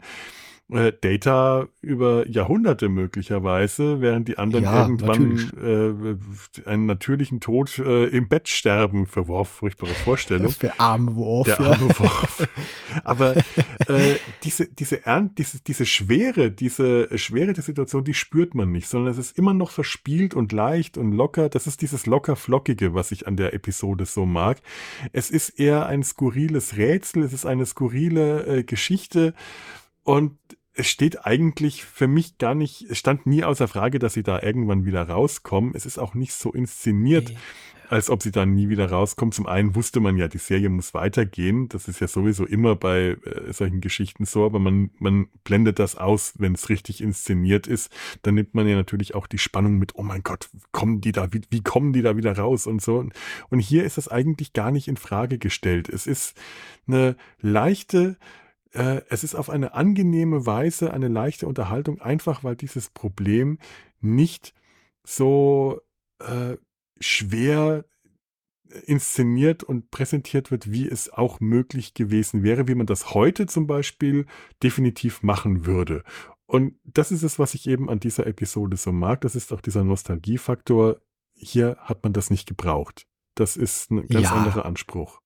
äh, 0.72 0.94
Data 1.00 1.68
über 1.82 2.28
Jahrhunderte 2.28 2.90
möglicherweise, 2.90 4.02
während 4.02 4.28
die 4.28 4.38
anderen 4.38 4.64
ja, 4.64 4.82
irgendwann 4.82 6.20
äh, 6.66 6.70
einen 6.70 6.86
natürlichen 6.86 7.40
Tod 7.40 7.78
äh, 7.80 8.06
im 8.06 8.28
Bett 8.28 8.48
sterben. 8.48 9.06
Verworf, 9.06 9.50
furchtbare 9.50 9.94
Vorstellung. 9.94 10.54
Der 10.62 10.80
arme 10.80 11.16
Wurf. 11.16 11.48
Der 11.48 11.60
arme 11.60 11.88
ja. 11.88 12.00
Wurf. 12.00 12.48
Aber 13.04 13.36
äh, 13.88 14.16
diese, 14.44 14.68
diese, 14.68 15.06
Ernst, 15.06 15.38
diese, 15.38 15.62
diese 15.62 15.86
Schwere, 15.86 16.52
diese 16.52 17.18
Schwere 17.18 17.54
der 17.54 17.64
Situation, 17.64 18.04
die 18.04 18.14
spürt 18.14 18.56
man 18.56 18.72
nicht, 18.72 18.88
sondern 18.88 19.12
es 19.12 19.18
ist 19.18 19.38
immer 19.38 19.54
noch 19.54 19.72
verspielt 19.72 20.34
und 20.34 20.52
leicht 20.52 20.98
und 20.98 21.12
locker. 21.12 21.50
Das 21.50 21.68
ist 21.68 21.82
dieses 21.82 22.06
locker-flockige, 22.06 22.94
was 22.94 23.12
ich 23.12 23.28
an 23.28 23.36
der 23.36 23.54
Episode 23.54 24.06
so 24.06 24.26
mag. 24.26 24.62
Es 25.12 25.30
ist 25.30 25.50
eher 25.50 25.86
ein 25.86 26.04
skurriles 26.04 26.78
Rätsel, 26.78 27.24
es 27.24 27.34
ist 27.34 27.46
eine 27.46 27.66
skurrile 27.66 28.46
äh, 28.46 28.64
Geschichte 28.64 29.34
und 30.04 30.38
es 30.74 30.88
steht 30.88 31.26
eigentlich 31.26 31.84
für 31.84 32.08
mich 32.08 32.38
gar 32.38 32.56
nicht, 32.56 32.86
es 32.90 32.98
stand 32.98 33.26
nie 33.26 33.44
außer 33.44 33.68
Frage, 33.68 34.00
dass 34.00 34.14
sie 34.14 34.24
da 34.24 34.42
irgendwann 34.42 34.86
wieder 34.86 35.08
rauskommen. 35.08 35.74
Es 35.76 35.86
ist 35.86 35.98
auch 35.98 36.14
nicht 36.14 36.32
so 36.32 36.54
inszeniert, 36.54 37.30
nee. 37.30 37.38
als 37.90 38.10
ob 38.10 38.24
sie 38.24 38.32
da 38.32 38.46
nie 38.46 38.70
wieder 38.70 38.90
rauskommen. 38.90 39.34
Zum 39.34 39.48
einen 39.48 39.76
wusste 39.76 40.00
man 40.00 40.16
ja, 40.16 40.30
die 40.30 40.38
Serie 40.38 40.70
muss 40.70 40.94
weitergehen. 40.94 41.68
Das 41.68 41.90
ist 41.90 42.00
ja 42.00 42.08
sowieso 42.08 42.46
immer 42.46 42.78
bei 42.78 43.18
äh, 43.26 43.52
solchen 43.52 43.82
Geschichten 43.82 44.24
so, 44.24 44.46
aber 44.46 44.60
man, 44.60 44.92
man 44.98 45.28
blendet 45.44 45.78
das 45.78 45.98
aus, 45.98 46.36
wenn 46.38 46.54
es 46.54 46.70
richtig 46.70 47.02
inszeniert 47.02 47.68
ist. 47.68 47.92
Dann 48.22 48.36
nimmt 48.36 48.56
man 48.56 48.66
ja 48.66 48.78
natürlich 48.78 49.14
auch 49.14 49.28
die 49.28 49.40
Spannung 49.40 49.78
mit, 49.78 49.96
oh 49.96 50.04
mein 50.04 50.24
Gott, 50.24 50.50
kommen 50.72 51.02
die 51.02 51.12
da, 51.12 51.34
wie, 51.34 51.42
wie 51.50 51.64
kommen 51.64 51.92
die 51.92 52.02
da 52.02 52.16
wieder 52.16 52.38
raus 52.38 52.66
und 52.66 52.82
so. 52.82 53.06
Und 53.50 53.60
hier 53.60 53.84
ist 53.84 53.98
das 53.98 54.08
eigentlich 54.08 54.54
gar 54.54 54.72
nicht 54.72 54.88
in 54.88 54.96
Frage 54.96 55.38
gestellt. 55.38 55.90
Es 55.90 56.08
ist 56.08 56.34
eine 56.88 57.18
leichte, 57.42 58.16
äh, 58.74 59.02
es 59.10 59.24
ist 59.24 59.36
auf 59.36 59.50
eine 59.50 59.74
angenehme 59.74 60.46
Weise 60.46 60.94
eine 60.94 61.08
leichte 61.08 61.48
Unterhaltung, 61.48 62.02
einfach 62.02 62.44
weil 62.44 62.56
dieses 62.56 62.90
Problem 62.90 63.60
nicht 64.00 64.54
so 65.04 65.82
äh, 66.20 66.58
schwer 67.00 67.86
inszeniert 68.86 69.64
und 69.64 69.92
präsentiert 69.92 70.52
wird, 70.52 70.72
wie 70.72 70.88
es 70.88 71.12
auch 71.12 71.40
möglich 71.40 71.94
gewesen 71.94 72.44
wäre, 72.44 72.68
wie 72.68 72.76
man 72.76 72.88
das 72.88 73.14
heute 73.14 73.46
zum 73.46 73.68
Beispiel 73.68 74.26
definitiv 74.64 75.24
machen 75.24 75.66
würde. 75.66 76.04
Und 76.46 76.76
das 76.84 77.12
ist 77.12 77.24
es, 77.24 77.40
was 77.40 77.54
ich 77.54 77.68
eben 77.68 77.90
an 77.90 78.00
dieser 78.00 78.28
Episode 78.28 78.78
so 78.78 78.92
mag. 78.92 79.22
Das 79.22 79.36
ist 79.36 79.54
auch 79.54 79.62
dieser 79.62 79.84
Nostalgiefaktor. 79.84 81.00
Hier 81.34 81.78
hat 81.80 82.04
man 82.04 82.14
das 82.14 82.30
nicht 82.30 82.48
gebraucht. 82.48 83.08
Das 83.36 83.58
ist 83.58 83.92
ein 83.92 84.08
ganz 84.08 84.26
ja. 84.26 84.36
anderer 84.36 84.66
Anspruch. 84.66 85.22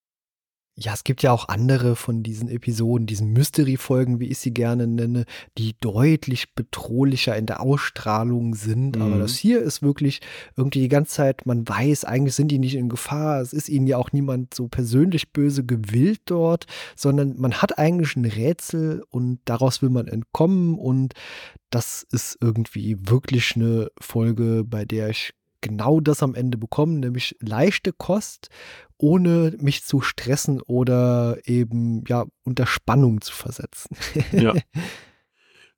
Ja, 0.78 0.94
es 0.94 1.06
gibt 1.06 1.24
ja 1.24 1.32
auch 1.32 1.48
andere 1.48 1.96
von 1.96 2.22
diesen 2.22 2.50
Episoden, 2.50 3.08
diesen 3.08 3.32
Mystery-Folgen, 3.32 4.20
wie 4.20 4.28
ich 4.28 4.40
sie 4.40 4.54
gerne 4.54 4.88
nenne, 4.88 5.24
die 5.58 5.74
deutlich 5.80 6.54
bedrohlicher 6.54 7.34
in 7.38 7.46
der 7.46 7.62
Ausstrahlung 7.62 8.56
sind. 8.56 8.98
Mhm. 8.98 9.02
Aber 9.02 9.18
das 9.20 9.38
hier 9.38 9.62
ist 9.62 9.82
wirklich 9.82 10.20
irgendwie 10.58 10.82
die 10.82 10.90
ganze 10.90 11.14
Zeit, 11.14 11.46
man 11.46 11.66
weiß, 11.66 12.04
eigentlich 12.04 12.36
sind 12.36 12.50
die 12.50 12.60
nicht 12.60 12.76
in 12.76 12.90
Gefahr. 12.90 13.40
Es 13.40 13.54
ist 13.54 13.70
ihnen 13.70 13.88
ja 13.88 13.96
auch 13.98 14.12
niemand 14.12 14.54
so 14.54 14.68
persönlich 14.68 15.32
böse 15.32 15.64
gewillt 15.64 16.20
dort, 16.26 16.66
sondern 16.98 17.40
man 17.40 17.54
hat 17.54 17.80
eigentlich 17.80 18.18
ein 18.18 18.26
Rätsel 18.26 19.02
und 19.10 19.40
daraus 19.46 19.82
will 19.82 19.90
man 19.90 20.10
entkommen. 20.10 20.78
Und 20.78 21.14
das 21.70 22.06
ist 22.12 22.38
irgendwie 22.42 22.98
wirklich 23.00 23.56
eine 23.56 23.92
Folge, 24.02 24.66
bei 24.66 24.84
der 24.84 25.10
ich 25.10 25.34
genau 25.66 26.00
das 26.00 26.22
am 26.22 26.36
Ende 26.36 26.58
bekommen, 26.58 27.00
nämlich 27.00 27.36
leichte 27.40 27.92
Kost, 27.92 28.50
ohne 28.98 29.56
mich 29.60 29.84
zu 29.84 30.00
stressen 30.00 30.62
oder 30.62 31.38
eben 31.46 32.04
ja 32.08 32.26
unter 32.44 32.68
Spannung 32.68 33.22
zu 33.22 33.34
versetzen. 33.34 33.98
ja. 34.32 34.54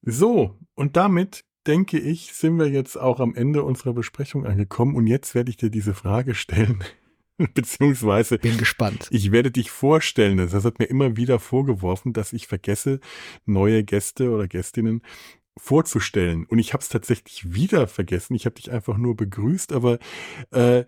So, 0.02 0.58
und 0.76 0.98
damit 0.98 1.46
denke 1.66 2.00
ich, 2.00 2.34
sind 2.34 2.60
wir 2.60 2.68
jetzt 2.68 2.98
auch 2.98 3.20
am 3.20 3.34
Ende 3.34 3.64
unserer 3.64 3.94
Besprechung 3.94 4.46
angekommen 4.46 4.96
und 4.96 5.08
jetzt 5.08 5.36
werde 5.36 5.50
ich 5.50 5.58
dir 5.58 5.70
diese 5.70 5.94
Frage 5.94 6.36
stellen. 6.36 6.84
Beziehungsweise. 7.54 8.40
Bin 8.40 8.58
gespannt. 8.58 9.08
Ich 9.12 9.32
werde 9.32 9.52
dich 9.52 9.70
vorstellen. 9.70 10.38
Das 10.38 10.66
hat 10.66 10.80
mir 10.80 10.86
immer 10.86 11.18
wieder 11.18 11.40
vorgeworfen, 11.40 12.12
dass 12.12 12.34
ich 12.34 12.48
vergesse, 12.48 13.00
neue 13.46 13.84
Gäste 13.84 14.32
oder 14.32 14.48
Gästinnen 14.48 15.02
vorzustellen. 15.58 16.46
Und 16.46 16.60
ich 16.60 16.74
habe 16.74 16.82
es 16.82 16.90
tatsächlich 16.90 17.54
wieder 17.54 17.88
vergessen. 17.88 18.36
Ich 18.36 18.46
habe 18.46 18.56
dich 18.56 18.72
einfach 18.72 18.98
nur 18.98 19.16
begrüßt, 19.16 19.74
aber 19.74 20.00
äh, 20.52 20.86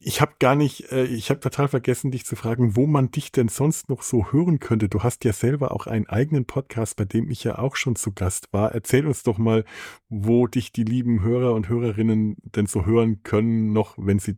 ich 0.00 0.20
habe 0.20 0.32
gar 0.38 0.56
nicht, 0.56 0.90
äh, 0.90 1.04
ich 1.04 1.30
habe 1.30 1.40
total 1.40 1.68
vergessen, 1.68 2.10
dich 2.10 2.26
zu 2.26 2.36
fragen, 2.36 2.76
wo 2.76 2.86
man 2.86 3.10
dich 3.10 3.32
denn 3.32 3.48
sonst 3.48 3.88
noch 3.88 4.02
so 4.02 4.32
hören 4.32 4.58
könnte. 4.58 4.88
Du 4.88 5.02
hast 5.02 5.24
ja 5.24 5.32
selber 5.32 5.72
auch 5.72 5.86
einen 5.86 6.08
eigenen 6.08 6.44
Podcast, 6.44 6.96
bei 6.96 7.04
dem 7.04 7.30
ich 7.30 7.44
ja 7.44 7.58
auch 7.58 7.76
schon 7.76 7.96
zu 7.96 8.12
Gast 8.12 8.52
war. 8.52 8.72
Erzähl 8.72 9.06
uns 9.06 9.22
doch 9.22 9.38
mal, 9.38 9.64
wo 10.08 10.46
dich 10.46 10.72
die 10.72 10.84
lieben 10.84 11.22
Hörer 11.22 11.54
und 11.54 11.68
Hörerinnen 11.68 12.36
denn 12.42 12.66
so 12.66 12.84
hören 12.84 13.22
können, 13.22 13.72
noch 13.72 13.94
wenn 13.96 14.18
sie 14.18 14.36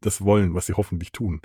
das 0.00 0.22
wollen, 0.22 0.54
was 0.54 0.66
sie 0.66 0.74
hoffentlich 0.74 1.12
tun. 1.12 1.42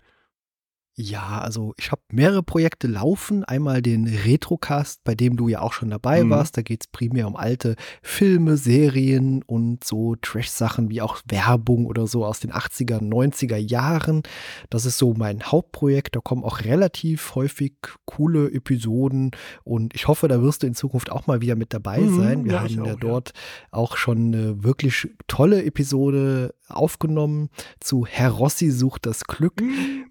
Ja, 0.97 1.39
also 1.39 1.73
ich 1.77 1.89
habe 1.91 2.01
mehrere 2.11 2.43
Projekte 2.43 2.88
laufen. 2.88 3.45
Einmal 3.45 3.81
den 3.81 4.05
Retrocast, 4.07 5.01
bei 5.05 5.15
dem 5.15 5.38
du 5.38 5.47
ja 5.47 5.61
auch 5.61 5.72
schon 5.72 5.89
dabei 5.89 6.23
Mhm. 6.26 6.30
warst. 6.31 6.57
Da 6.57 6.61
geht 6.63 6.84
es 6.84 6.88
primär 6.88 7.27
um 7.27 7.38
alte 7.38 7.76
Filme, 8.03 8.57
Serien 8.57 9.41
und 9.43 9.85
so 9.85 10.15
Trash-Sachen 10.22 10.89
wie 10.89 11.01
auch 11.01 11.22
Werbung 11.27 11.85
oder 11.85 12.07
so 12.07 12.26
aus 12.26 12.41
den 12.41 12.51
80er, 12.51 12.99
90er 13.01 13.55
Jahren. 13.55 14.22
Das 14.69 14.85
ist 14.85 14.97
so 14.97 15.13
mein 15.13 15.41
Hauptprojekt. 15.43 16.15
Da 16.18 16.19
kommen 16.19 16.43
auch 16.43 16.59
relativ 16.65 17.35
häufig 17.35 17.73
coole 18.05 18.51
Episoden 18.51 19.31
und 19.63 19.95
ich 19.95 20.09
hoffe, 20.09 20.27
da 20.27 20.41
wirst 20.41 20.63
du 20.63 20.68
in 20.68 20.76
Zukunft 20.76 21.09
auch 21.09 21.26
mal 21.26 21.39
wieder 21.41 21.55
mit 21.55 21.73
dabei 21.73 22.01
Mhm, 22.01 22.15
sein. 22.18 22.43
Wir 22.45 22.51
ja, 22.53 22.63
haben 22.63 22.80
auch, 22.81 22.88
ja. 22.88 22.95
dort 22.95 23.31
auch 23.72 23.95
schon 23.95 24.34
eine 24.34 24.63
wirklich 24.63 25.07
tolle 25.27 25.63
Episode 25.63 26.53
aufgenommen 26.72 27.49
zu 27.80 28.06
Herr 28.06 28.31
Rossi 28.31 28.72
sucht 28.72 29.06
das 29.06 29.23
Glück. 29.26 29.61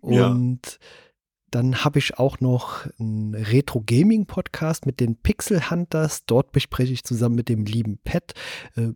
Ja. 0.02 0.28
Und 0.28 0.78
dann 1.50 1.84
habe 1.84 1.98
ich 1.98 2.18
auch 2.18 2.40
noch 2.40 2.86
einen 2.98 3.34
Retro-Gaming-Podcast 3.34 4.86
mit 4.86 5.00
den 5.00 5.16
Pixel 5.16 5.70
Hunters. 5.70 6.24
Dort 6.24 6.52
bespreche 6.52 6.92
ich 6.92 7.02
zusammen 7.02 7.34
mit 7.34 7.48
dem 7.48 7.64
lieben 7.64 7.98
Pat 8.04 8.34
äh, 8.76 8.88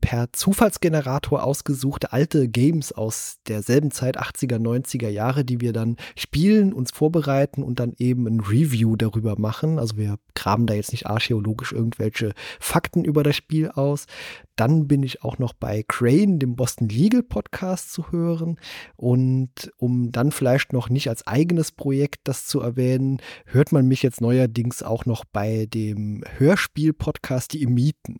per 0.00 0.32
Zufallsgenerator 0.32 1.42
ausgesuchte 1.42 2.12
alte 2.12 2.48
Games 2.48 2.92
aus 2.92 3.38
derselben 3.48 3.90
Zeit, 3.90 4.20
80er, 4.20 4.58
90er 4.58 5.08
Jahre, 5.08 5.44
die 5.44 5.60
wir 5.60 5.72
dann 5.72 5.96
spielen, 6.16 6.72
uns 6.72 6.90
vorbereiten 6.90 7.62
und 7.62 7.80
dann 7.80 7.94
eben 7.98 8.26
ein 8.26 8.40
Review 8.40 8.96
darüber 8.96 9.38
machen. 9.38 9.78
Also 9.78 9.96
wir 9.96 10.18
graben 10.34 10.66
da 10.66 10.74
jetzt 10.74 10.92
nicht 10.92 11.06
archäologisch 11.06 11.72
irgendwelche 11.72 12.34
Fakten 12.60 13.04
über 13.04 13.22
das 13.22 13.36
Spiel 13.36 13.70
aus. 13.70 14.06
Dann 14.56 14.86
bin 14.86 15.02
ich 15.02 15.24
auch 15.24 15.38
noch 15.38 15.52
bei 15.52 15.84
Crane, 15.88 16.38
dem 16.38 16.54
Boston 16.54 16.88
Legal 16.88 17.22
Podcast 17.22 17.92
zu 17.92 18.12
hören. 18.12 18.58
Und 18.96 19.72
um 19.78 20.12
dann 20.12 20.30
vielleicht 20.30 20.72
noch 20.72 20.88
nicht 20.90 21.08
als 21.08 21.26
eigenes 21.26 21.72
Projekt 21.72 21.93
das 22.24 22.46
zu 22.46 22.60
erwähnen, 22.60 23.20
hört 23.46 23.72
man 23.72 23.86
mich 23.86 24.02
jetzt 24.02 24.20
neuerdings 24.20 24.82
auch 24.82 25.06
noch 25.06 25.24
bei 25.24 25.66
dem 25.66 26.22
Hörspiel-Podcast 26.38 27.52
Die 27.52 27.62
Imiten. 27.62 28.18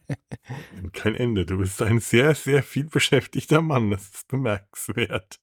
Kein 0.92 1.14
Ende. 1.14 1.46
Du 1.46 1.58
bist 1.58 1.80
ein 1.82 2.00
sehr, 2.00 2.34
sehr 2.34 2.62
viel 2.62 2.84
beschäftigter 2.84 3.62
Mann. 3.62 3.90
Das 3.90 4.02
ist 4.02 4.28
bemerkenswert. 4.28 5.38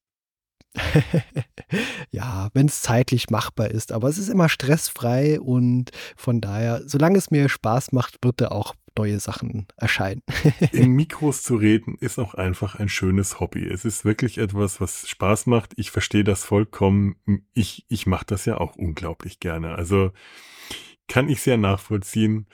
ja, 2.10 2.48
wenn 2.54 2.66
es 2.66 2.82
zeitlich 2.82 3.30
machbar 3.30 3.70
ist. 3.70 3.92
Aber 3.92 4.08
es 4.08 4.18
ist 4.18 4.28
immer 4.28 4.48
stressfrei 4.48 5.40
und 5.40 5.90
von 6.16 6.40
daher, 6.40 6.82
solange 6.86 7.18
es 7.18 7.30
mir 7.30 7.48
Spaß 7.48 7.92
macht, 7.92 8.18
wird 8.22 8.40
da 8.40 8.48
auch 8.48 8.74
neue 8.96 9.20
Sachen 9.20 9.66
erscheinen. 9.76 10.22
In 10.72 10.92
Mikros 10.92 11.42
zu 11.42 11.56
reden 11.56 11.96
ist 12.00 12.18
auch 12.18 12.34
einfach 12.34 12.76
ein 12.76 12.88
schönes 12.88 13.40
Hobby. 13.40 13.66
Es 13.66 13.84
ist 13.84 14.04
wirklich 14.04 14.38
etwas, 14.38 14.80
was 14.80 15.08
Spaß 15.08 15.46
macht. 15.46 15.72
Ich 15.76 15.90
verstehe 15.90 16.24
das 16.24 16.44
vollkommen. 16.44 17.16
Ich, 17.54 17.86
ich 17.88 18.06
mache 18.06 18.26
das 18.26 18.44
ja 18.44 18.58
auch 18.58 18.76
unglaublich 18.76 19.40
gerne. 19.40 19.74
Also 19.74 20.12
kann 21.08 21.28
ich 21.28 21.40
sehr 21.40 21.56
nachvollziehen. 21.56 22.46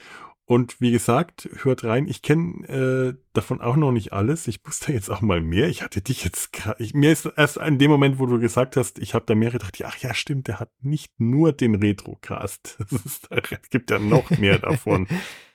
Und 0.48 0.80
wie 0.80 0.92
gesagt, 0.92 1.48
hört 1.62 1.82
rein. 1.82 2.06
Ich 2.06 2.22
kenne 2.22 2.68
äh, 2.68 3.20
davon 3.32 3.60
auch 3.60 3.74
noch 3.74 3.90
nicht 3.90 4.12
alles. 4.12 4.46
Ich 4.46 4.64
wusste 4.64 4.92
jetzt 4.92 5.10
auch 5.10 5.20
mal 5.20 5.40
mehr. 5.40 5.68
Ich 5.68 5.82
hatte 5.82 6.00
dich 6.00 6.22
jetzt 6.22 6.52
gerade. 6.52 6.86
Mir 6.94 7.10
ist 7.10 7.28
erst 7.36 7.56
in 7.56 7.80
dem 7.80 7.90
Moment, 7.90 8.20
wo 8.20 8.26
du 8.26 8.38
gesagt 8.38 8.76
hast, 8.76 9.00
ich 9.00 9.12
habe 9.14 9.24
da 9.26 9.34
mehrere 9.34 9.58
gedacht, 9.58 9.82
ach 9.84 9.98
ja, 9.98 10.14
stimmt, 10.14 10.46
der 10.46 10.60
hat 10.60 10.70
nicht 10.82 11.18
nur 11.18 11.52
den 11.52 11.74
Retrocast. 11.74 12.78
Es 13.30 13.70
gibt 13.70 13.90
ja 13.90 13.98
noch 13.98 14.30
mehr 14.30 14.58
davon. 14.58 15.08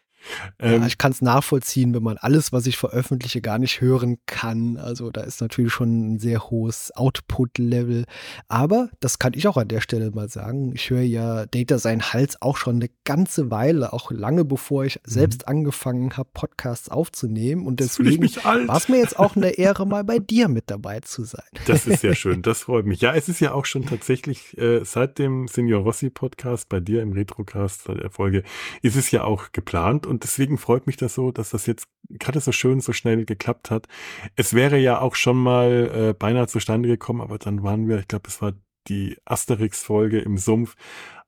Ähm, 0.59 0.81
ja, 0.81 0.87
ich 0.87 0.97
kann 0.97 1.11
es 1.11 1.21
nachvollziehen, 1.21 1.93
wenn 1.93 2.03
man 2.03 2.17
alles, 2.17 2.51
was 2.51 2.65
ich 2.67 2.77
veröffentliche, 2.77 3.41
gar 3.41 3.59
nicht 3.59 3.81
hören 3.81 4.17
kann. 4.25 4.77
Also 4.77 5.11
da 5.11 5.21
ist 5.21 5.41
natürlich 5.41 5.73
schon 5.73 6.13
ein 6.13 6.19
sehr 6.19 6.49
hohes 6.49 6.91
Output-Level. 6.95 8.05
Aber 8.47 8.89
das 8.99 9.19
kann 9.19 9.33
ich 9.33 9.47
auch 9.47 9.57
an 9.57 9.67
der 9.67 9.81
Stelle 9.81 10.11
mal 10.11 10.29
sagen. 10.29 10.73
Ich 10.75 10.89
höre 10.89 11.01
ja 11.01 11.45
Data 11.45 11.77
Sein 11.77 12.01
Hals 12.01 12.41
auch 12.41 12.57
schon 12.57 12.75
eine 12.75 12.89
ganze 13.03 13.51
Weile, 13.51 13.93
auch 13.93 14.11
lange 14.11 14.45
bevor 14.45 14.85
ich 14.85 14.99
selbst 15.03 15.47
angefangen 15.47 16.17
habe, 16.17 16.29
Podcasts 16.33 16.89
aufzunehmen. 16.89 17.65
Und 17.65 17.79
deswegen 17.79 18.23
war 18.23 18.77
es 18.77 18.89
mir 18.89 18.97
jetzt 18.97 19.17
auch 19.17 19.35
eine 19.35 19.51
Ehre, 19.51 19.85
mal 19.85 20.03
bei 20.03 20.19
dir 20.19 20.47
mit 20.47 20.69
dabei 20.69 20.99
zu 20.99 21.23
sein. 21.23 21.43
Das 21.65 21.87
ist 21.87 22.01
sehr 22.01 22.15
schön, 22.15 22.41
das 22.41 22.61
freut 22.61 22.85
mich. 22.85 23.01
Ja, 23.01 23.13
es 23.13 23.29
ist 23.29 23.39
ja 23.39 23.53
auch 23.53 23.65
schon 23.65 23.85
tatsächlich 23.85 24.57
äh, 24.57 24.83
seit 24.83 25.19
dem 25.19 25.47
Senior 25.47 25.83
Rossi 25.83 26.09
Podcast 26.09 26.69
bei 26.69 26.79
dir 26.79 27.01
im 27.01 27.13
Retrocast 27.13 27.83
seit 27.83 28.01
der 28.01 28.11
Folge 28.11 28.43
ist 28.81 28.95
es 28.95 29.11
ja 29.11 29.23
auch 29.23 29.51
geplant 29.51 30.05
und 30.11 30.23
deswegen 30.23 30.57
freut 30.57 30.85
mich 30.85 30.97
das 30.97 31.15
so, 31.15 31.31
dass 31.31 31.49
das 31.49 31.65
jetzt 31.65 31.87
gerade 32.09 32.39
so 32.39 32.51
schön 32.51 32.81
so 32.81 32.93
schnell 32.93 33.25
geklappt 33.25 33.71
hat. 33.71 33.87
Es 34.35 34.53
wäre 34.53 34.77
ja 34.77 34.99
auch 34.99 35.15
schon 35.15 35.37
mal 35.37 35.91
äh, 35.93 36.13
beinahe 36.13 36.47
zustande 36.47 36.87
gekommen, 36.87 37.21
aber 37.21 37.39
dann 37.39 37.63
waren 37.63 37.87
wir, 37.87 37.97
ich 37.99 38.07
glaube, 38.07 38.27
es 38.27 38.41
war 38.41 38.53
die 38.87 39.17
Asterix 39.25 39.83
Folge 39.83 40.19
im 40.19 40.37
Sumpf 40.37 40.75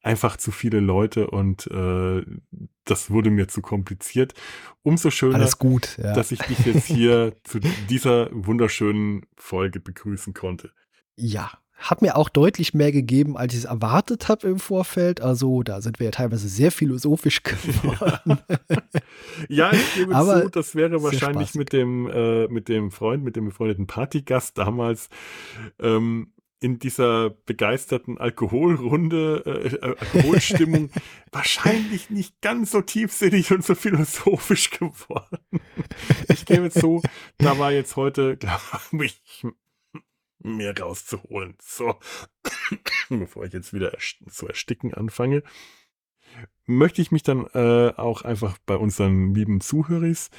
einfach 0.02 0.38
zu 0.38 0.52
viele 0.52 0.82
Leute 0.82 1.30
und 1.30 1.66
äh, 1.68 2.24
das 2.84 3.10
wurde 3.10 3.30
mir 3.30 3.48
zu 3.48 3.62
kompliziert. 3.62 4.34
Umso 4.84 5.10
schöner, 5.10 5.40
gut. 5.58 5.98
Ja. 5.98 6.14
dass 6.14 6.32
ich 6.32 6.40
dich 6.40 6.60
jetzt 6.66 6.86
hier 6.86 7.34
zu 7.44 7.60
dieser 7.90 8.30
wunderschönen 8.32 9.26
Folge 9.36 9.80
begrüßen 9.80 10.34
konnte. 10.34 10.72
Ja, 11.16 11.52
hat 11.76 12.02
mir 12.02 12.16
auch 12.16 12.30
deutlich 12.30 12.74
mehr 12.74 12.91
gegeben, 12.91 13.38
als 13.38 13.54
ich 13.54 13.60
es 13.60 13.66
erwartet 13.66 14.30
habe 14.30 14.48
im 14.48 14.60
Vorfeld. 14.60 15.22
Also 15.22 15.64
da 15.64 15.82
sind 15.82 16.00
wir 16.00 16.06
ja 16.06 16.12
teilweise 16.12 16.48
sehr 16.48 16.72
philosophisch 16.72 17.44
geworden. 17.44 18.40
Ja, 19.50 19.72
ich 19.72 19.95
gebe 19.95 20.16
Aber 20.16 20.44
zu, 20.44 20.50
das 20.50 20.76
wäre 20.76 21.02
wahrscheinlich 21.02 21.50
spaßig. 21.50 21.56
mit 21.56 21.74
dem, 21.74 22.08
äh, 22.08 22.48
mit 22.48 22.70
dem 22.70 22.91
Freund, 22.91 23.24
mit 23.24 23.36
dem 23.36 23.45
befreundeten 23.45 23.88
Partygast 23.88 24.58
damals 24.58 25.10
ähm, 25.80 26.34
in 26.64 26.80
dieser 26.80 27.32
begeisterten 27.32 28.18
Alkoholrunde, 28.18 29.44
äh, 29.45 29.76
äh, 29.76 29.95
Alkoholstimmung 30.00 30.91
wahrscheinlich 31.32 32.10
nicht 32.10 32.41
ganz 32.41 32.72
so 32.72 32.82
tiefsinnig 32.82 33.52
und 33.52 33.66
so 33.66 33.76
philosophisch 33.76 34.70
geworden. 34.70 35.40
Ich 36.30 36.45
gebe 36.45 36.70
zu, 36.70 37.02
da 37.38 37.58
war 37.60 37.72
jetzt 37.72 37.95
heute, 37.95 38.38
glaube 38.38 39.06
ich, 39.06 39.22
mehr 40.44 40.78
rauszuholen. 40.78 41.56
So, 41.61 41.99
bevor 43.10 43.45
ich 43.45 43.53
jetzt 43.53 43.74
wieder 43.74 43.98
zu 44.30 44.48
ersticken 44.48 44.94
anfange, 44.94 45.44
möchte 46.65 47.02
ich 47.02 47.11
mich 47.11 47.24
dann 47.24 47.45
äh, 47.53 47.91
auch 47.98 48.22
einfach 48.22 48.57
bei 48.65 48.78
unseren 48.78 49.36
lieben 49.36 49.60
Zuhörers 49.60 50.30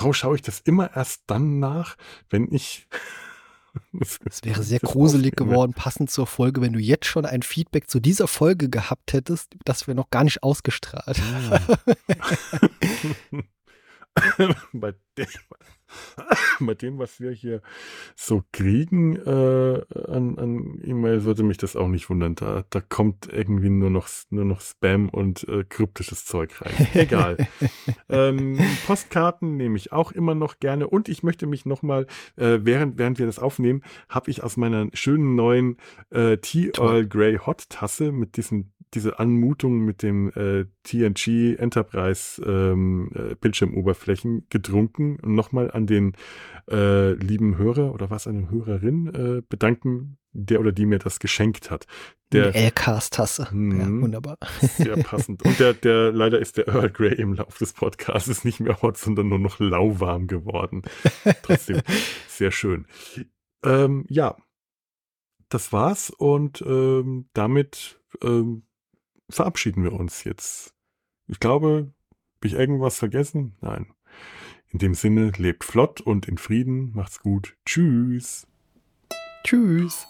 Warum 0.00 0.14
schaue 0.14 0.36
ich 0.36 0.42
das 0.42 0.60
immer 0.60 0.96
erst 0.96 1.24
dann 1.26 1.58
nach, 1.58 1.96
wenn 2.30 2.50
ich 2.52 2.88
Es 4.00 4.18
wäre 4.42 4.62
sehr 4.62 4.80
gruselig 4.80 5.36
geworden, 5.36 5.74
passend 5.74 6.10
zur 6.10 6.26
Folge, 6.26 6.60
wenn 6.60 6.72
du 6.72 6.80
jetzt 6.80 7.06
schon 7.06 7.24
ein 7.24 7.42
Feedback 7.42 7.88
zu 7.88 8.00
dieser 8.00 8.26
Folge 8.26 8.68
gehabt 8.68 9.12
hättest, 9.12 9.54
das 9.64 9.86
wir 9.86 9.94
noch 9.94 10.10
gar 10.10 10.24
nicht 10.24 10.42
ausgestrahlt. 10.42 11.20
bei, 14.72 14.94
dem, 15.16 15.26
bei 16.60 16.74
dem, 16.74 16.98
was 16.98 17.20
wir 17.20 17.30
hier 17.32 17.62
so 18.16 18.42
kriegen 18.52 19.16
äh, 19.16 19.82
an, 20.08 20.38
an 20.38 20.80
E-Mail, 20.84 21.24
würde 21.24 21.42
mich 21.42 21.58
das 21.58 21.76
auch 21.76 21.88
nicht 21.88 22.10
wundern. 22.10 22.34
Da, 22.34 22.64
da 22.70 22.80
kommt 22.80 23.28
irgendwie 23.32 23.70
nur 23.70 23.90
noch, 23.90 24.08
nur 24.30 24.44
noch 24.44 24.60
Spam 24.60 25.08
und 25.08 25.46
äh, 25.48 25.64
kryptisches 25.64 26.24
Zeug 26.24 26.60
rein. 26.60 26.88
Egal. 26.94 27.36
ähm, 28.08 28.58
Postkarten 28.86 29.56
nehme 29.56 29.76
ich 29.76 29.92
auch 29.92 30.12
immer 30.12 30.34
noch 30.34 30.60
gerne. 30.60 30.88
Und 30.88 31.08
ich 31.08 31.22
möchte 31.22 31.46
mich 31.46 31.66
nochmal, 31.66 32.06
äh, 32.36 32.58
während, 32.62 32.98
während 32.98 33.18
wir 33.18 33.26
das 33.26 33.38
aufnehmen, 33.38 33.82
habe 34.08 34.30
ich 34.30 34.42
aus 34.42 34.56
meiner 34.56 34.88
schönen 34.92 35.34
neuen 35.34 35.76
äh, 36.10 36.36
Tea. 36.38 36.72
Earl 36.78 37.06
Grey 37.06 37.38
Hot 37.38 37.68
Tasse 37.68 38.12
mit 38.12 38.36
diesem 38.36 38.70
diese 38.94 39.18
Anmutung 39.18 39.78
mit 39.80 40.02
dem 40.02 40.30
äh, 40.34 40.66
TNG 40.82 41.56
Enterprise 41.58 42.42
ähm, 42.44 43.10
äh, 43.14 43.34
Bildschirmoberflächen 43.36 44.46
getrunken 44.50 45.18
und 45.20 45.34
nochmal 45.34 45.70
an 45.70 45.86
den 45.86 46.12
äh, 46.70 47.12
lieben 47.12 47.56
Hörer 47.58 47.92
oder 47.94 48.10
was 48.10 48.26
eine 48.26 48.50
Hörerin 48.50 49.06
äh, 49.14 49.42
bedanken, 49.48 50.18
der 50.32 50.60
oder 50.60 50.72
die 50.72 50.86
mir 50.86 50.98
das 50.98 51.18
geschenkt 51.18 51.70
hat. 51.70 51.86
Der 52.32 52.46
Eine 52.48 52.54
L-Cast-Tasse. 52.54 53.44
Ja, 53.44 53.52
Mhm. 53.52 54.02
wunderbar. 54.02 54.38
sehr 54.76 54.96
passend. 54.96 55.44
Und 55.44 55.58
der, 55.58 55.74
der, 55.74 56.12
leider 56.12 56.38
ist 56.38 56.56
der 56.56 56.68
Earl 56.68 56.90
Grey 56.90 57.14
im 57.14 57.34
Laufe 57.34 57.58
des 57.58 57.72
Podcasts 57.72 58.44
nicht 58.44 58.60
mehr 58.60 58.80
hot, 58.82 58.96
sondern 58.96 59.28
nur 59.28 59.38
noch 59.40 59.58
lauwarm 59.58 60.26
geworden. 60.28 60.82
Trotzdem 61.42 61.80
sehr 62.28 62.50
schön. 62.52 62.86
Ähm, 63.64 64.04
ja, 64.08 64.36
das 65.48 65.72
war's 65.72 66.10
und 66.10 66.62
ähm, 66.64 67.28
damit 67.32 68.00
ähm, 68.22 68.62
verabschieden 69.30 69.82
wir 69.82 69.92
uns 69.92 70.24
jetzt. 70.24 70.74
Ich 71.26 71.40
glaube, 71.40 71.92
habe 72.38 72.46
ich 72.46 72.54
irgendwas 72.54 72.98
vergessen? 72.98 73.54
Nein. 73.60 73.92
In 74.68 74.78
dem 74.78 74.94
Sinne, 74.94 75.32
lebt 75.36 75.64
flott 75.64 76.00
und 76.00 76.28
in 76.28 76.38
Frieden. 76.38 76.92
Macht's 76.94 77.20
gut. 77.20 77.56
Tschüss. 77.64 78.46
Tschüss. 79.44 80.06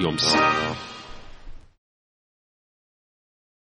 Eine 0.00 0.08